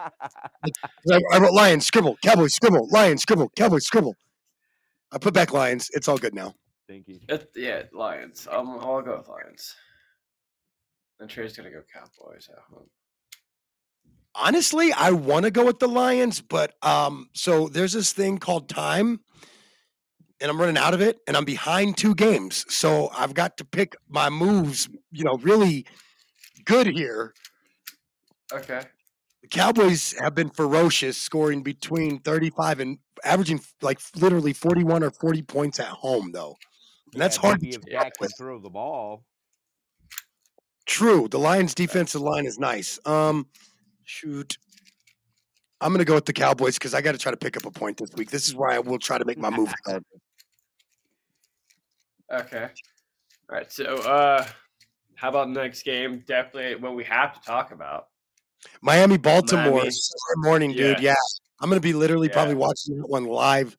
I 1.31 1.39
wrote 1.39 1.53
Lions, 1.53 1.85
scribble, 1.85 2.18
Cowboys, 2.23 2.53
scribble, 2.53 2.88
Lions, 2.91 3.22
scribble, 3.22 3.49
Cowboys, 3.56 3.85
scribble. 3.85 4.15
I 5.11 5.18
put 5.18 5.34
back 5.34 5.53
Lions. 5.53 5.89
It's 5.93 6.07
all 6.07 6.18
good 6.18 6.34
now. 6.34 6.53
Thank 6.88 7.07
you. 7.07 7.19
It, 7.30 7.49
yeah, 7.56 7.84
Lions. 7.93 8.47
Um, 8.52 8.77
I'll 8.81 9.02
go 9.02 9.18
with 9.18 9.27
Lions. 9.27 9.76
And 11.19 11.30
Trey's 11.30 11.56
gonna 11.56 11.72
go 11.72 11.81
Cowboys 11.91 12.49
at 12.52 12.60
home. 12.69 12.89
Honestly, 14.35 14.91
I 14.91 15.11
want 15.11 15.45
to 15.45 15.52
go 15.52 15.65
with 15.65 15.80
the 15.80 15.88
Lions, 15.88 16.41
but 16.41 16.73
um, 16.81 17.30
so 17.34 17.69
there's 17.69 17.93
this 17.93 18.11
thing 18.11 18.38
called 18.38 18.68
time, 18.68 19.22
and 20.41 20.52
I'm 20.52 20.60
running 20.60 20.77
out 20.77 20.93
of 20.93 20.99
it, 20.99 21.19
and 21.26 21.38
I'm 21.38 21.45
behind 21.45 21.95
two 21.95 22.14
games, 22.14 22.65
so 22.68 23.10
I've 23.18 23.34
got 23.34 23.56
to 23.57 23.65
pick 23.65 23.95
my 24.10 24.30
moves. 24.30 24.89
You 25.11 25.23
know, 25.23 25.38
really 25.38 25.85
good 26.66 26.88
here. 26.88 27.34
Okay. 28.54 28.82
The 29.42 29.48
Cowboys 29.48 30.14
have 30.20 30.34
been 30.36 30.50
ferocious, 30.50 31.18
scoring 31.18 31.62
between 31.64 32.20
35 32.20 32.80
and 32.80 32.98
averaging 33.24 33.62
like 33.82 34.00
literally 34.16 34.54
41 34.54 35.04
or 35.04 35.12
40 35.12 35.42
points 35.44 35.80
at 35.80 35.88
home, 35.88 36.32
though. 36.32 36.56
And 37.14 37.22
that's 37.22 37.38
Yeah, 37.38 37.42
hard 37.42 37.60
to 37.62 37.68
if 37.68 37.82
keep 37.86 37.98
up 37.98 38.04
Dak 38.06 38.18
can 38.18 38.28
with. 38.28 38.38
throw 38.38 38.60
the 38.60 38.70
ball. 38.70 39.24
True. 40.86 41.28
The 41.28 41.40
Lions' 41.40 41.74
defensive 41.74 42.22
line 42.22 42.46
is 42.46 42.60
nice. 42.60 43.00
Um, 43.06 43.48
shoot. 44.04 44.58
I'm 45.82 45.90
going 45.92 46.00
to 46.00 46.06
go 46.06 46.16
with 46.16 46.26
the 46.26 46.34
Cowboys 46.34 46.76
because 46.76 46.94
I 46.94 47.02
got 47.02 47.12
to 47.12 47.18
try 47.18 47.32
to 47.32 47.38
pick 47.38 47.58
up 47.58 47.66
a 47.66 47.72
point 47.72 47.98
this 47.98 48.12
week. 48.16 48.32
This 48.32 48.48
is 48.48 48.56
where 48.56 48.70
I 48.70 48.80
will 48.80 49.00
try 49.00 49.18
to 49.18 49.26
make 49.26 49.38
my 49.38 49.50
move. 49.50 49.74
Okay. 52.34 52.64
All 53.50 53.56
right. 53.56 53.72
So, 53.72 53.86
uh, 53.98 54.46
how 55.16 55.30
about 55.30 55.50
next 55.50 55.84
game? 55.84 56.24
Definitely 56.28 56.76
what 56.76 56.96
we 56.96 57.04
have 57.06 57.34
to 57.34 57.42
talk 57.42 57.72
about. 57.72 58.08
Miami, 58.82 59.18
Baltimore, 59.18 59.72
Miami. 59.72 59.92
Morning, 60.38 60.72
dude. 60.72 61.00
Yeah. 61.00 61.10
Yeah. 61.10 61.16
I'm 61.60 61.70
going 61.70 61.78
to 61.78 61.86
be 61.86 61.94
literally 61.94 62.30
probably 62.30 62.56
watching 62.56 62.98
that 62.98 63.08
one 63.08 63.26
live. 63.26 63.78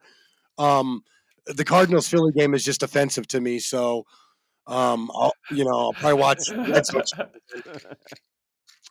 Um, 0.59 1.03
the 1.47 1.65
Cardinals 1.65 2.09
Philly 2.09 2.33
game 2.33 2.55
is 2.55 2.65
just 2.65 2.83
offensive 2.83 3.29
to 3.29 3.41
me. 3.41 3.59
So, 3.59 4.05
um, 4.67 5.11
I'll, 5.15 5.33
you 5.51 5.65
know, 5.65 5.79
I'll 5.79 5.93
probably 5.93 6.21
watch. 6.21 6.51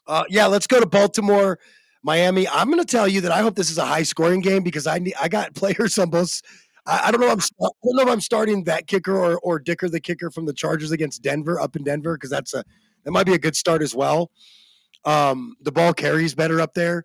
Uh, 0.08 0.24
yeah, 0.30 0.46
let's 0.46 0.68
go 0.68 0.80
to 0.80 0.86
Baltimore, 0.86 1.58
Miami. 2.04 2.48
I'm 2.48 2.68
going 2.68 2.80
to 2.80 2.86
tell 2.86 3.08
you 3.08 3.22
that 3.22 3.32
I 3.32 3.40
hope 3.40 3.56
this 3.56 3.72
is 3.72 3.80
a 3.80 3.86
high 3.86 4.04
scoring 4.04 4.42
game 4.42 4.62
because 4.62 4.86
I 4.86 5.00
need, 5.00 5.16
I 5.20 5.28
got 5.28 5.56
players 5.56 5.98
on 5.98 6.12
both. 6.12 6.42
I, 6.86 7.08
I 7.08 7.12
don't 7.12 7.22
know. 7.22 7.28
If 7.28 7.34
I'm 7.34 7.68
I 7.68 7.70
don't 7.84 7.96
know 7.96 8.04
if 8.04 8.10
I'm 8.10 8.22
starting 8.22 8.64
that 8.66 8.88
kicker 8.88 9.16
or 9.16 9.40
or 9.40 9.60
Dicker 9.60 9.90
the 9.90 10.00
kicker 10.00 10.30
from 10.32 10.46
the 10.46 10.54
Chargers 10.54 10.92
against 10.92 11.22
Denver 11.22 11.60
up 11.60 11.76
in 11.76 11.84
Denver 11.84 12.16
because 12.16 12.30
that's 12.30 12.54
a 12.54 12.64
that 13.04 13.12
might 13.12 13.26
be 13.26 13.34
a 13.34 13.40
good 13.40 13.56
start 13.56 13.82
as 13.82 13.96
well. 13.96 14.32
Um, 15.06 15.56
the 15.62 15.72
ball 15.72 15.94
carries 15.94 16.34
better 16.36 16.60
up 16.60 16.74
there. 16.74 17.04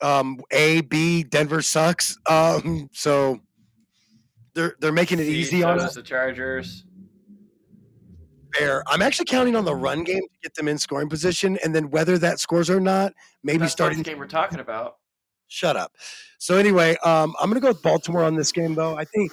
Um, 0.00 0.40
a 0.50 0.82
B 0.82 1.22
Denver 1.22 1.62
sucks. 1.62 2.18
Um, 2.28 2.88
so 2.92 3.40
they're 4.54 4.74
they're 4.80 4.92
making 4.92 5.18
it 5.18 5.24
See, 5.24 5.34
easy 5.34 5.62
on 5.62 5.80
us. 5.80 5.94
the 5.94 6.02
Chargers. 6.02 6.84
Fair. 8.54 8.82
I'm 8.86 9.00
actually 9.00 9.24
counting 9.24 9.56
on 9.56 9.64
the 9.64 9.74
run 9.74 10.04
game 10.04 10.20
to 10.20 10.38
get 10.42 10.54
them 10.54 10.68
in 10.68 10.76
scoring 10.76 11.08
position, 11.08 11.58
and 11.64 11.74
then 11.74 11.88
whether 11.90 12.18
that 12.18 12.38
scores 12.38 12.68
or 12.68 12.80
not, 12.80 13.14
maybe 13.42 13.58
That's 13.58 13.72
starting 13.72 13.98
the 13.98 14.04
game 14.04 14.18
we're 14.18 14.26
talking 14.26 14.60
about. 14.60 14.96
Shut 15.52 15.76
up. 15.76 15.92
So 16.38 16.56
anyway, 16.56 16.96
um, 17.04 17.34
I'm 17.38 17.50
going 17.50 17.56
to 17.56 17.60
go 17.60 17.68
with 17.68 17.82
Baltimore 17.82 18.24
on 18.24 18.36
this 18.36 18.52
game, 18.52 18.74
though. 18.74 18.96
I 18.96 19.04
think, 19.04 19.32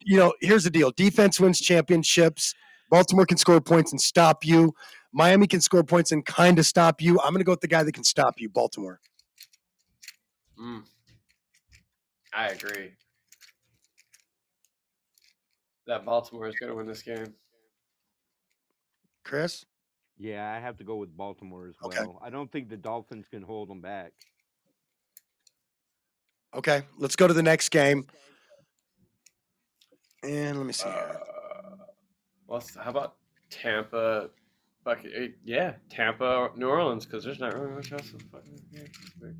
you 0.00 0.18
know, 0.18 0.34
here's 0.42 0.64
the 0.64 0.70
deal: 0.70 0.90
defense 0.90 1.40
wins 1.40 1.58
championships. 1.58 2.54
Baltimore 2.90 3.24
can 3.24 3.38
score 3.38 3.58
points 3.58 3.90
and 3.90 4.00
stop 4.00 4.44
you. 4.44 4.74
Miami 5.12 5.46
can 5.46 5.62
score 5.62 5.82
points 5.82 6.12
and 6.12 6.26
kind 6.26 6.58
of 6.58 6.66
stop 6.66 7.00
you. 7.00 7.18
I'm 7.20 7.32
going 7.32 7.38
to 7.38 7.44
go 7.44 7.52
with 7.52 7.62
the 7.62 7.68
guy 7.68 7.82
that 7.82 7.92
can 7.92 8.04
stop 8.04 8.38
you, 8.38 8.50
Baltimore. 8.50 9.00
Mm. 10.60 10.82
I 12.34 12.48
agree. 12.48 12.92
That 15.86 16.04
Baltimore 16.04 16.48
is 16.48 16.54
going 16.56 16.70
to 16.70 16.76
win 16.76 16.86
this 16.86 17.02
game. 17.02 17.34
Chris? 19.24 19.64
Yeah, 20.18 20.52
I 20.52 20.60
have 20.60 20.76
to 20.76 20.84
go 20.84 20.96
with 20.96 21.16
Baltimore 21.16 21.66
as 21.66 21.74
well. 21.80 21.90
Okay. 21.90 22.06
I 22.20 22.28
don't 22.28 22.52
think 22.52 22.68
the 22.68 22.76
Dolphins 22.76 23.26
can 23.30 23.40
hold 23.42 23.70
them 23.70 23.80
back. 23.80 24.12
Okay, 26.54 26.82
let's 26.98 27.16
go 27.16 27.28
to 27.28 27.34
the 27.34 27.42
next 27.42 27.68
game. 27.68 28.06
And 30.22 30.58
let 30.58 30.66
me 30.66 30.72
see 30.72 30.88
here. 30.88 31.20
Uh, 31.20 31.84
what's 32.46 32.74
how 32.76 32.90
about 32.90 33.14
Tampa, 33.50 34.30
fucking 34.84 35.10
eh, 35.14 35.28
yeah, 35.44 35.74
Tampa, 35.88 36.50
New 36.56 36.68
Orleans, 36.68 37.06
because 37.06 37.24
there's 37.24 37.38
not 37.38 37.54
really 37.54 37.74
much 37.74 37.92
else. 37.92 38.12
in 38.12 38.20
fucking 38.20 38.60
Pittsburgh. 38.72 39.36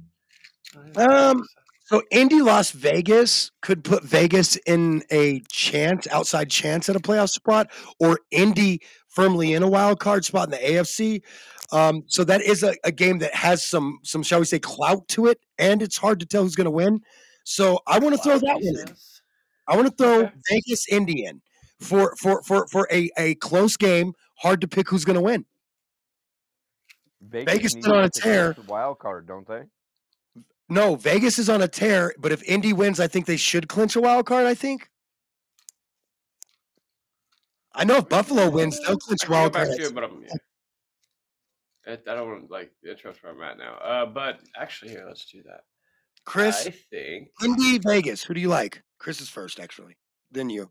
Um, 0.96 1.44
so 1.84 2.02
Indy 2.12 2.40
Las 2.40 2.70
Vegas 2.70 3.50
could 3.62 3.82
put 3.82 4.04
Vegas 4.04 4.56
in 4.66 5.02
a 5.10 5.40
chance, 5.48 6.06
outside 6.12 6.48
chance 6.48 6.88
at 6.88 6.94
a 6.94 7.00
playoff 7.00 7.30
spot, 7.30 7.70
or 7.98 8.20
Indy 8.30 8.80
firmly 9.08 9.54
in 9.54 9.62
a 9.64 9.68
wild 9.68 9.98
card 9.98 10.24
spot 10.24 10.44
in 10.46 10.50
the 10.52 10.58
AFC. 10.58 11.22
Um, 11.72 12.04
so 12.06 12.24
that 12.24 12.42
is 12.42 12.62
a, 12.62 12.74
a 12.84 12.90
game 12.92 13.18
that 13.20 13.34
has 13.34 13.64
some 13.64 14.00
some 14.02 14.22
shall 14.22 14.40
we 14.40 14.44
say 14.44 14.58
clout 14.58 15.06
to 15.08 15.26
it, 15.26 15.40
and 15.58 15.82
it's 15.82 15.96
hard 15.96 16.20
to 16.20 16.26
tell 16.26 16.42
who's 16.42 16.56
going 16.56 16.64
to 16.64 16.70
win. 16.70 17.00
So 17.44 17.80
I 17.86 17.98
want 17.98 18.14
to 18.16 18.22
throw 18.22 18.38
that 18.38 18.54
one 18.54 18.62
in. 18.78 18.94
I 19.68 19.76
want 19.76 19.88
to 19.88 19.94
throw 19.94 20.30
Vegas 20.50 20.88
Indian 20.88 21.40
for 21.80 22.14
for 22.16 22.42
for 22.42 22.66
for 22.68 22.88
a 22.90 23.10
a 23.16 23.34
close 23.36 23.76
game. 23.76 24.14
Hard 24.36 24.60
to 24.62 24.68
pick 24.68 24.88
who's 24.88 25.04
going 25.04 25.16
to 25.16 25.20
win. 25.20 25.44
Vegas 27.20 27.74
needs 27.74 27.86
been 27.86 27.96
on 27.96 28.04
a 28.04 28.10
tear. 28.10 28.56
Wild 28.66 28.98
card, 28.98 29.26
don't 29.26 29.46
they? 29.46 29.62
No, 30.68 30.94
Vegas 30.96 31.38
is 31.38 31.48
on 31.50 31.62
a 31.62 31.68
tear, 31.68 32.14
but 32.18 32.32
if 32.32 32.42
Indy 32.44 32.72
wins, 32.72 33.00
I 33.00 33.08
think 33.08 33.26
they 33.26 33.36
should 33.36 33.68
clinch 33.68 33.96
a 33.96 34.00
wild 34.00 34.26
card. 34.26 34.46
I 34.46 34.54
think. 34.54 34.88
I 37.74 37.84
know 37.84 37.98
if 37.98 38.08
Buffalo 38.08 38.50
wins, 38.50 38.78
they'll 38.80 38.96
clinch 38.96 39.22
I 39.22 39.24
a 39.24 39.26
can 39.26 39.32
go 39.34 39.40
wild 39.40 39.52
back 39.52 39.66
card. 39.66 39.78
to 39.78 39.86
it, 39.86 39.94
but 39.94 40.04
I'm. 40.04 40.22
Yeah. 40.22 40.34
I, 41.90 42.10
I 42.10 42.14
don't 42.14 42.28
want 42.28 42.46
to 42.46 42.52
like 42.52 42.72
interrupt 42.86 43.22
where 43.22 43.32
I'm 43.32 43.42
at 43.42 43.58
now. 43.58 43.74
Uh, 43.74 44.06
but 44.06 44.40
actually, 44.56 44.92
here, 44.92 45.04
let's 45.06 45.24
do 45.26 45.42
that. 45.44 45.62
Chris, 46.24 46.66
I 46.66 46.70
think 46.70 47.28
Indy, 47.42 47.78
Vegas. 47.78 48.22
Who 48.22 48.34
do 48.34 48.40
you 48.40 48.48
like? 48.48 48.82
Chris 48.98 49.20
is 49.20 49.28
first, 49.28 49.58
actually. 49.58 49.96
Then 50.30 50.50
you. 50.50 50.70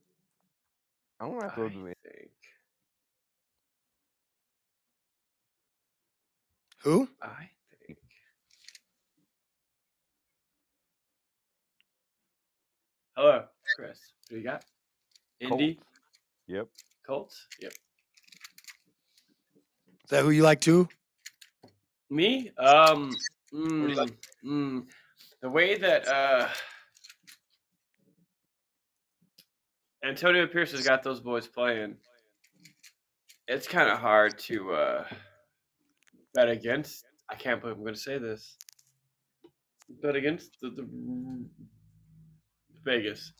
I 1.19 1.25
don't 1.25 1.39
to 1.41 1.53
go 1.55 1.67
to 1.67 1.77
the 1.77 1.93
think 2.03 2.29
Who? 6.83 7.09
I 7.21 7.49
think 7.85 7.97
Hello, 13.17 13.43
Chris. 13.75 13.99
Who 14.29 14.37
you 14.37 14.43
got? 14.43 14.63
Indy 15.41 15.77
Yep. 16.47 16.67
Colts. 17.05 17.47
Yep. 17.61 17.73
Is 20.03 20.09
that 20.09 20.23
who 20.23 20.31
you 20.31 20.41
like 20.41 20.61
too? 20.61 20.87
Me? 22.09 22.51
Um. 22.57 23.11
you 23.51 23.87
like? 23.89 24.09
mm, 24.09 24.13
mm, 24.45 24.85
the 25.41 25.49
way 25.49 25.77
that 25.77 26.07
uh, 26.07 26.47
Antonio 30.03 30.47
Pierce 30.47 30.71
has 30.71 30.85
got 30.85 31.03
those 31.03 31.19
boys 31.19 31.47
playing, 31.47 31.95
it's 33.47 33.67
kind 33.67 33.89
of 33.89 33.99
hard 33.99 34.37
to 34.39 34.73
uh, 34.73 35.03
bet 36.33 36.49
against. 36.49 37.05
I 37.29 37.35
can't 37.35 37.61
believe 37.61 37.75
I'm 37.75 37.83
going 37.83 37.93
to 37.93 37.99
say 37.99 38.17
this. 38.17 38.57
Bet 40.01 40.15
against 40.15 40.57
the, 40.61 40.69
the 40.69 40.87
Vegas. 42.85 43.33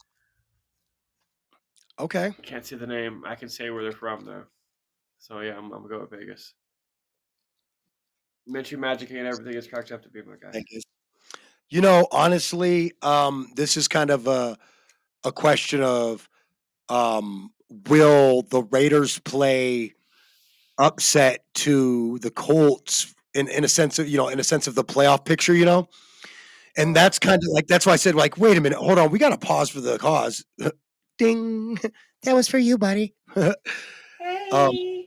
Okay. 1.99 2.27
I 2.27 2.41
can't 2.41 2.65
see 2.65 2.75
the 2.75 2.87
name. 2.87 3.23
I 3.25 3.35
can 3.35 3.49
say 3.49 3.69
where 3.69 3.83
they're 3.83 3.91
from 3.91 4.25
though. 4.25 4.45
So 5.19 5.41
yeah, 5.41 5.57
I'm, 5.57 5.65
I'm 5.65 5.83
gonna 5.83 5.89
go 5.89 5.99
with 5.99 6.11
Vegas. 6.11 6.53
Minshew 8.49 8.79
Magic 8.79 9.09
and 9.11 9.27
everything 9.27 9.53
is 9.53 9.67
cracked 9.67 9.91
up 9.91 10.01
to 10.03 10.09
be 10.09 10.21
my 10.21 10.35
guy. 10.41 10.51
Vegas. 10.51 10.83
You 11.69 11.81
know, 11.81 12.07
honestly, 12.11 12.93
um, 13.01 13.51
this 13.55 13.77
is 13.77 13.87
kind 13.87 14.09
of 14.09 14.27
a 14.27 14.57
a 15.23 15.31
question 15.31 15.81
of 15.81 16.27
um, 16.87 17.51
will 17.87 18.41
the 18.43 18.63
Raiders 18.63 19.19
play 19.19 19.93
upset 20.77 21.43
to 21.53 22.17
the 22.19 22.31
Colts 22.31 23.13
in, 23.33 23.47
in 23.49 23.63
a 23.63 23.67
sense 23.67 23.99
of 23.99 24.07
you 24.07 24.17
know 24.17 24.29
in 24.29 24.39
a 24.39 24.43
sense 24.43 24.67
of 24.67 24.75
the 24.75 24.83
playoff 24.83 25.25
picture, 25.25 25.53
you 25.53 25.65
know, 25.65 25.87
and 26.75 26.95
that's 26.95 27.19
kind 27.19 27.37
of 27.37 27.49
like 27.53 27.67
that's 27.67 27.85
why 27.85 27.93
I 27.93 27.97
said 27.97 28.15
like 28.15 28.37
wait 28.37 28.57
a 28.57 28.61
minute, 28.61 28.79
hold 28.79 28.97
on, 28.97 29.11
we 29.11 29.19
got 29.19 29.29
to 29.29 29.37
pause 29.37 29.69
for 29.69 29.81
the 29.81 29.97
cause. 29.97 30.43
Ding, 31.17 31.77
that 32.23 32.33
was 32.33 32.47
for 32.47 32.57
you, 32.57 32.77
buddy. 32.77 33.13
um, 33.35 34.98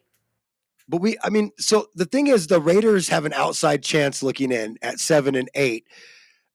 but 0.92 1.00
we, 1.00 1.16
I 1.24 1.30
mean, 1.30 1.52
so 1.58 1.86
the 1.94 2.04
thing 2.04 2.26
is, 2.26 2.48
the 2.48 2.60
Raiders 2.60 3.08
have 3.08 3.24
an 3.24 3.32
outside 3.32 3.82
chance 3.82 4.22
looking 4.22 4.52
in 4.52 4.76
at 4.82 5.00
seven 5.00 5.34
and 5.34 5.48
eight. 5.54 5.86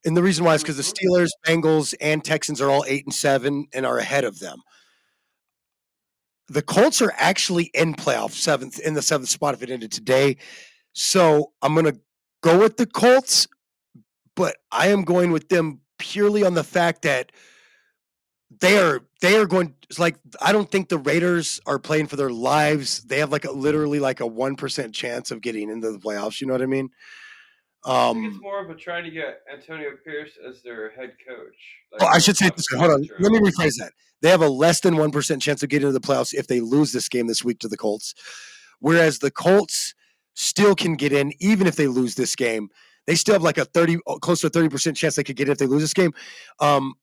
And 0.05 0.15
the 0.15 0.22
reason 0.22 0.45
why 0.45 0.53
is 0.53 0.61
because 0.61 0.77
the 0.77 0.84
mm-hmm. 0.84 1.23
Steelers, 1.23 1.30
Bengals, 1.43 1.95
and 1.99 2.23
Texans 2.23 2.61
are 2.61 2.69
all 2.69 2.85
eight 2.88 3.03
and 3.03 3.14
seven 3.14 3.65
and 3.73 3.84
are 3.84 3.97
ahead 3.97 4.26
of 4.26 4.38
them. 4.38 4.59
The 6.49 6.61
Colts 6.61 7.01
are 7.01 7.11
actually 7.18 7.72
in 7.73 7.95
playoff 7.95 8.31
seventh 8.31 8.80
in 8.80 8.93
the 8.93 9.01
seventh 9.01 9.30
spot 9.30 9.55
if 9.55 9.64
it 9.64 9.72
ended 9.72 9.91
today. 9.91 10.38
So 10.93 11.53
I'm 11.64 11.73
gonna 11.73 11.97
go 12.41 12.59
with 12.59 12.77
the 12.77 12.85
Colts, 12.85 13.47
but 14.35 14.55
I 14.72 14.89
am 14.89 15.03
going 15.03 15.31
with 15.31 15.49
them 15.49 15.81
purely 15.97 16.43
on 16.43 16.53
the 16.53 16.64
fact 16.64 17.01
that 17.01 17.31
they 18.59 18.77
are 18.77 19.01
they 19.21 19.38
are 19.38 19.45
going 19.45 19.73
it's 19.89 19.99
like 19.99 20.17
I 20.41 20.51
don't 20.51 20.69
think 20.69 20.89
the 20.89 20.97
Raiders 20.97 21.59
are 21.65 21.79
playing 21.79 22.07
for 22.07 22.15
their 22.15 22.29
lives. 22.29 23.03
They 23.03 23.19
have 23.19 23.31
like 23.31 23.45
a 23.45 23.51
literally 23.51 23.99
like 23.99 24.19
a 24.19 24.27
one 24.27 24.55
percent 24.55 24.93
chance 24.93 25.31
of 25.31 25.41
getting 25.41 25.69
into 25.69 25.91
the 25.91 25.99
playoffs. 25.99 26.41
You 26.41 26.47
know 26.47 26.53
what 26.53 26.61
I 26.61 26.67
mean? 26.67 26.89
I 27.85 28.11
think 28.13 28.25
it's 28.27 28.35
Um, 28.35 28.41
more 28.41 28.63
of 28.63 28.69
a 28.69 28.75
trying 28.75 29.05
to 29.05 29.11
get 29.11 29.41
Antonio 29.51 29.91
Pierce 30.03 30.31
as 30.47 30.61
their 30.61 30.91
head 30.91 31.13
coach. 31.25 31.55
oh, 32.01 32.05
I 32.07 32.17
should 32.19 32.35
say 32.35 32.49
this. 32.55 32.65
Hold 32.75 32.91
on. 32.91 33.07
Let 33.19 33.31
me 33.31 33.39
rephrase 33.39 33.75
that. 33.79 33.91
They 34.21 34.29
have 34.29 34.41
a 34.41 34.49
less 34.49 34.81
than 34.81 34.97
one 34.97 35.11
percent 35.11 35.41
chance 35.41 35.63
of 35.63 35.69
getting 35.69 35.88
into 35.88 35.97
the 35.97 36.05
playoffs 36.05 36.34
if 36.34 36.47
they 36.47 36.59
lose 36.59 36.91
this 36.91 37.07
game 37.07 37.27
this 37.27 37.43
week 37.45 37.59
to 37.59 37.67
the 37.67 37.77
Colts, 37.77 38.13
whereas 38.79 39.19
the 39.19 39.31
Colts 39.31 39.93
still 40.34 40.75
can 40.75 40.95
get 40.95 41.13
in 41.13 41.31
even 41.39 41.67
if 41.67 41.75
they 41.75 41.88
lose 41.88 42.15
this 42.15 42.35
game. 42.35 42.69
They 43.05 43.15
still 43.15 43.34
have 43.35 43.43
like 43.43 43.57
a 43.57 43.65
thirty, 43.65 43.99
close 44.21 44.41
to 44.41 44.47
a 44.47 44.49
thirty 44.49 44.69
percent 44.69 44.97
chance 44.97 45.15
they 45.15 45.23
could 45.23 45.38
get 45.38 45.47
in 45.47 45.51
if 45.53 45.59
they 45.59 45.67
lose 45.67 45.84
this 45.84 45.93
game. 45.93 46.13
Um, 46.59 46.95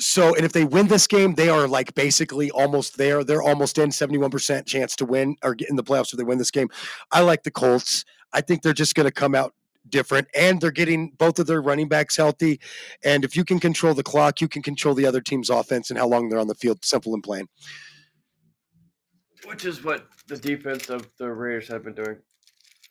so, 0.00 0.34
and 0.34 0.44
if 0.44 0.52
they 0.52 0.64
win 0.64 0.88
this 0.88 1.06
game, 1.06 1.34
they 1.34 1.48
are 1.48 1.68
like 1.68 1.94
basically 1.94 2.50
almost 2.50 2.96
there. 2.96 3.22
They're 3.22 3.42
almost 3.42 3.78
in 3.78 3.92
seventy 3.92 4.18
one 4.18 4.30
percent 4.30 4.66
chance 4.66 4.96
to 4.96 5.04
win 5.04 5.36
or 5.42 5.54
get 5.54 5.70
in 5.70 5.76
the 5.76 5.84
playoffs 5.84 6.12
if 6.12 6.18
they 6.18 6.24
win 6.24 6.38
this 6.38 6.50
game. 6.50 6.68
I 7.12 7.20
like 7.20 7.42
the 7.42 7.50
Colts. 7.50 8.04
I 8.32 8.40
think 8.40 8.62
they're 8.62 8.72
just 8.72 8.94
going 8.94 9.06
to 9.06 9.12
come 9.12 9.34
out 9.34 9.54
different, 9.88 10.28
and 10.34 10.60
they're 10.60 10.70
getting 10.70 11.10
both 11.18 11.38
of 11.38 11.46
their 11.46 11.62
running 11.62 11.88
backs 11.88 12.16
healthy. 12.16 12.60
And 13.04 13.24
if 13.24 13.36
you 13.36 13.44
can 13.44 13.60
control 13.60 13.94
the 13.94 14.02
clock, 14.02 14.40
you 14.40 14.48
can 14.48 14.62
control 14.62 14.94
the 14.94 15.06
other 15.06 15.20
team's 15.20 15.50
offense 15.50 15.90
and 15.90 15.98
how 15.98 16.08
long 16.08 16.28
they're 16.28 16.38
on 16.38 16.48
the 16.48 16.54
field. 16.54 16.84
Simple 16.84 17.14
and 17.14 17.22
plain. 17.22 17.48
which 19.46 19.64
is 19.64 19.82
what 19.84 20.06
the 20.28 20.36
defense 20.36 20.88
of 20.90 21.08
the 21.18 21.28
Raiders 21.30 21.68
have 21.68 21.84
been 21.84 21.94
doing. 21.94 22.18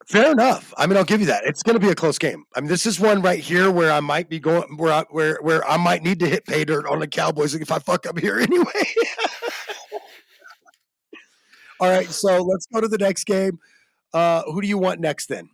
Fair 0.10 0.32
enough. 0.32 0.74
I 0.76 0.88
mean, 0.88 0.98
I'll 0.98 1.04
give 1.04 1.20
you 1.22 1.28
that. 1.28 1.44
It's 1.46 1.62
going 1.62 1.76
to 1.76 1.80
be 1.80 1.92
a 1.92 1.96
close 1.96 2.18
game. 2.18 2.44
I 2.56 2.62
mean, 2.62 2.70
this 2.70 2.88
is 2.88 3.00
one 3.00 3.22
right 3.22 3.40
here 3.40 3.70
where 3.70 3.92
I 3.92 4.00
might 4.00 4.28
be 4.28 4.40
going 4.40 4.76
where 4.78 4.92
I, 4.92 5.04
where 5.12 5.38
where 5.42 5.64
I 5.70 5.78
might 5.78 6.02
need 6.02 6.20
to 6.22 6.28
hit 6.28 6.48
pay 6.48 6.66
dirt 6.66 6.88
on 6.88 6.98
the 7.00 7.08
Cowboys 7.08 7.54
if 7.54 7.72
I 7.72 7.78
fuck 7.78 8.08
up 8.08 8.18
here 8.18 8.40
anyway. 8.40 8.66
All 11.80 11.90
right, 11.90 12.10
so 12.10 12.42
let's 12.44 12.66
go 12.74 12.82
to 12.82 12.88
the 12.88 12.98
next 12.98 13.26
game. 13.26 13.60
Uh, 14.14 14.44
who 14.44 14.62
do 14.62 14.68
you 14.68 14.78
want 14.78 15.00
next 15.00 15.28
then? 15.28 15.50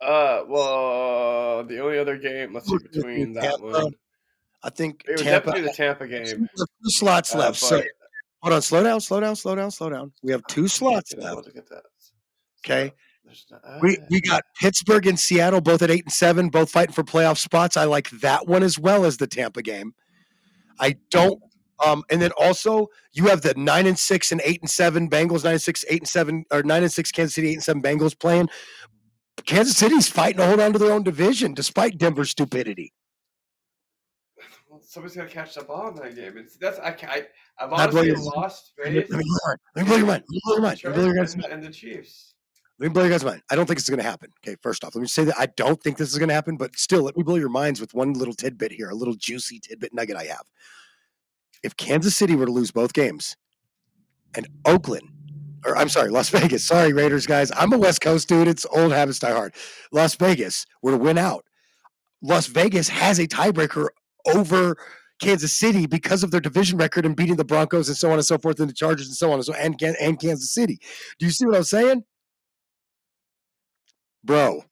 Uh, 0.00 0.42
well, 0.48 1.64
the 1.64 1.78
only 1.80 1.98
other 1.98 2.16
game, 2.16 2.54
let's 2.54 2.68
see, 2.68 2.78
between 2.92 3.34
that 3.34 3.42
Tampa, 3.42 3.64
one, 3.66 3.92
I 4.62 4.70
think 4.70 5.04
it 5.06 5.12
was 5.12 5.22
Tampa. 5.22 5.46
definitely 5.50 5.70
the 5.70 5.76
Tampa 5.76 6.08
game. 6.08 6.24
There's 6.24 6.38
two 6.56 6.90
slots 6.90 7.34
Uh, 7.34 7.38
left. 7.38 7.58
So 7.58 7.82
hold 8.40 8.54
on, 8.54 8.62
slow 8.62 8.82
down, 8.82 9.00
slow 9.00 9.20
down, 9.20 9.36
slow 9.36 9.54
down, 9.54 9.70
slow 9.70 9.90
down. 9.90 10.12
We 10.22 10.32
have 10.32 10.42
two 10.48 10.68
slots 10.68 11.12
left. 11.16 11.48
at 11.48 11.68
that. 11.68 11.82
Okay. 12.64 12.92
We 13.80 13.98
we 14.10 14.20
got 14.20 14.44
Pittsburgh 14.60 15.06
and 15.06 15.18
Seattle 15.18 15.60
both 15.60 15.82
at 15.82 15.90
eight 15.90 16.04
and 16.04 16.12
seven, 16.12 16.48
both 16.48 16.70
fighting 16.70 16.92
for 16.92 17.02
playoff 17.02 17.38
spots. 17.38 17.76
I 17.76 17.84
like 17.84 18.10
that 18.10 18.46
one 18.46 18.62
as 18.62 18.78
well 18.78 19.04
as 19.04 19.16
the 19.16 19.26
Tampa 19.26 19.62
game. 19.62 19.94
I 20.78 20.96
don't. 21.10 21.40
Um, 21.84 22.04
and 22.10 22.20
then 22.20 22.30
also 22.38 22.88
you 23.12 23.26
have 23.26 23.40
the 23.42 23.54
nine 23.56 23.86
and 23.86 23.98
six 23.98 24.32
and 24.32 24.40
eight 24.44 24.60
and 24.60 24.70
seven 24.70 25.08
Bengals, 25.08 25.44
nine 25.44 25.54
and 25.54 25.62
six, 25.62 25.84
eight 25.88 26.00
and 26.00 26.08
seven, 26.08 26.44
or 26.52 26.62
nine 26.62 26.82
and 26.82 26.92
six 26.92 27.10
Kansas 27.10 27.34
City, 27.34 27.50
eight 27.50 27.54
and 27.54 27.64
seven 27.64 27.82
Bengals 27.82 28.18
playing. 28.18 28.48
Kansas 29.46 29.76
City's 29.76 30.08
fighting 30.08 30.38
to 30.38 30.46
hold 30.46 30.60
on 30.60 30.72
to 30.74 30.78
their 30.78 30.92
own 30.92 31.02
division 31.02 31.54
despite 31.54 31.98
Denver's 31.98 32.30
stupidity. 32.30 32.92
Well, 34.68 34.80
somebody's 34.84 35.16
gonna 35.16 35.28
catch 35.28 35.54
the 35.54 35.64
ball 35.64 35.88
in 35.88 35.94
that 35.96 36.14
game. 36.14 36.36
It's 36.36 36.56
that's 36.56 36.78
I 36.78 36.88
I 36.88 37.26
I've 37.58 37.70
Can 37.70 37.80
I 37.80 37.86
blow 37.88 38.00
honestly 38.00 38.12
lost 38.12 38.72
Let 38.78 38.92
me 38.92 39.00
faith. 39.00 39.08
blow 39.08 39.18
your 39.18 39.26
mind. 39.46 39.58
Let 39.74 39.82
me 39.82 39.88
blow 39.88 39.96
your 39.96 40.06
mind. 40.06 40.22
Let 40.28 40.30
me 40.30 40.40
blow 40.44 40.54
your 40.54 40.62
mind. 40.62 40.80
Let 40.84 40.90
me 40.90 40.94
blow 40.94 41.06
your 41.06 41.14
mind. 41.14 41.44
and 41.52 41.62
the 41.64 41.70
Chiefs. 41.70 42.31
Let 42.82 42.88
me 42.88 42.94
blow 42.94 43.02
your 43.02 43.12
guys' 43.12 43.24
mind. 43.24 43.42
I 43.48 43.54
don't 43.54 43.66
think 43.66 43.78
it's 43.78 43.88
going 43.88 44.02
to 44.02 44.10
happen. 44.10 44.32
Okay, 44.44 44.56
first 44.60 44.82
off, 44.82 44.96
let 44.96 45.02
me 45.02 45.06
say 45.06 45.22
that 45.22 45.36
I 45.38 45.46
don't 45.46 45.80
think 45.80 45.98
this 45.98 46.10
is 46.10 46.18
going 46.18 46.30
to 46.30 46.34
happen, 46.34 46.56
but 46.56 46.74
still, 46.76 47.02
let 47.02 47.16
me 47.16 47.22
blow 47.22 47.36
your 47.36 47.48
minds 47.48 47.80
with 47.80 47.94
one 47.94 48.12
little 48.14 48.34
tidbit 48.34 48.72
here, 48.72 48.90
a 48.90 48.94
little 48.94 49.14
juicy 49.14 49.60
tidbit 49.60 49.94
nugget 49.94 50.16
I 50.16 50.24
have. 50.24 50.42
If 51.62 51.76
Kansas 51.76 52.16
City 52.16 52.34
were 52.34 52.46
to 52.46 52.50
lose 52.50 52.72
both 52.72 52.92
games 52.92 53.36
and 54.34 54.48
Oakland, 54.64 55.08
or 55.64 55.76
I'm 55.76 55.88
sorry, 55.88 56.10
Las 56.10 56.28
Vegas, 56.30 56.66
sorry, 56.66 56.92
Raiders 56.92 57.24
guys, 57.24 57.52
I'm 57.56 57.72
a 57.72 57.78
West 57.78 58.00
Coast 58.00 58.28
dude. 58.28 58.48
It's 58.48 58.66
old 58.74 58.90
habits 58.90 59.20
die 59.20 59.30
hard. 59.30 59.54
Las 59.92 60.16
Vegas 60.16 60.66
were 60.82 60.90
to 60.90 60.98
win 60.98 61.18
out. 61.18 61.44
Las 62.20 62.48
Vegas 62.48 62.88
has 62.88 63.20
a 63.20 63.28
tiebreaker 63.28 63.90
over 64.34 64.76
Kansas 65.20 65.52
City 65.52 65.86
because 65.86 66.24
of 66.24 66.32
their 66.32 66.40
division 66.40 66.78
record 66.78 67.06
and 67.06 67.14
beating 67.14 67.36
the 67.36 67.44
Broncos 67.44 67.86
and 67.86 67.96
so 67.96 68.08
on 68.08 68.14
and 68.14 68.26
so 68.26 68.38
forth, 68.38 68.58
and 68.58 68.68
the 68.68 68.74
Chargers 68.74 69.06
and 69.06 69.14
so 69.14 69.28
on 69.30 69.34
and 69.34 69.44
so 69.44 69.52
and 69.52 69.80
and 69.80 70.18
Kansas 70.18 70.52
City. 70.52 70.80
Do 71.20 71.26
you 71.26 71.30
see 71.30 71.46
what 71.46 71.54
I'm 71.54 71.62
saying, 71.62 72.02
bro? 74.24 74.64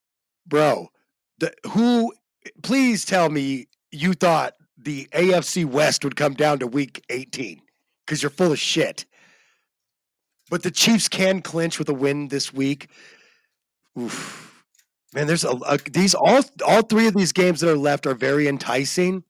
Bro, 0.46 0.88
the, 1.38 1.52
who? 1.68 2.12
Please 2.62 3.04
tell 3.04 3.28
me 3.28 3.68
you 3.92 4.14
thought 4.14 4.54
the 4.78 5.06
AFC 5.12 5.64
West 5.64 6.04
would 6.04 6.16
come 6.16 6.34
down 6.34 6.58
to 6.60 6.66
Week 6.66 7.04
18 7.10 7.60
because 8.04 8.22
you're 8.22 8.30
full 8.30 8.52
of 8.52 8.58
shit. 8.58 9.04
But 10.48 10.62
the 10.62 10.70
Chiefs 10.70 11.08
can 11.08 11.42
clinch 11.42 11.78
with 11.78 11.88
a 11.88 11.94
win 11.94 12.28
this 12.28 12.52
week. 12.52 12.88
Oof. 13.98 14.64
Man, 15.14 15.26
there's 15.26 15.44
a, 15.44 15.50
a 15.50 15.78
these 15.90 16.14
all 16.14 16.42
all 16.66 16.82
three 16.82 17.06
of 17.06 17.14
these 17.14 17.32
games 17.32 17.60
that 17.60 17.70
are 17.70 17.76
left 17.76 18.06
are 18.06 18.14
very 18.14 18.46
enticing. 18.48 19.24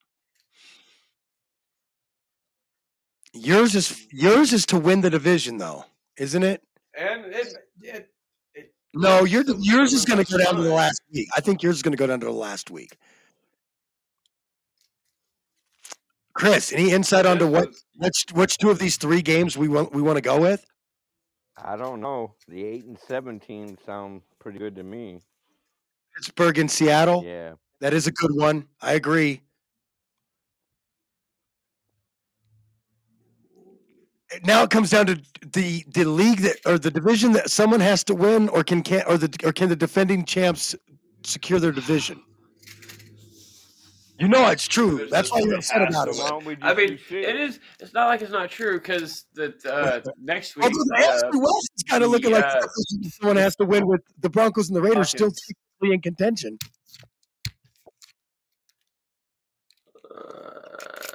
Yours 3.32 3.74
is 3.74 4.06
yours 4.10 4.52
is 4.52 4.66
to 4.66 4.78
win 4.78 5.00
the 5.00 5.10
division, 5.10 5.58
though, 5.58 5.84
isn't 6.18 6.42
it? 6.42 6.62
And 6.98 7.26
it, 7.26 7.54
No, 8.94 9.24
your 9.24 9.44
yours 9.58 9.92
is 9.92 10.04
going 10.04 10.24
to 10.24 10.30
go 10.30 10.42
down 10.42 10.56
to 10.56 10.62
the 10.62 10.72
last 10.72 11.00
week. 11.12 11.28
I 11.36 11.40
think 11.40 11.62
yours 11.62 11.76
is 11.76 11.82
going 11.82 11.92
to 11.92 11.98
go 11.98 12.06
down 12.06 12.20
to 12.20 12.26
the 12.26 12.32
last 12.32 12.70
week. 12.70 12.96
Chris, 16.32 16.72
any 16.72 16.90
insight 16.90 17.26
onto 17.26 17.46
what 17.46 17.68
which 17.96 18.26
which 18.32 18.58
two 18.58 18.70
of 18.70 18.78
these 18.78 18.96
three 18.96 19.22
games 19.22 19.56
we 19.56 19.68
want 19.68 19.92
we 19.92 20.02
want 20.02 20.16
to 20.16 20.22
go 20.22 20.40
with? 20.40 20.64
I 21.62 21.76
don't 21.76 22.00
know. 22.00 22.34
The 22.48 22.64
eight 22.64 22.84
and 22.84 22.98
seventeen 22.98 23.78
sound 23.84 24.22
pretty 24.38 24.58
good 24.58 24.74
to 24.76 24.82
me. 24.82 25.20
Pittsburgh 26.16 26.58
and 26.58 26.70
Seattle. 26.70 27.22
Yeah. 27.24 27.54
That 27.80 27.94
is 27.94 28.06
a 28.06 28.12
good 28.12 28.32
one. 28.34 28.66
I 28.80 28.94
agree. 28.94 29.42
Now 34.44 34.62
it 34.62 34.70
comes 34.70 34.90
down 34.90 35.06
to 35.06 35.20
the 35.52 35.84
the 35.88 36.04
league 36.04 36.40
that 36.40 36.56
or 36.64 36.78
the 36.78 36.90
division 36.90 37.32
that 37.32 37.50
someone 37.50 37.80
has 37.80 38.04
to 38.04 38.14
win, 38.14 38.48
or 38.50 38.62
can 38.62 38.82
can 38.82 39.02
or 39.06 39.18
the 39.18 39.34
or 39.44 39.52
can 39.52 39.68
the 39.68 39.76
defending 39.76 40.24
champs 40.24 40.74
secure 41.24 41.58
their 41.58 41.72
division? 41.72 42.22
You 44.20 44.28
know 44.28 44.46
it's 44.48 44.68
true. 44.68 45.08
That's 45.10 45.32
why 45.32 45.40
you're 45.40 45.54
upset 45.54 45.88
about 45.88 46.08
it. 46.08 46.58
I 46.60 46.74
mean, 46.74 46.98
it 47.10 47.36
is. 47.36 47.58
It's 47.80 47.94
not 47.94 48.06
like 48.08 48.20
it's 48.20 48.30
not 48.30 48.50
true 48.50 48.78
because 48.78 49.24
the 49.34 49.54
uh, 49.66 50.10
next 50.22 50.56
week. 50.56 50.66
Although 50.66 50.84
the 50.84 50.94
uh, 50.96 51.22
AFC 51.22 51.40
West 51.40 51.70
is 51.76 51.82
kind 51.84 52.04
of 52.04 52.10
looking 52.10 52.32
the, 52.32 52.40
like 52.40 52.44
uh, 52.44 52.66
someone 53.18 53.36
has 53.36 53.56
to 53.56 53.64
win 53.64 53.86
with 53.86 54.02
the 54.20 54.28
Broncos 54.28 54.68
and 54.68 54.76
the 54.76 54.82
Raiders 54.82 55.08
still 55.08 55.30
technically 55.30 55.94
in 55.94 56.02
contention. 56.02 56.58
I 60.12 60.16
don't 60.18 60.34
care. 60.92 61.09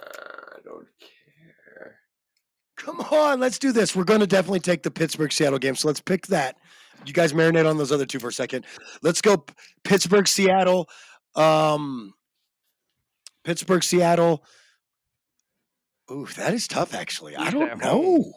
Come 2.85 3.01
on, 3.01 3.39
let's 3.39 3.57
do 3.57 3.71
this. 3.71 3.95
We're 3.95 4.03
going 4.03 4.19
to 4.19 4.27
definitely 4.27 4.59
take 4.59 4.83
the 4.83 4.91
Pittsburgh 4.91 5.31
Seattle 5.31 5.57
game. 5.57 5.75
So 5.75 5.87
let's 5.87 6.01
pick 6.01 6.27
that. 6.27 6.55
You 7.03 7.13
guys 7.13 7.33
marinate 7.33 7.67
on 7.67 7.79
those 7.79 7.91
other 7.91 8.05
two 8.05 8.19
for 8.19 8.27
a 8.27 8.33
second. 8.33 8.63
Let's 9.01 9.21
go 9.21 9.43
Pittsburgh 9.83 10.27
Seattle. 10.27 10.87
Um, 11.35 12.13
Pittsburgh 13.43 13.83
Seattle. 13.83 14.43
Ooh, 16.11 16.27
that 16.37 16.53
is 16.53 16.67
tough. 16.67 16.93
Actually, 16.93 17.35
I 17.35 17.49
don't 17.49 17.79
know. 17.79 18.31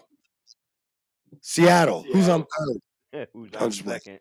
Seattle. 1.42 2.06
Who's 2.10 2.30
on 2.30 2.46
third? 3.12 3.28
Who's 3.34 3.52
on 3.54 3.70
second? 3.70 4.20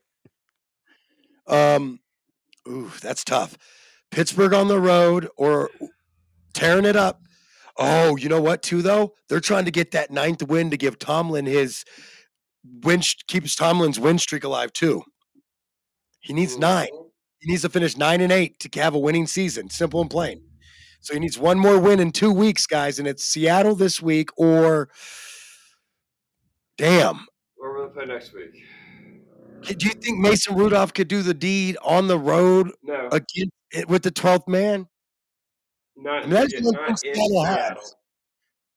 Um, 1.48 2.02
ooh, 2.68 2.92
that's 3.02 3.24
tough. 3.24 3.58
Pittsburgh 4.12 4.54
on 4.54 4.68
the 4.68 4.80
road 4.80 5.30
or 5.38 5.70
tearing 6.54 6.84
it 6.84 6.98
up. 6.98 7.22
Oh, 7.78 8.16
you 8.16 8.30
know 8.30 8.42
what? 8.42 8.64
Too 8.64 8.82
though, 8.82 9.14
they're 9.30 9.40
trying 9.40 9.66
to 9.66 9.72
get 9.72 9.92
that 9.92 10.12
ninth 10.12 10.42
win 10.44 10.72
to 10.72 10.78
give 10.78 10.98
Tomlin 11.00 11.46
his 11.46 11.84
win 12.84 13.02
keeps 13.28 13.56
Tomlin's 13.56 14.00
win 14.00 14.18
streak 14.20 14.44
alive 14.44 14.74
too. 14.74 15.04
He 16.20 16.34
needs 16.34 16.58
nine. 16.58 16.90
He 17.40 17.52
needs 17.52 17.62
to 17.62 17.70
finish 17.70 17.96
nine 17.96 18.22
and 18.22 18.32
eight 18.32 18.60
to 18.62 18.80
have 18.82 18.96
a 18.96 19.00
winning 19.00 19.28
season. 19.28 19.70
Simple 19.70 20.02
and 20.02 20.10
plain. 20.10 20.42
So 21.02 21.14
he 21.14 21.20
needs 21.20 21.38
one 21.38 21.60
more 21.60 21.80
win 21.80 22.00
in 22.00 22.12
two 22.12 22.32
weeks, 22.34 22.66
guys, 22.66 23.00
and 23.00 23.08
it's 23.08 23.24
Seattle 23.24 23.76
this 23.76 24.02
week 24.02 24.30
or 24.38 24.90
damn. 26.78 27.28
Where 27.56 27.74
will 27.74 27.88
they 27.88 27.94
play 27.94 28.06
next 28.06 28.34
week? 28.34 28.52
Do 29.78 29.86
you 29.88 29.94
think 29.94 30.20
Mason 30.20 30.56
Rudolph 30.56 30.94
could 30.94 31.08
do 31.08 31.22
the 31.22 31.34
deed 31.34 31.78
on 31.84 32.08
the 32.08 32.18
road 32.20 32.72
No. 32.84 33.08
again 33.12 33.50
eh, 33.74 33.84
with 33.88 34.04
the 34.04 34.12
twelfth 34.12 34.48
man? 34.48 34.88
Not, 35.98 36.30
that's 36.30 36.54
not 36.62 37.00
Seattle. 37.00 37.46
Seattle. 37.46 37.82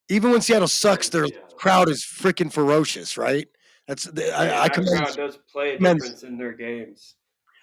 Even 0.09 0.31
when 0.33 0.41
Seattle 0.41 0.69
sucks, 0.69 1.09
their 1.09 1.27
crowd 1.57 1.89
is 1.89 2.03
freaking 2.05 2.53
ferocious, 2.53 3.17
right? 3.17 3.47
That's 3.87 4.05
the- 4.05 4.23
Yeah, 4.27 4.39
I, 4.39 4.63
I 4.65 4.69
commend. 4.69 5.05
crowd 5.05 5.17
does 5.17 5.39
play 5.53 5.75
a 5.75 5.79
difference 5.79 6.23
in 6.23 6.39
their 6.39 6.53
games. 6.53 7.17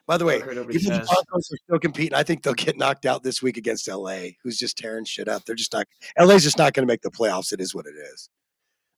By 0.05 0.15
the 0.17 0.23
way, 0.23 0.35
I've 0.35 0.43
heard 0.43 0.55
nobody 0.55 0.77
even 0.79 0.93
the. 0.93 0.99
Broncos 0.99 1.51
are 1.51 1.57
still 1.65 1.79
competing. 1.79 2.13
I 2.13 2.23
think 2.23 2.41
they'll 2.41 2.53
get 2.53 2.77
knocked 2.77 3.05
out 3.05 3.23
this 3.23 3.41
week 3.41 3.57
against 3.57 3.89
LA, 3.89 4.27
who's 4.41 4.57
just 4.57 4.77
tearing 4.77 5.03
shit 5.03 5.27
up. 5.27 5.43
They're 5.43 5.55
just 5.55 5.73
not. 5.73 5.85
LA's 6.17 6.43
just 6.43 6.57
not 6.57 6.71
going 6.73 6.87
to 6.87 6.91
make 6.91 7.01
the 7.01 7.11
playoffs. 7.11 7.51
It 7.51 7.59
is 7.59 7.75
what 7.75 7.85
it 7.85 7.95
is. 8.13 8.29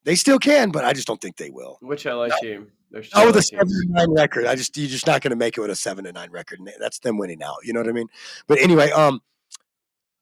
They 0.03 0.13
still 0.13 0.37
can, 0.37 0.69
but 0.69 0.85
I 0.85 0.93
just 0.93 1.07
don't 1.07 1.19
think 1.19 1.37
they 1.37 1.49
will. 1.49 1.79
Which 1.81 2.05
LA 2.05 2.27
team? 2.39 2.67
Oh, 3.15 3.25
with 3.27 3.37
a 3.37 3.41
seven 3.41 3.67
and 3.69 3.89
nine 3.89 4.11
record. 4.13 4.45
I 4.45 4.55
just 4.55 4.77
you're 4.77 4.87
just 4.87 5.07
not 5.07 5.21
going 5.21 5.31
to 5.31 5.35
make 5.35 5.57
it 5.57 5.61
with 5.61 5.71
a 5.71 5.75
seven 5.75 6.05
and 6.05 6.13
nine 6.13 6.29
record. 6.31 6.59
That's 6.79 6.99
them 6.99 7.17
winning 7.17 7.41
out. 7.41 7.57
You 7.63 7.73
know 7.73 7.79
what 7.79 7.89
I 7.89 7.93
mean? 7.93 8.07
But 8.47 8.59
anyway, 8.59 8.91
um, 8.91 9.19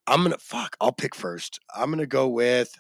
I'm 0.08 0.24
gonna 0.24 0.38
fuck. 0.38 0.78
I'll 0.80 0.94
pick 0.94 1.14
first. 1.14 1.60
I'm 1.76 1.90
gonna 1.92 2.06
go 2.06 2.28
with. 2.30 2.74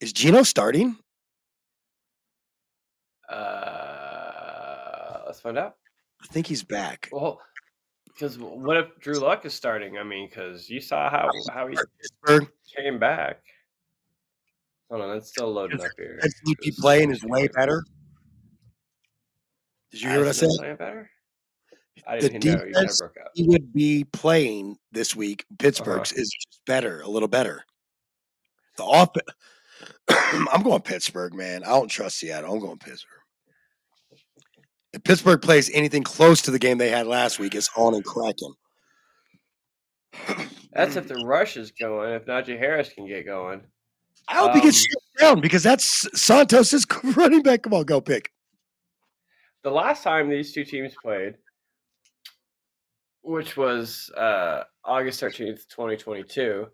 Is 0.00 0.12
Gino 0.12 0.44
starting? 0.44 0.96
Uh, 3.28 5.22
let's 5.26 5.40
find 5.40 5.58
out. 5.58 5.74
I 6.22 6.26
think 6.28 6.46
he's 6.46 6.62
back. 6.62 7.08
Well, 7.12 7.40
because 8.06 8.38
what 8.38 8.76
if 8.76 8.86
Drew 9.00 9.18
Lock 9.18 9.44
is 9.44 9.54
starting? 9.54 9.98
I 9.98 10.04
mean, 10.04 10.28
because 10.28 10.70
you 10.70 10.80
saw 10.80 11.10
how 11.10 11.28
how 11.52 11.66
he 11.66 11.76
came 12.76 12.98
back. 12.98 13.42
Hold 14.90 15.02
on, 15.02 15.16
it's 15.16 15.28
still 15.28 15.52
loading 15.52 15.80
up 15.80 15.90
here. 15.96 16.18
That 16.22 16.32
DP 16.46 16.78
playing 16.78 17.10
is 17.10 17.22
way 17.24 17.48
better. 17.48 17.84
Did 19.90 20.02
you 20.02 20.10
hear 20.10 20.20
what 20.20 20.28
I 20.28 20.32
said? 20.32 20.78
better? 20.78 21.10
I 22.06 22.16
The 22.20 22.28
didn't 22.30 22.44
know. 22.44 22.50
You 22.52 22.58
kind 22.58 22.86
defense 22.88 23.02
he 23.34 23.48
would 23.48 23.72
be 23.72 24.04
playing 24.12 24.76
this 24.92 25.14
week, 25.16 25.44
Pittsburgh's, 25.58 26.12
Uh-huh. 26.12 26.20
is 26.22 26.30
just 26.30 26.60
better, 26.66 27.00
a 27.02 27.08
little 27.08 27.28
better. 27.28 27.64
The 28.76 28.84
off, 28.84 29.10
I'm 30.08 30.62
going 30.62 30.82
Pittsburgh, 30.82 31.34
man. 31.34 31.64
I 31.64 31.68
don't 31.68 31.88
trust 31.88 32.18
Seattle. 32.18 32.52
I'm 32.54 32.60
going 32.60 32.78
Pittsburgh. 32.78 33.14
If 34.92 35.04
Pittsburgh 35.04 35.42
plays 35.42 35.70
anything 35.74 36.02
close 36.02 36.40
to 36.42 36.50
the 36.50 36.58
game 36.58 36.78
they 36.78 36.88
had 36.88 37.06
last 37.06 37.38
week, 37.38 37.54
it's 37.54 37.68
on 37.76 37.94
and 37.94 38.04
cracking. 38.04 38.54
That's 40.72 40.96
if 40.96 41.08
the 41.08 41.16
rush 41.26 41.56
is 41.56 41.72
going. 41.72 42.12
If 42.12 42.24
Najee 42.26 42.58
Harris 42.58 42.88
can 42.90 43.06
get 43.06 43.26
going. 43.26 43.62
I 44.28 44.34
hope 44.36 44.54
he 44.54 44.60
gets 44.60 44.78
Um, 44.78 44.84
shut 44.90 45.02
down 45.20 45.40
because 45.40 45.62
that's 45.62 46.06
Santos' 46.20 46.84
running 47.16 47.42
back. 47.42 47.62
Come 47.62 47.72
on, 47.72 47.84
go 47.84 47.98
pick. 48.00 48.30
the 49.64 49.70
last 49.70 50.02
time 50.02 50.28
these 50.28 50.52
two 50.52 50.64
teams 50.64 50.94
played, 51.02 51.34
which 53.22 53.56
was 53.56 54.10
uh, 54.16 54.64
August 54.84 55.20
13th, 55.20 55.68
2022, 55.68 56.66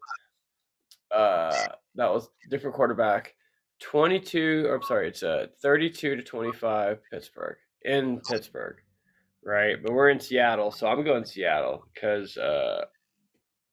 uh, 1.10 1.66
that 1.94 2.10
was 2.12 2.28
different 2.50 2.74
quarterback. 2.76 3.34
22, 3.80 4.66
or 4.66 4.76
I'm 4.76 4.82
sorry, 4.82 5.08
it's 5.08 5.22
uh, 5.22 5.46
32 5.60 6.16
to 6.16 6.22
25 6.22 7.00
Pittsburgh 7.10 7.56
in 7.82 8.20
Pittsburgh, 8.20 8.76
right? 9.44 9.76
But 9.82 9.92
we're 9.92 10.10
in 10.10 10.20
Seattle, 10.20 10.70
so 10.70 10.86
I'm 10.86 11.04
going 11.04 11.24
Seattle 11.24 11.84
because 11.92 12.36
uh, 12.36 12.84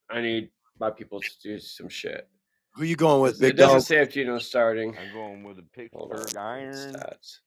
I 0.09 0.21
need 0.21 0.49
my 0.79 0.89
people 0.89 1.19
to 1.21 1.29
do 1.41 1.59
some 1.59 1.87
shit. 1.87 2.27
Who 2.75 2.83
you 2.83 2.95
going 2.95 3.21
with, 3.21 3.35
It 3.35 3.41
big 3.41 3.57
doesn't 3.57 3.77
dog? 3.79 3.83
say 3.83 3.97
if 4.01 4.09
Gino's 4.11 4.47
starting. 4.47 4.97
I'm 4.97 5.13
going 5.13 5.43
with 5.43 5.57
the 5.57 5.87
Hold 5.93 6.11
on, 6.11 6.17
Pittsburgh 6.17 6.41
Iron. 6.41 6.73
stats. 6.73 7.39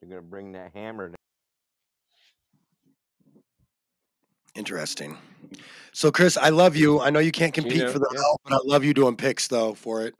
They're 0.00 0.10
gonna 0.10 0.22
bring 0.22 0.52
that 0.52 0.72
hammer. 0.74 1.12
Interesting. 4.54 5.16
So, 5.92 6.10
Chris, 6.10 6.36
I 6.36 6.48
love 6.48 6.76
you. 6.76 7.00
I 7.00 7.10
know 7.10 7.20
you 7.20 7.32
can't 7.32 7.54
compete 7.54 7.74
Gino, 7.74 7.90
for 7.92 7.98
the 7.98 8.08
yeah. 8.12 8.20
belt, 8.20 8.40
but 8.44 8.54
I 8.54 8.58
love 8.64 8.84
you 8.84 8.94
doing 8.94 9.16
picks 9.16 9.48
though 9.48 9.74
for 9.74 10.06
it. 10.06 10.14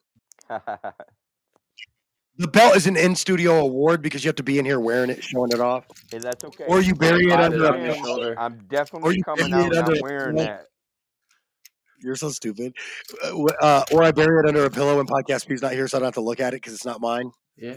The 2.36 2.48
belt 2.48 2.74
is 2.74 2.88
an 2.88 2.96
in 2.96 3.14
studio 3.14 3.60
award 3.60 4.02
because 4.02 4.24
you 4.24 4.28
have 4.28 4.34
to 4.36 4.42
be 4.42 4.58
in 4.58 4.64
here 4.64 4.80
wearing 4.80 5.08
it, 5.08 5.22
showing 5.22 5.52
it 5.52 5.60
off. 5.60 5.86
hey, 6.10 6.18
that's 6.18 6.42
okay. 6.42 6.64
Or 6.66 6.80
you 6.80 6.92
bury 6.96 7.26
it 7.26 7.32
under 7.32 7.64
a 7.64 7.94
shoulder. 7.94 8.34
I'm 8.36 8.66
definitely 8.68 9.16
you 9.16 9.22
coming 9.22 9.52
out 9.52 9.72
under 9.72 10.02
wearing 10.02 10.36
that. 10.36 10.66
You're 12.00 12.16
so 12.16 12.30
stupid. 12.30 12.74
Uh, 13.22 13.44
uh, 13.62 13.84
or 13.92 14.02
I 14.02 14.10
bury 14.10 14.40
it 14.40 14.48
under 14.48 14.64
a 14.64 14.70
pillow 14.70 14.96
when 14.96 15.06
podcast 15.06 15.46
P's 15.46 15.62
not 15.62 15.72
here, 15.72 15.86
so 15.86 15.96
I 15.96 16.00
don't 16.00 16.06
have 16.06 16.14
to 16.14 16.20
look 16.22 16.40
at 16.40 16.54
it 16.54 16.56
because 16.56 16.74
it's 16.74 16.84
not 16.84 17.00
mine. 17.00 17.30
Yeah, 17.56 17.76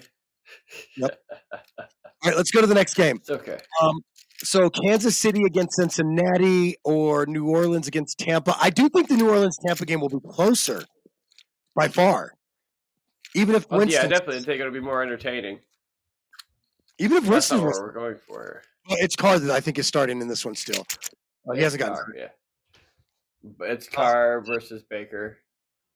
Yep. 0.97 1.19
All 1.79 1.85
right, 2.25 2.35
let's 2.35 2.49
go 2.49 2.59
to 2.59 2.67
the 2.67 2.73
next 2.73 2.95
game. 2.95 3.17
it's 3.17 3.29
okay. 3.29 3.59
Um, 3.81 4.01
so 4.43 4.69
Kansas 4.69 5.17
City 5.17 5.43
against 5.43 5.75
Cincinnati 5.75 6.75
or 6.83 7.25
New 7.25 7.47
Orleans 7.47 7.87
against 7.87 8.17
Tampa. 8.19 8.55
I 8.59 8.69
do 8.69 8.87
think 8.89 9.07
the 9.09 9.15
New 9.15 9.29
Orleans 9.29 9.57
Tampa 9.65 9.85
game 9.85 9.99
will 10.01 10.09
be 10.09 10.19
closer 10.29 10.83
by 11.75 11.87
far. 11.87 12.33
Even 13.35 13.55
if 13.55 13.65
Oh, 13.69 13.75
yeah, 13.75 13.77
Winston, 13.79 14.09
definitely 14.09 14.41
think 14.43 14.59
it'll 14.59 14.71
be 14.71 14.79
more 14.79 15.01
entertaining. 15.03 15.59
even 16.97 17.17
if 17.17 17.23
That's 17.23 17.31
Winston 17.51 17.57
not 17.57 17.65
what 17.67 17.75
we're 17.81 17.91
going 17.93 18.15
for. 18.27 18.61
it's 18.89 19.15
Carr 19.15 19.39
that 19.39 19.51
I 19.51 19.59
think 19.59 19.77
is 19.79 19.85
starting 19.87 20.21
in 20.21 20.27
this 20.27 20.45
one 20.45 20.55
still. 20.55 20.85
Oh, 21.47 21.53
he 21.53 21.61
hasn't 21.61 21.79
gotten. 21.81 21.95
Carr, 21.95 22.13
yeah. 22.15 22.27
It's 23.61 23.87
Carr 23.87 24.41
versus 24.45 24.83
Baker. 24.89 25.37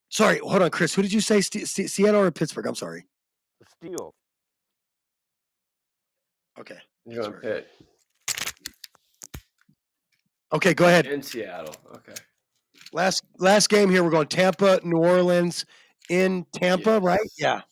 Sorry, 0.08 0.38
hold 0.38 0.62
on, 0.62 0.70
Chris. 0.70 0.94
Who 0.94 1.02
did 1.02 1.12
you 1.12 1.20
say? 1.20 1.40
Ste- 1.40 1.66
Se- 1.66 1.86
Seattle 1.86 2.20
or 2.22 2.30
Pittsburgh? 2.30 2.66
I'm 2.66 2.74
sorry. 2.74 3.06
Steal. 3.82 4.14
Okay. 6.60 6.78
You're 7.06 7.22
going 7.24 7.40
Pitt 7.40 7.68
Okay, 10.52 10.74
go 10.74 10.86
ahead. 10.86 11.06
in 11.06 11.22
Seattle. 11.22 11.74
Okay. 11.94 12.14
Last 12.92 13.24
last 13.38 13.68
game 13.68 13.90
here. 13.90 14.04
We're 14.04 14.10
going 14.10 14.28
Tampa, 14.28 14.80
New 14.84 14.98
Orleans 14.98 15.64
in 16.10 16.44
Tampa, 16.52 17.00
right? 17.00 17.20
Yeah. 17.38 17.62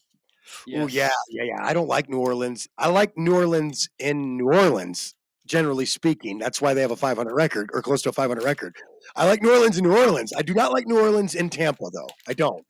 Oh 0.75 0.87
yeah, 0.87 1.11
yeah, 1.31 1.45
yeah. 1.45 1.59
I 1.61 1.73
don't 1.73 1.89
like 1.89 2.09
New 2.09 2.19
Orleans. 2.19 2.69
I 2.79 2.89
like 2.89 3.17
New 3.17 3.35
Orleans 3.35 3.89
in 3.99 4.37
New 4.37 4.47
Orleans, 4.47 5.15
generally 5.47 5.87
speaking. 5.87 6.39
That's 6.39 6.61
why 6.61 6.75
they 6.75 6.81
have 6.81 6.91
a 6.91 6.97
500 6.97 7.35
record 7.35 7.71
or 7.73 7.83
close 7.83 8.03
to 8.03 8.09
a 8.09 8.13
500 8.13 8.43
record. 8.43 8.75
I 9.15 9.27
like 9.27 9.43
New 9.43 9.53
Orleans 9.53 9.79
in 9.79 9.85
New 9.85 9.97
Orleans. 9.97 10.33
I 10.37 10.43
do 10.43 10.55
not 10.55 10.73
like 10.73 10.87
New 10.87 10.99
Orleans 10.99 11.35
in 11.35 11.51
Tampa, 11.51 11.91
though. 11.93 12.09
I 12.29 12.33
don't. 12.35 12.65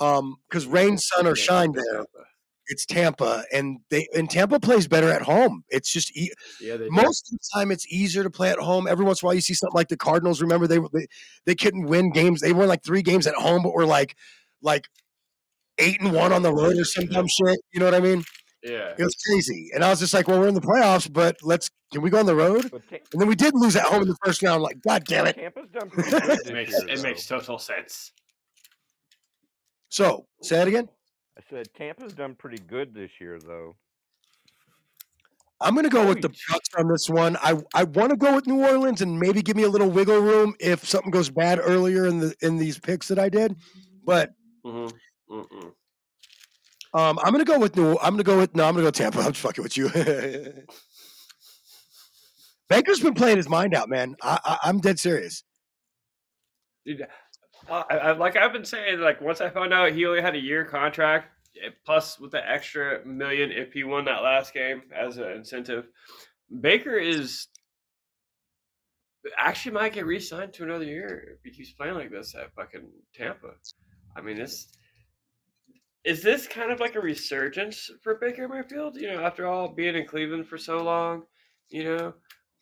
Um, 0.00 0.36
because 0.48 0.66
rain, 0.66 0.98
sun, 0.98 1.26
or 1.26 1.36
shine 1.36 1.72
there, 1.72 2.04
it's 2.68 2.86
Tampa, 2.86 3.44
and 3.52 3.78
they 3.90 4.06
and 4.14 4.30
Tampa 4.30 4.58
plays 4.58 4.88
better 4.88 5.10
at 5.10 5.22
home. 5.22 5.64
It's 5.68 5.92
just 5.92 6.16
e- 6.16 6.32
Yeah, 6.60 6.76
they 6.76 6.84
do. 6.86 6.90
most 6.90 7.30
of 7.32 7.38
the 7.38 7.44
time 7.54 7.70
it's 7.70 7.86
easier 7.92 8.22
to 8.22 8.30
play 8.30 8.50
at 8.50 8.58
home. 8.58 8.86
Every 8.86 9.04
once 9.04 9.22
in 9.22 9.26
a 9.26 9.28
while, 9.28 9.34
you 9.34 9.40
see 9.40 9.54
something 9.54 9.74
like 9.76 9.88
the 9.88 9.96
Cardinals. 9.96 10.40
Remember 10.40 10.66
they 10.66 10.78
they, 10.92 11.06
they 11.46 11.54
couldn't 11.54 11.86
win 11.86 12.10
games. 12.12 12.40
They 12.40 12.52
won 12.52 12.68
like 12.68 12.82
three 12.82 13.02
games 13.02 13.26
at 13.26 13.34
home, 13.34 13.62
but 13.62 13.74
were 13.74 13.86
like 13.86 14.16
like 14.62 14.86
eight 15.78 16.00
and 16.00 16.12
one 16.12 16.32
on 16.32 16.42
the 16.42 16.52
road 16.52 16.76
or 16.78 16.84
some 16.84 17.06
dumb 17.06 17.26
shit. 17.28 17.58
You 17.72 17.80
know 17.80 17.86
what 17.86 17.94
I 17.94 18.00
mean? 18.00 18.24
Yeah. 18.62 18.94
It 18.96 19.02
was 19.02 19.14
crazy, 19.26 19.70
and 19.74 19.84
I 19.84 19.90
was 19.90 20.00
just 20.00 20.14
like, 20.14 20.26
"Well, 20.26 20.40
we're 20.40 20.48
in 20.48 20.54
the 20.54 20.60
playoffs, 20.62 21.12
but 21.12 21.36
let's 21.42 21.68
can 21.92 22.00
we 22.00 22.08
go 22.08 22.18
on 22.18 22.24
the 22.26 22.34
road?" 22.34 22.72
And 22.72 23.20
then 23.20 23.28
we 23.28 23.34
did 23.34 23.52
lose 23.54 23.76
at 23.76 23.82
home 23.82 24.00
in 24.02 24.08
the 24.08 24.16
first 24.24 24.42
round. 24.42 24.62
Like, 24.62 24.80
God 24.80 25.04
damn 25.04 25.26
it! 25.26 25.36
Tampa's 25.36 25.68
done 25.70 25.90
pretty 25.90 26.10
good 26.10 26.22
this 26.22 26.46
It 26.46 26.52
makes, 26.54 26.74
it 26.74 27.02
makes 27.02 27.26
total 27.26 27.58
sense. 27.58 28.12
So 29.90 30.26
say 30.42 30.56
that 30.56 30.66
again. 30.68 30.88
I 31.36 31.42
said 31.50 31.68
Tampa's 31.76 32.12
done 32.12 32.34
pretty 32.34 32.62
good 32.68 32.94
this 32.94 33.10
year, 33.20 33.38
though. 33.38 33.74
I'm 35.60 35.74
going 35.74 35.84
to 35.84 35.90
go 35.90 36.06
with 36.06 36.20
the 36.20 36.28
Bucs 36.28 36.78
on 36.78 36.88
this 36.88 37.08
one. 37.08 37.36
I 37.36 37.56
I 37.74 37.84
want 37.84 38.10
to 38.10 38.16
go 38.16 38.34
with 38.34 38.46
New 38.46 38.64
Orleans 38.66 39.00
and 39.00 39.18
maybe 39.18 39.40
give 39.40 39.56
me 39.56 39.62
a 39.62 39.68
little 39.68 39.88
wiggle 39.88 40.18
room 40.20 40.54
if 40.60 40.86
something 40.86 41.10
goes 41.10 41.30
bad 41.30 41.58
earlier 41.62 42.06
in 42.06 42.18
the 42.18 42.34
in 42.42 42.58
these 42.58 42.78
picks 42.78 43.08
that 43.08 43.18
I 43.18 43.28
did. 43.28 43.56
But 44.04 44.30
Mm-hmm. 44.64 45.34
Mm-mm. 45.34 45.72
um, 46.98 47.18
I'm 47.22 47.32
going 47.32 47.44
to 47.44 47.50
go 47.50 47.58
with 47.58 47.76
New. 47.76 47.92
I'm 47.98 48.14
going 48.14 48.18
to 48.18 48.24
go 48.24 48.38
with 48.38 48.54
no. 48.54 48.64
I'm 48.64 48.74
going 48.74 48.84
to 48.84 48.88
go 48.88 48.90
Tampa. 48.90 49.18
I'm 49.20 49.32
just 49.32 49.40
fucking 49.40 49.62
with 49.62 49.76
you. 49.76 49.90
Baker's 52.68 53.00
been 53.00 53.14
playing 53.14 53.36
his 53.36 53.48
mind 53.48 53.74
out, 53.74 53.88
man. 53.88 54.16
I, 54.22 54.38
I, 54.44 54.58
I'm 54.64 54.80
dead 54.80 54.98
serious. 54.98 55.44
I, 57.70 57.82
I, 57.90 58.12
like 58.12 58.36
I've 58.36 58.52
been 58.52 58.64
saying, 58.64 59.00
like 59.00 59.20
once 59.20 59.40
I 59.40 59.50
found 59.50 59.72
out 59.72 59.92
he 59.92 60.06
only 60.06 60.22
had 60.22 60.34
a 60.34 60.40
year 60.40 60.64
contract, 60.64 61.28
plus 61.84 62.18
with 62.18 62.32
the 62.32 62.50
extra 62.50 63.04
million 63.04 63.50
if 63.50 63.72
he 63.72 63.84
won 63.84 64.04
that 64.06 64.22
last 64.22 64.52
game 64.52 64.82
as 64.94 65.18
an 65.18 65.30
incentive, 65.30 65.86
Baker 66.60 66.96
is 66.96 67.48
actually 69.38 69.72
might 69.72 69.92
get 69.92 70.06
re-signed 70.06 70.52
to 70.52 70.64
another 70.64 70.84
year 70.84 71.36
if 71.36 71.42
he 71.42 71.50
keeps 71.50 71.72
playing 71.72 71.94
like 71.94 72.10
this 72.10 72.34
at 72.34 72.54
fucking 72.54 72.88
Tampa. 73.14 73.52
I 74.16 74.20
mean, 74.20 74.36
this 74.36 74.68
is 76.04 76.22
this 76.22 76.46
kind 76.46 76.70
of 76.70 76.80
like 76.80 76.94
a 76.96 77.00
resurgence 77.00 77.90
for 78.02 78.16
Baker 78.16 78.48
Mayfield. 78.48 78.96
You 78.96 79.12
know, 79.12 79.22
after 79.22 79.46
all 79.46 79.68
being 79.68 79.96
in 79.96 80.06
Cleveland 80.06 80.46
for 80.46 80.58
so 80.58 80.82
long, 80.82 81.22
you 81.70 81.84
know, 81.84 82.14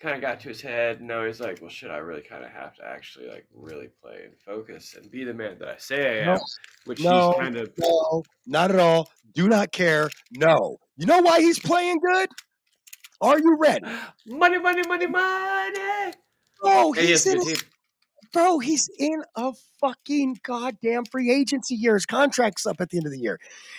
kind 0.02 0.16
of 0.16 0.20
got 0.20 0.40
to 0.40 0.48
his 0.48 0.60
head. 0.60 0.98
And 0.98 1.08
now 1.08 1.24
he's 1.24 1.40
like, 1.40 1.60
well, 1.60 1.70
shit, 1.70 1.90
I 1.90 1.98
really 1.98 2.22
kind 2.22 2.44
of 2.44 2.50
have 2.50 2.74
to 2.76 2.84
actually 2.84 3.28
like 3.28 3.46
really 3.54 3.88
play 4.02 4.22
and 4.24 4.34
focus 4.44 4.94
and 5.00 5.10
be 5.10 5.24
the 5.24 5.32
man 5.32 5.56
that 5.60 5.68
I 5.68 5.76
say 5.78 6.20
I 6.20 6.32
am, 6.32 6.38
which 6.84 7.02
no, 7.02 7.32
he's 7.32 7.40
kind 7.40 7.56
of. 7.56 7.72
no, 7.78 8.22
not 8.46 8.70
at 8.70 8.80
all. 8.80 9.08
Do 9.34 9.48
not 9.48 9.72
care. 9.72 10.10
No. 10.32 10.76
You 10.96 11.06
know 11.06 11.20
why 11.20 11.40
he's 11.40 11.58
playing 11.58 12.00
good? 12.00 12.28
Are 13.20 13.38
you 13.38 13.56
ready? 13.58 13.86
Money, 14.26 14.58
money, 14.58 14.82
money, 14.86 15.06
money. 15.06 16.12
Oh, 16.64 16.92
He 16.92 17.06
he's 17.06 17.26
is 17.26 17.34
in 17.34 17.40
good 17.40 17.58
a, 17.58 18.28
bro. 18.32 18.58
He's 18.58 18.88
in 18.98 19.22
a 19.36 19.52
fucking 19.80 20.40
goddamn 20.42 21.04
free 21.10 21.32
agency 21.32 21.74
year. 21.76 21.94
His 21.94 22.06
contract's 22.06 22.66
up 22.66 22.80
at 22.80 22.90
the 22.90 22.98
end 22.98 23.06
of 23.06 23.12
the 23.12 23.18
year. 23.18 23.38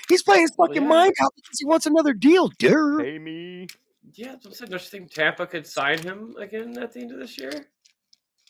He's 0.10 0.24
playing 0.24 0.44
his 0.44 0.56
fucking 0.58 0.84
yeah. 0.84 0.88
mind 0.88 1.14
out 1.22 1.32
because 1.36 1.60
he 1.60 1.66
wants 1.66 1.86
another 1.86 2.14
deal, 2.14 2.50
dude. 2.58 3.04
Pay 3.04 3.20
me. 3.20 3.68
Yeah, 4.14 4.36
I'm 4.46 4.52
saying. 4.52 4.70
Don't 4.70 4.82
you 4.82 4.88
think 4.90 5.12
Tampa 5.12 5.48
could 5.48 5.66
sign 5.66 6.00
him 6.00 6.36
again 6.38 6.78
at 6.78 6.94
the 6.94 7.00
end 7.02 7.12
of 7.12 7.20
this 7.20 7.38
year? 7.38 7.68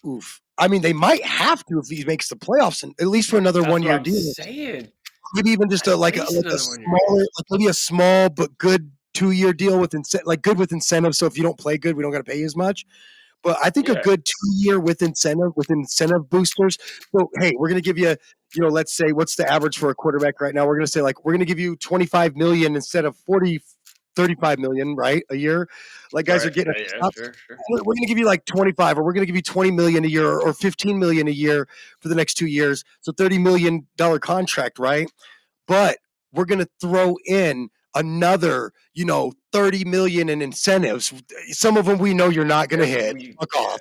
Oof. 0.05 0.41
I 0.57 0.67
mean, 0.67 0.81
they 0.81 0.93
might 0.93 1.23
have 1.23 1.63
to 1.65 1.79
if 1.79 1.87
he 1.87 2.03
makes 2.05 2.29
the 2.29 2.35
playoffs, 2.35 2.83
and 2.83 2.93
at 2.99 3.07
least 3.07 3.29
for 3.29 3.37
another 3.37 3.61
That's 3.61 3.71
one 3.71 3.83
year 3.83 3.95
I'm 3.95 4.03
deal. 4.03 4.33
saying. 4.33 4.89
Maybe 5.35 5.51
even 5.51 5.69
just 5.69 5.87
a 5.87 5.95
like 5.95 6.17
a, 6.17 6.19
like 6.21 6.29
a 6.29 6.39
another 6.39 6.57
one 6.57 6.79
year. 6.79 6.97
smaller, 7.05 7.19
like 7.21 7.45
maybe 7.51 7.67
a 7.67 7.73
small 7.73 8.29
but 8.29 8.57
good 8.57 8.91
two 9.13 9.31
year 9.31 9.53
deal 9.53 9.79
with 9.79 9.93
incentive, 9.93 10.27
like 10.27 10.41
good 10.41 10.57
with 10.57 10.71
incentive. 10.71 11.15
So 11.15 11.25
if 11.25 11.37
you 11.37 11.43
don't 11.43 11.57
play 11.57 11.77
good, 11.77 11.95
we 11.95 12.03
don't 12.03 12.11
got 12.11 12.19
to 12.19 12.23
pay 12.23 12.37
you 12.39 12.45
as 12.45 12.55
much. 12.55 12.85
But 13.41 13.57
I 13.63 13.69
think 13.69 13.87
Yeah. 13.87 13.95
a 13.95 14.01
good 14.03 14.25
two 14.25 14.31
year 14.57 14.79
with 14.79 15.01
incentive 15.01 15.51
with 15.55 15.69
incentive 15.69 16.29
boosters. 16.29 16.77
So 17.15 17.29
hey, 17.39 17.53
we're 17.57 17.67
gonna 17.69 17.81
give 17.81 17.97
you, 17.97 18.09
you 18.55 18.61
know, 18.61 18.67
let's 18.69 18.95
say 18.95 19.11
what's 19.11 19.35
the 19.35 19.51
average 19.51 19.77
for 19.77 19.89
a 19.89 19.95
quarterback 19.95 20.39
right 20.39 20.53
now? 20.53 20.65
We're 20.67 20.75
gonna 20.77 20.87
say 20.87 21.01
like 21.01 21.25
we're 21.25 21.33
gonna 21.33 21.45
give 21.45 21.59
you 21.59 21.75
twenty 21.77 22.05
five 22.05 22.35
million 22.35 22.75
instead 22.75 23.05
of 23.05 23.17
40, 23.25 23.59
35 24.15 24.59
million, 24.59 24.95
right? 24.95 25.23
A 25.29 25.35
year. 25.35 25.67
Like 26.11 26.25
guys 26.25 26.45
are 26.45 26.49
getting 26.49 26.73
Yeah, 26.77 26.85
yeah, 27.01 27.09
sure, 27.15 27.33
sure. 27.33 27.57
we're 27.69 27.83
we're 27.83 27.95
gonna 27.95 28.07
give 28.07 28.17
you 28.17 28.25
like 28.25 28.45
25 28.45 28.97
or 28.99 29.03
we're 29.03 29.13
gonna 29.13 29.25
give 29.25 29.35
you 29.35 29.41
20 29.41 29.71
million 29.71 30.03
a 30.05 30.07
year 30.07 30.27
or 30.39 30.53
15 30.53 30.99
million 30.99 31.27
a 31.27 31.31
year 31.31 31.67
for 31.99 32.07
the 32.09 32.15
next 32.15 32.35
two 32.35 32.47
years. 32.47 32.83
So 33.01 33.11
30 33.11 33.39
million 33.39 33.87
dollar 33.97 34.19
contract, 34.19 34.79
right? 34.79 35.11
But 35.67 35.97
we're 36.33 36.45
gonna 36.45 36.67
throw 36.81 37.17
in 37.25 37.69
another, 37.95 38.71
you 38.93 39.05
know, 39.05 39.33
30 39.51 39.85
million 39.85 40.29
in 40.29 40.41
incentives. 40.41 41.13
Some 41.51 41.77
of 41.77 41.85
them 41.85 41.99
we 41.99 42.13
know 42.13 42.29
you're 42.29 42.45
not 42.45 42.69
gonna 42.69 42.85
Yeah, 42.85 42.95
hit. 42.95 43.13
we- 43.15 43.31
Fuck 43.39 43.55
off. 43.55 43.79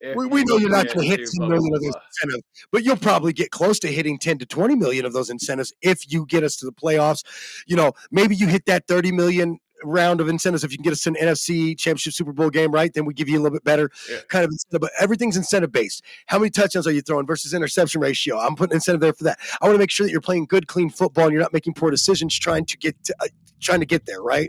If 0.00 0.16
We, 0.16 0.26
we 0.26 0.44
know 0.44 0.58
you're 0.58 0.68
not 0.68 0.84
going 0.88 0.98
to 0.98 1.04
hit 1.06 1.16
to 1.20 1.24
10 1.24 1.30
blah, 1.38 1.48
million 1.48 1.74
of 1.74 1.80
those 1.80 1.94
incentives, 1.94 2.42
but 2.70 2.84
you'll 2.84 2.96
probably 2.98 3.32
get 3.32 3.50
close 3.50 3.78
to 3.78 3.88
hitting 3.90 4.18
10 4.18 4.36
to 4.36 4.44
20 4.44 4.74
million 4.74 5.06
of 5.06 5.14
those 5.14 5.30
incentives 5.30 5.72
if 5.80 6.12
you 6.12 6.26
get 6.26 6.42
us 6.44 6.56
to 6.56 6.66
the 6.66 6.72
playoffs. 6.72 7.24
You 7.66 7.76
know, 7.76 7.92
maybe 8.10 8.36
you 8.36 8.46
hit 8.46 8.66
that 8.66 8.86
30 8.86 9.12
million 9.12 9.58
round 9.84 10.20
of 10.20 10.28
incentives 10.28 10.64
if 10.64 10.70
you 10.72 10.78
can 10.78 10.82
get 10.82 10.92
us 10.92 11.02
to 11.02 11.10
an 11.10 11.16
NFC 11.16 11.76
championship 11.78 12.12
Super 12.12 12.32
Bowl 12.32 12.50
game, 12.50 12.70
right? 12.72 12.92
Then 12.92 13.04
we 13.04 13.14
give 13.14 13.28
you 13.28 13.38
a 13.38 13.42
little 13.42 13.54
bit 13.56 13.64
better 13.64 13.90
Yeah. 14.10 14.18
kind 14.28 14.44
of 14.44 14.50
incentive, 14.50 14.80
but 14.80 14.90
everything's 15.00 15.36
incentive 15.36 15.72
based. 15.72 16.02
How 16.26 16.38
many 16.38 16.50
touchdowns 16.50 16.86
are 16.86 16.92
you 16.92 17.02
throwing 17.02 17.26
versus 17.26 17.54
interception 17.54 18.00
ratio? 18.00 18.38
I'm 18.38 18.56
putting 18.56 18.74
incentive 18.74 19.00
there 19.00 19.12
for 19.12 19.24
that. 19.24 19.38
I 19.60 19.66
want 19.66 19.74
to 19.74 19.78
make 19.78 19.90
sure 19.90 20.06
that 20.06 20.10
you're 20.12 20.20
playing 20.20 20.46
good, 20.46 20.66
clean 20.66 20.90
football 20.90 21.24
and 21.24 21.32
you're 21.32 21.42
not 21.42 21.52
making 21.52 21.74
poor 21.74 21.90
decisions 21.90 22.38
trying 22.38 22.64
to 22.66 22.76
get 22.78 23.02
to, 23.04 23.14
uh, 23.20 23.26
trying 23.60 23.80
to 23.80 23.86
get 23.86 24.06
there, 24.06 24.20
right? 24.22 24.48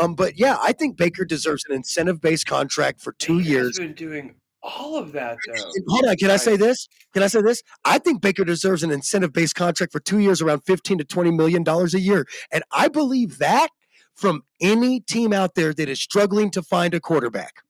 Um, 0.00 0.14
but 0.14 0.38
yeah, 0.38 0.56
I 0.60 0.72
think 0.72 0.96
Baker 0.96 1.24
deserves 1.24 1.64
an 1.68 1.74
incentive 1.74 2.20
based 2.20 2.46
contract 2.46 3.00
for 3.00 3.12
two 3.12 3.38
Baker's 3.38 3.48
years. 3.50 3.78
been 3.78 3.92
doing 3.94 4.34
all 4.62 4.96
of 4.96 5.12
that 5.12 5.36
though. 5.46 5.62
Hold 5.88 6.06
on, 6.06 6.16
can 6.16 6.30
I 6.30 6.36
say 6.36 6.56
this? 6.56 6.88
Can 7.12 7.22
I 7.22 7.26
say 7.26 7.42
this? 7.42 7.62
I 7.84 7.98
think 7.98 8.22
Baker 8.22 8.44
deserves 8.44 8.82
an 8.82 8.90
incentive-based 8.90 9.54
contract 9.54 9.92
for 9.92 10.00
two 10.00 10.20
years, 10.20 10.40
around 10.40 10.60
fifteen 10.60 10.96
to 10.96 11.04
twenty 11.04 11.30
million 11.30 11.62
dollars 11.62 11.92
a 11.92 12.00
year, 12.00 12.26
and 12.50 12.64
I 12.72 12.88
believe 12.88 13.36
that 13.40 13.68
from 14.14 14.42
any 14.60 15.00
team 15.00 15.32
out 15.32 15.54
there 15.54 15.74
that 15.74 15.88
is 15.88 16.00
struggling 16.00 16.50
to 16.52 16.62
find 16.62 16.94
a 16.94 17.00
quarterback. 17.00 17.62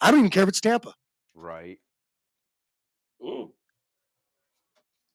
I 0.00 0.10
don't 0.10 0.20
even 0.20 0.30
care 0.30 0.42
if 0.42 0.48
it's 0.48 0.60
Tampa. 0.60 0.94
Right. 1.34 1.78
Mm. 3.24 3.50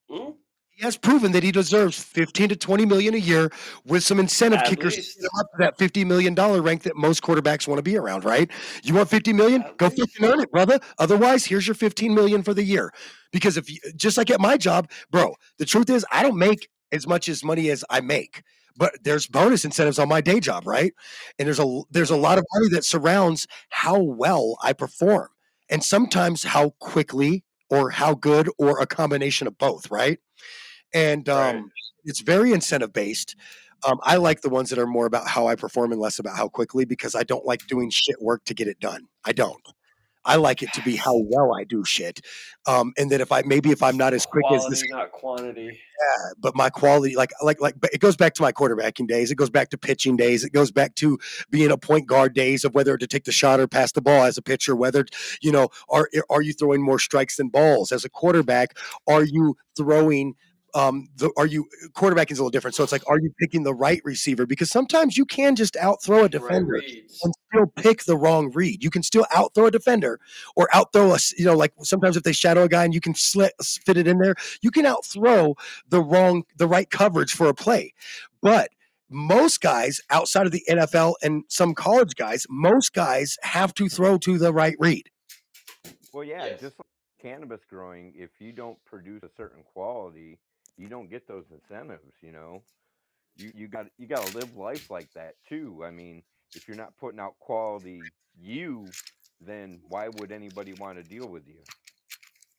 Mm. 0.09 0.35
He 0.71 0.83
has 0.85 0.95
proven 0.95 1.33
that 1.33 1.43
he 1.43 1.51
deserves 1.51 2.01
fifteen 2.01 2.47
to 2.49 2.55
twenty 2.55 2.85
million 2.85 3.13
a 3.13 3.17
year 3.17 3.51
with 3.85 4.01
some 4.03 4.17
incentive 4.17 4.59
At 4.61 4.67
kickers 4.67 4.95
to 4.95 5.01
least. 5.01 5.27
up 5.37 5.47
to 5.51 5.57
that 5.59 5.77
fifty 5.77 6.05
million 6.05 6.33
dollar 6.33 6.61
rank 6.61 6.83
that 6.83 6.95
most 6.95 7.21
quarterbacks 7.21 7.67
want 7.67 7.77
to 7.79 7.83
be 7.83 7.97
around. 7.97 8.23
Right? 8.23 8.49
You 8.83 8.93
want 8.93 9.09
fifty 9.09 9.33
million? 9.33 9.61
At 9.63 9.77
Go 9.77 9.87
least. 9.87 9.99
fucking 9.99 10.25
earn 10.25 10.39
it, 10.39 10.49
brother. 10.51 10.79
Otherwise, 10.97 11.45
here's 11.45 11.67
your 11.67 11.75
fifteen 11.75 12.15
million 12.15 12.41
for 12.43 12.53
the 12.53 12.63
year. 12.63 12.93
Because 13.31 13.57
if 13.57 13.69
you, 13.69 13.77
just 13.97 14.17
like 14.17 14.31
at 14.31 14.39
my 14.39 14.55
job, 14.55 14.89
bro, 15.11 15.35
the 15.57 15.65
truth 15.65 15.89
is 15.89 16.05
I 16.11 16.23
don't 16.23 16.37
make 16.37 16.69
as 16.93 17.05
much 17.05 17.27
as 17.27 17.43
money 17.43 17.69
as 17.69 17.83
I 17.89 17.99
make. 17.99 18.41
But 18.79 18.95
there's 19.03 19.27
bonus 19.27 19.65
incentives 19.65 19.99
on 19.99 20.09
my 20.09 20.21
day 20.21 20.41
job, 20.41 20.67
right? 20.67 20.93
And 21.39 21.47
there's 21.47 21.59
a 21.59 21.81
there's 21.91 22.11
a 22.11 22.17
lot 22.17 22.39
of 22.39 22.45
money 22.55 22.69
that 22.71 22.85
surrounds 22.85 23.47
how 23.69 23.99
well 24.01 24.57
I 24.63 24.73
perform, 24.73 25.29
and 25.69 25.83
sometimes 25.83 26.43
how 26.45 26.71
quickly 26.79 27.45
or 27.69 27.91
how 27.91 28.15
good 28.15 28.49
or 28.59 28.79
a 28.81 28.87
combination 28.87 29.47
of 29.47 29.57
both, 29.59 29.91
right? 29.91 30.19
And 30.93 31.29
um, 31.29 31.55
Right. 31.55 31.65
it's 32.05 32.21
very 32.21 32.53
incentive 32.53 32.93
based. 32.93 33.35
Um, 33.87 33.99
I 34.03 34.17
like 34.17 34.41
the 34.41 34.49
ones 34.49 34.69
that 34.71 34.79
are 34.79 34.87
more 34.87 35.05
about 35.07 35.27
how 35.27 35.47
I 35.47 35.55
perform 35.55 35.91
and 35.93 36.01
less 36.01 36.19
about 36.19 36.37
how 36.37 36.49
quickly 36.49 36.85
because 36.85 37.15
I 37.15 37.23
don't 37.23 37.45
like 37.45 37.67
doing 37.67 37.89
shit 37.91 38.21
work 38.21 38.43
to 38.45 38.53
get 38.53 38.67
it 38.67 38.79
done. 38.79 39.07
I 39.25 39.33
don't. 39.33 39.61
I 40.25 40.35
like 40.35 40.61
it 40.61 40.71
to 40.73 40.81
be 40.83 40.95
how 40.95 41.15
well 41.17 41.53
I 41.55 41.63
do 41.63 41.83
shit. 41.85 42.21
Um, 42.67 42.93
and 42.97 43.09
that 43.11 43.21
if 43.21 43.31
I 43.31 43.41
maybe 43.43 43.71
if 43.71 43.81
I'm 43.81 43.97
not 43.97 44.13
as 44.13 44.25
quick 44.25 44.45
as 44.51 44.65
this 44.67 44.83
Quality, 44.83 44.89
not 44.91 45.11
quantity. 45.11 45.65
yeah, 45.65 46.33
but 46.37 46.55
my 46.55 46.69
quality, 46.69 47.15
like, 47.15 47.31
like, 47.41 47.61
like, 47.61 47.79
but 47.79 47.89
it 47.93 47.99
goes 48.01 48.15
back 48.15 48.33
to 48.35 48.41
my 48.41 48.51
quarterbacking 48.51 49.07
days. 49.07 49.31
It 49.31 49.35
goes 49.35 49.49
back 49.49 49.69
to 49.69 49.77
pitching 49.77 50.17
days. 50.17 50.43
It 50.43 50.51
goes 50.53 50.71
back 50.71 50.95
to 50.95 51.17
being 51.49 51.71
a 51.71 51.77
point 51.77 52.07
guard 52.07 52.33
days 52.33 52.63
of 52.65 52.73
whether 52.75 52.97
to 52.97 53.07
take 53.07 53.23
the 53.23 53.31
shot 53.31 53.59
or 53.59 53.67
pass 53.67 53.91
the 53.91 54.01
ball 54.01 54.23
as 54.23 54.37
a 54.37 54.41
pitcher. 54.41 54.75
Whether, 54.75 55.05
you 55.41 55.51
know, 55.51 55.69
are 55.89 56.09
are 56.29 56.41
you 56.41 56.53
throwing 56.53 56.83
more 56.83 56.99
strikes 56.99 57.37
than 57.37 57.49
balls 57.49 57.91
as 57.91 58.05
a 58.05 58.09
quarterback? 58.09 58.77
Are 59.07 59.23
you 59.23 59.55
throwing? 59.77 60.35
Um, 60.73 61.07
the, 61.15 61.31
are 61.37 61.45
you 61.45 61.67
quarterbacking 61.93 62.31
is 62.31 62.39
a 62.39 62.41
little 62.41 62.51
different. 62.51 62.75
So 62.75 62.83
it's 62.83 62.91
like, 62.91 63.07
are 63.07 63.19
you 63.19 63.33
picking 63.39 63.63
the 63.63 63.73
right 63.73 64.01
receiver? 64.03 64.45
Because 64.45 64.69
sometimes 64.69 65.17
you 65.17 65.25
can 65.25 65.55
just 65.55 65.75
outthrow 65.77 66.25
a 66.25 66.29
defender 66.29 66.75
and 66.75 67.33
still 67.51 67.67
pick 67.75 68.03
the 68.03 68.17
wrong 68.17 68.51
read. 68.53 68.83
You 68.83 68.89
can 68.89 69.03
still 69.03 69.25
outthrow 69.33 69.67
a 69.67 69.71
defender 69.71 70.19
or 70.55 70.67
outthrow 70.73 71.11
us. 71.11 71.33
You 71.37 71.45
know, 71.45 71.55
like 71.55 71.73
sometimes 71.81 72.17
if 72.17 72.23
they 72.23 72.33
shadow 72.33 72.63
a 72.63 72.69
guy 72.69 72.85
and 72.85 72.93
you 72.93 73.01
can 73.01 73.15
slit 73.15 73.53
fit 73.85 73.97
it 73.97 74.07
in 74.07 74.19
there, 74.19 74.35
you 74.61 74.71
can 74.71 74.85
outthrow 74.85 75.55
the 75.89 76.01
wrong, 76.01 76.43
the 76.57 76.67
right 76.67 76.89
coverage 76.89 77.31
for 77.31 77.47
a 77.47 77.53
play. 77.53 77.93
But 78.41 78.69
most 79.09 79.61
guys 79.61 79.99
outside 80.09 80.45
of 80.45 80.51
the 80.51 80.63
NFL 80.69 81.15
and 81.21 81.43
some 81.47 81.73
college 81.73 82.15
guys, 82.15 82.45
most 82.49 82.93
guys 82.93 83.37
have 83.41 83.73
to 83.75 83.89
throw 83.89 84.17
to 84.19 84.37
the 84.37 84.53
right 84.53 84.75
read. 84.79 85.09
Well, 86.13 86.23
yeah, 86.23 86.49
just 86.49 86.75
like 86.79 86.87
cannabis 87.21 87.61
growing, 87.69 88.13
if 88.15 88.29
you 88.39 88.51
don't 88.51 88.77
produce 88.85 89.23
a 89.23 89.29
certain 89.35 89.63
quality, 89.73 90.39
you 90.79 90.87
don't 90.87 91.09
get 91.09 91.27
those 91.27 91.45
incentives. 91.51 92.13
You 92.23 92.31
know, 92.31 92.63
you 93.37 93.51
you 93.55 93.67
got 93.67 93.87
you 93.97 94.07
got 94.07 94.25
to 94.25 94.37
live 94.37 94.55
life 94.57 94.89
like 94.89 95.11
that 95.13 95.35
too. 95.47 95.83
I 95.85 95.91
mean, 95.91 96.23
if 96.55 96.67
you're 96.67 96.77
not 96.77 96.97
putting 96.97 97.19
out 97.19 97.37
quality 97.39 98.01
you, 98.41 98.85
then 99.41 99.81
why 99.89 100.07
would 100.09 100.31
anybody 100.31 100.73
want 100.73 100.97
to 100.97 101.03
deal 101.03 101.27
with 101.27 101.47
you? 101.47 101.59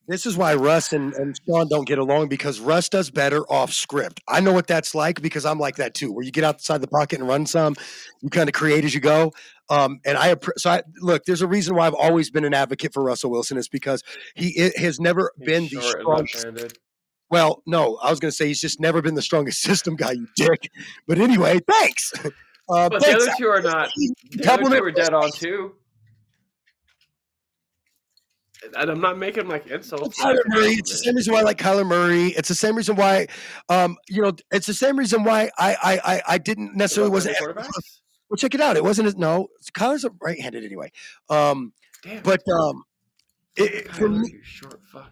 This 0.09 0.27
is 0.27 0.37
why 0.37 0.55
Russ 0.55 0.93
and, 0.93 1.15
and 1.15 1.39
Sean 1.47 1.69
don't 1.69 1.87
get 1.87 1.99
along 1.99 2.29
because 2.29 2.59
Russ 2.59 2.89
does 2.89 3.11
better 3.11 3.43
off 3.51 3.73
script. 3.73 4.21
I 4.27 4.41
know 4.41 4.53
what 4.53 4.67
that's 4.67 4.95
like 4.95 5.23
because 5.23 5.45
I'm 5.45 5.59
like 5.61 5.77
that 5.77 5.95
too, 5.95 6.13
where 6.13 6.25
you 6.25 6.33
get 6.33 6.43
outside 6.43 6.81
the 6.81 6.89
pocket 6.89 7.21
and 7.21 7.29
run 7.29 7.47
some, 7.47 7.77
you 8.21 8.29
kind 8.29 8.49
of 8.49 8.53
create 8.55 8.85
as 8.85 8.93
you 8.93 9.01
go. 9.01 9.33
Um, 9.69 10.01
and 10.05 10.19
I 10.19 10.35
so 10.57 10.71
I 10.71 10.83
look. 11.01 11.25
There's 11.27 11.43
a 11.43 11.47
reason 11.47 11.77
why 11.77 11.87
I've 11.87 11.95
always 11.95 12.29
been 12.31 12.45
an 12.45 12.55
advocate 12.55 12.93
for 12.93 13.05
Russell 13.05 13.31
Wilson 13.31 13.57
is 13.57 13.69
because 13.69 14.03
he 14.35 14.65
i- 14.65 14.81
has 14.81 14.99
never 14.99 15.31
been 15.45 15.69
the 15.71 15.81
Short 15.81 16.01
and 16.01 16.09
strongest. 16.11 16.45
left-handed. 16.45 16.79
Well, 17.31 17.63
no, 17.67 17.97
I 18.03 18.11
was 18.11 18.19
going 18.21 18.31
to 18.31 18.37
say 18.37 18.49
he's 18.49 18.61
just 18.61 18.81
never 18.81 19.01
been 19.03 19.15
the 19.15 19.23
strongest 19.23 19.61
system 19.63 19.97
guy, 19.97 20.13
you 20.13 20.27
dick. 20.37 20.71
But 21.07 21.19
anyway, 21.19 21.61
thanks. 21.69 22.13
Uh, 22.73 22.89
But 22.89 23.01
the 23.03 23.17
other 23.17 23.33
two 23.37 23.49
are 23.49 23.61
not. 23.61 23.91
The 24.31 24.53
other 24.53 24.63
two 24.63 24.85
are 24.85 24.91
dead 24.93 25.13
on 25.13 25.33
too. 25.33 25.73
And 28.77 28.91
I'm 28.91 29.01
not 29.01 29.19
making 29.19 29.49
like 29.49 29.67
insults. 29.67 30.21
Kyler 30.23 30.39
Murray. 30.47 30.75
It's 30.75 30.93
the 30.93 30.99
same 30.99 31.17
reason 31.17 31.33
why 31.33 31.41
I 31.41 31.43
like 31.43 31.59
Kyler 31.59 31.85
Murray. 31.87 32.29
It's 32.29 32.49
the 32.49 32.55
same 32.55 32.77
reason 32.77 32.95
why, 32.95 33.27
um, 33.71 33.97
you 34.09 34.21
know, 34.23 34.33
it's 34.53 34.67
the 34.69 34.75
same 34.75 34.97
reason 34.99 35.25
why 35.25 35.51
I 35.59 35.75
I 35.83 36.01
I, 36.15 36.23
I 36.35 36.39
didn't 36.39 36.77
necessarily 36.77 37.11
wasn't. 37.11 37.37
Well, 37.41 38.37
check 38.37 38.55
it 38.55 38.61
out. 38.61 38.77
It 38.77 38.85
wasn't 38.85 39.09
as 39.09 39.17
no. 39.17 39.49
Kyler's 39.75 40.05
a 40.05 40.11
right-handed 40.21 40.63
anyway. 40.65 40.93
Um, 41.29 41.73
Damn. 42.05 42.23
but 42.23 42.43
um, 42.49 42.85
it, 43.57 43.75
it- 43.75 43.91
for 43.93 44.09
me, 44.09 44.29
you 44.31 44.41
short 44.45 44.79
fuck. 44.93 45.11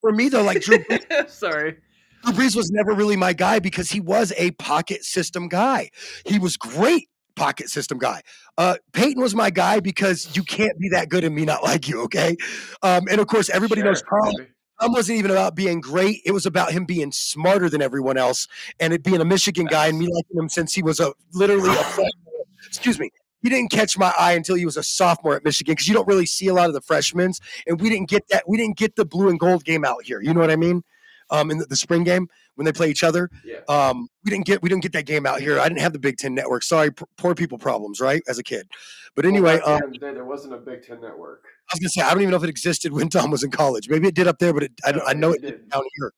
For, 0.00 0.12
me 0.12 0.28
though, 0.28 0.42
like 0.42 0.60
Drew, 0.62 0.78
Brees- 0.78 1.28
Sorry. 1.30 1.76
Drew 2.24 2.32
Brees 2.34 2.56
was 2.56 2.70
never 2.70 2.92
really 2.92 3.16
my 3.16 3.32
guy 3.32 3.58
because 3.58 3.90
he 3.90 4.00
was 4.00 4.32
a 4.36 4.50
pocket 4.52 5.04
system 5.04 5.48
guy. 5.48 5.90
He 6.26 6.38
was 6.38 6.56
great 6.56 7.08
pocket 7.36 7.68
system 7.68 7.98
guy. 7.98 8.22
Uh, 8.56 8.76
Peyton 8.92 9.22
was 9.22 9.34
my 9.34 9.50
guy 9.50 9.80
because 9.80 10.36
you 10.36 10.42
can't 10.42 10.76
be 10.78 10.88
that 10.90 11.08
good 11.08 11.24
and 11.24 11.34
me 11.34 11.44
not 11.44 11.62
like 11.62 11.88
you. 11.88 12.02
Okay, 12.02 12.36
um, 12.82 13.06
and 13.10 13.20
of 13.20 13.26
course 13.26 13.48
everybody 13.50 13.82
knows 13.82 14.02
Tom. 14.02 14.34
Tom 14.80 14.92
wasn't 14.92 15.18
even 15.18 15.30
about 15.30 15.56
being 15.56 15.80
great. 15.80 16.20
It 16.24 16.30
was 16.30 16.46
about 16.46 16.70
him 16.70 16.84
being 16.84 17.10
smarter 17.10 17.68
than 17.68 17.82
everyone 17.82 18.16
else 18.16 18.46
and 18.78 18.92
it 18.92 19.02
being 19.02 19.20
a 19.20 19.24
Michigan 19.24 19.66
guy 19.66 19.88
and 19.88 19.98
me 19.98 20.06
liking 20.06 20.38
him 20.38 20.48
since 20.48 20.72
he 20.72 20.82
was 20.82 21.00
a 21.00 21.12
literally 21.32 21.70
a. 21.70 21.84
Excuse 22.66 22.98
me. 22.98 23.10
He 23.42 23.48
didn't 23.48 23.70
catch 23.70 23.96
my 23.96 24.12
eye 24.18 24.32
until 24.32 24.56
he 24.56 24.64
was 24.64 24.76
a 24.76 24.82
sophomore 24.82 25.36
at 25.36 25.44
Michigan 25.44 25.72
because 25.72 25.86
you 25.86 25.94
don't 25.94 26.08
really 26.08 26.26
see 26.26 26.48
a 26.48 26.54
lot 26.54 26.66
of 26.68 26.74
the 26.74 26.80
freshmen, 26.80 27.32
and 27.66 27.80
we 27.80 27.88
didn't 27.88 28.08
get 28.08 28.24
that. 28.30 28.48
We 28.48 28.56
didn't 28.56 28.76
get 28.76 28.96
the 28.96 29.04
blue 29.04 29.28
and 29.28 29.38
gold 29.38 29.64
game 29.64 29.84
out 29.84 30.02
here. 30.04 30.20
You 30.20 30.34
know 30.34 30.40
what 30.40 30.50
I 30.50 30.56
mean? 30.56 30.82
Um, 31.30 31.50
in 31.50 31.58
the, 31.58 31.66
the 31.66 31.76
spring 31.76 32.04
game 32.04 32.26
when 32.54 32.64
they 32.64 32.72
play 32.72 32.88
each 32.88 33.04
other, 33.04 33.28
Yeah. 33.44 33.58
um, 33.68 34.08
we 34.24 34.30
didn't 34.30 34.46
get 34.46 34.62
we 34.62 34.70
didn't 34.70 34.82
get 34.82 34.92
that 34.94 35.04
game 35.04 35.26
out 35.26 35.40
here. 35.42 35.60
I 35.60 35.68
didn't 35.68 35.80
have 35.82 35.92
the 35.92 35.98
Big 35.98 36.16
Ten 36.16 36.34
network. 36.34 36.62
Sorry, 36.62 36.90
p- 36.90 37.04
poor 37.18 37.34
people 37.34 37.58
problems, 37.58 38.00
right? 38.00 38.22
As 38.28 38.38
a 38.38 38.42
kid, 38.42 38.66
but 39.14 39.26
anyway, 39.26 39.60
Well, 39.64 39.76
um, 39.84 39.92
the 39.92 39.98
day, 39.98 40.14
there 40.14 40.24
wasn't 40.24 40.54
a 40.54 40.56
Big 40.56 40.82
Ten 40.86 41.00
network. 41.02 41.42
I 41.70 41.74
was 41.74 41.80
gonna 41.80 41.90
say 41.90 42.00
I 42.00 42.10
don't 42.14 42.22
even 42.22 42.30
know 42.30 42.38
if 42.38 42.44
it 42.44 42.48
existed 42.50 42.92
when 42.94 43.10
Tom 43.10 43.30
was 43.30 43.42
in 43.44 43.50
college. 43.50 43.90
Maybe 43.90 44.08
it 44.08 44.14
did 44.14 44.26
up 44.26 44.38
there, 44.38 44.54
but 44.54 44.62
it, 44.62 44.72
I, 44.86 44.92
don't, 44.92 45.06
I 45.06 45.12
know 45.12 45.32
it 45.32 45.42
did 45.42 45.68
down 45.68 45.82
here. 45.98 46.12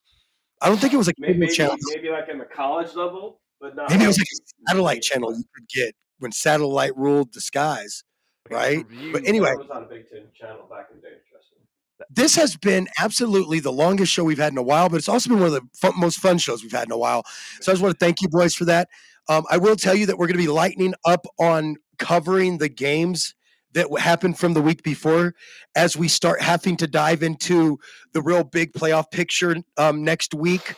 I 0.62 0.68
don't 0.68 0.78
think 0.78 0.92
it 0.94 0.97
was 0.97 1.09
a 1.09 1.12
Maybe, 1.18 1.38
maybe, 1.40 1.56
maybe 1.59 2.09
like 2.10 2.28
in 2.28 2.38
the 2.38 2.44
college 2.44 2.94
level, 2.94 3.40
but 3.60 3.74
not. 3.74 3.90
Maybe 3.90 4.05
it 4.05 4.06
was 4.06 4.16
like- 4.18 4.26
like 4.32 4.42
a 4.42 4.70
satellite 4.70 5.02
channel 5.02 5.32
you 5.32 5.42
could 5.56 5.66
get 5.74 5.94
when 6.20 6.32
satellite 6.32 6.97
ruled 6.97 7.34
the 7.34 7.40
skies, 7.40 8.05
right? 8.48 8.86
But 9.12 9.26
anyway, 9.26 9.52
was 9.56 9.68
on 9.70 9.88
Big 9.88 10.09
Ten 10.09 10.28
channel 10.38 10.66
back 10.70 10.88
in 10.94 11.01
day, 11.01 11.16
this 12.09 12.34
has 12.36 12.56
been 12.56 12.88
absolutely 12.98 13.60
the 13.60 13.72
longest 13.72 14.12
show 14.12 14.24
we've 14.24 14.38
had 14.38 14.52
in 14.52 14.59
a 14.59 14.62
while, 14.62 14.88
but 14.88 14.97
it's 14.97 15.09
also 15.09 15.28
been 15.28 15.38
one 15.38 15.48
of 15.48 15.55
the 15.55 15.68
fun, 15.74 15.92
most 15.97 16.18
fun 16.18 16.38
shows 16.38 16.62
we've 16.62 16.72
had 16.72 16.86
in 16.86 16.92
a 16.92 16.98
while. 16.98 17.24
So 17.60 17.70
I 17.70 17.74
just 17.74 17.82
want 17.82 17.98
to 17.98 18.05
thank 18.05 18.22
you 18.22 18.28
boys 18.28 18.55
for 18.55 18.64
that. 18.66 18.88
Um, 19.28 19.44
I 19.51 19.59
will 19.59 19.76
tell 19.76 19.94
you 19.94 20.06
that 20.06 20.18
we're 20.18 20.26
going 20.26 20.38
to 20.38 20.42
be 20.42 20.48
lightening 20.48 20.94
up 21.05 21.26
on 21.38 21.76
covering 21.98 22.59
the 22.59 22.68
games 22.68 23.34
that 23.72 23.86
happened 24.01 24.38
from 24.38 24.55
the 24.55 24.62
week 24.62 24.82
before 24.82 25.34
as 25.76 25.97
we 25.97 26.09
start 26.09 26.40
having 26.40 26.76
to 26.78 26.86
dive 26.86 27.22
into 27.22 27.78
the 28.12 28.22
real 28.22 28.42
big 28.42 28.72
playoff 28.72 29.10
picture 29.10 29.56
um, 29.76 30.02
next 30.02 30.34
week. 30.34 30.74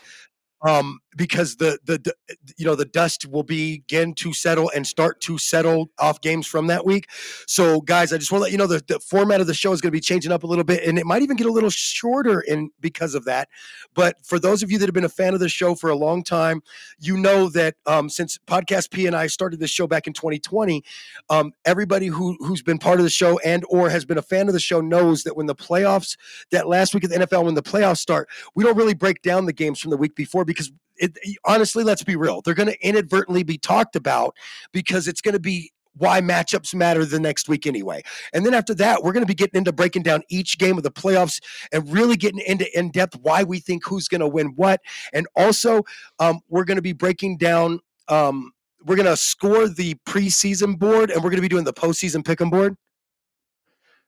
Um, 0.67 1.01
because 1.17 1.57
the, 1.57 1.79
the 1.85 1.99
the 1.99 2.15
you 2.57 2.65
know 2.65 2.75
the 2.75 2.85
dust 2.85 3.27
will 3.27 3.43
begin 3.43 4.15
to 4.15 4.33
settle 4.33 4.71
and 4.75 4.87
start 4.87 5.21
to 5.23 5.39
settle 5.39 5.91
off 5.99 6.21
games 6.21 6.47
from 6.47 6.67
that 6.69 6.85
week. 6.85 7.09
So, 7.47 7.81
guys, 7.81 8.13
I 8.13 8.19
just 8.19 8.33
want 8.33 8.41
to 8.41 8.45
let 8.45 8.53
you 8.53 8.59
know 8.59 8.67
the, 8.67 8.83
the 8.87 9.01
format 9.01 9.41
of 9.41 9.47
the 9.47 9.55
show 9.55 9.73
is 9.73 9.81
going 9.81 9.91
to 9.91 9.97
be 9.97 10.01
changing 10.01 10.33
up 10.33 10.43
a 10.43 10.47
little 10.47 10.65
bit, 10.65 10.85
and 10.85 10.99
it 10.99 11.07
might 11.07 11.23
even 11.23 11.37
get 11.37 11.47
a 11.47 11.53
little 11.53 11.71
shorter 11.71 12.41
in 12.41 12.71
because 12.81 13.15
of 13.15 13.25
that. 13.27 13.49
But 13.95 14.17
for 14.25 14.39
those 14.39 14.63
of 14.63 14.71
you 14.71 14.79
that 14.79 14.87
have 14.87 14.95
been 14.95 15.05
a 15.05 15.09
fan 15.09 15.35
of 15.35 15.41
the 15.41 15.49
show 15.49 15.75
for 15.75 15.91
a 15.91 15.97
long 15.97 16.23
time, 16.23 16.63
you 16.99 17.17
know 17.17 17.49
that 17.51 17.75
um, 17.87 18.09
since 18.09 18.39
Podcast 18.47 18.91
P 18.91 19.07
and 19.07 19.17
I 19.17 19.27
started 19.27 19.61
this 19.61 19.71
show 19.71 19.87
back 19.87 20.07
in 20.07 20.13
2020, 20.13 20.83
um, 21.31 21.53
everybody 21.65 22.07
who 22.07 22.37
who's 22.41 22.63
been 22.63 22.79
part 22.79 22.99
of 22.99 23.05
the 23.05 23.11
show 23.11 23.39
and 23.41 23.65
or 23.69 23.91
has 23.91 24.05
been 24.05 24.19
a 24.19 24.23
fan 24.23 24.49
of 24.49 24.55
the 24.55 24.61
show 24.61 24.81
knows 24.81 25.25
that 25.25 25.37
when 25.37 25.47
the 25.47 25.55
playoffs, 25.55 26.17
that 26.51 26.69
last 26.69 26.95
week 26.95 27.05
of 27.05 27.11
the 27.11 27.17
NFL, 27.17 27.45
when 27.45 27.55
the 27.55 27.63
playoffs 27.63 27.99
start, 27.99 28.29
we 28.55 28.65
don't 28.65 28.77
really 28.77 28.95
break 28.95 29.23
down 29.23 29.47
the 29.47 29.53
games 29.53 29.81
from 29.81 29.91
the 29.91 29.97
week 29.97 30.15
before 30.15 30.45
because 30.45 30.73
it, 30.97 31.17
honestly, 31.45 31.85
let's 31.85 32.05
be 32.05 32.17
real, 32.17 32.41
they're 32.43 32.55
going 32.55 32.69
to 32.69 32.87
inadvertently 32.87 33.43
be 33.43 33.59
talked 33.59 33.97
about 33.97 34.37
because 34.73 35.09
it's 35.09 35.21
going 35.21 35.35
to 35.35 35.41
be 35.41 35.73
why 35.95 36.21
matchups 36.21 36.75
matter 36.75 37.05
the 37.05 37.21
next 37.21 37.49
week 37.49 37.67
anyway. 37.67 38.03
And 38.33 38.47
then 38.47 38.55
after 38.55 38.75
that, 38.77 39.03
we're 39.03 39.13
going 39.13 39.25
to 39.25 39.29
be 39.29 39.35
getting 39.35 39.59
into 39.59 39.73
breaking 39.73 40.03
down 40.03 40.23
each 40.31 40.59
game 40.59 40.77
of 40.77 40.85
the 40.85 40.91
playoffs 40.91 41.41
and 41.71 41.91
really 41.93 42.17
getting 42.17 42.41
into 42.41 42.67
in 42.79 42.91
depth 42.91 43.19
why 43.21 43.43
we 43.43 43.61
think 43.61 43.85
who's 43.87 44.09
going 44.09 44.21
to 44.21 44.29
win 44.29 44.49
what. 44.57 44.81
And 45.13 45.27
also, 45.37 45.83
um, 46.19 46.41
we're 46.49 46.65
going 46.65 46.77
to 46.77 46.83
be 46.83 46.95
breaking 46.95 47.37
down. 47.37 47.81
Um, 48.09 48.53
we're 48.85 48.97
going 48.97 49.07
to 49.07 49.17
score 49.17 49.69
the 49.69 49.95
preseason 50.07 50.79
board, 50.79 51.11
and 51.11 51.23
we're 51.23 51.31
going 51.31 51.37
to 51.37 51.43
be 51.43 51.49
doing 51.49 51.65
the 51.65 51.73
postseason 51.73 52.23
pick'em 52.23 52.51
board. 52.51 52.77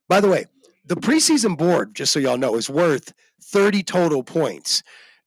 By 0.08 0.20
the 0.20 0.28
way, 0.28 0.46
the 0.84 0.96
preseason 0.96 1.56
board, 1.56 1.94
just 1.94 2.12
so 2.12 2.18
y'all 2.18 2.36
know, 2.36 2.56
is 2.56 2.68
worth 2.68 3.12
30 3.42 3.82
total 3.82 4.22
points. 4.22 4.82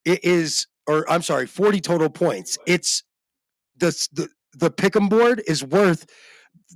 It 0.05 0.23
is, 0.23 0.67
or 0.87 1.09
I'm 1.09 1.21
sorry, 1.21 1.47
40 1.47 1.81
total 1.81 2.09
points. 2.09 2.57
It's 2.67 3.03
the 3.77 3.91
the 4.13 4.29
the 4.57 4.71
pick'em 4.71 5.09
board 5.09 5.41
is 5.47 5.63
worth 5.63 6.05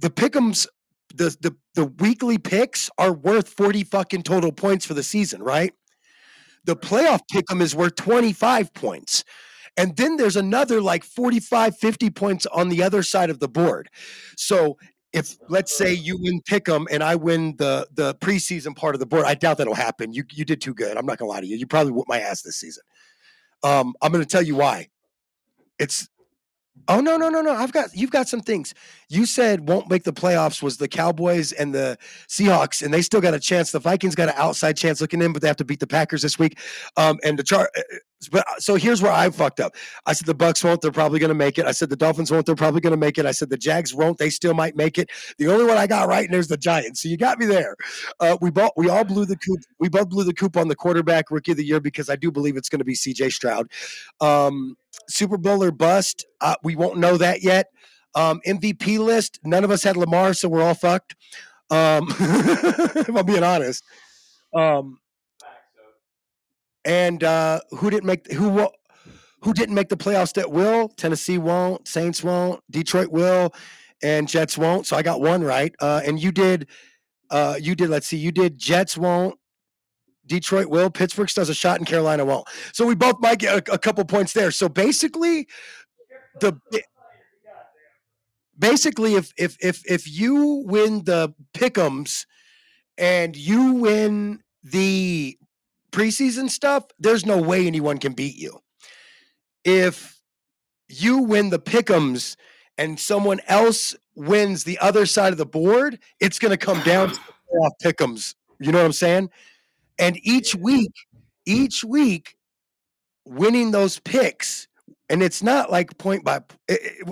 the 0.01 0.09
pick'ems 0.09 0.67
the 1.15 1.35
the 1.41 1.55
the 1.75 1.85
weekly 1.85 2.37
picks 2.37 2.89
are 2.97 3.13
worth 3.13 3.49
40 3.49 3.83
fucking 3.83 4.23
total 4.23 4.51
points 4.51 4.85
for 4.85 4.93
the 4.93 5.03
season, 5.03 5.43
right? 5.43 5.73
The 6.65 6.75
playoff 6.75 7.21
pick'em 7.33 7.61
is 7.61 7.75
worth 7.75 7.95
25 7.95 8.73
points. 8.73 9.23
And 9.77 9.95
then 9.97 10.17
there's 10.17 10.35
another 10.35 10.81
like 10.81 11.03
45, 11.03 11.77
50 11.77 12.09
points 12.09 12.45
on 12.47 12.69
the 12.69 12.83
other 12.83 13.03
side 13.03 13.29
of 13.29 13.39
the 13.39 13.47
board. 13.47 13.89
So 14.37 14.77
if 15.13 15.37
let's 15.49 15.75
say 15.75 15.93
you 15.93 16.17
win 16.21 16.41
pick'em 16.41 16.85
and 16.91 17.03
I 17.03 17.15
win 17.15 17.55
the 17.57 17.87
the 17.93 18.15
preseason 18.15 18.75
part 18.75 18.95
of 18.95 18.99
the 18.99 19.05
board, 19.07 19.25
I 19.25 19.35
doubt 19.35 19.57
that'll 19.57 19.75
happen. 19.75 20.13
You 20.13 20.23
you 20.31 20.45
did 20.45 20.61
too 20.61 20.73
good. 20.73 20.97
I'm 20.97 21.05
not 21.05 21.17
gonna 21.17 21.31
lie 21.31 21.41
to 21.41 21.47
you. 21.47 21.57
You 21.57 21.67
probably 21.67 21.93
whooped 21.93 22.09
my 22.09 22.19
ass 22.19 22.41
this 22.41 22.57
season. 22.57 22.83
Um, 23.63 23.93
I'm 24.01 24.11
gonna 24.11 24.25
tell 24.25 24.41
you 24.41 24.55
why. 24.55 24.89
It's 25.79 26.09
Oh 26.87 26.99
no 26.99 27.15
no 27.17 27.29
no 27.29 27.41
no! 27.41 27.53
I've 27.53 27.71
got 27.71 27.89
you've 27.93 28.11
got 28.11 28.27
some 28.27 28.41
things. 28.41 28.73
You 29.09 29.25
said 29.25 29.67
won't 29.67 29.89
make 29.89 30.03
the 30.03 30.13
playoffs 30.13 30.63
was 30.63 30.77
the 30.77 30.87
Cowboys 30.87 31.51
and 31.51 31.73
the 31.73 31.97
Seahawks, 32.27 32.81
and 32.81 32.93
they 32.93 33.01
still 33.01 33.21
got 33.21 33.33
a 33.33 33.39
chance. 33.39 33.71
The 33.71 33.79
Vikings 33.79 34.15
got 34.15 34.29
an 34.29 34.35
outside 34.37 34.77
chance 34.77 34.99
looking 34.99 35.21
in, 35.21 35.31
but 35.31 35.41
they 35.41 35.47
have 35.47 35.57
to 35.57 35.65
beat 35.65 35.79
the 35.79 35.87
Packers 35.87 36.21
this 36.21 36.39
week. 36.39 36.59
Um, 36.97 37.19
and 37.23 37.37
the 37.37 37.43
char 37.43 37.69
uh, 37.77 37.81
but 38.29 38.45
so 38.61 38.75
here's 38.75 39.01
where 39.01 39.11
I 39.11 39.29
fucked 39.29 39.59
up. 39.59 39.75
I 40.05 40.13
said 40.13 40.27
the 40.27 40.35
Bucs 40.35 40.63
won't. 40.63 40.81
They're 40.81 40.91
probably 40.91 41.19
going 41.19 41.29
to 41.29 41.35
make 41.35 41.57
it. 41.57 41.65
I 41.65 41.71
said 41.71 41.89
the 41.89 41.95
Dolphins 41.95 42.31
won't. 42.31 42.45
They're 42.45 42.55
probably 42.55 42.81
going 42.81 42.91
to 42.91 42.97
make 42.97 43.17
it. 43.17 43.25
I 43.25 43.31
said 43.31 43.49
the 43.49 43.57
Jags 43.57 43.93
won't. 43.93 44.17
They 44.17 44.29
still 44.29 44.53
might 44.53 44.75
make 44.75 44.97
it. 44.97 45.09
The 45.37 45.47
only 45.47 45.65
one 45.65 45.77
I 45.77 45.87
got 45.87 46.07
right, 46.07 46.25
and 46.25 46.33
there's 46.33 46.47
the 46.47 46.57
Giants. 46.57 47.01
So 47.01 47.09
you 47.09 47.17
got 47.17 47.39
me 47.39 47.45
there. 47.45 47.75
Uh, 48.19 48.37
we 48.41 48.51
both 48.51 48.71
we 48.77 48.89
all 48.89 49.03
blew 49.03 49.25
the 49.25 49.37
coop. 49.37 49.59
We 49.79 49.89
both 49.89 50.09
blew 50.09 50.23
the 50.23 50.33
coop 50.33 50.57
on 50.57 50.67
the 50.67 50.75
quarterback 50.75 51.31
rookie 51.31 51.51
of 51.51 51.57
the 51.57 51.65
year 51.65 51.79
because 51.79 52.09
I 52.09 52.15
do 52.15 52.31
believe 52.31 52.57
it's 52.57 52.69
going 52.69 52.79
to 52.79 52.85
be 52.85 52.95
C.J. 52.95 53.29
Stroud. 53.29 53.71
Um, 54.19 54.77
Super 55.07 55.37
Bowl 55.37 55.63
or 55.63 55.71
bust. 55.71 56.25
Uh, 56.39 56.55
we 56.63 56.75
won't 56.75 56.97
know 56.97 57.17
that 57.17 57.43
yet. 57.43 57.67
Um, 58.15 58.41
MVP 58.45 58.99
list. 58.99 59.39
None 59.43 59.63
of 59.63 59.71
us 59.71 59.83
had 59.83 59.97
Lamar, 59.97 60.33
so 60.33 60.49
we're 60.49 60.63
all 60.63 60.73
fucked. 60.73 61.15
Um, 61.69 62.07
if 62.19 63.09
I'm 63.09 63.25
being 63.25 63.43
honest. 63.43 63.83
Um, 64.53 64.99
and 66.85 67.23
uh, 67.23 67.61
who 67.71 67.89
didn't 67.89 68.05
make 68.05 68.31
who 68.31 68.49
wa- 68.49 68.71
who 69.41 69.53
didn't 69.53 69.75
make 69.75 69.89
the 69.89 69.97
playoffs 69.97 70.33
that 70.33 70.51
will? 70.51 70.89
Tennessee 70.89 71.37
won't, 71.37 71.87
Saints 71.87 72.23
won't, 72.23 72.61
Detroit 72.69 73.09
will, 73.09 73.53
and 74.03 74.27
Jets 74.27 74.57
won't. 74.57 74.85
So 74.85 74.95
I 74.95 75.01
got 75.01 75.21
one 75.21 75.43
right. 75.43 75.73
Uh, 75.79 76.01
and 76.05 76.21
you 76.21 76.31
did 76.31 76.67
uh, 77.29 77.55
you 77.59 77.75
did 77.75 77.89
let's 77.89 78.07
see, 78.07 78.17
you 78.17 78.31
did 78.31 78.57
Jets 78.57 78.97
won't, 78.97 79.39
Detroit 80.25 80.67
will, 80.67 80.89
Pittsburgh 80.89 81.29
does 81.29 81.49
a 81.49 81.53
shot, 81.53 81.77
and 81.77 81.87
Carolina 81.87 82.25
won't. 82.25 82.47
So 82.73 82.85
we 82.85 82.95
both 82.95 83.19
might 83.19 83.39
get 83.39 83.67
a, 83.67 83.73
a 83.73 83.77
couple 83.77 84.03
points 84.05 84.33
there. 84.33 84.51
So 84.51 84.69
basically, 84.69 85.47
the 86.39 86.59
basically 88.57 89.15
if 89.15 89.33
if 89.37 89.57
if 89.59 89.81
if 89.89 90.09
you 90.09 90.63
win 90.65 91.03
the 91.03 91.33
pickums 91.53 92.25
and 92.97 93.35
you 93.35 93.73
win 93.73 94.41
the 94.63 95.37
preseason 95.91 96.49
stuff, 96.49 96.85
there's 96.99 97.25
no 97.25 97.37
way 97.37 97.67
anyone 97.67 97.97
can 97.97 98.13
beat 98.13 98.35
you. 98.37 98.59
If 99.63 100.19
you 100.89 101.19
win 101.19 101.49
the 101.49 101.59
pickums 101.59 102.35
and 102.77 102.99
someone 102.99 103.39
else 103.47 103.95
wins 104.15 104.63
the 104.63 104.79
other 104.79 105.05
side 105.05 105.31
of 105.31 105.37
the 105.37 105.45
board, 105.45 105.99
it's 106.19 106.39
going 106.39 106.51
to 106.51 106.57
come 106.57 106.81
down 106.83 107.09
to 107.09 107.15
the 107.15 107.21
playoff 107.21 107.71
pickums. 107.83 108.35
You 108.59 108.71
know 108.71 108.79
what 108.79 108.85
I'm 108.85 108.93
saying? 108.93 109.29
And 109.99 110.17
each 110.23 110.55
week, 110.55 110.91
each 111.45 111.83
week, 111.83 112.35
winning 113.25 113.71
those 113.71 113.99
picks, 113.99 114.67
and 115.09 115.21
it's 115.21 115.43
not 115.43 115.71
like 115.71 115.97
point 115.97 116.23
by 116.23 116.39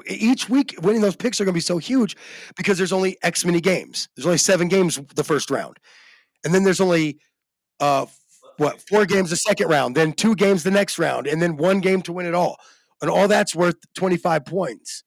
each 0.08 0.50
week 0.50 0.76
winning 0.82 1.02
those 1.02 1.16
picks 1.16 1.40
are 1.40 1.46
going 1.46 1.54
to 1.54 1.58
be 1.58 1.62
so 1.62 1.78
huge 1.78 2.16
because 2.56 2.78
there's 2.78 2.94
only 2.94 3.18
X 3.24 3.46
many 3.46 3.62
games. 3.62 4.10
There's 4.16 4.26
only 4.26 4.38
seven 4.38 4.68
games 4.68 5.00
the 5.16 5.24
first 5.24 5.52
round, 5.52 5.78
and 6.44 6.54
then 6.54 6.64
there's 6.64 6.82
only 6.82 7.20
uh 7.80 8.06
what 8.60 8.82
four 8.88 9.06
games 9.06 9.30
the 9.30 9.36
second 9.36 9.68
round, 9.68 9.96
then 9.96 10.14
two 10.14 10.36
games 10.36 10.64
the 10.64 10.72
next 10.72 11.00
round, 11.00 11.28
and 11.28 11.42
then 11.42 11.58
one 11.58 11.80
game 11.80 12.02
to 12.04 12.14
win 12.14 12.26
it 12.26 12.36
all, 12.36 12.58
and 13.02 13.10
all 13.10 13.28
that's 13.28 13.56
worth 13.56 13.76
25 13.96 14.46
points. 14.46 15.04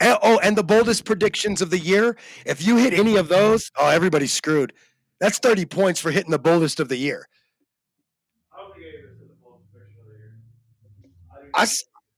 And, 0.00 0.18
oh, 0.22 0.38
and 0.42 0.56
the 0.56 0.64
boldest 0.64 1.04
predictions 1.04 1.60
of 1.60 1.70
the 1.70 1.78
year. 1.78 2.16
If 2.46 2.66
you 2.66 2.76
hit 2.76 2.94
any 2.94 3.16
of 3.16 3.28
those, 3.28 3.70
oh, 3.76 3.88
everybody's 3.88 4.32
screwed. 4.32 4.72
That's 5.20 5.38
30 5.38 5.66
points 5.66 6.00
for 6.00 6.10
hitting 6.10 6.30
the 6.30 6.38
boldest 6.38 6.80
of 6.80 6.88
the 6.88 6.96
year. 6.96 7.26
I 11.54 11.66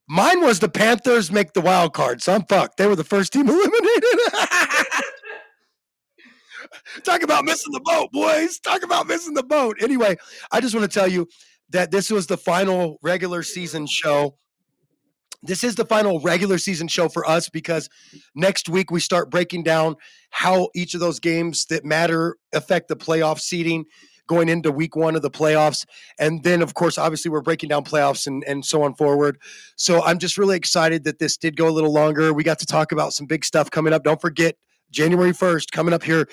mine 0.08 0.40
was 0.42 0.60
the 0.60 0.68
Panthers 0.68 1.32
make 1.32 1.52
the 1.54 1.60
wild 1.60 1.94
card, 1.94 2.22
so 2.22 2.34
I'm 2.34 2.44
fucked. 2.44 2.76
They 2.76 2.86
were 2.86 2.96
the 2.96 3.04
first 3.04 3.32
team 3.32 3.48
eliminated. 3.48 4.04
Talk 7.04 7.22
about 7.22 7.44
missing 7.44 7.72
the 7.72 7.80
boat, 7.80 8.10
boys. 8.12 8.58
Talk 8.58 8.82
about 8.82 9.06
missing 9.06 9.34
the 9.34 9.42
boat. 9.42 9.76
Anyway, 9.80 10.16
I 10.50 10.60
just 10.60 10.74
want 10.74 10.90
to 10.90 10.98
tell 10.98 11.08
you 11.08 11.28
that 11.70 11.90
this 11.90 12.10
was 12.10 12.26
the 12.26 12.36
final 12.36 12.98
regular 13.02 13.42
season 13.42 13.86
show. 13.86 14.36
This 15.42 15.64
is 15.64 15.74
the 15.74 15.84
final 15.84 16.20
regular 16.20 16.58
season 16.58 16.86
show 16.86 17.08
for 17.08 17.28
us 17.28 17.48
because 17.48 17.88
next 18.34 18.68
week 18.68 18.90
we 18.90 19.00
start 19.00 19.30
breaking 19.30 19.64
down 19.64 19.96
how 20.30 20.68
each 20.74 20.94
of 20.94 21.00
those 21.00 21.18
games 21.18 21.66
that 21.66 21.84
matter 21.84 22.36
affect 22.52 22.88
the 22.88 22.96
playoff 22.96 23.40
seeding 23.40 23.86
going 24.28 24.48
into 24.48 24.70
week 24.70 24.94
one 24.94 25.16
of 25.16 25.22
the 25.22 25.30
playoffs. 25.30 25.84
And 26.18 26.42
then, 26.44 26.62
of 26.62 26.74
course, 26.74 26.96
obviously, 26.96 27.30
we're 27.30 27.42
breaking 27.42 27.68
down 27.68 27.84
playoffs 27.84 28.26
and, 28.26 28.44
and 28.46 28.64
so 28.64 28.82
on 28.82 28.94
forward. 28.94 29.38
So 29.76 30.02
I'm 30.04 30.18
just 30.18 30.38
really 30.38 30.56
excited 30.56 31.04
that 31.04 31.18
this 31.18 31.36
did 31.36 31.56
go 31.56 31.68
a 31.68 31.70
little 31.70 31.92
longer. 31.92 32.32
We 32.32 32.44
got 32.44 32.58
to 32.60 32.66
talk 32.66 32.92
about 32.92 33.12
some 33.12 33.26
big 33.26 33.44
stuff 33.44 33.70
coming 33.70 33.92
up. 33.92 34.04
Don't 34.04 34.20
forget, 34.20 34.56
January 34.92 35.32
1st, 35.32 35.70
coming 35.72 35.94
up 35.94 36.04
here 36.04 36.28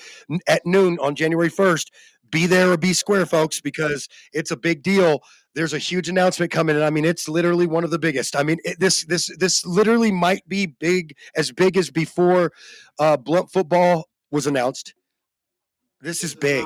at 0.46 0.64
noon 0.64 0.98
on 1.00 1.14
January 1.14 1.50
1st. 1.50 1.86
Be 2.30 2.46
there 2.46 2.70
or 2.70 2.76
be 2.76 2.92
square, 2.92 3.26
folks, 3.26 3.60
because 3.60 4.08
it's 4.32 4.52
a 4.52 4.56
big 4.56 4.82
deal. 4.82 5.20
There's 5.54 5.72
a 5.72 5.78
huge 5.78 6.08
announcement 6.08 6.52
coming, 6.52 6.76
and 6.76 6.84
I 6.84 6.90
mean, 6.90 7.04
it's 7.04 7.28
literally 7.28 7.66
one 7.66 7.82
of 7.82 7.90
the 7.90 7.98
biggest. 7.98 8.36
I 8.36 8.44
mean, 8.44 8.58
it, 8.62 8.78
this 8.78 9.04
this 9.04 9.36
this 9.38 9.66
literally 9.66 10.12
might 10.12 10.46
be 10.48 10.66
big 10.66 11.16
as 11.34 11.50
big 11.50 11.76
as 11.76 11.90
before 11.90 12.52
uh, 13.00 13.16
blunt 13.16 13.50
football 13.50 14.08
was 14.30 14.46
announced. 14.46 14.94
This 16.00 16.22
is 16.22 16.36
big. 16.36 16.64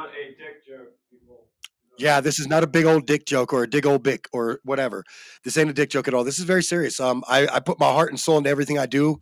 Yeah, 1.97 2.21
this 2.21 2.41
is 2.41 2.49
not 2.49 2.65
a 2.65 2.66
big 2.66 2.87
old 2.87 3.07
dick 3.07 3.25
joke 3.25 3.53
or 3.53 3.62
a 3.62 3.71
dig 3.71 3.87
old 3.87 4.03
bick 4.03 4.27
or 4.33 4.61
whatever. 4.65 5.05
This 5.45 5.57
ain't 5.57 5.71
a 5.71 5.73
dick 5.73 5.91
joke 5.91 6.09
at 6.09 6.15
all. 6.15 6.25
This 6.25 6.39
is 6.39 6.45
very 6.45 6.62
serious. 6.62 6.99
Um, 6.99 7.23
I, 7.29 7.47
I 7.47 7.61
put 7.61 7.79
my 7.79 7.91
heart 7.93 8.11
and 8.11 8.19
soul 8.19 8.39
into 8.39 8.51
everything 8.51 8.79
I 8.79 8.87
do. 8.87 9.21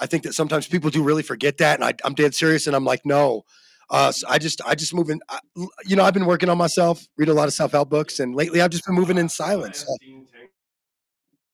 I 0.00 0.06
think 0.06 0.22
that 0.24 0.34
sometimes 0.34 0.66
people 0.66 0.90
do 0.90 1.02
really 1.02 1.22
forget 1.22 1.58
that, 1.58 1.76
and 1.80 1.84
I, 1.84 1.94
I'm 2.04 2.14
dead 2.14 2.34
serious. 2.34 2.66
And 2.66 2.74
I'm 2.74 2.84
like, 2.84 3.04
no. 3.04 3.42
Uh, 3.90 4.12
so 4.12 4.26
I 4.28 4.38
just, 4.38 4.60
I 4.64 4.74
just 4.74 4.94
move 4.94 5.10
in. 5.10 5.20
I, 5.28 5.40
you 5.84 5.96
know, 5.96 6.04
I've 6.04 6.14
been 6.14 6.26
working 6.26 6.48
on 6.48 6.56
myself, 6.58 7.06
read 7.16 7.28
a 7.28 7.34
lot 7.34 7.48
of 7.48 7.54
self 7.54 7.72
help 7.72 7.90
books, 7.90 8.20
and 8.20 8.34
lately 8.34 8.60
I've 8.60 8.70
just 8.70 8.86
been 8.86 8.94
moving 8.94 9.18
in 9.18 9.28
silence. 9.28 9.84
Uh, 9.88 9.94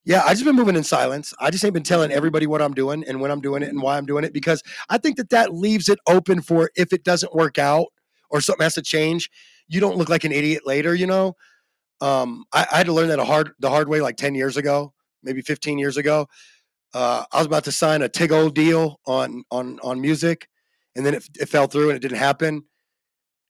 yeah, 0.05 0.23
I 0.25 0.35
just 0.35 0.45
been 0.45 0.55
moving 0.55 0.77
in 0.77 0.85
silence. 0.85 1.35
I 1.41 1.51
just 1.51 1.65
ain't 1.65 1.75
been 1.75 1.83
telling 1.83 2.13
everybody 2.13 2.47
what 2.47 2.63
I'm 2.63 2.75
doing 2.75 3.05
and 3.09 3.21
when 3.21 3.33
I'm 3.33 3.41
doing 3.41 3.65
it 3.65 3.71
and 3.71 3.83
why 3.83 3.97
I'm 3.97 4.07
doing 4.07 4.23
it 4.23 4.33
because 4.33 4.63
I 4.89 4.99
think 4.99 5.17
that 5.17 5.31
that 5.31 5.53
leaves 5.53 5.89
it 5.89 5.99
open 6.07 6.43
for 6.43 6.71
if 6.77 6.93
it 6.93 7.03
doesn't 7.03 7.35
work 7.35 7.59
out 7.59 7.89
or 8.31 8.41
something 8.41 8.63
has 8.63 8.75
to 8.75 8.83
change, 8.83 9.29
you 9.67 9.81
don't 9.81 9.97
look 9.97 10.09
like 10.09 10.23
an 10.23 10.31
idiot 10.31 10.63
later. 10.65 10.95
You 10.95 11.09
know, 11.09 11.35
um, 12.01 12.45
I, 12.53 12.67
I 12.71 12.77
had 12.77 12.87
to 12.87 12.93
learn 12.93 13.09
that 13.09 13.19
a 13.19 13.25
hard 13.25 13.51
the 13.59 13.71
hard 13.71 13.89
way 13.89 14.01
like 14.01 14.17
ten 14.17 14.37
years 14.37 14.57
ago, 14.57 14.93
maybe 15.25 15.43
fifteen 15.43 15.79
years 15.79 15.97
ago. 15.97 16.29
Uh, 16.97 17.27
I 17.31 17.37
was 17.37 17.47
about 17.47 17.65
to 17.65 17.73
sign 17.73 18.01
a 18.01 18.09
tig 18.09 18.33
old 18.33 18.55
deal 18.55 19.01
on 19.07 19.45
on 19.51 19.79
on 19.83 20.01
music, 20.01 20.49
and 20.97 21.05
then 21.05 21.13
it, 21.13 21.29
it 21.39 21.47
fell 21.51 21.67
through 21.67 21.91
and 21.91 21.97
it 21.97 22.01
didn't 22.01 22.17
happen. 22.17 22.65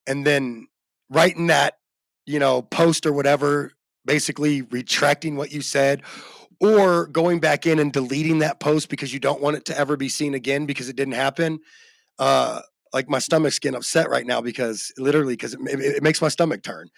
And 0.09 0.27
then 0.27 0.66
writing 1.10 1.47
that, 1.47 1.74
you 2.27 2.40
know, 2.40 2.62
post 2.62 3.06
or 3.06 3.12
whatever, 3.12 3.70
basically 4.05 4.62
retracting 4.62 5.36
what 5.36 5.52
you 5.52 5.60
said, 5.60 6.02
or 6.60 7.06
going 7.06 7.39
back 7.39 7.66
in 7.66 7.78
and 7.78 7.93
deleting 7.93 8.40
that 8.40 8.59
post 8.59 8.89
because 8.89 9.14
you 9.14 9.20
don't 9.20 9.40
want 9.40 9.56
it 9.56 9.64
to 9.66 9.78
ever 9.78 9.97
be 9.97 10.09
seen 10.09 10.35
again 10.35 10.66
because 10.66 10.89
it 10.89 10.97
didn't 10.97 11.14
happen. 11.14 11.60
Uh, 12.18 12.62
like 12.93 13.09
my 13.09 13.20
stomach's 13.20 13.60
getting 13.60 13.77
upset 13.77 14.10
right 14.10 14.27
now 14.27 14.40
because 14.40 14.90
literally 14.98 15.35
because 15.35 15.55
it, 15.55 15.60
it, 15.68 15.81
it 15.98 16.02
makes 16.02 16.20
my 16.20 16.28
stomach 16.28 16.64
turn 16.64 16.89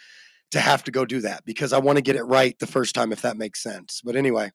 to 0.52 0.60
have 0.60 0.82
to 0.84 0.90
go 0.90 1.04
do 1.04 1.20
that 1.20 1.44
because 1.44 1.74
I 1.74 1.78
want 1.78 1.96
to 1.96 2.02
get 2.02 2.16
it 2.16 2.22
right 2.22 2.58
the 2.58 2.66
first 2.66 2.94
time 2.94 3.12
if 3.12 3.20
that 3.20 3.36
makes 3.36 3.62
sense. 3.62 4.00
But 4.02 4.16
anyway, 4.16 4.50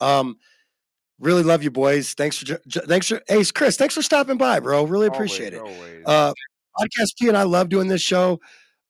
um, 0.00 0.38
really 1.18 1.42
love 1.42 1.62
you 1.62 1.70
boys. 1.70 2.14
Thanks 2.14 2.38
for 2.38 2.56
thanks 2.86 3.08
for 3.08 3.20
hey 3.28 3.44
Chris, 3.54 3.76
thanks 3.76 3.94
for 3.94 4.02
stopping 4.02 4.38
by, 4.38 4.60
bro. 4.60 4.84
Really 4.84 5.06
appreciate 5.06 5.54
it. 5.54 5.62
Uh, 6.06 6.32
podcast 6.78 7.16
P 7.18 7.28
and 7.28 7.36
I 7.36 7.42
love 7.42 7.68
doing 7.68 7.88
this 7.88 8.02
show. 8.02 8.40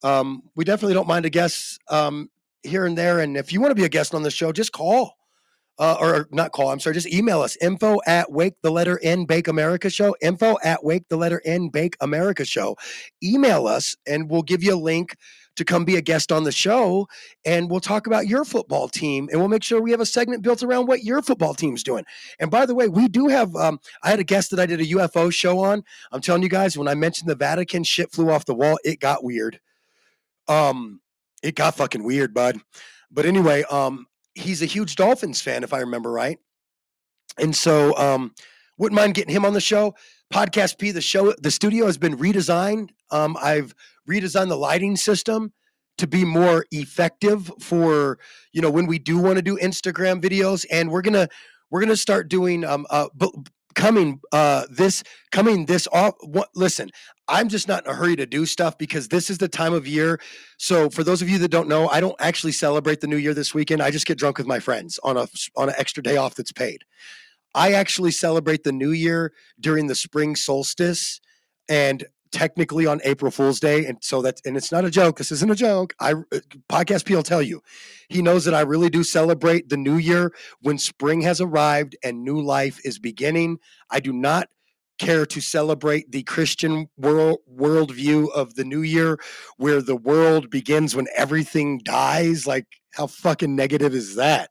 Um, 0.03 0.43
we 0.55 0.63
definitely 0.63 0.93
don't 0.93 1.07
mind 1.07 1.25
a 1.25 1.29
guest 1.29 1.79
um, 1.89 2.29
here 2.63 2.85
and 2.85 2.97
there. 2.97 3.19
And 3.19 3.35
if 3.35 3.51
you 3.51 3.59
want 3.61 3.71
to 3.71 3.75
be 3.75 3.85
a 3.85 3.89
guest 3.89 4.13
on 4.13 4.23
the 4.23 4.31
show, 4.31 4.51
just 4.51 4.71
call. 4.71 5.15
Uh, 5.77 5.95
or 6.01 6.27
not 6.31 6.51
call, 6.51 6.71
I'm 6.71 6.79
sorry, 6.81 6.93
just 6.93 7.07
email 7.07 7.39
us 7.39 7.55
info 7.61 7.99
at 8.05 8.29
wake 8.29 8.55
the 8.61 8.69
letter 8.69 8.99
N 9.01 9.23
bake 9.23 9.47
America 9.47 9.89
show, 9.89 10.13
info 10.21 10.57
at 10.61 10.83
wake 10.83 11.07
the 11.07 11.15
letter 11.15 11.41
N 11.45 11.69
bake 11.69 11.95
America 12.01 12.43
show. 12.43 12.75
Email 13.23 13.65
us 13.65 13.95
and 14.05 14.29
we'll 14.29 14.41
give 14.41 14.61
you 14.61 14.73
a 14.73 14.75
link 14.75 15.15
to 15.59 15.65
come 15.65 15.83
be 15.83 15.97
a 15.97 16.01
guest 16.01 16.31
on 16.31 16.45
the 16.45 16.51
show 16.51 17.05
and 17.43 17.69
we'll 17.69 17.81
talk 17.81 18.07
about 18.07 18.27
your 18.27 18.45
football 18.45 18.87
team 18.87 19.27
and 19.29 19.39
we'll 19.39 19.49
make 19.49 19.63
sure 19.63 19.81
we 19.81 19.91
have 19.91 19.99
a 19.99 20.05
segment 20.05 20.41
built 20.41 20.63
around 20.63 20.87
what 20.87 21.03
your 21.03 21.21
football 21.21 21.53
team's 21.53 21.83
doing. 21.83 22.05
And 22.39 22.49
by 22.49 22.65
the 22.65 22.73
way, 22.73 22.87
we 22.87 23.09
do 23.09 23.27
have, 23.27 23.53
um, 23.57 23.79
I 24.01 24.09
had 24.09 24.19
a 24.19 24.23
guest 24.23 24.51
that 24.51 24.59
I 24.59 24.65
did 24.65 24.79
a 24.79 24.85
UFO 24.85 25.31
show 25.31 25.59
on. 25.59 25.83
I'm 26.13 26.21
telling 26.21 26.43
you 26.43 26.49
guys, 26.49 26.77
when 26.77 26.87
I 26.87 26.95
mentioned 26.95 27.29
the 27.29 27.35
Vatican, 27.35 27.83
shit 27.83 28.09
flew 28.11 28.31
off 28.31 28.45
the 28.45 28.55
wall. 28.55 28.79
It 28.85 29.01
got 29.01 29.23
weird. 29.23 29.59
Um, 30.47 31.01
it 31.43 31.55
got 31.55 31.75
fucking 31.75 32.03
weird, 32.03 32.33
bud. 32.33 32.59
But 33.11 33.25
anyway, 33.25 33.63
um, 33.69 34.07
he's 34.33 34.61
a 34.61 34.65
huge 34.65 34.95
Dolphins 34.95 35.41
fan, 35.41 35.63
if 35.63 35.73
I 35.73 35.79
remember 35.79 36.09
right. 36.09 36.39
And 37.37 37.53
so, 37.53 37.95
um, 37.97 38.33
wouldn't 38.79 38.99
mind 38.99 39.13
getting 39.13 39.35
him 39.35 39.45
on 39.45 39.53
the 39.53 39.61
show. 39.61 39.93
Podcast 40.33 40.79
P, 40.79 40.89
the 40.91 41.01
show, 41.01 41.33
the 41.33 41.51
studio 41.51 41.85
has 41.85 41.97
been 41.97 42.17
redesigned. 42.17 42.89
Um, 43.11 43.37
I've 43.39 43.75
redesigned 44.09 44.49
the 44.49 44.57
lighting 44.57 44.95
system 44.95 45.53
to 45.99 46.07
be 46.07 46.25
more 46.25 46.65
effective 46.71 47.51
for 47.59 48.17
you 48.53 48.61
know 48.61 48.71
when 48.71 48.87
we 48.87 48.97
do 48.97 49.19
want 49.19 49.35
to 49.35 49.41
do 49.43 49.57
Instagram 49.57 50.21
videos, 50.21 50.65
and 50.71 50.89
we're 50.89 51.01
gonna 51.01 51.27
we're 51.69 51.81
gonna 51.81 51.95
start 51.95 52.29
doing 52.29 52.63
um 52.63 52.87
uh, 52.89 53.07
b- 53.15 53.31
coming 53.75 54.19
uh 54.31 54.65
this 54.71 55.03
coming 55.31 55.65
this 55.65 55.87
off 55.93 56.15
what 56.21 56.49
listen 56.55 56.89
i'm 57.27 57.47
just 57.47 57.67
not 57.67 57.85
in 57.85 57.91
a 57.91 57.95
hurry 57.95 58.15
to 58.15 58.25
do 58.25 58.45
stuff 58.45 58.77
because 58.77 59.07
this 59.07 59.29
is 59.29 59.37
the 59.37 59.47
time 59.47 59.73
of 59.73 59.87
year 59.87 60.19
so 60.57 60.89
for 60.89 61.03
those 61.03 61.21
of 61.21 61.29
you 61.29 61.37
that 61.37 61.49
don't 61.49 61.67
know 61.69 61.87
i 61.89 62.01
don't 62.01 62.15
actually 62.19 62.51
celebrate 62.51 62.99
the 62.99 63.07
new 63.07 63.15
year 63.15 63.33
this 63.33 63.53
weekend 63.53 63.81
i 63.81 63.91
just 63.91 64.07
get 64.07 64.17
drunk 64.17 64.37
with 64.37 64.47
my 64.47 64.59
friends 64.59 64.99
on 65.03 65.17
a 65.17 65.27
on 65.55 65.69
an 65.69 65.75
extra 65.77 66.01
day 66.01 66.17
off 66.17 66.33
that's 66.35 66.51
paid 66.51 66.83
i 67.55 67.73
actually 67.73 68.11
celebrate 68.11 68.63
the 68.63 68.71
new 68.71 68.91
year 68.91 69.31
during 69.59 69.87
the 69.87 69.95
spring 69.95 70.35
solstice 70.35 71.19
and 71.67 72.05
technically 72.31 72.85
on 72.85 72.99
april 73.03 73.31
fool's 73.31 73.59
day 73.59 73.85
and 73.85 73.97
so 74.01 74.21
that's 74.21 74.41
and 74.45 74.55
it's 74.55 74.71
not 74.71 74.85
a 74.85 74.91
joke 74.91 75.17
this 75.17 75.31
isn't 75.31 75.51
a 75.51 75.55
joke 75.55 75.93
i 75.99 76.11
uh, 76.13 76.39
podcast 76.69 77.05
p 77.05 77.15
will 77.15 77.23
tell 77.23 77.41
you 77.41 77.61
he 78.09 78.21
knows 78.21 78.45
that 78.45 78.53
i 78.53 78.61
really 78.61 78.89
do 78.89 79.03
celebrate 79.03 79.69
the 79.69 79.77
new 79.77 79.97
year 79.97 80.31
when 80.61 80.77
spring 80.77 81.21
has 81.21 81.41
arrived 81.41 81.95
and 82.03 82.23
new 82.23 82.39
life 82.41 82.79
is 82.83 82.99
beginning. 82.99 83.59
I 83.89 83.99
do 83.99 84.13
not 84.13 84.49
care 84.97 85.25
to 85.25 85.39
celebrate 85.39 86.11
the 86.11 86.23
christian 86.23 86.89
world 86.97 87.39
worldview 87.49 88.29
of 88.31 88.55
the 88.55 88.65
new 88.65 88.81
year 88.81 89.17
where 89.55 89.81
the 89.81 89.95
world 89.95 90.49
begins 90.49 90.93
when 90.93 91.07
everything 91.15 91.79
dies 91.85 92.45
like 92.45 92.65
how 92.93 93.07
fucking 93.07 93.55
negative 93.55 93.93
is 93.93 94.15
that 94.15 94.49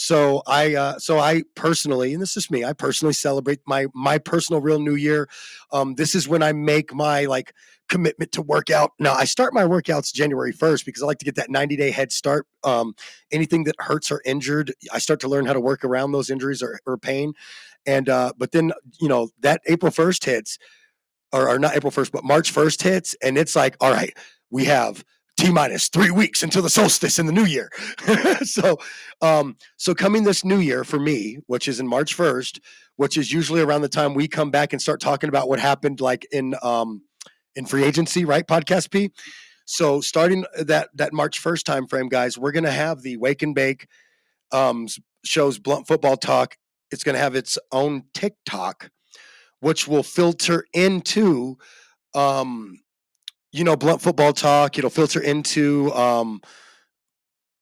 so 0.00 0.42
I, 0.46 0.76
uh, 0.76 0.98
so 1.00 1.18
I 1.18 1.42
personally, 1.56 2.12
and 2.12 2.22
this 2.22 2.36
is 2.36 2.52
me, 2.52 2.64
I 2.64 2.72
personally 2.72 3.14
celebrate 3.14 3.58
my 3.66 3.86
my 3.94 4.16
personal 4.18 4.60
real 4.60 4.78
New 4.78 4.94
Year. 4.94 5.28
Um, 5.72 5.96
this 5.96 6.14
is 6.14 6.28
when 6.28 6.40
I 6.40 6.52
make 6.52 6.94
my 6.94 7.24
like 7.24 7.52
commitment 7.88 8.30
to 8.30 8.42
work 8.42 8.70
out. 8.70 8.92
Now 9.00 9.14
I 9.14 9.24
start 9.24 9.52
my 9.52 9.64
workouts 9.64 10.12
January 10.14 10.52
first 10.52 10.86
because 10.86 11.02
I 11.02 11.06
like 11.06 11.18
to 11.18 11.24
get 11.24 11.34
that 11.34 11.50
ninety 11.50 11.74
day 11.74 11.90
head 11.90 12.12
start. 12.12 12.46
Um, 12.62 12.94
anything 13.32 13.64
that 13.64 13.74
hurts 13.80 14.12
or 14.12 14.22
injured, 14.24 14.72
I 14.92 15.00
start 15.00 15.18
to 15.20 15.28
learn 15.28 15.46
how 15.46 15.52
to 15.52 15.60
work 15.60 15.84
around 15.84 16.12
those 16.12 16.30
injuries 16.30 16.62
or, 16.62 16.78
or 16.86 16.96
pain. 16.96 17.32
And 17.84 18.08
uh, 18.08 18.34
but 18.38 18.52
then 18.52 18.70
you 19.00 19.08
know 19.08 19.30
that 19.40 19.62
April 19.66 19.90
first 19.90 20.24
hits, 20.24 20.58
or, 21.32 21.48
or 21.48 21.58
not 21.58 21.74
April 21.74 21.90
first, 21.90 22.12
but 22.12 22.22
March 22.22 22.52
first 22.52 22.84
hits, 22.84 23.16
and 23.20 23.36
it's 23.36 23.56
like, 23.56 23.76
all 23.80 23.90
right, 23.90 24.16
we 24.48 24.66
have 24.66 25.04
T 25.38 25.52
minus 25.52 25.88
three 25.88 26.10
weeks 26.10 26.42
until 26.42 26.62
the 26.62 26.68
solstice 26.68 27.20
in 27.20 27.26
the 27.26 27.32
new 27.32 27.44
year. 27.44 27.70
so, 28.42 28.76
um, 29.22 29.56
so 29.76 29.94
coming 29.94 30.24
this 30.24 30.44
new 30.44 30.58
year 30.58 30.82
for 30.82 30.98
me, 30.98 31.38
which 31.46 31.68
is 31.68 31.78
in 31.78 31.86
March 31.86 32.16
1st, 32.16 32.58
which 32.96 33.16
is 33.16 33.30
usually 33.30 33.60
around 33.60 33.82
the 33.82 33.88
time 33.88 34.14
we 34.14 34.26
come 34.26 34.50
back 34.50 34.72
and 34.72 34.82
start 34.82 35.00
talking 35.00 35.28
about 35.28 35.48
what 35.48 35.60
happened 35.60 36.00
like 36.00 36.26
in, 36.32 36.56
um, 36.60 37.02
in 37.54 37.66
free 37.66 37.84
agency, 37.84 38.24
right? 38.24 38.48
Podcast 38.48 38.90
P. 38.90 39.12
So 39.64 40.00
starting 40.00 40.44
that, 40.58 40.88
that 40.94 41.12
March 41.12 41.40
1st 41.40 41.62
time 41.62 41.86
frame, 41.86 42.08
guys, 42.08 42.36
we're 42.36 42.52
going 42.52 42.64
to 42.64 42.72
have 42.72 43.02
the 43.02 43.16
wake 43.18 43.42
and 43.42 43.54
bake, 43.54 43.86
um, 44.50 44.88
shows 45.24 45.60
blunt 45.60 45.86
football 45.86 46.16
talk. 46.16 46.56
It's 46.90 47.04
going 47.04 47.14
to 47.14 47.22
have 47.22 47.36
its 47.36 47.58
own 47.70 48.02
TikTok, 48.12 48.90
which 49.60 49.86
will 49.86 50.02
filter 50.02 50.64
into, 50.72 51.58
um, 52.12 52.80
you 53.58 53.64
know, 53.64 53.76
blunt 53.76 54.00
football 54.00 54.32
talk. 54.32 54.78
It'll 54.78 54.88
filter 54.88 55.20
into 55.20 55.92
um, 55.92 56.40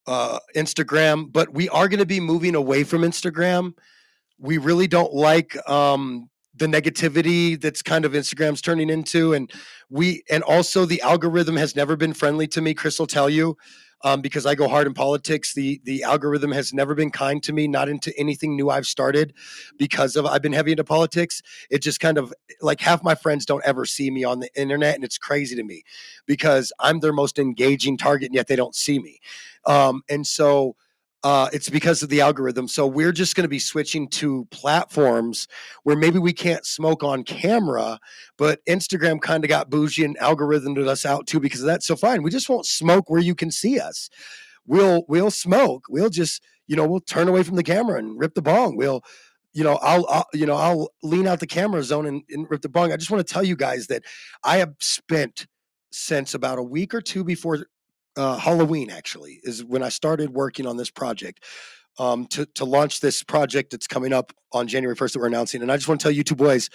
uh, 0.06 0.38
Instagram, 0.54 1.32
but 1.32 1.52
we 1.52 1.68
are 1.70 1.88
going 1.88 2.00
to 2.00 2.06
be 2.06 2.20
moving 2.20 2.54
away 2.54 2.84
from 2.84 3.02
Instagram. 3.02 3.72
We 4.38 4.58
really 4.58 4.86
don't 4.86 5.14
like 5.14 5.56
um, 5.68 6.28
the 6.54 6.66
negativity 6.66 7.60
that's 7.60 7.82
kind 7.82 8.04
of 8.04 8.12
Instagram's 8.12 8.60
turning 8.60 8.90
into, 8.90 9.32
and 9.32 9.50
we 9.88 10.22
and 10.30 10.42
also 10.42 10.84
the 10.84 11.00
algorithm 11.00 11.56
has 11.56 11.74
never 11.74 11.96
been 11.96 12.12
friendly 12.12 12.46
to 12.48 12.60
me. 12.60 12.74
Chris 12.74 12.98
will 12.98 13.06
tell 13.06 13.30
you. 13.30 13.56
Um, 14.04 14.20
because 14.20 14.46
I 14.46 14.54
go 14.54 14.68
hard 14.68 14.86
in 14.86 14.94
politics, 14.94 15.54
the 15.54 15.80
the 15.84 16.02
algorithm 16.02 16.52
has 16.52 16.72
never 16.72 16.94
been 16.94 17.10
kind 17.10 17.42
to 17.42 17.52
me, 17.52 17.66
not 17.66 17.88
into 17.88 18.12
anything 18.18 18.54
new 18.54 18.68
I've 18.68 18.86
started 18.86 19.32
because 19.78 20.16
of 20.16 20.26
I've 20.26 20.42
been 20.42 20.52
heavy 20.52 20.72
into 20.72 20.84
politics. 20.84 21.42
It 21.70 21.80
just 21.80 21.98
kind 21.98 22.18
of 22.18 22.32
like 22.60 22.80
half 22.80 23.02
my 23.02 23.14
friends 23.14 23.46
don't 23.46 23.64
ever 23.64 23.86
see 23.86 24.10
me 24.10 24.22
on 24.22 24.40
the 24.40 24.50
internet, 24.54 24.94
and 24.96 25.04
it's 25.04 25.18
crazy 25.18 25.56
to 25.56 25.62
me 25.64 25.82
because 26.26 26.72
I'm 26.78 27.00
their 27.00 27.12
most 27.12 27.38
engaging 27.38 27.96
target, 27.96 28.26
and 28.26 28.34
yet 28.34 28.48
they 28.48 28.56
don't 28.56 28.74
see 28.74 28.98
me. 28.98 29.20
Um, 29.64 30.02
and 30.08 30.26
so 30.26 30.76
uh, 31.26 31.50
it's 31.52 31.68
because 31.68 32.04
of 32.04 32.08
the 32.08 32.20
algorithm. 32.20 32.68
So 32.68 32.86
we're 32.86 33.10
just 33.10 33.34
going 33.34 33.42
to 33.42 33.48
be 33.48 33.58
switching 33.58 34.06
to 34.10 34.46
platforms 34.52 35.48
where 35.82 35.96
maybe 35.96 36.20
we 36.20 36.32
can't 36.32 36.64
smoke 36.64 37.02
on 37.02 37.24
camera, 37.24 37.98
but 38.38 38.64
Instagram 38.66 39.20
kind 39.20 39.44
of 39.44 39.48
got 39.48 39.68
bougie 39.68 40.04
and 40.04 40.16
algorithmed 40.18 40.78
us 40.86 41.04
out 41.04 41.26
too 41.26 41.40
because 41.40 41.62
of 41.62 41.66
that. 41.66 41.82
So 41.82 41.96
fine, 41.96 42.22
we 42.22 42.30
just 42.30 42.48
won't 42.48 42.64
smoke 42.64 43.10
where 43.10 43.20
you 43.20 43.34
can 43.34 43.50
see 43.50 43.80
us. 43.80 44.08
We'll 44.68 45.04
we'll 45.08 45.32
smoke. 45.32 45.86
We'll 45.88 46.10
just 46.10 46.44
you 46.68 46.76
know 46.76 46.86
we'll 46.86 47.00
turn 47.00 47.26
away 47.26 47.42
from 47.42 47.56
the 47.56 47.64
camera 47.64 47.98
and 47.98 48.16
rip 48.16 48.34
the 48.34 48.42
bong. 48.42 48.76
We'll 48.76 49.02
you 49.52 49.64
know 49.64 49.80
I'll, 49.82 50.06
I'll 50.08 50.26
you 50.32 50.46
know 50.46 50.54
I'll 50.54 50.90
lean 51.02 51.26
out 51.26 51.40
the 51.40 51.48
camera 51.48 51.82
zone 51.82 52.06
and, 52.06 52.22
and 52.30 52.46
rip 52.48 52.62
the 52.62 52.68
bong. 52.68 52.92
I 52.92 52.98
just 52.98 53.10
want 53.10 53.26
to 53.26 53.34
tell 53.34 53.42
you 53.42 53.56
guys 53.56 53.88
that 53.88 54.04
I 54.44 54.58
have 54.58 54.74
spent 54.78 55.48
since 55.90 56.34
about 56.34 56.60
a 56.60 56.62
week 56.62 56.94
or 56.94 57.00
two 57.00 57.24
before 57.24 57.66
uh, 58.16 58.36
Halloween 58.36 58.90
actually 58.90 59.40
is 59.42 59.64
when 59.64 59.82
I 59.82 59.88
started 59.88 60.30
working 60.30 60.66
on 60.66 60.76
this 60.76 60.90
project 60.90 61.44
um, 61.98 62.26
to 62.26 62.46
to 62.54 62.64
launch 62.64 63.00
this 63.00 63.22
project 63.22 63.70
that's 63.70 63.86
coming 63.86 64.12
up 64.12 64.32
on 64.52 64.68
January 64.68 64.96
first 64.96 65.14
that 65.14 65.20
we're 65.20 65.26
announcing. 65.26 65.62
And 65.62 65.72
I 65.72 65.76
just 65.76 65.88
want 65.88 66.00
to 66.00 66.04
tell 66.04 66.12
you 66.12 66.22
two 66.22 66.34
boys 66.34 66.68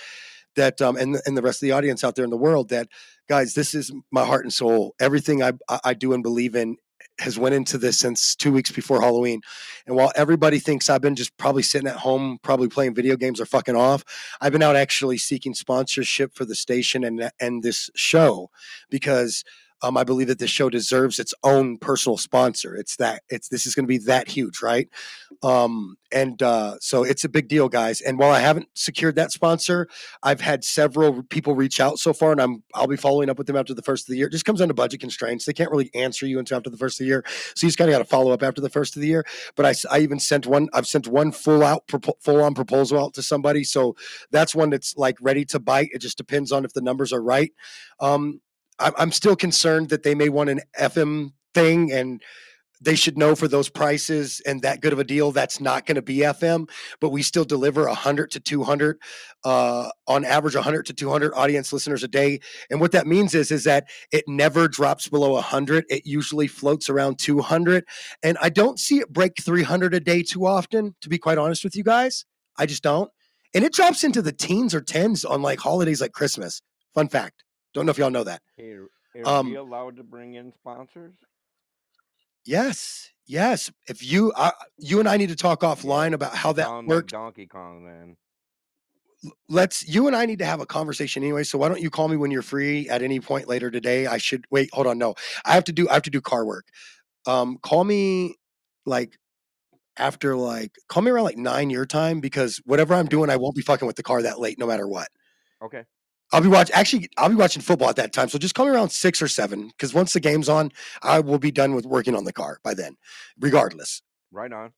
that 0.56 0.82
um, 0.82 0.98
and 0.98 1.18
and 1.26 1.38
the 1.38 1.42
rest 1.42 1.62
of 1.62 1.68
the 1.68 1.74
audience 1.74 2.04
out 2.04 2.16
there 2.16 2.26
in 2.26 2.32
the 2.32 2.38
world 2.38 2.70
that 2.70 2.88
guys, 3.30 3.54
this 3.54 3.74
is 3.74 3.92
my 4.12 4.26
heart 4.26 4.44
and 4.44 4.54
soul. 4.54 4.96
Everything 5.00 5.44
I 5.44 5.54
I 5.84 5.94
do 5.94 6.14
and 6.14 6.24
believe 6.24 6.56
in 6.56 6.78
has 7.20 7.38
went 7.38 7.54
into 7.54 7.78
this 7.78 8.00
since 8.00 8.36
two 8.36 8.52
weeks 8.52 8.72
before 8.72 9.02
Halloween. 9.02 9.42
And 9.86 9.96
while 9.96 10.12
everybody 10.16 10.60
thinks 10.60 10.90
I've 10.90 11.02
been 11.02 11.16
just 11.16 11.36
probably 11.38 11.62
sitting 11.64 11.88
at 11.88 11.98
home, 11.98 12.40
probably 12.42 12.68
playing 12.68 12.96
video 12.96 13.16
games 13.16 13.40
or 13.40 13.46
fucking 13.46 13.76
off, 13.76 14.04
I've 14.40 14.52
been 14.52 14.64
out 14.64 14.76
actually 14.76 15.18
seeking 15.18 15.54
sponsorship 15.54 16.34
for 16.34 16.46
the 16.46 16.56
station 16.56 17.04
and 17.04 17.32
and 17.40 17.64
this 17.64 17.90
show 17.96 18.50
because 18.90 19.44
um, 19.82 19.98
I 19.98 20.04
believe 20.04 20.28
that 20.28 20.40
this 20.40 20.50
show 20.50 20.70
deserves 20.70 21.20
its 21.20 21.34
own 21.44 21.78
personal 21.78 22.18
sponsor. 22.18 22.76
It's 22.76 22.96
that 22.98 23.24
it's 23.30 23.50
this 23.50 23.66
is 23.66 23.76
going 23.76 23.86
to 23.86 23.88
be 23.88 23.98
that 24.00 24.28
huge, 24.30 24.62
right? 24.62 24.90
Um, 25.44 25.98
and 26.12 26.42
uh, 26.44 26.76
so 26.80 27.04
it's 27.04 27.24
a 27.24 27.30
big 27.30 27.48
deal, 27.48 27.70
guys. 27.70 28.02
And 28.02 28.20
while 28.20 28.32
I 28.32 28.40
haven't 28.40 28.68
secured 28.74 29.16
that 29.16 29.32
sponsor, 29.32 29.88
I've 30.22 30.42
had 30.42 30.64
several 30.64 31.24
people 31.24 31.56
reach 31.56 31.80
out 31.80 32.00
so 32.00 32.14
far, 32.14 32.32
and 32.32 32.42
I'm 32.42 32.64
I'll 32.76 32.88
be 32.88 32.98
following 32.98 33.30
up 33.30 33.38
with 33.38 33.48
them 33.48 33.56
after 33.56 33.74
the 33.74 33.82
first 33.82 34.08
of 34.08 34.12
the 34.12 34.18
year. 34.18 34.28
It 34.28 34.32
just 34.32 34.46
comes 34.46 34.60
to 34.60 34.74
budget 34.74 35.00
constraints. 35.00 35.46
They 35.46 35.54
can't 35.54 35.72
really 35.72 35.90
answer 35.96 36.26
you 36.26 36.38
until 36.38 36.58
after 36.58 36.70
the 36.70 36.78
first 36.78 37.00
of 37.00 37.06
the 37.06 37.10
year, 37.10 37.24
so 37.28 37.66
you 37.66 37.70
just 37.70 37.78
kind 37.78 37.90
of 37.90 37.94
got 37.94 38.00
to 38.00 38.06
follow 38.06 38.32
up 38.32 38.44
after 38.44 38.62
the 38.62 38.70
first 38.70 38.96
of 38.96 39.02
the 39.02 39.08
year. 39.08 39.26
But 39.56 39.66
I, 39.66 39.74
I 39.96 40.00
even 40.00 40.20
sent 40.20 40.46
one. 40.46 40.70
I've 40.74 40.88
sent 40.88 41.08
one 41.08 41.32
full 41.32 41.64
out 41.64 41.90
full 42.20 42.44
on 42.44 42.54
proposal 42.54 43.04
out 43.04 43.14
to 43.16 43.24
somebody, 43.24 43.64
so 43.64 43.96
that's 44.30 44.54
one 44.54 44.70
that's 44.70 44.96
like 44.98 45.18
ready 45.22 45.46
to 45.46 45.60
bite. 45.60 45.90
It 45.94 46.00
just 46.00 46.18
depends 46.18 46.52
on 46.52 46.66
if 46.66 46.74
the 46.74 46.82
numbers 46.82 47.12
are 47.12 47.24
right. 47.24 47.52
Um, 48.00 48.42
I'm, 48.98 49.12
still 49.12 49.36
concerned 49.36 49.90
that 49.90 50.04
they 50.04 50.16
may 50.16 50.30
want 50.30 50.50
an 50.50 50.62
FM 50.80 51.34
thing 51.54 51.92
and 51.92 52.22
they 52.82 52.96
should 52.96 53.18
know 53.18 53.36
for 53.36 53.48
those 53.48 53.70
prices 53.70 54.42
and 54.46 54.62
that 54.64 54.82
good 54.82 54.92
of 54.92 55.00
a 55.00 55.04
deal 55.04 55.32
that's 55.32 55.62
not 55.62 55.86
going 55.86 55.96
to 55.96 56.02
be 56.02 56.18
fm 56.18 56.68
but 57.00 57.10
we 57.10 57.22
still 57.22 57.46
deliver 57.46 57.86
100 57.86 58.32
to 58.32 58.40
200 58.40 58.98
uh, 59.44 59.90
on 60.08 60.26
average 60.26 60.56
100 60.56 60.86
to 60.88 60.94
200 60.94 61.34
audience 61.36 61.72
listeners 61.72 62.04
a 62.04 62.08
day. 62.08 62.40
And 62.70 62.80
what 62.80 62.92
that 62.92 63.08
means 63.08 63.34
is 63.34 63.52
is 63.52 63.64
that 63.64 63.86
it 64.12 64.26
never 64.28 64.68
drops 64.68 65.08
below 65.08 65.34
100 65.34 65.86
it 65.90 66.06
usually 66.06 66.48
floats 66.48 66.90
around 66.90 67.20
200 67.20 67.86
and 68.24 68.38
i 68.42 68.50
don't 68.50 68.80
see 68.80 69.00
it 69.00 69.14
break 69.14 69.34
300 69.42 69.94
a 69.94 70.00
day 70.00 70.24
too 70.24 70.46
often 70.46 70.96
to 71.02 71.10
be 71.10 71.18
quite 71.18 71.38
honest 71.38 71.64
with 71.64 71.76
you 71.76 71.84
guys. 71.84 72.26
I 72.58 72.66
just 72.66 72.84
don't. 72.84 73.10
And 73.54 73.64
it 73.64 73.74
drops 73.74 74.04
into 74.04 74.22
the 74.22 74.32
teens 74.32 74.74
or 74.74 74.82
tens 74.82 75.26
on 75.26 75.42
like 75.42 75.60
holidays 75.60 76.02
like 76.02 76.14
christmas. 76.14 76.62
Fun 76.94 77.08
fact 77.08 77.44
don't 77.74 77.86
know 77.86 77.92
if 77.92 77.98
y'all 77.98 78.10
know 78.10 78.24
that 78.24 78.42
Hey, 78.58 78.74
are 78.74 78.90
Um, 79.26 79.50
we 79.50 79.56
allowed 79.56 79.98
to 79.98 80.04
bring 80.04 80.36
in 80.36 80.54
sponsors? 80.54 81.14
Yes, 82.46 83.12
yes. 83.28 83.72
If 83.88 84.04
you, 84.04 84.34
I, 84.36 84.52
you 84.78 85.00
and 85.00 85.08
I 85.08 85.18
need 85.18 85.30
to 85.30 85.36
talk 85.36 85.62
offline 85.62 86.14
about 86.14 86.36
how 86.36 86.54
that 86.54 86.66
Sound 86.66 86.88
like 86.88 86.96
works. 86.96 87.12
Donkey 87.12 87.46
Kong 87.46 87.86
man. 87.86 88.18
Let's. 89.48 89.88
You 89.88 90.08
and 90.08 90.16
I 90.16 90.26
need 90.26 90.40
to 90.40 90.46
have 90.46 90.62
a 90.62 90.66
conversation 90.66 91.22
anyway. 91.22 91.44
So 91.44 91.60
why 91.60 91.70
don't 91.70 91.82
you 91.82 91.92
call 91.92 92.08
me 92.08 92.18
when 92.18 92.32
you're 92.32 92.42
free 92.42 92.90
at 92.90 93.04
any 93.04 93.20
point 93.20 93.48
later 93.48 93.70
today? 93.70 94.08
I 94.08 94.18
should 94.18 94.46
wait. 94.50 94.72
Hold 94.74 94.88
on. 94.88 94.98
No, 94.98 95.14
I 95.46 95.54
have 95.54 95.64
to 95.66 95.72
do. 95.72 95.88
I 95.90 95.94
have 95.94 96.02
to 96.04 96.10
do 96.10 96.22
car 96.22 96.44
work. 96.44 96.66
Um, 97.28 97.60
call 97.62 97.84
me 97.84 98.38
like 98.88 99.20
after 99.98 100.36
like 100.36 100.76
call 100.88 101.04
me 101.04 101.12
around 101.12 101.26
like 101.26 101.38
nine 101.38 101.70
your 101.70 101.86
time 101.86 102.20
because 102.20 102.60
whatever 102.66 102.96
I'm 102.96 103.06
doing, 103.06 103.30
I 103.30 103.36
won't 103.36 103.56
be 103.56 103.62
fucking 103.62 103.86
with 103.86 103.96
the 103.96 104.02
car 104.02 104.24
that 104.24 104.40
late, 104.40 104.58
no 104.58 104.66
matter 104.66 104.88
what. 104.88 105.10
Okay. 105.64 105.84
I'll 106.32 106.42
be 106.42 106.48
watching. 106.48 106.76
Actually, 106.76 107.10
I'll 107.18 107.30
be 107.30 107.36
watching 107.36 107.62
football 107.62 107.90
at 107.90 107.96
that 107.98 108.14
time. 108.14 108.30
So 108.30 108.38
just 108.38 108.56
call 108.56 108.66
me 108.66 108.72
around 108.72 108.90
six 108.90 109.22
or 109.22 109.28
seven 109.28 109.68
because 109.68 109.94
once 109.94 110.14
the 110.14 110.20
game's 110.20 110.50
on, 110.50 110.72
I 111.02 111.20
will 111.20 111.40
be 111.40 111.52
done 111.52 111.76
with 111.76 111.86
working 111.86 112.16
on 112.16 112.24
the 112.24 112.34
car 112.34 112.60
by 112.64 112.74
then, 112.74 112.96
regardless. 113.40 114.02
Right 114.32 114.52
on. 114.52 114.72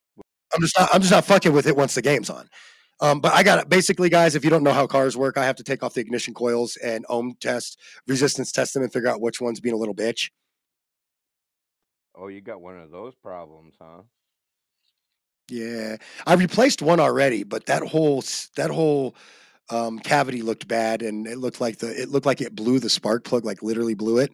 I'm 0.53 0.61
just 0.61 0.77
not. 0.79 0.89
I'm 0.93 1.01
just 1.01 1.11
not 1.11 1.25
fucking 1.25 1.53
with 1.53 1.67
it 1.67 1.75
once 1.75 1.95
the 1.95 2.01
game's 2.01 2.29
on. 2.29 2.49
Um, 3.01 3.19
but 3.19 3.33
I 3.33 3.43
got 3.43 3.59
it. 3.59 3.69
Basically, 3.69 4.09
guys, 4.09 4.35
if 4.35 4.43
you 4.43 4.49
don't 4.49 4.63
know 4.63 4.71
how 4.71 4.87
cars 4.87 5.17
work, 5.17 5.37
I 5.37 5.45
have 5.45 5.55
to 5.57 5.63
take 5.63 5.83
off 5.83 5.93
the 5.93 6.01
ignition 6.01 6.33
coils 6.33 6.77
and 6.77 7.05
ohm 7.09 7.35
test, 7.39 7.79
resistance 8.07 8.51
test 8.51 8.73
them, 8.73 8.83
and 8.83 8.93
figure 8.93 9.09
out 9.09 9.21
which 9.21 9.41
one's 9.41 9.59
being 9.59 9.75
a 9.75 9.77
little 9.77 9.95
bitch. 9.95 10.29
Oh, 12.15 12.27
you 12.27 12.41
got 12.41 12.61
one 12.61 12.77
of 12.77 12.91
those 12.91 13.15
problems, 13.15 13.75
huh? 13.81 14.03
Yeah, 15.49 15.97
I 16.25 16.35
replaced 16.35 16.81
one 16.81 16.99
already, 16.99 17.43
but 17.43 17.65
that 17.65 17.83
whole 17.83 18.23
that 18.55 18.69
whole 18.69 19.15
um, 19.69 19.99
cavity 19.99 20.41
looked 20.41 20.67
bad, 20.67 21.01
and 21.01 21.25
it 21.27 21.37
looked 21.37 21.61
like 21.61 21.77
the 21.79 21.89
it 22.01 22.09
looked 22.09 22.25
like 22.25 22.41
it 22.41 22.55
blew 22.55 22.79
the 22.79 22.89
spark 22.89 23.23
plug, 23.23 23.45
like 23.45 23.63
literally 23.63 23.93
blew 23.95 24.17
it. 24.19 24.31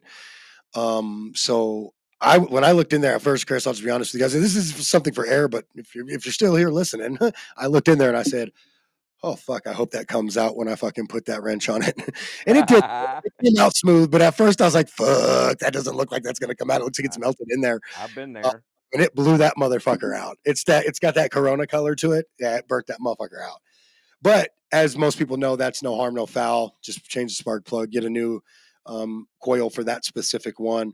Um, 0.76 1.34
so 1.36 1.94
I 2.22 2.38
when 2.38 2.64
I 2.64 2.72
looked 2.74 2.94
in 2.94 3.02
there 3.02 3.16
at 3.16 3.22
first, 3.22 3.48
Chris, 3.48 3.66
I'll 3.66 3.74
just 3.74 3.84
be 3.86 3.92
honest 3.92 4.14
with 4.14 4.20
you 4.22 4.26
guys. 4.26 4.34
This 4.34 4.56
is 4.56 4.88
something 4.88 5.14
for 5.14 5.26
air, 5.26 5.48
but 5.48 5.66
if 5.76 5.96
you're 5.96 6.08
if 6.10 6.26
you're 6.26 6.34
still 6.34 6.56
here 6.56 6.70
listening, 6.70 7.18
I 7.58 7.68
looked 7.68 7.88
in 7.88 7.98
there 7.98 8.10
and 8.10 8.18
I 8.18 8.24
said, 8.24 8.50
"Oh 9.24 9.36
fuck, 9.36 9.68
I 9.68 9.74
hope 9.74 9.92
that 9.92 10.08
comes 10.08 10.36
out 10.38 10.58
when 10.58 10.68
I 10.68 10.76
fucking 10.76 11.08
put 11.08 11.26
that 11.26 11.42
wrench 11.44 11.70
on 11.70 11.84
it." 11.84 11.96
and 12.48 12.58
it 12.58 12.68
did. 12.68 12.84
It 13.24 13.34
came 13.56 13.64
out 13.64 13.76
smooth, 13.76 14.12
but 14.12 14.22
at 14.22 14.36
first 14.36 14.62
I 14.62 14.66
was 14.66 14.76
like, 14.76 14.90
"Fuck, 14.90 15.60
that 15.60 15.74
doesn't 15.74 15.96
look 15.96 16.12
like 16.12 16.24
that's 16.24 16.40
gonna 16.40 16.56
come 16.56 16.70
out. 16.72 16.82
It 16.82 16.86
looks 16.86 17.00
like 17.00 17.06
it's 17.06 17.18
melted 17.20 17.48
in 17.50 17.62
there." 17.62 17.80
I've 18.00 18.14
been 18.16 18.36
Uh, 18.36 18.42
there. 18.42 18.64
and 18.94 19.02
it 19.02 19.14
blew 19.16 19.38
that 19.38 19.54
motherfucker 19.58 20.16
out. 20.16 20.38
It's 20.46 20.64
that 20.66 20.86
it's 20.86 21.00
got 21.00 21.16
that 21.16 21.32
Corona 21.32 21.68
color 21.68 21.96
to 21.96 22.12
it. 22.14 22.26
Yeah, 22.40 22.58
it 22.58 22.68
burnt 22.68 22.88
that 22.88 23.00
motherfucker 23.00 23.42
out. 23.44 23.60
But 24.22 24.52
as 24.72 24.98
most 24.98 25.18
people 25.18 25.38
know, 25.38 25.56
that's 25.56 25.82
no 25.82 25.96
harm, 25.96 26.16
no 26.16 26.26
foul. 26.26 26.78
Just 26.84 27.04
change 27.06 27.32
the 27.32 27.36
spark 27.36 27.66
plug, 27.66 27.92
get 27.92 28.04
a 28.04 28.10
new 28.10 28.42
um, 28.86 29.28
coil 29.42 29.70
for 29.70 29.84
that 29.84 30.06
specific 30.06 30.60
one. 30.60 30.94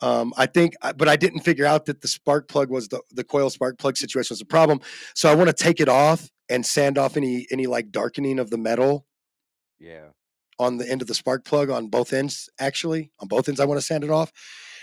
Um, 0.00 0.32
I 0.36 0.46
think, 0.46 0.74
but 0.96 1.08
I 1.08 1.16
didn't 1.16 1.40
figure 1.40 1.64
out 1.66 1.86
that 1.86 2.00
the 2.00 2.08
spark 2.08 2.48
plug 2.48 2.70
was 2.70 2.88
the 2.88 3.00
the 3.12 3.22
coil 3.24 3.50
spark 3.50 3.78
plug 3.78 3.96
situation 3.96 4.34
was 4.34 4.40
a 4.40 4.46
problem. 4.46 4.80
So 5.14 5.30
I 5.30 5.34
want 5.34 5.48
to 5.48 5.54
take 5.64 5.80
it 5.80 5.88
off 5.88 6.28
and 6.48 6.66
sand 6.66 6.98
off 6.98 7.16
any 7.16 7.46
any 7.52 7.66
like 7.66 7.92
darkening 7.92 8.38
of 8.40 8.50
the 8.50 8.58
metal 8.58 9.06
Yeah. 9.78 10.08
on 10.58 10.78
the 10.78 10.90
end 10.90 11.02
of 11.02 11.08
the 11.08 11.14
spark 11.14 11.44
plug 11.44 11.70
on 11.70 11.86
both 11.88 12.12
ends. 12.12 12.48
Actually, 12.58 13.12
on 13.20 13.28
both 13.28 13.48
ends, 13.48 13.60
I 13.60 13.64
want 13.64 13.78
to 13.80 13.86
sand 13.86 14.02
it 14.02 14.10
off, 14.10 14.32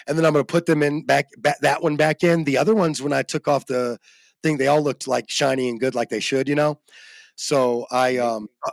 and 0.07 0.17
then 0.17 0.25
I'm 0.25 0.31
going 0.33 0.45
to 0.45 0.51
put 0.51 0.65
them 0.65 0.83
in 0.83 1.05
back, 1.05 1.27
back 1.37 1.59
that 1.61 1.83
one 1.83 1.97
back 1.97 2.23
in. 2.23 2.45
The 2.45 2.57
other 2.57 2.73
ones, 2.75 3.01
when 3.01 3.13
I 3.13 3.23
took 3.23 3.47
off 3.49 3.65
the 3.65 3.99
thing, 4.41 4.57
they 4.57 4.67
all 4.67 4.81
looked 4.81 5.05
like 5.05 5.29
shiny 5.29 5.67
and 5.67 5.79
good, 5.81 5.95
like 5.95 6.09
they 6.09 6.21
should, 6.21 6.47
you 6.47 6.55
know. 6.55 6.79
So 7.41 7.87
I 7.89 8.17
um, 8.17 8.49
uh, 8.67 8.71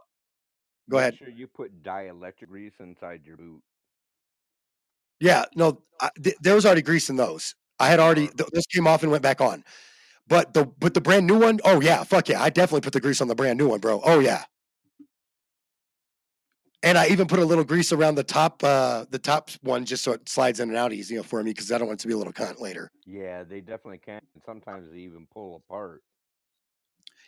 go 0.90 0.96
Make 0.96 1.00
ahead. 1.02 1.18
sure 1.18 1.28
you 1.28 1.46
put 1.46 1.84
dielectric 1.84 2.48
grease 2.48 2.72
inside 2.80 3.20
your 3.24 3.36
boot. 3.36 3.62
Yeah, 5.20 5.44
no, 5.54 5.82
I, 6.00 6.10
th- 6.20 6.34
there 6.40 6.56
was 6.56 6.66
already 6.66 6.82
grease 6.82 7.08
in 7.08 7.14
those. 7.14 7.54
I 7.78 7.86
had 7.86 8.00
already 8.00 8.26
th- 8.26 8.50
those 8.52 8.66
came 8.66 8.88
off 8.88 9.04
and 9.04 9.12
went 9.12 9.22
back 9.22 9.40
on. 9.40 9.62
But 10.26 10.52
the 10.52 10.66
but 10.80 10.94
the 10.94 11.00
brand 11.00 11.28
new 11.28 11.38
one, 11.38 11.60
oh 11.64 11.80
yeah, 11.80 12.02
fuck 12.02 12.28
yeah, 12.28 12.42
I 12.42 12.50
definitely 12.50 12.80
put 12.80 12.92
the 12.92 13.00
grease 13.00 13.20
on 13.20 13.28
the 13.28 13.36
brand 13.36 13.56
new 13.56 13.68
one, 13.68 13.78
bro. 13.78 14.00
Oh 14.04 14.18
yeah. 14.18 14.42
And 16.82 16.98
I 16.98 17.06
even 17.06 17.28
put 17.28 17.38
a 17.38 17.44
little 17.44 17.64
grease 17.64 17.92
around 17.92 18.16
the 18.16 18.24
top, 18.24 18.64
uh, 18.64 19.06
the 19.10 19.18
top 19.18 19.50
one, 19.62 19.84
just 19.84 20.02
so 20.02 20.10
it 20.12 20.28
slides 20.28 20.58
in 20.58 20.70
and 20.70 20.76
out 20.76 20.92
easy 20.92 21.20
for 21.22 21.40
me, 21.42 21.52
because 21.52 21.70
I 21.70 21.78
don't 21.78 21.86
want 21.86 22.00
it 22.00 22.02
to 22.02 22.08
be 22.08 22.14
a 22.14 22.16
little 22.16 22.32
cunt 22.32 22.60
later. 22.60 22.90
Yeah, 23.06 23.44
they 23.44 23.60
definitely 23.60 23.98
can. 23.98 24.20
and 24.34 24.42
Sometimes 24.44 24.90
they 24.90 24.98
even 24.98 25.26
pull 25.32 25.62
apart. 25.68 26.02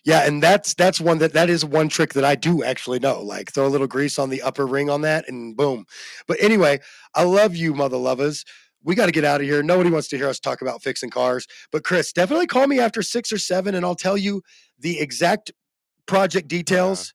Yeah, 0.05 0.27
and 0.27 0.43
that's 0.43 0.75
that's 0.75 1.01
one 1.01 1.19
that 1.19 1.33
that 1.33 1.51
is 1.51 1.65
one 1.65 1.89
trick 1.89 2.15
that 2.15 2.25
I 2.25 2.35
do 2.35 2.63
actually 2.65 2.99
know. 2.99 3.21
Like 3.23 3.53
throw 3.53 3.67
a 3.67 3.69
little 3.69 3.87
grease 3.87 4.19
on 4.19 4.31
the 4.31 4.43
upper 4.43 4.67
ring 4.67 4.91
on 4.91 5.03
that, 5.03 5.29
and 5.29 5.57
boom. 5.57 5.85
But 6.27 6.39
anyway, 6.41 6.81
I 7.15 7.25
love 7.25 7.57
you, 7.57 7.75
mother 7.75 7.97
lovers. 7.97 8.45
We 8.85 8.95
got 8.95 9.07
to 9.07 9.13
get 9.13 9.25
out 9.25 9.41
of 9.41 9.47
here. 9.47 9.63
Nobody 9.63 9.91
wants 9.91 10.09
to 10.09 10.17
hear 10.17 10.29
us 10.29 10.39
talk 10.39 10.63
about 10.63 10.83
fixing 10.83 11.11
cars. 11.11 11.47
But 11.73 11.85
Chris, 11.85 12.13
definitely 12.13 12.47
call 12.47 12.67
me 12.67 12.79
after 12.79 13.03
six 13.03 13.33
or 13.33 13.39
seven, 13.39 13.75
and 13.75 13.85
I'll 13.85 13.97
tell 13.97 14.17
you 14.17 14.43
the 14.79 15.01
exact 15.01 15.51
project 16.07 16.45
uh-huh. 16.45 16.59
details. 16.59 17.13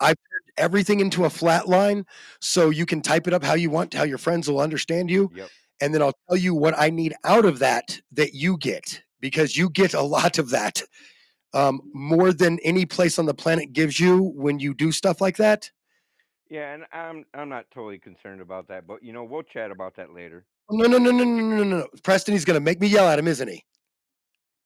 I've 0.00 0.16
turned 0.16 0.52
everything 0.58 1.00
into 1.00 1.24
a 1.24 1.30
flat 1.30 1.68
line, 1.68 2.04
so 2.40 2.70
you 2.70 2.86
can 2.86 3.02
type 3.02 3.26
it 3.26 3.34
up 3.34 3.42
how 3.42 3.54
you 3.54 3.70
want, 3.70 3.94
how 3.94 4.04
your 4.04 4.18
friends 4.18 4.48
will 4.48 4.60
understand 4.60 5.10
you. 5.10 5.30
Yep. 5.34 5.48
And 5.80 5.94
then 5.94 6.02
I'll 6.02 6.14
tell 6.28 6.36
you 6.36 6.54
what 6.54 6.78
I 6.78 6.90
need 6.90 7.14
out 7.24 7.44
of 7.44 7.60
that 7.60 8.00
that 8.12 8.34
you 8.34 8.56
get 8.58 9.02
because 9.20 9.56
you 9.56 9.70
get 9.70 9.94
a 9.94 10.02
lot 10.02 10.38
of 10.38 10.50
that 10.50 10.82
um, 11.54 11.80
more 11.92 12.32
than 12.32 12.58
any 12.60 12.86
place 12.86 13.18
on 13.18 13.26
the 13.26 13.34
planet 13.34 13.72
gives 13.72 13.98
you 13.98 14.32
when 14.34 14.58
you 14.58 14.74
do 14.74 14.92
stuff 14.92 15.20
like 15.20 15.36
that. 15.36 15.70
Yeah, 16.50 16.72
and 16.72 16.84
I'm 16.92 17.24
I'm 17.34 17.48
not 17.48 17.66
totally 17.74 17.98
concerned 17.98 18.40
about 18.40 18.68
that, 18.68 18.86
but 18.86 19.02
you 19.02 19.12
know 19.12 19.24
we'll 19.24 19.42
chat 19.42 19.70
about 19.70 19.96
that 19.96 20.14
later. 20.14 20.46
No, 20.70 20.86
no, 20.86 20.98
no, 20.98 21.10
no, 21.10 21.24
no, 21.24 21.40
no, 21.40 21.56
no, 21.56 21.64
no. 21.64 21.86
Preston, 22.02 22.34
he's 22.34 22.44
going 22.44 22.54
to 22.58 22.64
make 22.64 22.80
me 22.80 22.88
yell 22.88 23.08
at 23.08 23.18
him, 23.18 23.26
isn't 23.28 23.48
he? 23.48 23.64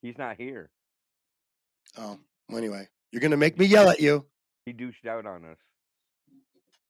He's 0.01 0.19
not 0.19 0.37
here. 0.37 0.71
Oh, 1.97 2.19
well, 2.49 2.59
anyway, 2.59 2.89
you're 3.13 3.21
going 3.21 3.31
to 3.31 3.37
make 3.37 3.59
me 3.59 3.67
yell 3.67 3.89
at 3.89 4.01
you. 4.01 4.27
He 4.67 4.73
douched 4.73 5.07
out 5.07 5.27
on 5.27 5.45
us. 5.45 5.59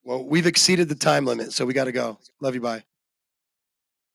Well, 0.05 0.25
we've 0.25 0.47
exceeded 0.47 0.89
the 0.89 0.95
time 0.95 1.27
limit, 1.27 1.53
so 1.53 1.67
we 1.67 1.75
got 1.75 1.85
to 1.85 1.93
go. 1.93 2.19
Love 2.41 2.55
you. 2.55 2.61
Bye. 2.61 2.85